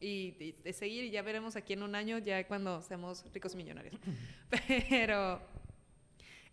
Y 0.00 0.32
de, 0.32 0.54
de 0.62 0.72
seguir, 0.72 1.04
y 1.04 1.10
ya 1.10 1.22
veremos 1.22 1.56
aquí 1.56 1.72
en 1.74 1.82
un 1.82 1.94
año, 1.94 2.18
ya 2.18 2.46
cuando 2.46 2.82
seamos 2.82 3.24
ricos 3.32 3.54
y 3.54 3.56
millonarios. 3.56 3.94
Pero 4.88 5.40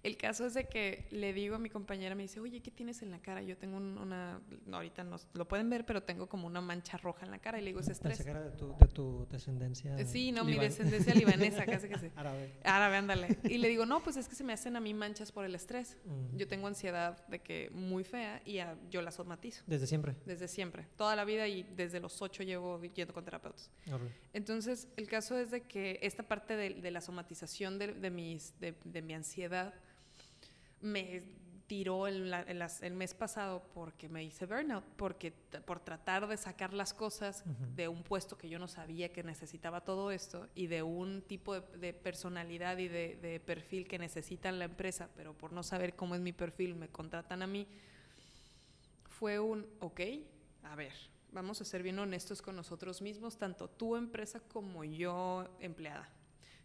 el 0.08 0.18
caso 0.18 0.45
es 0.45 0.53
de 0.55 0.68
que 0.68 1.08
le 1.12 1.34
digo 1.34 1.55
a 1.55 1.60
mi 1.60 1.70
compañera, 1.70 2.16
me 2.16 2.24
dice, 2.24 2.39
oye, 2.39 2.62
¿qué 2.62 2.72
tienes 2.72 3.01
en 3.01 3.12
la 3.12 3.20
cara? 3.20 3.41
Yo 3.43 3.58
tengo 3.58 3.78
un- 3.78 3.97
una, 3.97 4.41
no, 4.66 4.78
ahorita 4.78 5.03
no 5.03 5.18
lo 5.34 5.47
pueden 5.47 5.70
ver, 5.70 5.86
pero 5.86 6.01
tengo 6.01 6.28
como 6.28 6.47
una 6.47 6.62
mancha 6.62 6.97
roja 6.97 7.26
en 7.26 7.32
la 7.32 7.39
cara. 7.39 7.60
Y 7.60 7.62
le 7.62 7.68
digo, 7.68 7.80
es 7.82 7.89
estrés. 7.89 8.20
era 8.22 8.41
de 8.41 8.51
tu, 8.58 8.76
de 8.80 8.88
tu 8.88 9.28
descendencia. 9.30 9.95
Sí, 10.05 10.32
no, 10.32 10.43
mi 10.43 10.55
descendencia 10.58 11.14
libanesa, 11.14 11.66
casi 11.66 11.88
que 11.89 11.99
sí. 11.99 12.08
Árabe. 12.16 12.53
Árabe, 12.64 12.97
ándale. 12.97 13.38
Y 13.43 13.58
le 13.60 13.68
digo, 13.68 13.86
no, 13.86 14.01
pues 14.01 14.18
es 14.18 14.28
que 14.28 14.36
se 14.36 14.43
me 14.43 14.53
hacen 14.53 14.76
a 14.76 14.80
mí 14.80 14.93
manchas 14.93 15.32
por 15.32 15.45
el 15.45 15.53
estrés. 15.53 15.97
Mm. 16.05 16.38
Yo 16.38 16.47
tengo 16.47 16.68
ansiedad 16.68 17.26
de 17.28 17.39
que 17.39 17.70
muy 17.72 18.03
fea 18.03 18.41
y 18.45 18.60
yo 18.89 19.01
la 19.01 19.12
somatizo 19.12 19.64
Desde 19.68 19.86
siempre. 19.88 20.16
desde 20.26 20.47
siempre, 20.47 20.88
toda 20.95 21.16
la 21.16 21.26
vida 21.26 21.47
y 21.47 21.64
desde 21.76 21.99
los 21.99 22.22
ocho 22.22 22.43
llevo 22.43 22.82
yendo 22.82 23.14
con 23.14 23.24
terapeutas. 23.26 23.70
Entonces, 24.34 24.88
el 24.97 25.08
caso 25.08 25.38
es 25.38 25.51
de 25.51 25.62
que 25.64 25.99
esta 26.01 26.24
parte 26.24 26.55
de, 26.55 26.70
de 26.76 26.91
la 26.91 27.01
somatización 27.01 27.80
de, 27.80 27.93
de 27.93 28.10
mis, 28.10 28.53
de 28.60 29.01
mi 29.01 29.14
ansiedad 29.14 29.74
me 30.82 31.24
tiró 31.68 32.08
el, 32.08 32.30
la- 32.30 32.44
el 32.82 32.94
mes 32.94 33.14
pasado 33.14 33.62
porque 33.74 34.08
me 34.08 34.24
hice 34.24 34.46
burnout, 34.46 34.86
porque 34.96 35.32
por 35.66 35.82
tratar 35.82 36.26
de 36.28 36.38
sacar 36.38 36.74
las 36.74 36.94
cosas 36.94 37.44
de 37.76 37.90
un 37.90 38.04
puesto 38.04 38.38
que 38.38 38.48
yo 38.48 38.58
no 38.58 38.70
sabía 38.70 39.12
que 39.12 39.22
necesitaba 39.22 39.82
todo 39.82 40.12
esto 40.12 40.48
y 40.56 40.68
de 40.68 40.82
un 40.84 41.22
tipo 41.24 41.60
de, 41.60 41.78
de 41.78 41.94
personalidad 41.94 42.78
y 42.78 42.88
de, 42.88 43.18
de 43.18 43.40
perfil 43.42 43.86
que 43.86 44.00
necesitan 44.00 44.60
la 44.60 44.66
empresa, 44.66 45.10
pero 45.18 45.34
por 45.34 45.52
no 45.52 45.62
saber 45.62 45.94
cómo 45.96 46.16
es 46.16 46.22
mi 46.22 46.32
perfil 46.32 46.74
me 46.76 46.88
contratan 46.88 47.42
a 47.42 47.48
mí, 47.48 47.68
fue 49.10 49.40
un, 49.40 49.66
ok, 49.80 50.00
a 50.64 50.76
ver, 50.76 50.94
vamos 51.34 51.60
a 51.60 51.66
ser 51.66 51.84
bien 51.84 52.00
honestos 52.00 52.42
con 52.42 52.56
nosotros 52.56 53.02
mismos, 53.02 53.38
tanto 53.38 53.68
tu 53.70 53.96
empresa 53.98 54.40
como 54.40 54.84
yo 54.86 55.50
empleada. 55.60 56.08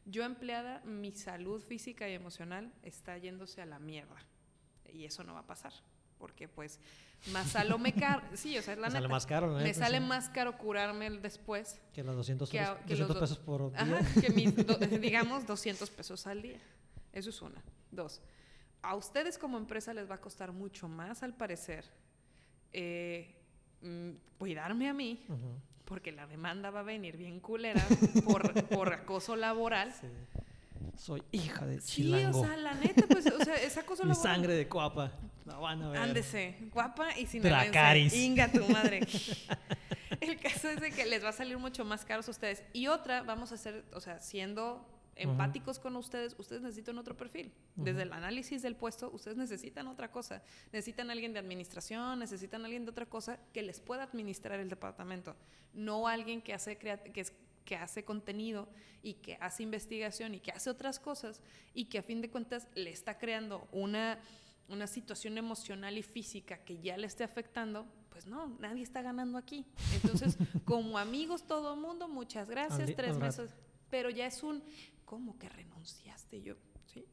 Yo 0.05 0.24
empleada, 0.24 0.80
mi 0.84 1.12
salud 1.12 1.62
física 1.62 2.09
y 2.09 2.12
emocional 2.14 2.72
está 2.82 3.16
yéndose 3.18 3.62
a 3.62 3.66
la 3.66 3.78
mierda. 3.78 4.16
Y 4.92 5.05
eso 5.05 5.22
no 5.24 5.34
va 5.34 5.40
a 5.40 5.46
pasar. 5.46 5.72
Porque 6.18 6.48
pues 6.48 6.78
más 7.32 7.50
salo 7.53 7.78
me 7.78 7.92
caro. 7.94 8.22
Sí, 8.34 8.57
o 8.59 8.62
sea, 8.62 8.74
la 8.76 8.88
Me 8.88 8.92
sale 8.92 9.03
neta, 9.03 9.14
más 9.14 9.26
caro, 9.26 9.57
la 9.57 9.62
me 9.62 9.74
sale 9.74 9.98
sí. 9.98 10.05
más 10.05 10.28
caro 10.28 10.57
curarme 10.59 11.07
el 11.07 11.22
después. 11.22 11.80
Que 11.92 12.03
los 12.03 12.16
200, 12.16 12.50
que 12.50 12.61
a- 12.61 12.74
pesos- 12.74 12.86
que 12.86 12.96
los 12.96 13.09
200 13.09 13.14
do- 13.14 13.20
pesos 13.20 13.38
por 13.38 13.70
día. 13.72 13.80
Ajá, 13.98 14.20
que 14.20 14.30
mis, 14.30 14.55
do- 14.66 14.76
digamos 15.00 15.46
200 15.46 15.88
pesos 15.90 16.26
al 16.26 16.42
día. 16.42 16.59
Eso 17.12 17.30
es 17.30 17.42
una. 17.42 17.62
Dos, 17.90 18.20
a 18.82 18.96
ustedes 18.96 19.36
como 19.38 19.59
empresa 19.59 19.92
les 19.94 20.11
va 20.11 20.16
a 20.16 20.20
costar 20.20 20.50
mucho 20.53 20.88
más, 20.88 21.22
al 21.22 21.34
parecer, 21.34 21.84
eh, 22.72 23.36
mm, 23.82 24.11
cuidarme 24.38 24.88
a 24.88 24.94
mí. 24.94 25.24
Porque 25.93 26.11
la 26.11 26.26
demanda 26.26 26.70
va 26.70 26.80
a 26.80 26.84
venir 26.84 27.18
bien 27.18 27.38
culera 27.38 27.84
por, 28.24 28.64
por 28.68 28.95
acoso 28.95 29.36
laboral. 29.36 29.93
Sí. 29.93 30.07
Soy 30.97 31.22
hija 31.32 31.66
de 31.66 31.82
Sí, 31.82 31.97
chilango. 32.05 32.40
o 32.40 32.47
sea, 32.47 32.57
la 32.57 32.72
neta, 32.72 33.05
pues, 33.07 33.26
o 33.26 33.45
sea, 33.45 33.57
es 33.57 33.76
acoso 33.76 34.03
Mi 34.05 34.12
laboral. 34.12 34.32
sangre 34.34 34.55
de 34.55 34.66
coapa. 34.68 35.12
La 35.45 35.57
van 35.59 35.82
a 35.82 35.90
ver. 35.90 36.01
Ándese, 36.01 36.57
guapa 36.72 37.18
y 37.18 37.26
sin 37.26 37.43
Dracarys. 37.43 38.14
Inga 38.14 38.51
tu 38.51 38.66
madre. 38.68 39.01
El 40.22 40.38
caso 40.40 40.70
es 40.70 40.80
de 40.80 40.93
que 40.93 41.05
les 41.05 41.22
va 41.22 41.28
a 41.28 41.32
salir 41.32 41.59
mucho 41.59 41.84
más 41.84 42.07
caros 42.07 42.26
a 42.28 42.30
ustedes. 42.30 42.62
Y 42.72 42.86
otra, 42.86 43.22
vamos 43.22 43.53
a 43.53 43.57
hacer, 43.57 43.84
o 43.93 44.01
sea, 44.01 44.18
siendo 44.18 44.82
empáticos 45.17 45.79
con 45.79 45.95
ustedes, 45.97 46.35
ustedes 46.39 46.63
necesitan 46.63 46.99
otro 46.99 47.17
perfil. 47.17 47.53
Desde 47.77 48.03
el 48.03 48.13
análisis 48.13 48.63
del 48.63 48.77
puesto, 48.77 49.11
ustedes 49.13 49.37
necesitan 49.37 49.87
otra 49.89 50.11
cosa. 50.11 50.43
Necesitan 50.73 51.11
alguien 51.11 51.33
de 51.33 51.39
administración, 51.39 52.19
necesitan 52.19 52.65
alguien 52.65 52.85
de 52.85 52.91
otra 52.91 53.07
cosa 53.07 53.39
que 53.53 53.63
les 53.63 53.81
pueda 53.81 54.05
administrar 54.05 54.59
el 54.61 54.69
departamento. 54.69 55.37
No 55.75 56.09
alguien 56.09 56.41
que 56.43 56.55
hace, 56.55 56.77
que 56.79 56.99
es- 57.21 57.33
que 57.65 57.77
hace 57.77 58.05
contenido 58.05 58.69
y 59.05 59.15
que 59.15 59.37
hace 59.41 59.63
investigación 59.63 60.35
y 60.35 60.41
que 60.41 60.51
hace 60.51 60.69
otras 60.69 60.99
cosas 60.99 61.41
y 61.75 61.85
que 61.85 61.99
a 61.99 62.03
fin 62.03 62.21
de 62.21 62.29
cuentas 62.29 62.67
le 62.75 62.91
está 62.91 63.19
creando 63.19 63.69
una, 63.71 64.19
una 64.69 64.89
situación 64.89 65.39
emocional 65.39 65.97
y 65.97 66.03
física 66.03 66.59
que 66.59 66.81
ya 66.81 66.97
le 66.97 67.07
esté 67.07 67.23
afectando, 67.23 67.87
pues 68.11 68.27
no, 68.27 68.49
nadie 68.59 68.83
está 68.83 69.01
ganando 69.01 69.39
aquí. 69.39 69.65
Entonces, 69.95 70.37
como 70.65 70.99
amigos 70.99 71.47
todo 71.47 71.75
el 71.75 71.81
mundo, 71.81 72.09
muchas 72.09 72.51
gracias, 72.51 72.91
tres 72.97 73.17
meses. 73.39 73.55
Pero 73.91 74.11
ya 74.11 74.27
es 74.27 74.43
un, 74.43 74.63
¿cómo 75.13 75.39
que 75.39 75.47
renunciaste? 75.51 76.39
Y 76.39 76.43
Yo, 76.43 76.55
sí. 76.87 77.05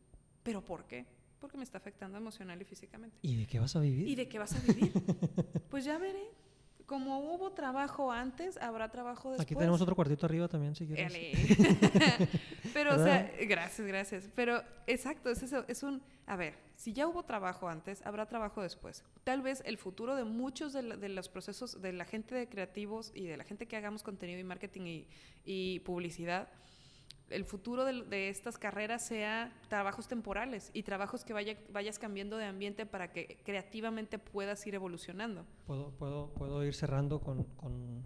¿Pero 0.41 0.63
por 0.63 0.85
qué? 0.85 1.05
Porque 1.37 1.57
me 1.57 1.63
está 1.65 1.79
afectando 1.79 2.17
emocional 2.17 2.61
y 2.61 2.63
físicamente. 2.63 3.17
¿Y 3.21 3.35
de 3.35 3.45
qué 3.45 3.59
vas 3.59 3.75
a 3.75 3.81
vivir? 3.81 4.07
¿Y 4.07 4.15
de 4.15 4.29
qué 4.29 4.39
vas 4.39 4.53
a 4.55 4.59
vivir? 4.61 4.93
pues 5.69 5.83
ya 5.83 5.97
veré. 5.97 6.23
Como 6.85 7.19
hubo 7.19 7.51
trabajo 7.51 8.09
antes, 8.09 8.55
habrá 8.55 8.89
trabajo 8.89 9.31
después. 9.31 9.45
Aquí 9.45 9.53
tenemos 9.53 9.81
otro 9.81 9.95
cuartito 9.97 10.25
arriba 10.25 10.47
también, 10.47 10.75
si 10.75 10.87
quieres. 10.87 11.11
Pero, 12.73 12.91
o 12.95 13.03
sea, 13.03 13.23
¿Verdad? 13.23 13.31
gracias, 13.49 13.85
gracias. 13.87 14.29
Pero, 14.33 14.63
exacto, 14.87 15.29
es 15.29 15.43
eso, 15.43 15.65
es 15.67 15.83
un, 15.83 16.01
a 16.25 16.37
ver, 16.37 16.55
si 16.75 16.93
ya 16.93 17.05
hubo 17.05 17.23
trabajo 17.23 17.67
antes, 17.67 18.01
habrá 18.05 18.25
trabajo 18.27 18.61
después. 18.61 19.03
Tal 19.25 19.41
vez 19.41 19.61
el 19.65 19.77
futuro 19.77 20.15
de 20.15 20.23
muchos 20.23 20.71
de, 20.71 20.83
la- 20.83 20.95
de 20.97 21.09
los 21.09 21.27
procesos, 21.27 21.81
de 21.81 21.91
la 21.93 22.05
gente 22.05 22.33
de 22.33 22.47
creativos 22.47 23.11
y 23.13 23.25
de 23.25 23.35
la 23.37 23.43
gente 23.43 23.67
que 23.67 23.75
hagamos 23.75 24.03
contenido 24.03 24.39
y 24.39 24.43
marketing 24.45 24.85
y, 24.87 25.07
y 25.43 25.79
publicidad, 25.81 26.47
el 27.29 27.45
futuro 27.45 27.85
de, 27.85 28.03
de 28.03 28.29
estas 28.29 28.57
carreras 28.57 29.05
sea 29.05 29.51
trabajos 29.67 30.07
temporales 30.07 30.71
y 30.73 30.83
trabajos 30.83 31.23
que 31.23 31.33
vaya, 31.33 31.57
vayas 31.71 31.99
cambiando 31.99 32.37
de 32.37 32.45
ambiente 32.45 32.85
para 32.85 33.11
que 33.11 33.39
creativamente 33.45 34.17
puedas 34.19 34.65
ir 34.67 34.75
evolucionando. 34.75 35.45
Puedo, 35.67 35.91
puedo, 35.91 36.33
puedo 36.33 36.63
ir 36.65 36.73
cerrando 36.73 37.19
con, 37.21 37.43
con, 37.55 38.03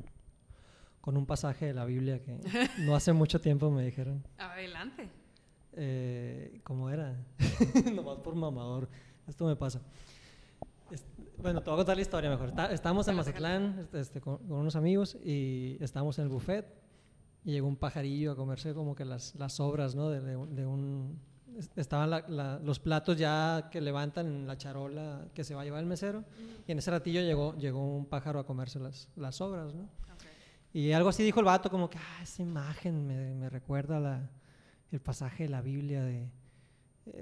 con 1.02 1.18
un 1.18 1.26
pasaje 1.26 1.68
de 1.68 1.74
la 1.74 1.86
Biblia 1.86 2.22
que 2.22 2.38
no 2.80 2.96
hace 2.96 3.14
mucho 3.14 3.40
tiempo 3.42 3.70
me 3.72 3.84
dijeron. 3.86 4.26
Adelante. 4.38 5.10
Eh, 5.74 6.60
¿Cómo 6.64 6.90
era? 6.90 7.16
Nomás 7.94 8.20
por 8.20 8.36
mamador. 8.36 8.90
Esto 9.28 9.46
me 9.46 9.56
pasa. 9.56 9.82
Es- 10.92 11.06
bueno, 11.38 11.62
te 11.62 11.70
voy 11.70 11.76
a 11.76 11.78
contar 11.78 11.96
la 11.96 12.02
historia 12.02 12.30
mejor. 12.30 12.50
Está- 12.50 12.72
estábamos 12.72 13.08
en 13.08 13.16
Mazatlán 13.16 13.80
este, 13.80 14.00
este, 14.00 14.22
con, 14.22 14.38
con 14.38 14.58
unos 14.60 14.76
amigos 14.76 15.16
y 15.24 15.78
estábamos 15.82 16.18
en 16.20 16.26
el 16.26 16.30
buffet 16.30 16.66
y 17.46 17.52
llegó 17.52 17.68
un 17.68 17.76
pajarillo 17.76 18.32
a 18.32 18.36
comerse 18.36 18.74
como 18.74 18.96
que 18.96 19.06
las, 19.06 19.36
las 19.36 19.54
sobras, 19.54 19.96
¿no? 19.96 20.10
De, 20.10 20.22
de 20.22 20.38
de 20.48 20.66
un... 20.66 21.20
es- 21.58 21.70
Estaban 21.76 22.10
la- 22.10 22.26
la- 22.28 22.60
los 22.60 22.80
platos 22.80 23.18
ya 23.18 23.70
que 23.72 23.82
levantan 23.82 24.28
en 24.28 24.48
la 24.48 24.58
charola 24.58 25.28
que 25.34 25.44
se 25.44 25.54
va 25.56 25.62
a 25.62 25.66
llevar 25.66 25.82
el 25.82 25.86
mesero 25.88 26.24
y 26.68 26.72
en 26.72 26.78
ese 26.80 26.90
ratillo 26.92 27.22
llegó, 27.22 27.56
llegó 27.58 27.96
un 27.96 28.06
pájaro 28.06 28.40
a 28.40 28.46
comerse 28.46 28.80
las, 28.80 29.10
las 29.16 29.36
sobras, 29.36 29.74
¿no? 29.74 29.90
Y 30.74 30.92
algo 30.94 31.10
así 31.10 31.22
dijo 31.24 31.40
el 31.40 31.46
vato, 31.46 31.70
como 31.70 31.90
que, 31.90 31.98
ah, 32.00 32.24
esa 32.24 32.42
imagen 32.42 33.06
me, 33.06 33.34
me 33.36 33.50
recuerda 33.50 34.00
la, 34.00 34.30
el 34.92 35.02
pasaje 35.02 35.44
de 35.44 35.50
la 35.50 35.62
Biblia 35.62 36.04
de, 36.04 36.30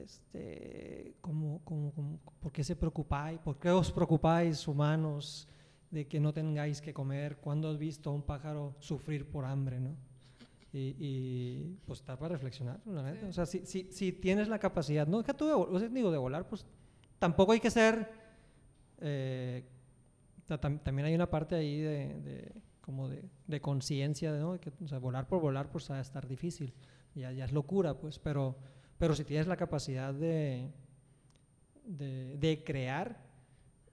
este, 0.01 1.15
¿cómo, 1.21 1.61
cómo, 1.63 1.91
cómo- 1.93 2.19
por 2.39 2.51
qué 2.51 2.63
se 2.63 2.75
preocupáis? 2.75 3.39
¿Por 3.39 3.57
qué 3.57 3.69
os 3.69 3.91
preocupáis, 3.91 4.67
humanos, 4.67 5.47
de 5.89 6.07
que 6.07 6.19
no 6.19 6.33
tengáis 6.33 6.81
que 6.81 6.93
comer? 6.93 7.37
¿Cuándo 7.37 7.69
has 7.69 7.77
visto 7.77 8.09
a 8.09 8.13
un 8.13 8.21
pájaro 8.23 8.75
sufrir 8.79 9.29
por 9.29 9.45
hambre, 9.45 9.79
no? 9.79 9.95
Y, 10.73 10.95
y, 10.99 11.77
pues 11.85 11.99
está 11.99 12.17
para 12.17 12.33
reflexionar, 12.33 12.79
la 12.85 13.03
neta. 13.03 13.19
Sí. 13.21 13.25
O 13.27 13.33
sea, 13.33 13.45
si, 13.45 13.65
si, 13.65 13.91
si 13.91 14.11
tienes 14.13 14.47
la 14.47 14.57
capacidad, 14.57 15.05
no 15.05 15.17
deja 15.17 15.33
tú 15.33 15.45
de, 15.45 15.53
o 15.53 15.79
sea, 15.79 15.89
digo, 15.89 16.11
de 16.11 16.17
volar, 16.17 16.47
pues 16.47 16.65
tampoco 17.19 17.51
hay 17.51 17.59
que 17.59 17.69
ser... 17.69 18.09
eh, 18.99 19.65
ta- 20.47 20.59
tam- 20.61 20.81
también 20.81 21.05
hay 21.07 21.15
una 21.15 21.29
parte 21.29 21.55
ahí 21.55 21.79
de, 21.81 22.19
de- 22.21 22.51
como 22.81 23.09
de, 23.09 23.23
de 23.47 23.61
conciencia, 23.61 24.31
¿no? 24.33 24.59
Que, 24.59 24.71
o 24.83 24.87
sea, 24.87 24.97
volar 24.99 25.27
por 25.27 25.41
volar, 25.41 25.69
pues 25.71 25.89
va 25.91 25.97
a 25.97 26.01
estar 26.01 26.27
difícil. 26.27 26.73
Ya, 27.15 27.31
ya 27.33 27.43
es 27.45 27.51
locura, 27.51 27.97
pues, 27.99 28.17
pero, 28.17 28.55
pero 28.97 29.13
si 29.13 29.25
tienes 29.25 29.47
la 29.47 29.57
capacidad 29.57 30.13
de, 30.13 30.71
de, 31.85 32.37
de 32.37 32.63
crear, 32.63 33.21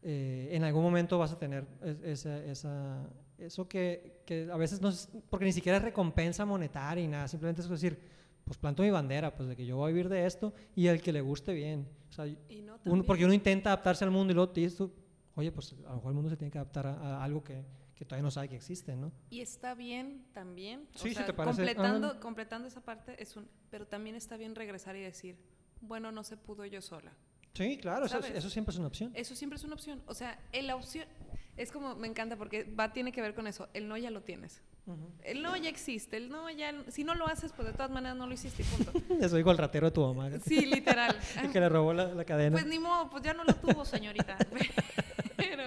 eh, 0.03 0.51
en 0.53 0.63
algún 0.63 0.83
momento 0.85 1.19
vas 1.19 1.33
a 1.33 1.39
tener 1.39 1.67
es- 1.83 2.01
esa, 2.05 2.45
esa- 2.45 3.09
eso 3.39 3.69
que, 3.69 4.23
que 4.27 4.49
a 4.53 4.57
veces 4.57 4.81
no 4.81 4.89
es, 4.89 5.09
porque 5.31 5.45
ni 5.45 5.53
siquiera 5.53 5.79
es 5.79 5.85
recompensa 5.85 6.45
monetaria 6.45 7.05
y 7.05 7.09
nada, 7.09 7.29
simplemente 7.29 7.63
es 7.63 7.69
decir, 7.69 7.99
pues 8.45 8.57
planto 8.59 8.83
mi 8.83 8.91
bandera, 8.91 9.35
pues 9.35 9.49
de 9.49 9.57
que 9.57 9.67
yo 9.67 9.77
voy 9.77 9.87
a 9.91 9.93
vivir 9.93 10.09
de 10.09 10.27
esto 10.27 10.53
y 10.75 10.87
el 10.87 11.01
que 11.03 11.13
le 11.13 11.21
guste 11.21 11.53
bien. 11.53 11.87
O 12.09 12.13
sea, 12.13 12.27
no 12.27 12.79
uno- 12.87 13.05
porque 13.05 13.25
uno 13.25 13.35
intenta 13.35 13.71
adaptarse 13.71 14.05
al 14.05 14.11
mundo 14.11 14.33
y 14.33 14.35
luego 14.35 14.51
te 14.53 14.61
dices 14.61 14.77
tú, 14.79 14.93
oye, 15.35 15.53
pues 15.53 15.73
a 15.87 15.91
lo 15.91 15.97
mejor 15.97 16.11
el 16.11 16.15
mundo 16.15 16.31
se 16.31 16.37
tiene 16.37 16.51
que 16.51 16.59
adaptar 16.59 16.87
a, 16.87 16.95
a 17.19 17.25
algo 17.25 17.45
que, 17.45 17.63
que 17.95 18.05
todavía 18.05 18.23
no 18.25 18.31
sabe 18.31 18.49
que 18.49 18.57
existe, 18.57 18.97
¿no? 18.97 19.13
Y 19.31 19.41
está 19.41 19.75
bien 19.75 20.25
también. 20.33 20.89
o 20.95 20.99
Sí, 20.99 21.15
sea, 21.15 21.27
te 21.27 21.33
parece- 21.33 21.57
Completando, 21.57 22.21
completando 22.21 22.69
esa 22.69 22.81
parte 22.81 23.23
es 23.23 23.37
un. 23.37 23.47
Pero 23.71 23.87
también 23.87 24.17
está 24.17 24.37
bien 24.37 24.55
regresar 24.55 24.97
y 24.97 25.01
decir, 25.03 25.37
bueno, 25.81 26.11
no 26.11 26.25
se 26.25 26.37
pudo 26.37 26.65
yo 26.65 26.81
sola. 26.81 27.13
Sí, 27.59 27.77
claro, 27.77 28.07
eso, 28.07 28.51
siempre 28.51 28.73
es 28.73 28.79
una 28.79 28.87
opción. 28.89 29.11
Eso 29.15 29.35
siempre 29.35 29.57
es 29.57 29.65
una 29.65 29.75
opción. 29.75 30.01
O 30.07 30.15
sea, 30.15 30.39
la 30.53 30.77
opción. 30.77 31.07
Es 31.57 31.73
como, 31.73 31.97
me 31.97 32.07
encanta 32.07 32.37
porque 32.37 32.63
va, 32.63 32.93
tiene 32.93 33.11
que 33.11 33.21
ver 33.21 33.35
con 33.35 33.49
eso. 33.49 33.69
El 33.75 33.89
no 33.89 33.97
ya 33.97 34.11
lo 34.13 34.23
tienes. 34.23 34.63
El 35.25 35.43
no 35.43 35.57
ya 35.57 35.69
existe. 35.69 36.17
El 36.17 36.29
no 36.31 36.49
ya. 36.51 36.73
Si 36.89 37.03
no 37.03 37.17
lo 37.17 37.27
haces, 37.27 37.53
pues 37.53 37.67
de 37.67 37.75
todas 37.75 37.91
maneras 37.91 38.17
no 38.17 38.27
lo 38.29 38.33
hiciste 38.33 38.63
y 38.63 38.65
punto. 38.65 38.93
Eso 39.21 39.37
dijo 39.37 39.51
el 39.51 39.59
ratero 39.59 39.89
de 39.89 39.91
tu 39.91 40.01
mamá, 40.07 40.31
Sí, 40.47 40.65
literal. 40.67 41.19
el 41.43 41.51
que 41.51 41.59
le 41.61 41.69
robó 41.69 41.93
la, 41.93 42.15
la 42.15 42.25
cadena. 42.25 42.53
Pues 42.53 42.65
ni 42.67 42.79
modo, 42.79 43.11
pues 43.11 43.25
ya 43.25 43.35
no 43.35 43.43
lo 43.43 43.55
tuvo, 43.57 43.85
señorita. 43.85 44.39
Pero 45.37 45.65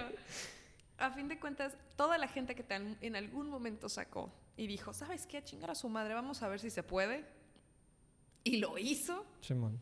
a 0.96 1.10
fin 1.10 1.28
de 1.28 1.38
cuentas, 1.38 1.76
toda 1.96 2.16
la 2.16 2.26
gente 2.26 2.54
que 2.54 2.62
tan- 2.62 2.96
en 3.02 3.14
algún 3.14 3.50
momento 3.50 3.88
sacó 3.90 4.32
y 4.56 4.66
dijo, 4.66 4.94
¿sabes 4.94 5.26
qué? 5.26 5.38
A 5.38 5.44
chingar 5.44 5.70
a 5.70 5.74
su 5.74 5.88
madre, 5.90 6.14
vamos 6.14 6.42
a 6.42 6.48
ver 6.48 6.58
si 6.58 6.70
se 6.70 6.82
puede. 6.82 7.24
Y 8.44 8.56
lo 8.56 8.78
hizo, 8.78 9.26
Simón. 9.40 9.78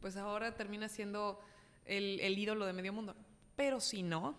Pues 0.00 0.16
ahora 0.16 0.54
termina 0.56 0.88
siendo 0.88 1.38
el, 1.84 2.20
el 2.20 2.38
ídolo 2.38 2.66
de 2.66 2.72
medio 2.72 2.92
mundo. 2.92 3.14
Pero 3.56 3.80
si 3.80 4.02
no, 4.02 4.36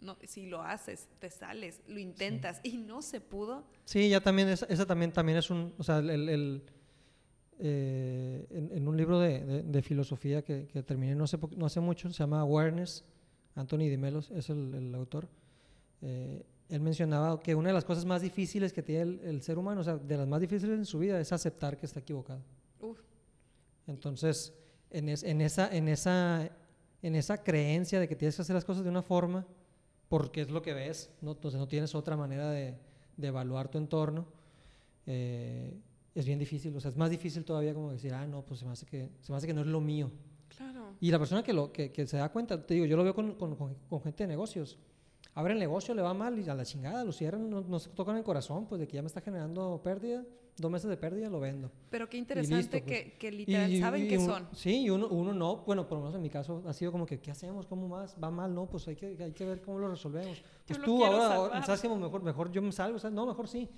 no, 0.00 0.16
si 0.24 0.46
lo 0.46 0.62
haces, 0.62 1.08
te 1.18 1.30
sales, 1.30 1.80
lo 1.86 1.98
intentas 1.98 2.60
y 2.62 2.76
no 2.78 3.02
se 3.02 3.20
pudo, 3.20 3.64
Sí, 3.84 4.08
ya 4.08 4.20
también, 4.20 4.48
es, 4.48 4.64
esa 4.68 4.86
también, 4.86 5.12
también 5.12 5.38
es 5.38 5.50
un, 5.50 5.74
o 5.78 5.82
sea, 5.82 5.98
el, 5.98 6.10
el- 6.10 6.28
el, 6.28 6.62
eh, 7.58 8.46
en, 8.50 8.70
en 8.78 8.88
un 8.88 8.96
libro 8.96 9.18
de, 9.20 9.44
de- 9.44 9.62
de 9.62 9.82
filosofía 9.82 10.42
que, 10.42 10.66
que 10.68 10.82
terminé 10.82 11.14
no 11.14 11.24
hace, 11.24 11.38
no 11.56 11.66
hace 11.66 11.80
mucho, 11.80 12.10
se 12.10 12.18
llama 12.18 12.40
Awareness, 12.40 13.04
Anthony 13.54 13.78
Di 13.90 13.96
Melos 13.98 14.30
es 14.30 14.48
el, 14.48 14.72
el 14.74 14.94
autor, 14.94 15.28
eh, 16.02 16.44
él 16.70 16.80
mencionaba 16.80 17.40
que 17.42 17.54
una 17.54 17.68
de 17.68 17.74
las 17.74 17.84
cosas 17.84 18.04
más 18.06 18.22
difíciles 18.22 18.72
que 18.72 18.82
tiene 18.82 19.02
el, 19.02 19.20
el 19.20 19.42
ser 19.42 19.58
humano, 19.58 19.80
o 19.80 19.84
sea, 19.84 19.96
de 19.96 20.16
las 20.16 20.26
más 20.28 20.40
difíciles 20.40 20.78
en 20.78 20.86
su 20.86 20.98
vida, 21.00 21.20
es 21.20 21.32
aceptar 21.32 21.76
que 21.76 21.84
está 21.86 22.00
equivocado. 22.00 22.40
uf, 22.80 23.00
Entonces, 23.86 24.54
en, 24.90 25.08
es- 25.08 25.22
en 25.22 25.40
esa, 25.40 25.68
en, 25.74 25.88
esa, 25.88 26.50
en 27.02 27.14
esa 27.16 27.42
creencia 27.42 28.00
de 28.00 28.08
que 28.08 28.16
tienes 28.16 28.36
que 28.36 28.42
hacer 28.42 28.54
las 28.54 28.64
cosas 28.64 28.84
de 28.84 28.90
una 28.90 29.02
forma, 29.02 29.46
porque 30.08 30.40
es 30.42 30.50
lo 30.50 30.60
que 30.62 30.74
ves, 30.74 31.10
¿no? 31.20 31.32
entonces 31.32 31.58
no 31.60 31.68
tienes 31.68 31.94
otra 31.94 32.16
manera 32.16 32.50
de, 32.50 32.76
de 33.16 33.26
evaluar 33.28 33.68
tu 33.68 33.78
entorno, 33.78 34.26
eh, 35.06 35.72
es 36.14 36.26
bien 36.26 36.38
difícil. 36.38 36.76
O 36.76 36.80
sea, 36.80 36.90
es 36.90 36.96
más 36.96 37.10
difícil 37.10 37.44
todavía 37.44 37.74
como 37.74 37.92
decir, 37.92 38.12
ah, 38.14 38.26
no, 38.26 38.42
pues 38.44 38.60
se 38.60 38.66
me 38.66 38.72
hace 38.72 38.86
que, 38.86 39.08
se 39.20 39.32
me 39.32 39.38
hace 39.38 39.46
que 39.46 39.54
no 39.54 39.60
es 39.62 39.66
lo 39.66 39.80
mío. 39.80 40.10
claro. 40.56 40.80
Y 41.00 41.10
la 41.10 41.18
persona 41.18 41.42
que, 41.42 41.52
lo, 41.52 41.72
que, 41.72 41.92
que 41.92 42.06
se 42.06 42.16
da 42.16 42.28
cuenta, 42.30 42.64
te 42.66 42.74
digo, 42.74 42.86
yo 42.86 42.96
lo 42.96 43.04
veo 43.04 43.14
con, 43.14 43.34
con- 43.34 43.56
con- 43.56 43.74
con 43.88 44.02
gente 44.02 44.24
de 44.24 44.28
negocios. 44.28 44.78
Abre 45.34 45.52
el 45.54 45.60
negocio, 45.60 45.94
le 45.94 46.02
va 46.02 46.12
mal 46.12 46.38
y 46.38 46.48
a 46.48 46.54
la 46.54 46.64
chingada 46.64 47.04
lo 47.04 47.12
cierran, 47.12 47.48
no, 47.48 47.60
no 47.60 47.78
se 47.78 47.88
tocan 47.90 48.16
el 48.16 48.24
corazón, 48.24 48.66
pues 48.66 48.80
de 48.80 48.88
que 48.88 48.96
ya 48.96 49.02
me 49.02 49.06
está 49.06 49.20
generando 49.20 49.80
pérdida, 49.82 50.24
dos 50.60 50.70
meses 50.70 50.88
de 50.90 50.96
pérdida, 50.96 51.28
lo 51.30 51.40
vendo. 51.40 51.70
Pero 51.90 52.08
qué 52.08 52.18
interesante 52.18 52.56
listo, 52.76 52.78
pues. 52.86 53.02
que, 53.04 53.12
que 53.18 53.32
literal 53.32 53.78
saben 53.78 54.08
qué 54.08 54.18
un- 54.18 54.26
son. 54.26 54.48
Sí, 54.52 54.82
y 54.82 54.90
uno, 54.90 55.08
uno 55.08 55.32
no, 55.32 55.56
bueno, 55.66 55.88
por 55.88 55.98
lo 55.98 56.04
menos 56.04 56.14
en 56.16 56.22
mi 56.22 56.30
caso 56.30 56.62
ha 56.66 56.72
sido 56.72 56.92
como 56.92 57.06
que, 57.06 57.18
¿qué 57.20 57.30
hacemos? 57.30 57.66
¿Cómo 57.66 57.88
más? 57.88 58.14
¿Va 58.22 58.30
mal? 58.30 58.54
No, 58.54 58.66
pues 58.66 58.86
hay 58.88 58.96
que, 58.96 59.16
hay 59.20 59.32
que 59.32 59.44
ver 59.44 59.62
cómo 59.62 59.78
lo 59.78 59.88
resolvemos. 59.88 60.42
Pues 60.66 60.80
tú 60.82 61.04
ahora, 61.04 61.34
ahora. 61.34 61.62
¿sabes 61.62 61.80
qué? 61.80 61.88
Mejor, 61.88 62.22
mejor 62.22 62.50
yo 62.52 62.60
me 62.62 62.72
salgo, 62.72 62.98
¿sabes? 62.98 63.14
No, 63.14 63.26
mejor 63.26 63.48
sí. 63.48 63.68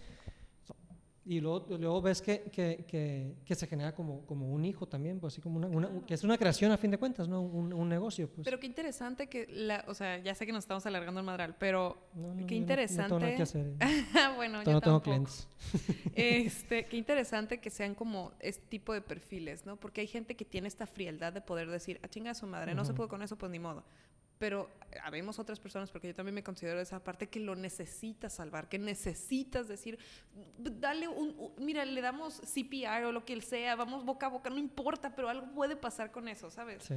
Y 1.24 1.40
luego, 1.40 1.64
luego 1.78 2.02
ves 2.02 2.20
que, 2.20 2.42
que, 2.50 2.84
que, 2.88 3.36
que 3.44 3.54
se 3.54 3.68
genera 3.68 3.94
como, 3.94 4.26
como 4.26 4.48
un 4.52 4.64
hijo 4.64 4.88
también, 4.88 5.20
pues 5.20 5.34
así 5.34 5.40
como 5.40 5.58
una, 5.58 5.68
una- 5.68 5.86
Claro. 5.88 6.04
que 6.06 6.14
es 6.14 6.24
una 6.24 6.36
creación 6.36 6.72
a 6.72 6.76
fin 6.76 6.90
de 6.90 6.98
cuentas, 6.98 7.28
¿no? 7.28 7.40
Un, 7.42 7.72
un 7.72 7.88
negocio, 7.88 8.28
pues. 8.28 8.44
Pero 8.44 8.58
qué 8.58 8.66
interesante 8.66 9.28
que 9.28 9.46
la, 9.48 9.84
o 9.86 9.94
sea, 9.94 10.18
ya 10.18 10.34
sé 10.34 10.46
que 10.46 10.52
nos 10.52 10.64
estamos 10.64 10.84
alargando 10.84 11.20
el 11.20 11.26
madral, 11.26 11.54
pero 11.60 12.08
No, 12.14 12.34
no, 12.34 12.34
qué 12.34 12.34
yo 12.34 12.36
no- 12.36 12.40
No, 12.40 12.46
tengo 12.46 12.54
interesante. 12.60 13.34
que 13.36 13.42
hacer. 13.42 13.66
bueno, 14.36 14.62
Todavía 14.62 14.64
yo 14.64 14.72
no 14.72 14.80
tengo 14.80 15.00
clientes. 15.00 15.46
Este, 16.14 16.86
qué 16.86 16.96
interesante 16.96 17.60
que 17.60 17.70
sean 17.70 17.94
como 17.94 18.32
este 18.40 18.66
tipo 18.66 18.92
de 18.92 19.00
perfiles, 19.00 19.64
¿no? 19.64 19.76
Porque 19.76 20.00
hay 20.00 20.08
gente 20.08 20.34
que 20.34 20.44
tiene 20.44 20.66
esta 20.68 20.86
frialdad 20.88 21.32
de 21.32 21.40
poder 21.40 21.70
decir, 21.70 22.00
a 22.02 22.08
chinga 22.08 22.32
a 22.32 22.34
su 22.34 22.46
madre, 22.48 22.74
no 22.74 22.84
se 22.84 22.94
pudo 22.94 23.08
con 23.08 23.22
eso, 23.22 23.36
pues 23.36 23.50
ni 23.52 23.60
modo. 23.60 23.84
Pero 24.38 24.68
habemos 25.04 25.38
otras 25.38 25.60
personas, 25.60 25.90
porque 25.90 26.08
yo 26.08 26.14
también 26.14 26.34
me 26.34 26.42
considero 26.42 26.80
esa 26.80 27.02
parte 27.02 27.28
que 27.28 27.40
lo 27.40 27.54
necesitas 27.54 28.32
salvar, 28.34 28.68
que 28.68 28.78
necesitas 28.78 29.68
decir, 29.68 29.98
dale 30.58 31.08
un, 31.08 31.34
un- 31.38 31.64
mira, 31.64 31.84
le 31.84 32.00
damos 32.00 32.40
CPR 32.40 33.04
o 33.06 33.12
lo 33.12 33.24
que 33.24 33.40
sea, 33.40 33.76
vamos 33.76 34.04
boca 34.04 34.26
a 34.26 34.30
boca, 34.30 34.50
no 34.50 34.58
importa, 34.58 35.14
pero 35.14 35.28
algo 35.28 35.46
puede 35.52 35.76
pasar 35.76 36.10
con 36.10 36.28
eso, 36.28 36.50
¿sabes? 36.50 36.82
Sí. 36.84 36.94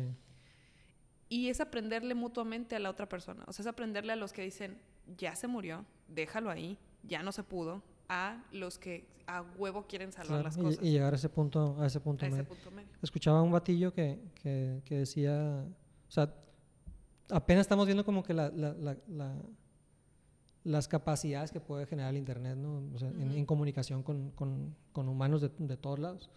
Y 1.30 1.50
es 1.50 1.60
aprenderle 1.62 2.14
mutuamente 2.14 2.76
a 2.76 2.80
la 2.80 2.90
otra 2.90 3.08
persona. 3.08 3.44
O 3.48 3.54
sea, 3.54 3.64
es 3.64 3.68
aprenderle 3.68 4.14
a 4.14 4.16
los 4.16 4.34
que 4.34 4.42
dicen, 4.44 4.80
ya 5.18 5.36
se 5.36 5.48
murió, 5.48 5.86
déjalo 6.08 6.50
ahí, 6.50 6.78
ya 7.04 7.24
no 7.24 7.32
se 7.32 7.44
pudo, 7.44 7.84
a 8.10 8.44
los 8.52 8.78
que 8.78 9.08
a 9.28 9.42
huevo 9.42 9.88
quieren 9.88 10.12
salvar 10.12 10.28
claro, 10.28 10.44
las 10.44 10.58
cosas. 10.58 10.84
Y, 10.84 10.92
llegar 10.92 11.14
a 11.14 11.16
ese 11.16 11.30
punto, 11.30 11.78
a 11.80 11.88
ese 11.88 12.00
punto 12.00 12.26
a 12.26 12.28
ese 12.28 12.44
punto 12.44 12.70
medio. 12.70 12.90
escuchaba 13.02 13.42
un 13.42 13.52
batillo 13.52 13.92
que, 13.92 14.20
que, 14.36 14.82
que 14.86 14.98
decía, 15.00 15.66
o 16.08 16.12
sea, 16.12 16.32
apenas 17.30 17.62
estamos 17.62 17.86
viendo 17.86 18.06
como 18.06 18.24
que 18.24 18.34
la, 18.34 18.50
la- 18.50 18.74
la- 18.74 18.98
la- 19.08 19.42
las 20.64 20.88
capacidades 20.88 21.52
que 21.52 21.60
puede 21.60 21.86
generar 21.86 22.10
el 22.12 22.18
Internet, 22.18 22.58
¿no? 22.58 22.82
O 22.94 22.98
sea, 22.98 23.10
en, 23.10 23.28
Ujú. 23.30 23.38
en 23.38 23.46
comunicación 23.46 24.02
con, 24.04 24.32
con- 24.32 24.76
con 24.92 25.08
humanos 25.08 25.42
de, 25.42 25.52
de 25.60 25.78
todos 25.78 26.00
lados. 26.00 26.30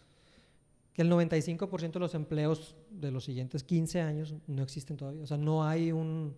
Que 0.93 1.03
el 1.03 1.11
95% 1.11 1.93
de 1.93 1.99
los 2.01 2.15
empleos 2.15 2.77
de 2.91 3.11
los 3.11 3.25
siguientes 3.25 3.63
15 3.65 4.01
años 4.03 4.35
no 4.47 4.63
existen 4.63 4.97
todavía. 4.97 5.23
O 5.23 5.27
sea, 5.27 5.37
no 5.39 5.65
hay 5.65 5.93
un... 5.93 6.35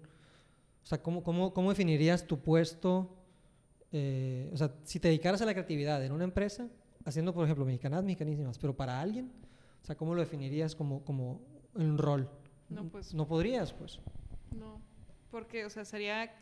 O 0.83 0.87
sea, 0.87 1.03
¿cómo, 1.03 1.23
cómo, 1.23 1.53
cómo 1.53 1.71
definirías 1.71 2.27
tu 2.27 2.39
puesto? 2.41 3.17
eh, 3.93 4.49
o 4.53 4.57
sea, 4.57 4.73
si 4.85 5.01
te 5.01 5.09
dedicaras 5.09 5.43
a 5.43 5.47
la 5.47 5.53
creatividad 5.53 6.05
en 6.05 6.13
una 6.13 6.23
empresa, 6.23 6.69
haciendo, 7.05 7.35
por 7.35 7.45
ejemplo, 7.45 7.65
mexicanas, 7.65 8.05
mexicanísimas, 8.05 8.57
pero 8.59 8.77
para 8.77 9.01
alguien, 9.01 9.33
o 9.83 9.85
sea, 9.87 9.97
¿cómo 9.97 10.15
lo 10.15 10.21
definirías 10.21 10.77
como, 10.77 11.03
como 11.05 11.41
un 11.75 11.99
rol? 11.99 12.31
No, 12.69 12.85
pues- 12.89 13.13
No 13.15 13.27
podrías, 13.27 13.73
pues. 13.73 13.99
No, 14.57 14.81
porque, 15.31 15.65
o 15.65 15.71
sea, 15.71 15.85
sería 15.85 16.33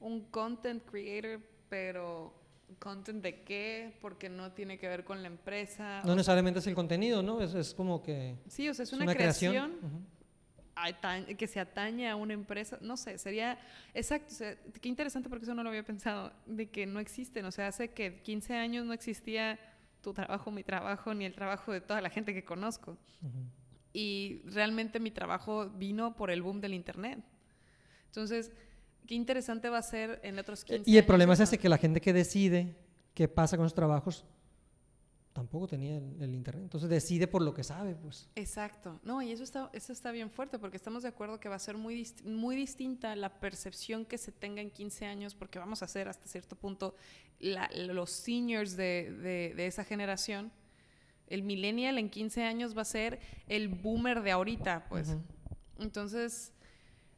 un 0.00 0.26
content 0.30 0.84
creator, 0.84 1.40
pero 1.68 2.34
content 2.78 3.22
de 3.22 3.42
qué, 3.42 3.96
porque 4.00 4.28
no 4.28 4.52
tiene 4.52 4.78
que 4.78 4.88
ver 4.88 5.04
con 5.04 5.22
la 5.22 5.28
empresa. 5.28 6.02
No 6.04 6.14
necesariamente 6.14 6.60
es 6.60 6.66
el 6.66 6.74
contenido, 6.74 7.22
¿no? 7.22 7.40
Es, 7.40 7.54
es 7.54 7.74
como 7.74 8.02
que... 8.02 8.36
sí, 8.48 8.68
o 8.68 8.74
sea, 8.74 8.82
es 8.82 8.92
una, 8.92 9.06
creación. 9.14 9.76
creación, 10.74 11.36
que 11.36 11.46
se 11.46 11.60
atañe 11.60 12.08
a 12.08 12.16
una 12.16 12.34
empresa, 12.34 12.78
no 12.80 12.96
sé, 12.96 13.18
sería, 13.18 13.58
exacto, 13.94 14.32
o 14.32 14.36
sea, 14.36 14.56
qué 14.80 14.88
interesante 14.88 15.28
porque 15.28 15.44
eso 15.44 15.54
no 15.54 15.62
lo 15.62 15.70
había 15.70 15.84
pensado, 15.84 16.32
de 16.46 16.70
que 16.70 16.86
no 16.86 17.00
existen, 17.00 17.44
o 17.46 17.50
sea, 17.50 17.68
hace 17.68 17.90
que 17.92 18.20
15 18.22 18.54
años 18.54 18.84
no 18.84 18.92
existía 18.92 19.58
tu 20.00 20.12
trabajo, 20.12 20.50
mi 20.50 20.62
trabajo, 20.62 21.14
ni 21.14 21.24
el 21.24 21.34
trabajo 21.34 21.72
de 21.72 21.80
toda 21.80 22.00
la 22.00 22.10
gente 22.10 22.32
que 22.32 22.44
conozco. 22.44 22.96
Y 23.92 24.42
realmente 24.44 25.00
mi 25.00 25.10
trabajo 25.10 25.68
vino 25.70 26.14
por 26.14 26.30
el 26.30 26.42
boom 26.42 26.60
del 26.60 26.74
Internet. 26.74 27.18
Entonces, 28.08 28.50
qué 29.06 29.14
interesante 29.14 29.68
va 29.70 29.78
a 29.78 29.82
ser 29.82 30.20
en 30.22 30.38
otros 30.38 30.64
15 30.64 30.82
Y 30.90 30.94
el 30.94 30.98
años 30.98 31.06
problema 31.06 31.32
es 31.34 31.40
ese, 31.40 31.58
que 31.58 31.68
la 31.68 31.78
gente 31.78 32.00
que 32.00 32.12
decide 32.12 32.76
qué 33.14 33.28
pasa 33.28 33.56
con 33.56 33.64
los 33.64 33.74
trabajos 33.74 34.24
tampoco 35.32 35.68
tenía 35.68 35.98
el, 35.98 36.20
el 36.20 36.34
internet. 36.34 36.64
Entonces 36.64 36.90
decide 36.90 37.28
por 37.28 37.42
lo 37.42 37.54
que 37.54 37.62
sabe, 37.62 37.94
pues. 37.94 38.28
Exacto. 38.34 38.98
No, 39.04 39.22
y 39.22 39.30
eso 39.30 39.44
está, 39.44 39.70
eso 39.72 39.92
está 39.92 40.10
bien 40.10 40.30
fuerte 40.30 40.58
porque 40.58 40.76
estamos 40.76 41.04
de 41.04 41.10
acuerdo 41.10 41.38
que 41.38 41.48
va 41.48 41.54
a 41.54 41.60
ser 41.60 41.76
muy, 41.76 41.94
dist- 42.02 42.24
muy 42.24 42.56
distinta 42.56 43.14
la 43.14 43.38
percepción 43.38 44.04
que 44.04 44.18
se 44.18 44.32
tenga 44.32 44.60
en 44.62 44.70
15 44.70 45.06
años 45.06 45.36
porque 45.36 45.60
vamos 45.60 45.82
a 45.84 45.86
ser 45.86 46.08
hasta 46.08 46.26
cierto 46.26 46.56
punto 46.56 46.96
la- 47.38 47.70
los 47.72 48.10
seniors 48.10 48.76
de, 48.76 49.12
de- 49.22 49.54
de 49.54 49.66
esa 49.66 49.84
generación. 49.84 50.50
El 51.28 51.42
millennial 51.44 51.98
en 51.98 52.08
15 52.10 52.42
años 52.42 52.76
va 52.76 52.82
a 52.82 52.86
ser 52.86 53.20
el 53.46 53.68
boomer 53.68 54.22
de 54.22 54.32
ahorita, 54.32 54.86
pues. 54.88 55.10
Ujú. 55.10 55.22
Entonces, 55.78 56.52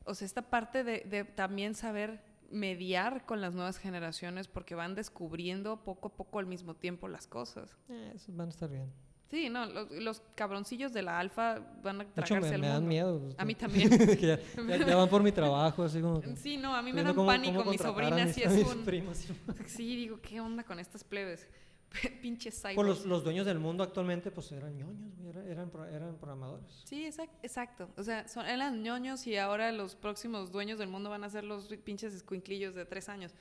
o 0.04 0.14
sea, 0.14 0.26
esta 0.26 0.42
parte 0.42 0.84
de, 0.84 1.00
de 1.00 1.24
también 1.24 1.74
saber 1.74 2.22
mediar 2.50 3.24
con 3.26 3.40
las 3.40 3.54
nuevas 3.54 3.78
generaciones 3.78 4.48
porque 4.48 4.74
van 4.74 4.94
descubriendo 4.94 5.84
poco 5.84 6.08
a 6.08 6.12
poco 6.16 6.38
al 6.40 6.46
mismo 6.46 6.74
tiempo 6.74 7.06
las 7.08 7.26
cosas. 7.26 7.76
Eh, 7.88 8.14
van 8.28 8.48
a 8.48 8.50
estar 8.50 8.68
bien. 8.68 8.90
Sí, 9.30 9.48
no, 9.48 9.64
los, 9.66 9.88
los 9.92 10.22
cabroncillos 10.34 10.92
de 10.92 11.02
la 11.02 11.20
alfa 11.20 11.60
van 11.84 12.00
a 12.00 12.04
De 12.04 12.10
hecho, 12.10 12.24
tragarse 12.24 12.48
me, 12.50 12.54
el 12.56 12.60
me 12.62 12.66
dan 12.66 12.76
mundo. 12.78 12.88
miedo. 12.88 13.20
pues, 13.20 13.34
A 13.38 13.44
mí 13.44 13.54
también. 13.56 13.88
ya, 14.20 14.38
ya- 14.66 14.86
ya 14.86 14.96
van 14.96 15.08
por 15.08 15.22
mi 15.22 15.30
trabajo, 15.30 15.84
así 15.84 16.00
como. 16.00 16.20
que 16.20 16.34
Sí, 16.34 16.56
no, 16.56 16.74
a 16.74 16.82
mí 16.82 16.92
me 16.92 17.04
dan 17.04 17.14
cómo- 17.14 17.28
pánico. 17.28 17.58
cómo 17.60 17.70
Mi 17.70 17.78
sobrina 17.78 18.26
sí 18.32 18.42
es 18.42 18.52
un... 18.66 18.84
primos. 18.84 19.24
Sí, 19.66 19.94
digo, 19.94 20.18
¿qué 20.20 20.40
onda 20.40 20.64
con 20.64 20.80
estas 20.80 21.04
plebes? 21.04 21.46
Pinches 22.22 22.54
cyborgs. 22.60 22.74
Pues 22.76 22.86
los, 22.88 23.06
los 23.06 23.24
dueños 23.24 23.46
del 23.46 23.58
mundo 23.58 23.82
actualmente, 23.82 24.30
pues 24.30 24.52
eran 24.52 24.76
ñoños, 24.76 25.12
eran, 25.48 25.70
eran 25.92 26.16
programadores. 26.16 26.82
Sí, 26.84 27.04
exact- 27.06 27.38
exacto. 27.42 27.88
O 27.96 28.02
sea, 28.04 28.28
son, 28.28 28.46
eran 28.46 28.82
ñoños 28.82 29.26
y 29.26 29.36
ahora 29.36 29.72
los 29.72 29.96
próximos 29.96 30.52
dueños 30.52 30.78
del 30.78 30.88
mundo 30.88 31.10
van 31.10 31.24
a 31.24 31.30
ser 31.30 31.44
los 31.44 31.66
pinches 31.84 32.14
escuinclillos 32.14 32.74
de 32.74 32.84
tres 32.84 33.08
años. 33.08 33.34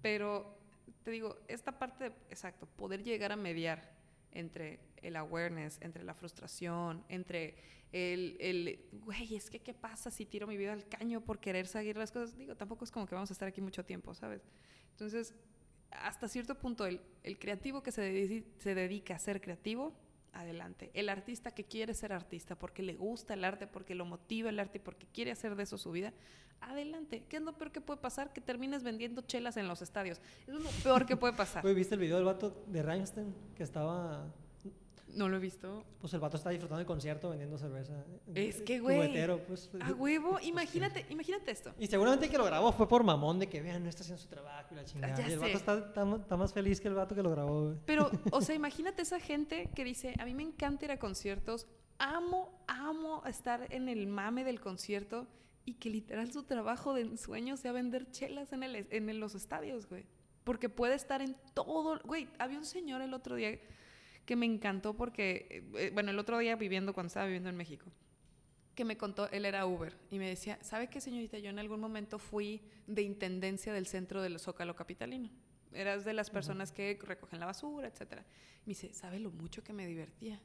Pero 0.00 0.58
te 1.02 1.10
digo, 1.10 1.36
esta 1.48 1.78
parte, 1.78 2.10
de- 2.10 2.16
exacto, 2.30 2.66
poder 2.66 3.02
llegar 3.02 3.32
a 3.32 3.36
mediar 3.36 3.92
entre 4.32 4.80
el 5.02 5.16
awareness, 5.16 5.78
entre 5.82 6.04
la 6.04 6.14
frustración, 6.14 7.04
entre 7.08 7.56
el, 7.92 8.36
el, 8.40 8.88
güey, 9.04 9.34
es 9.34 9.50
que 9.50 9.58
qué 9.60 9.74
pasa 9.74 10.10
si 10.10 10.24
tiro 10.24 10.46
mi 10.46 10.56
vida 10.56 10.72
al 10.72 10.88
caño 10.88 11.20
por 11.20 11.38
querer 11.40 11.66
seguir 11.66 11.96
las 11.98 12.10
cosas. 12.10 12.36
Digo, 12.38 12.56
tampoco 12.56 12.84
es 12.84 12.90
como 12.90 13.06
que 13.06 13.14
vamos 13.14 13.30
a 13.30 13.34
estar 13.34 13.46
aquí 13.48 13.60
mucho 13.60 13.84
tiempo, 13.84 14.14
¿sabes? 14.14 14.40
Entonces, 14.92 15.34
hasta 16.00 16.28
cierto 16.28 16.58
punto, 16.58 16.86
el, 16.86 17.00
el 17.22 17.38
creativo 17.38 17.82
que 17.82 17.92
se, 17.92 18.44
se 18.58 18.74
dedica 18.74 19.14
a 19.14 19.18
ser 19.18 19.40
creativo, 19.40 19.94
adelante. 20.32 20.90
El 20.94 21.08
artista 21.08 21.50
que 21.50 21.64
quiere 21.64 21.94
ser 21.94 22.12
artista 22.12 22.56
porque 22.56 22.82
le 22.82 22.94
gusta 22.94 23.34
el 23.34 23.44
arte, 23.44 23.66
porque 23.66 23.94
lo 23.94 24.04
motiva 24.04 24.50
el 24.50 24.58
arte 24.58 24.78
y 24.78 24.80
porque 24.80 25.06
quiere 25.12 25.30
hacer 25.30 25.56
de 25.56 25.64
eso 25.64 25.78
su 25.78 25.90
vida, 25.92 26.12
adelante. 26.60 27.24
¿Qué 27.28 27.36
es 27.36 27.42
lo 27.42 27.56
peor 27.56 27.72
que 27.72 27.80
puede 27.80 28.00
pasar? 28.00 28.32
Que 28.32 28.40
termines 28.40 28.82
vendiendo 28.82 29.22
chelas 29.22 29.56
en 29.56 29.68
los 29.68 29.82
estadios. 29.82 30.20
Es 30.46 30.54
lo 30.54 30.70
peor 30.82 31.06
que 31.06 31.16
puede 31.16 31.34
pasar. 31.34 31.64
¿viste 31.74 31.94
el 31.94 32.00
video 32.00 32.16
del 32.16 32.24
vato 32.24 32.64
de 32.66 32.82
Rammstein? 32.82 33.34
Que 33.54 33.62
estaba. 33.62 34.32
No 35.14 35.28
lo 35.28 35.36
he 35.36 35.40
visto. 35.40 35.84
Pues 36.00 36.14
el 36.14 36.20
vato 36.20 36.36
está 36.38 36.50
disfrutando 36.50 36.78
del 36.78 36.86
concierto 36.86 37.28
vendiendo 37.30 37.58
cerveza. 37.58 38.04
Es 38.34 38.62
que, 38.62 38.76
Eh, 38.76 38.80
güey, 38.80 38.96
cubetero, 38.96 39.38
pues. 39.46 39.70
A 39.80 39.92
huevo, 39.92 40.38
imagínate, 40.42 41.04
imagínate 41.10 41.50
esto. 41.50 41.72
Y 41.78 41.86
seguramente 41.86 42.28
que 42.30 42.38
lo 42.38 42.44
grabó 42.44 42.72
fue 42.72 42.88
por 42.88 43.04
mamón 43.04 43.38
de 43.38 43.48
que 43.48 43.60
vean, 43.60 43.82
no 43.82 43.90
está 43.90 44.02
haciendo 44.02 44.22
su 44.22 44.28
trabajo 44.28 44.68
y 44.72 44.76
la 44.76 44.84
chingada. 44.84 45.14
ya 45.16 45.28
y 45.28 45.32
el 45.32 45.38
sé. 45.40 45.44
vato 45.46 45.56
está, 45.58 46.16
está 46.16 46.36
más 46.36 46.52
feliz 46.52 46.80
que 46.80 46.88
el 46.88 46.94
vato 46.94 47.14
que 47.14 47.22
lo 47.22 47.30
grabó, 47.30 47.64
güey. 47.66 47.76
Pero, 47.84 48.10
o 48.30 48.40
sea, 48.40 48.54
imagínate 48.54 49.02
esa 49.02 49.20
gente 49.20 49.68
que 49.74 49.84
dice, 49.84 50.14
a 50.18 50.24
mí 50.24 50.34
me 50.34 50.42
encanta 50.42 50.86
ir 50.86 50.90
a 50.92 50.98
conciertos, 50.98 51.66
amo, 51.98 52.64
amo 52.66 53.22
estar 53.26 53.66
en 53.70 53.88
el 53.88 54.06
mame 54.06 54.44
del 54.44 54.60
concierto 54.60 55.26
y 55.64 55.74
que 55.74 55.90
literal 55.90 56.32
su 56.32 56.42
trabajo 56.44 56.94
de 56.94 57.02
ensueño 57.02 57.56
sea 57.56 57.72
vender 57.72 58.10
chelas 58.10 58.52
en, 58.52 58.62
el, 58.62 58.86
en 58.90 59.20
los 59.20 59.34
estadios, 59.34 59.88
güey. 59.88 60.06
Porque 60.42 60.68
puede 60.68 60.94
estar 60.94 61.22
en 61.22 61.36
todo, 61.54 62.00
güey, 62.04 62.28
había 62.38 62.58
un 62.58 62.64
señor 62.64 63.00
el 63.02 63.14
otro 63.14 63.36
día 63.36 63.60
que 64.24 64.36
me 64.36 64.46
encantó 64.46 64.94
porque, 64.94 65.64
eh, 65.76 65.90
bueno, 65.92 66.10
el 66.10 66.18
otro 66.18 66.38
día 66.38 66.56
viviendo, 66.56 66.92
cuando 66.92 67.08
estaba 67.08 67.26
viviendo 67.26 67.48
en 67.48 67.56
México, 67.56 67.86
que 68.74 68.84
me 68.84 68.96
contó, 68.96 69.30
él 69.30 69.44
era 69.44 69.66
Uber, 69.66 69.96
y 70.10 70.18
me 70.18 70.28
decía, 70.28 70.58
¿sabe 70.62 70.88
qué, 70.88 71.00
señorita? 71.00 71.38
Yo 71.38 71.50
en 71.50 71.58
algún 71.58 71.80
momento 71.80 72.18
fui 72.18 72.62
de 72.86 73.02
intendencia 73.02 73.72
del 73.72 73.86
centro 73.86 74.22
del 74.22 74.38
Zócalo 74.38 74.74
Capitalino. 74.74 75.30
Eras 75.74 76.04
de 76.04 76.12
las 76.12 76.30
personas 76.30 76.72
que 76.72 76.98
recogen 77.02 77.40
la 77.40 77.46
basura, 77.46 77.88
etcétera. 77.88 78.24
Me 78.66 78.70
dice, 78.70 78.92
¿sabe 78.92 79.18
lo 79.18 79.30
mucho 79.30 79.62
que 79.64 79.72
me 79.72 79.86
divertía? 79.86 80.40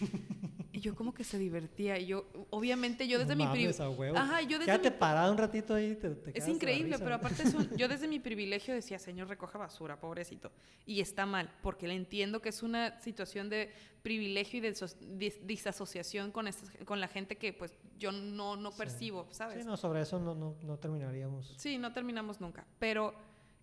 y 0.72 0.80
yo, 0.80 0.94
¿cómo 0.94 1.12
que 1.12 1.24
se 1.24 1.38
divertía? 1.38 1.98
Y 1.98 2.06
yo, 2.06 2.26
obviamente, 2.50 3.06
yo 3.08 3.18
desde 3.18 3.34
No 3.36 3.44
mi 3.44 3.50
pri- 3.52 3.62
mames, 3.64 3.80
a 3.80 3.90
huevo. 3.90 4.16
Ajá, 4.16 4.40
yo 4.42 4.58
desde 4.58 4.66
Quédate 4.72 4.90
mi- 4.90 4.96
parado 4.96 5.32
un 5.32 5.38
ratito 5.38 5.74
ahí. 5.74 5.94
Te, 5.96 6.10
te 6.10 6.38
es 6.38 6.48
increíble, 6.48 6.98
pero 6.98 7.14
aparte 7.16 7.42
es 7.42 7.54
un- 7.54 7.68
yo 7.76 7.88
desde 7.88 8.08
mi 8.08 8.20
privilegio 8.20 8.72
decía, 8.74 8.98
señor, 8.98 9.28
recoja 9.28 9.58
basura, 9.58 9.98
pobrecito. 10.00 10.50
Y 10.86 11.00
está 11.00 11.26
mal, 11.26 11.50
porque 11.62 11.86
le 11.88 11.94
entiendo 11.94 12.40
que 12.40 12.48
es 12.50 12.62
una 12.62 12.98
situación 13.00 13.48
de 13.50 13.70
privilegio 14.02 14.58
y 14.58 14.60
de 14.60 14.72
dis- 14.72 15.40
disasociación 15.44 16.30
con, 16.32 16.48
estas- 16.48 16.70
con 16.86 17.00
la 17.00 17.08
gente 17.08 17.36
que 17.36 17.52
pues 17.52 17.74
yo 17.98 18.12
no, 18.12 18.56
no 18.56 18.70
Sí. 18.70 18.78
percibo, 18.78 19.26
¿sabes? 19.32 19.60
Sí, 19.62 19.66
no, 19.66 19.76
sobre 19.76 20.02
eso 20.02 20.18
no, 20.20 20.34
no, 20.34 20.56
no 20.62 20.78
terminaríamos. 20.78 21.54
Sí, 21.58 21.76
no 21.78 21.92
terminamos 21.92 22.40
nunca. 22.40 22.64
Pero 22.78 23.14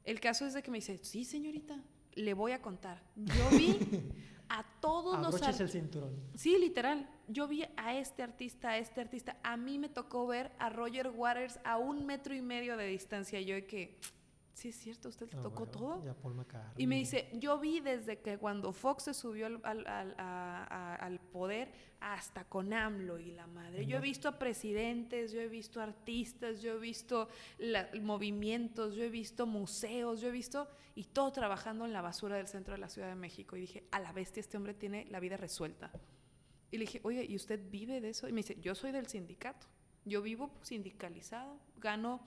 el 0.06 0.20
caso 0.20 0.46
es 0.46 0.54
de 0.54 0.62
que 0.64 0.72
me 0.72 0.78
dice, 0.78 0.98
sí, 1.00 1.26
señorita, 1.26 1.82
le 2.14 2.34
voy 2.34 2.52
a 2.54 2.62
contar. 2.62 3.02
Yo 3.16 3.50
vi 3.58 3.78
a 4.50 4.64
todos 4.80 5.18
los... 5.20 5.28
Abroches 5.36 5.56
ar- 5.56 5.62
el 5.64 5.70
cinturón. 5.70 6.16
Sí, 6.36 6.58
literal. 6.60 7.10
Yo 7.28 7.48
vi 7.48 7.64
a 7.76 7.96
este 7.98 8.22
artista, 8.24 8.70
a 8.70 8.78
este 8.78 9.02
artista. 9.02 9.38
A 9.44 9.58
mí 9.58 9.80
me 9.80 9.90
tocó 9.90 10.28
ver 10.28 10.52
a 10.60 10.70
Roger 10.70 11.10
Waters 11.10 11.60
a 11.64 11.78
un 11.78 12.06
metro 12.06 12.36
y 12.36 12.42
medio 12.42 12.78
de 12.78 12.86
distancia. 12.88 13.42
Yo 13.42 13.56
de 13.56 13.66
que, 13.66 13.98
sí 14.56 14.70
es 14.70 14.78
cierto, 14.78 15.10
usted 15.10 15.30
le 15.32 15.38
Ah, 15.38 15.42
tocó 15.42 15.64
huevo, 15.64 15.72
todo. 15.72 16.02
Y 16.04 16.08
a 16.08 16.14
Paul 16.16 16.34
McCartney. 16.36 16.84
Y 16.84 16.88
me 16.88 16.96
dice, 16.96 17.30
yo 17.34 17.60
vi 17.60 17.80
desde 17.82 18.20
que 18.22 18.38
cuando 18.38 18.72
Fox 18.74 19.04
se 19.04 19.14
subió 19.14 19.46
al, 19.48 19.60
al- 19.64 19.86
al- 19.86 20.16
a- 20.18 20.96
al 20.96 21.20
poder 21.20 21.72
hasta 22.00 22.46
con 22.46 22.74
AMLO 22.74 23.20
y 23.20 23.32
la 23.34 23.46
madre. 23.48 23.86
Yo 23.86 23.98
he 23.98 24.02
visto 24.02 24.28
a 24.30 24.40
presidentes, 24.40 25.32
yo 25.32 25.42
he 25.42 25.48
visto 25.50 25.82
artistas, 25.82 26.62
yo 26.62 26.74
he 26.76 26.80
visto 26.80 27.28
la- 27.60 27.90
movimientos, 28.02 28.96
yo 28.96 29.04
he 29.04 29.10
visto 29.10 29.46
museos, 29.46 30.22
yo 30.22 30.30
he 30.30 30.32
visto 30.32 30.68
y 30.96 31.04
todo 31.04 31.32
trabajando 31.32 31.84
en 31.86 31.92
la 31.94 32.02
basura 32.02 32.38
del 32.38 32.48
centro 32.48 32.74
de 32.74 32.80
la 32.80 32.88
Ciudad 32.90 33.10
de 33.10 33.16
México. 33.16 33.58
Y 33.58 33.62
dije, 33.62 33.84
a 33.92 34.00
la 34.00 34.14
bestia, 34.14 34.40
este 34.40 34.56
hombre 34.58 34.74
tiene 34.74 35.06
la 35.12 35.20
vida 35.20 35.36
resuelta. 35.38 35.92
Y 36.72 36.78
le 36.78 36.86
dije, 36.86 37.02
oye, 37.04 37.26
¿y 37.26 37.36
usted 37.36 37.60
vive 37.70 38.00
de 38.02 38.10
eso? 38.10 38.28
Y 38.28 38.32
me 38.32 38.38
dice, 38.40 38.58
yo 38.62 38.74
soy 38.76 38.92
del 38.92 39.08
sindicato. 39.08 39.68
Yo 40.06 40.22
vivo 40.22 40.52
sindicalizado, 40.62 41.60
gano 41.78 42.22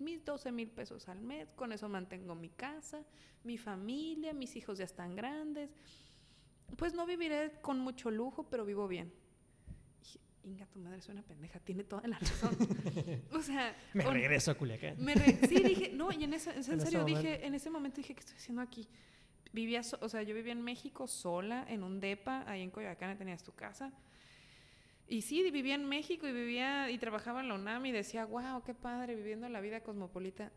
mis 0.00 0.24
12 0.24 0.52
mil 0.52 0.68
pesos 0.70 1.08
al 1.08 1.20
mes, 1.20 1.48
con 1.56 1.72
eso 1.72 1.88
mantengo 1.88 2.34
mi 2.34 2.48
casa, 2.50 3.02
mi 3.44 3.58
familia, 3.58 4.32
mis 4.32 4.54
hijos 4.56 4.78
ya 4.78 4.84
están 4.84 5.16
grandes. 5.16 5.70
Pues 6.76 6.92
no 6.94 7.06
viviré 7.06 7.52
con 7.62 7.78
mucho 7.80 8.10
lujo, 8.10 8.48
pero 8.50 8.64
vivo 8.64 8.86
bien. 8.88 9.12
Dije, 10.00 10.20
Inga, 10.44 10.66
tu 10.66 10.78
madre 10.78 10.98
es 10.98 11.08
una 11.08 11.22
pendeja, 11.22 11.58
tiene 11.60 11.82
toda 11.84 12.06
la 12.06 12.18
razón. 12.18 12.56
o 13.32 13.42
sea, 13.42 13.76
Me 13.94 14.04
hon- 14.04 14.12
regreso 14.12 14.50
a 14.50 14.54
Culiacán. 14.54 14.96
me 15.02 15.14
re- 15.14 15.46
sí, 15.48 15.62
dije, 15.62 15.90
no, 15.94 16.12
y 16.12 16.24
en, 16.24 16.34
ese, 16.34 16.50
en 16.50 16.56
En 16.58 16.64
serio 16.80 17.00
momento. 17.00 17.20
dije, 17.20 17.46
en 17.46 17.54
ese 17.54 17.70
momento 17.70 17.96
dije, 17.96 18.14
¿qué 18.14 18.20
estoy 18.20 18.36
haciendo 18.36 18.62
aquí? 18.62 18.86
Vivía, 19.52 19.82
so- 19.82 19.98
o 20.02 20.08
sea, 20.10 20.22
yo 20.22 20.34
vivía 20.34 20.52
en 20.52 20.62
México 20.62 21.06
sola, 21.06 21.64
en 21.68 21.82
un 21.82 22.00
depa, 22.00 22.44
ahí 22.46 22.62
en 22.62 22.70
Coyoacán 22.70 23.16
tenías 23.16 23.42
tu 23.42 23.52
casa. 23.52 23.92
Y 25.08 25.22
sí, 25.22 25.50
vivía 25.50 25.74
en 25.74 25.86
México 25.86 26.26
y 26.28 26.32
vivía 26.32 26.90
y 26.90 26.98
trabajaba 26.98 27.40
en 27.40 27.48
la 27.48 27.54
UNAM 27.54 27.86
y 27.86 27.92
decía, 27.92 28.26
wow, 28.26 28.62
qué 28.64 28.74
padre, 28.74 29.14
viviendo 29.16 29.48
la 29.48 29.60
vida 29.60 29.80
cosmopolita. 29.80 30.52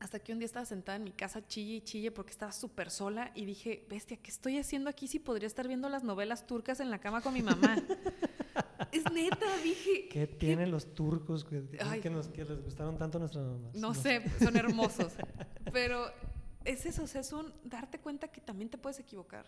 Hasta 0.00 0.18
que 0.18 0.32
un 0.34 0.38
día 0.38 0.44
estaba 0.46 0.66
sentada 0.66 0.96
en 0.96 1.04
mi 1.04 1.12
casa 1.12 1.46
chille 1.46 1.76
y 1.76 1.80
chille 1.80 2.10
porque 2.10 2.30
estaba 2.30 2.52
súper 2.52 2.90
sola 2.90 3.30
y 3.34 3.46
dije, 3.46 3.86
bestia, 3.88 4.18
¿qué 4.18 4.30
estoy 4.30 4.58
haciendo 4.58 4.90
aquí 4.90 5.08
si 5.08 5.18
podría 5.18 5.46
estar 5.46 5.66
viendo 5.66 5.88
las 5.88 6.04
novelas 6.04 6.46
turcas 6.46 6.80
en 6.80 6.90
la 6.90 6.98
cama 6.98 7.22
con 7.22 7.32
mi 7.32 7.40
mamá? 7.42 7.76
es 8.92 9.10
neta, 9.12 9.56
dije. 9.62 10.08
¿Qué 10.10 10.26
tienen 10.26 10.70
los 10.70 10.92
turcos 10.94 11.44
que, 11.44 11.62
que- 12.02 12.10
nos, 12.10 12.28
que 12.28 12.44
les 12.44 12.62
gustaron 12.62 12.98
tanto 12.98 13.18
nuestras 13.18 13.46
mamás? 13.46 13.74
No 13.76 13.94
sé, 13.94 14.22
son 14.40 14.56
hermosos. 14.58 15.14
Pero 15.72 16.04
es 16.66 16.84
eso, 16.84 17.04
o 17.04 17.06
sea, 17.06 17.22
es 17.22 17.32
un 17.32 17.50
darte 17.64 17.98
cuenta 17.98 18.28
que 18.28 18.42
también 18.42 18.68
te 18.68 18.76
puedes 18.76 18.98
equivocar. 18.98 19.46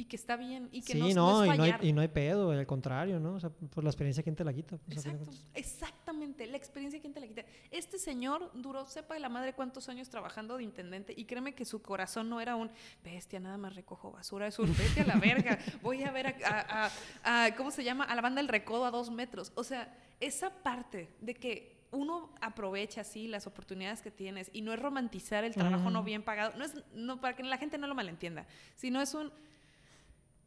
Y 0.00 0.04
que 0.06 0.16
está 0.16 0.36
bien. 0.36 0.68
Y 0.72 0.80
que 0.82 0.94
sí, 0.94 1.12
no, 1.14 1.44
no, 1.44 1.44
no 1.44 1.44
es 1.44 1.54
y, 1.54 1.58
no 1.58 1.62
hay, 1.64 1.70
fallar. 1.72 1.84
y 1.84 1.92
no 1.92 2.00
hay 2.00 2.08
pedo, 2.08 2.50
al 2.52 2.66
contrario, 2.66 3.20
¿no? 3.20 3.34
O 3.34 3.40
sea, 3.40 3.50
por 3.50 3.84
la 3.84 3.90
experiencia, 3.90 4.22
¿quién 4.22 4.34
te 4.34 4.44
la 4.44 4.52
quita? 4.52 4.78
Pues, 4.78 4.96
Exacto, 5.04 5.30
exactamente, 5.54 6.46
la 6.46 6.56
experiencia 6.56 7.00
quién 7.00 7.12
te 7.12 7.20
la 7.20 7.26
quita. 7.26 7.44
Este 7.70 7.98
señor 7.98 8.50
duró, 8.54 8.86
sepa 8.86 9.14
de 9.14 9.20
la 9.20 9.28
madre 9.28 9.52
cuántos 9.52 9.88
años 9.88 10.08
trabajando 10.08 10.56
de 10.56 10.64
intendente 10.64 11.12
y 11.16 11.24
créeme 11.26 11.54
que 11.54 11.64
su 11.64 11.82
corazón 11.82 12.28
no 12.28 12.40
era 12.40 12.56
un 12.56 12.70
bestia, 13.04 13.40
nada 13.40 13.58
más 13.58 13.74
recojo 13.74 14.10
basura, 14.12 14.46
es 14.46 14.58
un 14.58 14.74
vete 14.76 15.02
a 15.02 15.06
la 15.06 15.16
verga, 15.16 15.58
voy 15.82 16.02
a 16.02 16.10
ver 16.10 16.28
a, 16.28 16.34
a- 16.46 16.90
a- 17.24 17.44
a- 17.44 17.54
¿cómo 17.56 17.70
se 17.70 17.84
llama? 17.84 18.04
A 18.04 18.14
la 18.14 18.22
banda 18.22 18.40
del 18.40 18.48
recodo 18.48 18.84
a 18.86 18.90
dos 18.90 19.10
metros. 19.10 19.52
O 19.54 19.64
sea, 19.64 19.94
esa 20.20 20.50
parte 20.50 21.08
de 21.20 21.34
que 21.34 21.78
uno 21.92 22.30
aprovecha 22.40 23.00
así 23.00 23.26
las 23.26 23.46
oportunidades 23.46 24.00
que 24.00 24.10
tienes 24.10 24.48
y 24.52 24.62
no 24.62 24.72
es 24.72 24.78
romantizar 24.78 25.42
el 25.44 25.54
trabajo 25.54 25.90
no 25.90 26.02
bien 26.04 26.22
pagado, 26.22 26.52
no 26.56 26.64
es, 26.64 26.74
no, 26.94 27.20
para 27.20 27.34
que 27.36 27.42
la 27.42 27.58
gente 27.58 27.78
no 27.78 27.86
lo 27.88 27.94
malentienda, 27.94 28.46
sino 28.76 29.00
es 29.02 29.12
un 29.14 29.32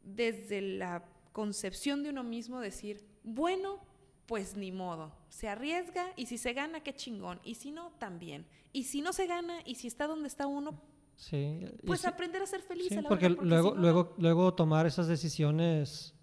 desde 0.04 0.60
la 0.60 1.04
concepción 1.32 2.02
de 2.02 2.10
uno 2.10 2.22
mismo 2.22 2.60
decir, 2.60 3.04
bueno, 3.24 3.80
pues 4.26 4.56
ni 4.56 4.72
modo, 4.72 5.12
se 5.28 5.48
arriesga 5.48 6.06
y 6.16 6.26
si 6.26 6.38
se 6.38 6.52
gana, 6.52 6.82
qué 6.82 6.94
chingón, 6.94 7.40
y 7.44 7.56
si 7.56 7.70
no, 7.72 7.90
también. 7.98 8.46
Y 8.72 8.84
si 8.84 9.00
no 9.02 9.12
se 9.12 9.26
gana 9.26 9.58
y 9.64 9.74
si 9.74 9.86
está 9.86 10.06
donde 10.06 10.28
está 10.28 10.46
uno, 10.46 10.80
Sí. 11.16 11.60
pues 11.86 12.00
sí- 12.00 12.06
aprender 12.06 12.42
a 12.42 12.46
ser 12.46 12.62
feliz. 12.62 12.88
sí, 12.88 12.96
a 12.96 13.02
la 13.02 13.08
porque 13.08 13.28
verga, 13.28 13.42
luego, 13.44 13.68
si 13.70 13.74
no, 13.76 13.80
luego, 13.82 14.14
luego 14.18 14.54
tomar 14.54 14.86
esas 14.86 15.06
decisiones 15.08 16.14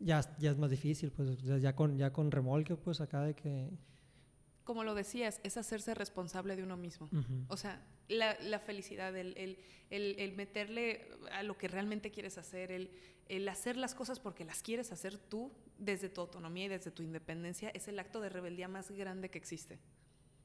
ya, 0.00 0.20
ya 0.38 0.50
es 0.50 0.58
más 0.58 0.70
difícil, 0.70 1.10
pues 1.12 1.38
ya 1.42 1.74
con, 1.76 1.96
ya 1.96 2.12
con 2.12 2.30
remolque, 2.30 2.76
pues 2.76 3.00
acá 3.00 3.20
de 3.22 3.34
que... 3.34 3.70
Como 4.64 4.82
lo 4.82 4.94
decías, 4.94 5.40
es 5.42 5.56
hacerse 5.56 5.94
responsable 5.94 6.56
de 6.56 6.62
uno 6.62 6.76
mismo. 6.76 7.08
O 7.48 7.56
sea, 7.56 7.82
la, 8.08 8.36
la 8.40 8.58
felicidad, 8.58 9.14
el, 9.16 9.36
el- 9.36 9.58
el- 9.90 10.16
el 10.18 10.32
meterle 10.32 11.08
a 11.32 11.42
lo 11.42 11.56
que 11.58 11.68
realmente 11.68 12.10
quieres 12.10 12.38
hacer, 12.38 12.72
el, 12.72 12.90
el 13.28 13.48
hacer 13.48 13.76
las 13.76 13.94
cosas 13.94 14.20
porque 14.20 14.44
las 14.44 14.62
quieres 14.62 14.90
hacer 14.92 15.18
tú 15.18 15.52
desde 15.78 16.08
tu 16.08 16.20
autonomía 16.22 16.64
y 16.64 16.68
desde 16.68 16.90
tu 16.90 17.02
independencia, 17.02 17.68
es 17.70 17.88
el 17.88 17.98
acto 17.98 18.20
de 18.20 18.28
rebeldía 18.30 18.66
más 18.68 18.90
grande 18.90 19.28
que 19.30 19.38
existe. 19.38 19.78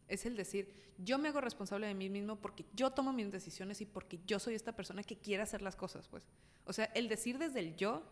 Es 0.10 0.26
el 0.26 0.36
decir, 0.36 0.74
yo 0.98 1.18
me 1.18 1.30
hago 1.30 1.40
responsable 1.40 1.88
de 1.88 1.94
mí 1.94 2.10
mismo 2.10 2.36
porque 2.41 2.66
yo 2.74 2.91
tomo 2.91 3.14
mis 3.14 3.32
decisiones 3.32 3.80
y 3.80 3.86
porque 3.86 4.20
yo 4.26 4.40
soy 4.40 4.56
esta 4.56 4.76
persona 4.76 5.04
que 5.04 5.18
quiere 5.18 5.44
hacer 5.44 5.62
las 5.62 5.76
cosas, 5.76 6.08
pues. 6.08 6.28
O 6.66 6.74
sea, 6.74 6.86
el 6.96 7.08
decir 7.08 7.38
desde 7.38 7.60
el 7.60 7.76
yo 7.76 8.04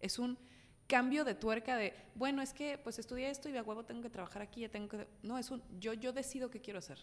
es 0.00 0.18
un 0.18 0.38
cambio 0.86 1.24
de 1.24 1.34
tuerca 1.34 1.76
de, 1.76 1.94
bueno, 2.14 2.42
es 2.42 2.52
que 2.52 2.78
pues 2.78 2.98
estudié 2.98 3.30
esto 3.30 3.48
y 3.48 3.52
de 3.52 3.62
huevo 3.62 3.84
tengo 3.84 4.02
que 4.02 4.10
trabajar 4.10 4.42
aquí, 4.42 4.60
ya 4.60 4.68
tengo 4.68 4.88
que... 4.88 5.06
No, 5.22 5.38
es 5.38 5.50
un, 5.50 5.62
yo, 5.78 5.92
yo 5.94 6.12
decido 6.12 6.50
qué 6.50 6.60
quiero 6.60 6.78
hacer. 6.78 6.98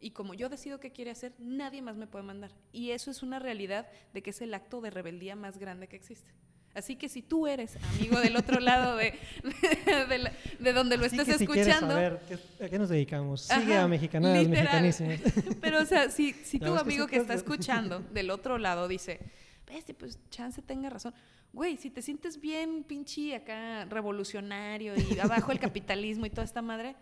Y 0.00 0.10
como 0.10 0.34
yo 0.34 0.48
decido 0.48 0.80
qué 0.80 0.92
quiere 0.92 1.10
hacer, 1.10 1.32
nadie 1.38 1.80
más 1.80 1.96
me 1.96 2.06
puede 2.06 2.24
mandar. 2.24 2.50
Y 2.72 2.90
eso 2.90 3.10
es 3.10 3.22
una 3.22 3.38
realidad 3.38 3.88
de 4.12 4.22
que 4.22 4.30
es 4.30 4.40
el 4.42 4.52
acto 4.52 4.80
de 4.80 4.90
rebeldía 4.90 5.36
más 5.36 5.58
grande 5.58 5.88
que 5.88 5.96
existe. 5.96 6.30
Así 6.74 6.96
que 6.96 7.08
si 7.08 7.22
tú 7.22 7.46
eres 7.46 7.78
amigo 7.94 8.18
del 8.18 8.36
otro 8.36 8.58
lado 8.60 8.96
de, 8.96 9.14
de, 10.58 10.72
donde 10.72 10.96
lo 10.96 11.06
estés 11.06 11.28
escuchando. 11.28 11.96
¿a 11.96 12.68
qué 12.68 12.78
nos 12.78 12.88
dedicamos? 12.88 13.42
Sigue 13.42 13.76
a 13.76 13.86
mexicanadas, 13.86 14.48
mexicanísimas. 14.48 15.20
Pero, 15.60 15.80
o 15.80 15.86
sea, 15.86 16.10
si, 16.10 16.32
si 16.32 16.58
tu 16.58 16.76
amigo 16.76 17.06
que, 17.06 17.16
está 17.16 17.34
escuchando 17.34 18.00
del 18.12 18.30
otro 18.30 18.58
lado 18.58 18.88
dice, 18.88 19.20
este, 19.68 19.94
pues 19.94 20.18
chance 20.30 20.62
tenga 20.62 20.90
razón. 20.90 21.14
Güey, 21.52 21.76
si 21.76 21.90
te 21.90 22.02
sientes 22.02 22.40
bien, 22.40 22.84
pinche 22.84 23.34
acá 23.34 23.84
revolucionario 23.84 24.94
y 24.96 25.18
abajo 25.20 25.52
el 25.52 25.60
capitalismo 25.60 26.26
y 26.26 26.30
toda 26.30 26.44
esta 26.44 26.62
madre, 26.62 26.96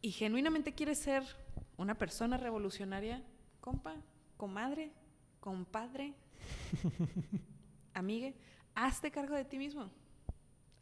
y 0.00 0.10
genuinamente 0.10 0.74
quieres 0.74 0.98
ser 0.98 1.24
una 1.76 1.94
persona 1.94 2.36
revolucionaria, 2.36 3.22
compa, 3.60 3.96
comadre, 4.36 4.92
compadre, 5.40 6.14
amigue, 7.94 8.34
hazte 8.74 9.10
cargo 9.10 9.34
de 9.34 9.44
ti 9.44 9.58
mismo. 9.58 9.90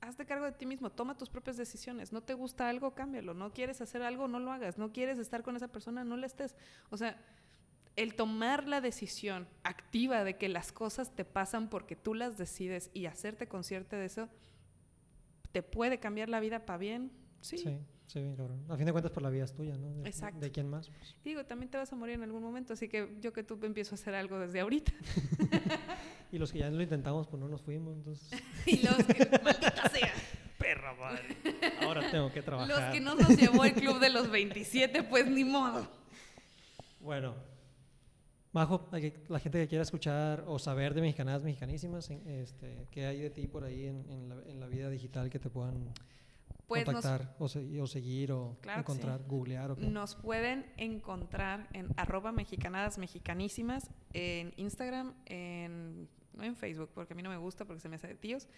Hazte 0.01 0.27
cargo 0.27 0.47
de 0.47 0.53
ti 0.53 0.67
mismo, 0.67 0.91
toma 0.91 1.17
tus 1.17 1.29
propias 1.29 1.57
decisiones. 1.57 2.13
No 2.13 2.23
te 2.23 2.35
gusta 2.35 2.69
algo, 2.69 2.93
cámbialo. 2.93 3.35
No 3.35 3.53
quieres 3.53 3.81
hacer 3.81 4.03
algo, 4.03 4.27
no 4.27 4.41
lo 4.41 4.51
hagas. 4.51 4.77
No 4.77 4.93
quieres 4.93 5.17
estar 5.19 5.45
con 5.45 5.55
esa 5.55 5.69
persona, 5.69 6.03
no 6.03 6.17
le 6.17 6.27
estés. 6.27 6.57
O 6.91 6.97
sea, 6.97 7.17
el 7.97 8.15
tomar 8.15 8.67
la 8.67 8.81
decisión 8.81 9.47
activa 9.65 10.25
de 10.25 10.37
que 10.37 10.49
las 10.49 10.73
cosas 10.73 11.15
te 11.15 11.25
pasan 11.25 11.69
porque 11.69 11.97
tú 11.97 12.15
las 12.15 12.39
decides 12.39 12.91
y 12.95 13.07
hacerte 13.07 13.49
consciente 13.49 13.97
de 13.97 14.07
eso, 14.07 14.29
te 15.53 15.63
puede 15.63 15.99
cambiar 15.99 16.29
la 16.29 16.41
vida 16.41 16.65
para 16.65 16.79
bien. 16.79 17.13
Sí. 17.41 17.59
sí. 17.59 17.79
Sí, 18.13 18.21
bien 18.21 18.37
cabrón. 18.37 18.63
A 18.69 18.77
fin 18.77 18.85
de 18.85 18.93
cuentas, 18.93 19.11
por 19.11 19.23
la 19.23 19.31
vida 19.31 19.45
es 19.45 19.55
tuya, 19.55 19.75
¿no? 19.79 19.91
De, 19.95 20.07
Exacto. 20.07 20.39
¿De 20.39 20.51
quién 20.51 20.69
más? 20.69 20.91
Pues. 20.91 21.17
Digo, 21.25 21.47
también 21.47 21.71
te 21.71 21.79
vas 21.79 21.91
a 21.95 21.97
morir 21.97 22.17
en 22.17 22.23
algún 22.25 22.43
momento, 22.43 22.75
así 22.75 22.87
que 22.87 23.17
yo 23.23 23.33
que 23.33 23.43
tú 23.43 23.59
empiezo 23.63 23.95
a 23.95 23.97
hacer 23.97 24.15
algo 24.15 24.39
desde 24.39 24.61
ahorita. 24.61 24.93
y 26.33 26.37
los 26.37 26.53
que 26.53 26.59
ya 26.59 26.69
lo 26.69 26.83
intentamos, 26.83 27.27
pues 27.27 27.41
no 27.41 27.49
nos 27.49 27.63
fuimos, 27.63 27.97
entonces. 27.97 28.39
y 28.67 28.83
los 28.83 28.97
que, 28.97 29.41
maldita 29.43 29.89
sea. 29.89 30.13
Perra 30.59 30.93
madre. 30.93 31.39
Ahora 31.81 32.11
tengo 32.11 32.31
que 32.31 32.43
trabajar. 32.43 32.69
Los 32.69 32.93
que 32.93 33.01
no 33.01 33.15
nos 33.15 33.31
llevó 33.31 33.65
el 33.65 33.73
club 33.73 33.99
de 33.99 34.11
los 34.11 34.31
27, 34.31 35.05
pues 35.05 35.27
ni 35.27 35.45
modo. 35.45 35.91
Bueno, 37.01 37.35
Majo, 38.53 38.89
la 39.29 39.39
gente 39.39 39.59
que 39.61 39.69
quiera 39.69 39.83
escuchar 39.83 40.45
o 40.47 40.59
saber 40.59 40.93
de 40.93 41.01
Mexicanadas 41.01 41.43
Mexicanísimas, 41.43 42.11
este, 42.11 42.87
¿qué 42.91 43.07
hay 43.07 43.21
de 43.21 43.31
ti 43.31 43.47
por 43.47 43.65
ahí 43.65 43.87
en, 43.87 44.29
la, 44.29 44.37
en 44.47 44.61
la 44.61 44.67
vida 44.67 44.91
digital 44.91 45.31
que 45.31 45.39
te 45.39 45.49
puedan 45.49 45.93
pues 46.73 46.85
contactar 46.85 47.35
o, 47.39 47.49
seguir 47.49 48.33
o 48.33 48.57
encontrar, 48.77 49.23
googlear. 49.27 49.79
Nos 49.79 50.15
pueden 50.17 50.67
encontrar 50.77 51.69
en 51.73 51.89
arroba 51.97 52.33
mexicanadas 52.33 52.99
mexicanísimas 52.99 53.91
en 54.13 54.55
Instagram, 54.57 55.15
en, 55.27 56.09
no 56.33 56.45
en 56.45 56.57
Facebook, 56.57 56.91
porque 56.95 57.13
a 57.13 57.17
mí 57.17 57.23
no 57.23 57.31
me 57.31 57.37
gusta 57.37 57.65
porque 57.65 57.81
se 57.81 57.89
me 57.89 57.97
hace 57.97 58.09
de 58.09 58.15
tíos, 58.15 58.49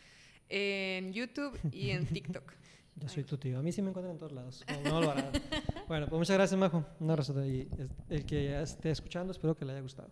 en 0.49 1.13
YouTube 1.13 1.59
y 1.73 1.91
en 1.91 2.07
TikTok. 2.13 2.53
Yo 2.97 3.09
soy 3.09 3.25
tu 3.25 3.37
tío. 3.37 3.59
A 3.59 3.63
mí 3.63 3.73
sí 3.73 3.83
me 3.83 3.91
encuentran 3.91 4.13
en 4.13 4.19
todos 4.19 4.33
lados. 4.33 4.65
No, 4.85 5.01
bueno, 5.89 6.07
pues 6.07 6.19
muchas 6.19 6.37
gracias, 6.37 6.59
Majo. 6.59 6.85
Un 7.01 7.11
abrazo. 7.11 7.45
Y 7.45 7.69
el 8.09 8.25
que 8.25 8.61
esté 8.61 8.91
escuchando, 8.91 9.33
espero 9.33 9.57
que 9.57 9.65
le 9.65 9.73
haya 9.73 9.81
gustado. 9.81 10.09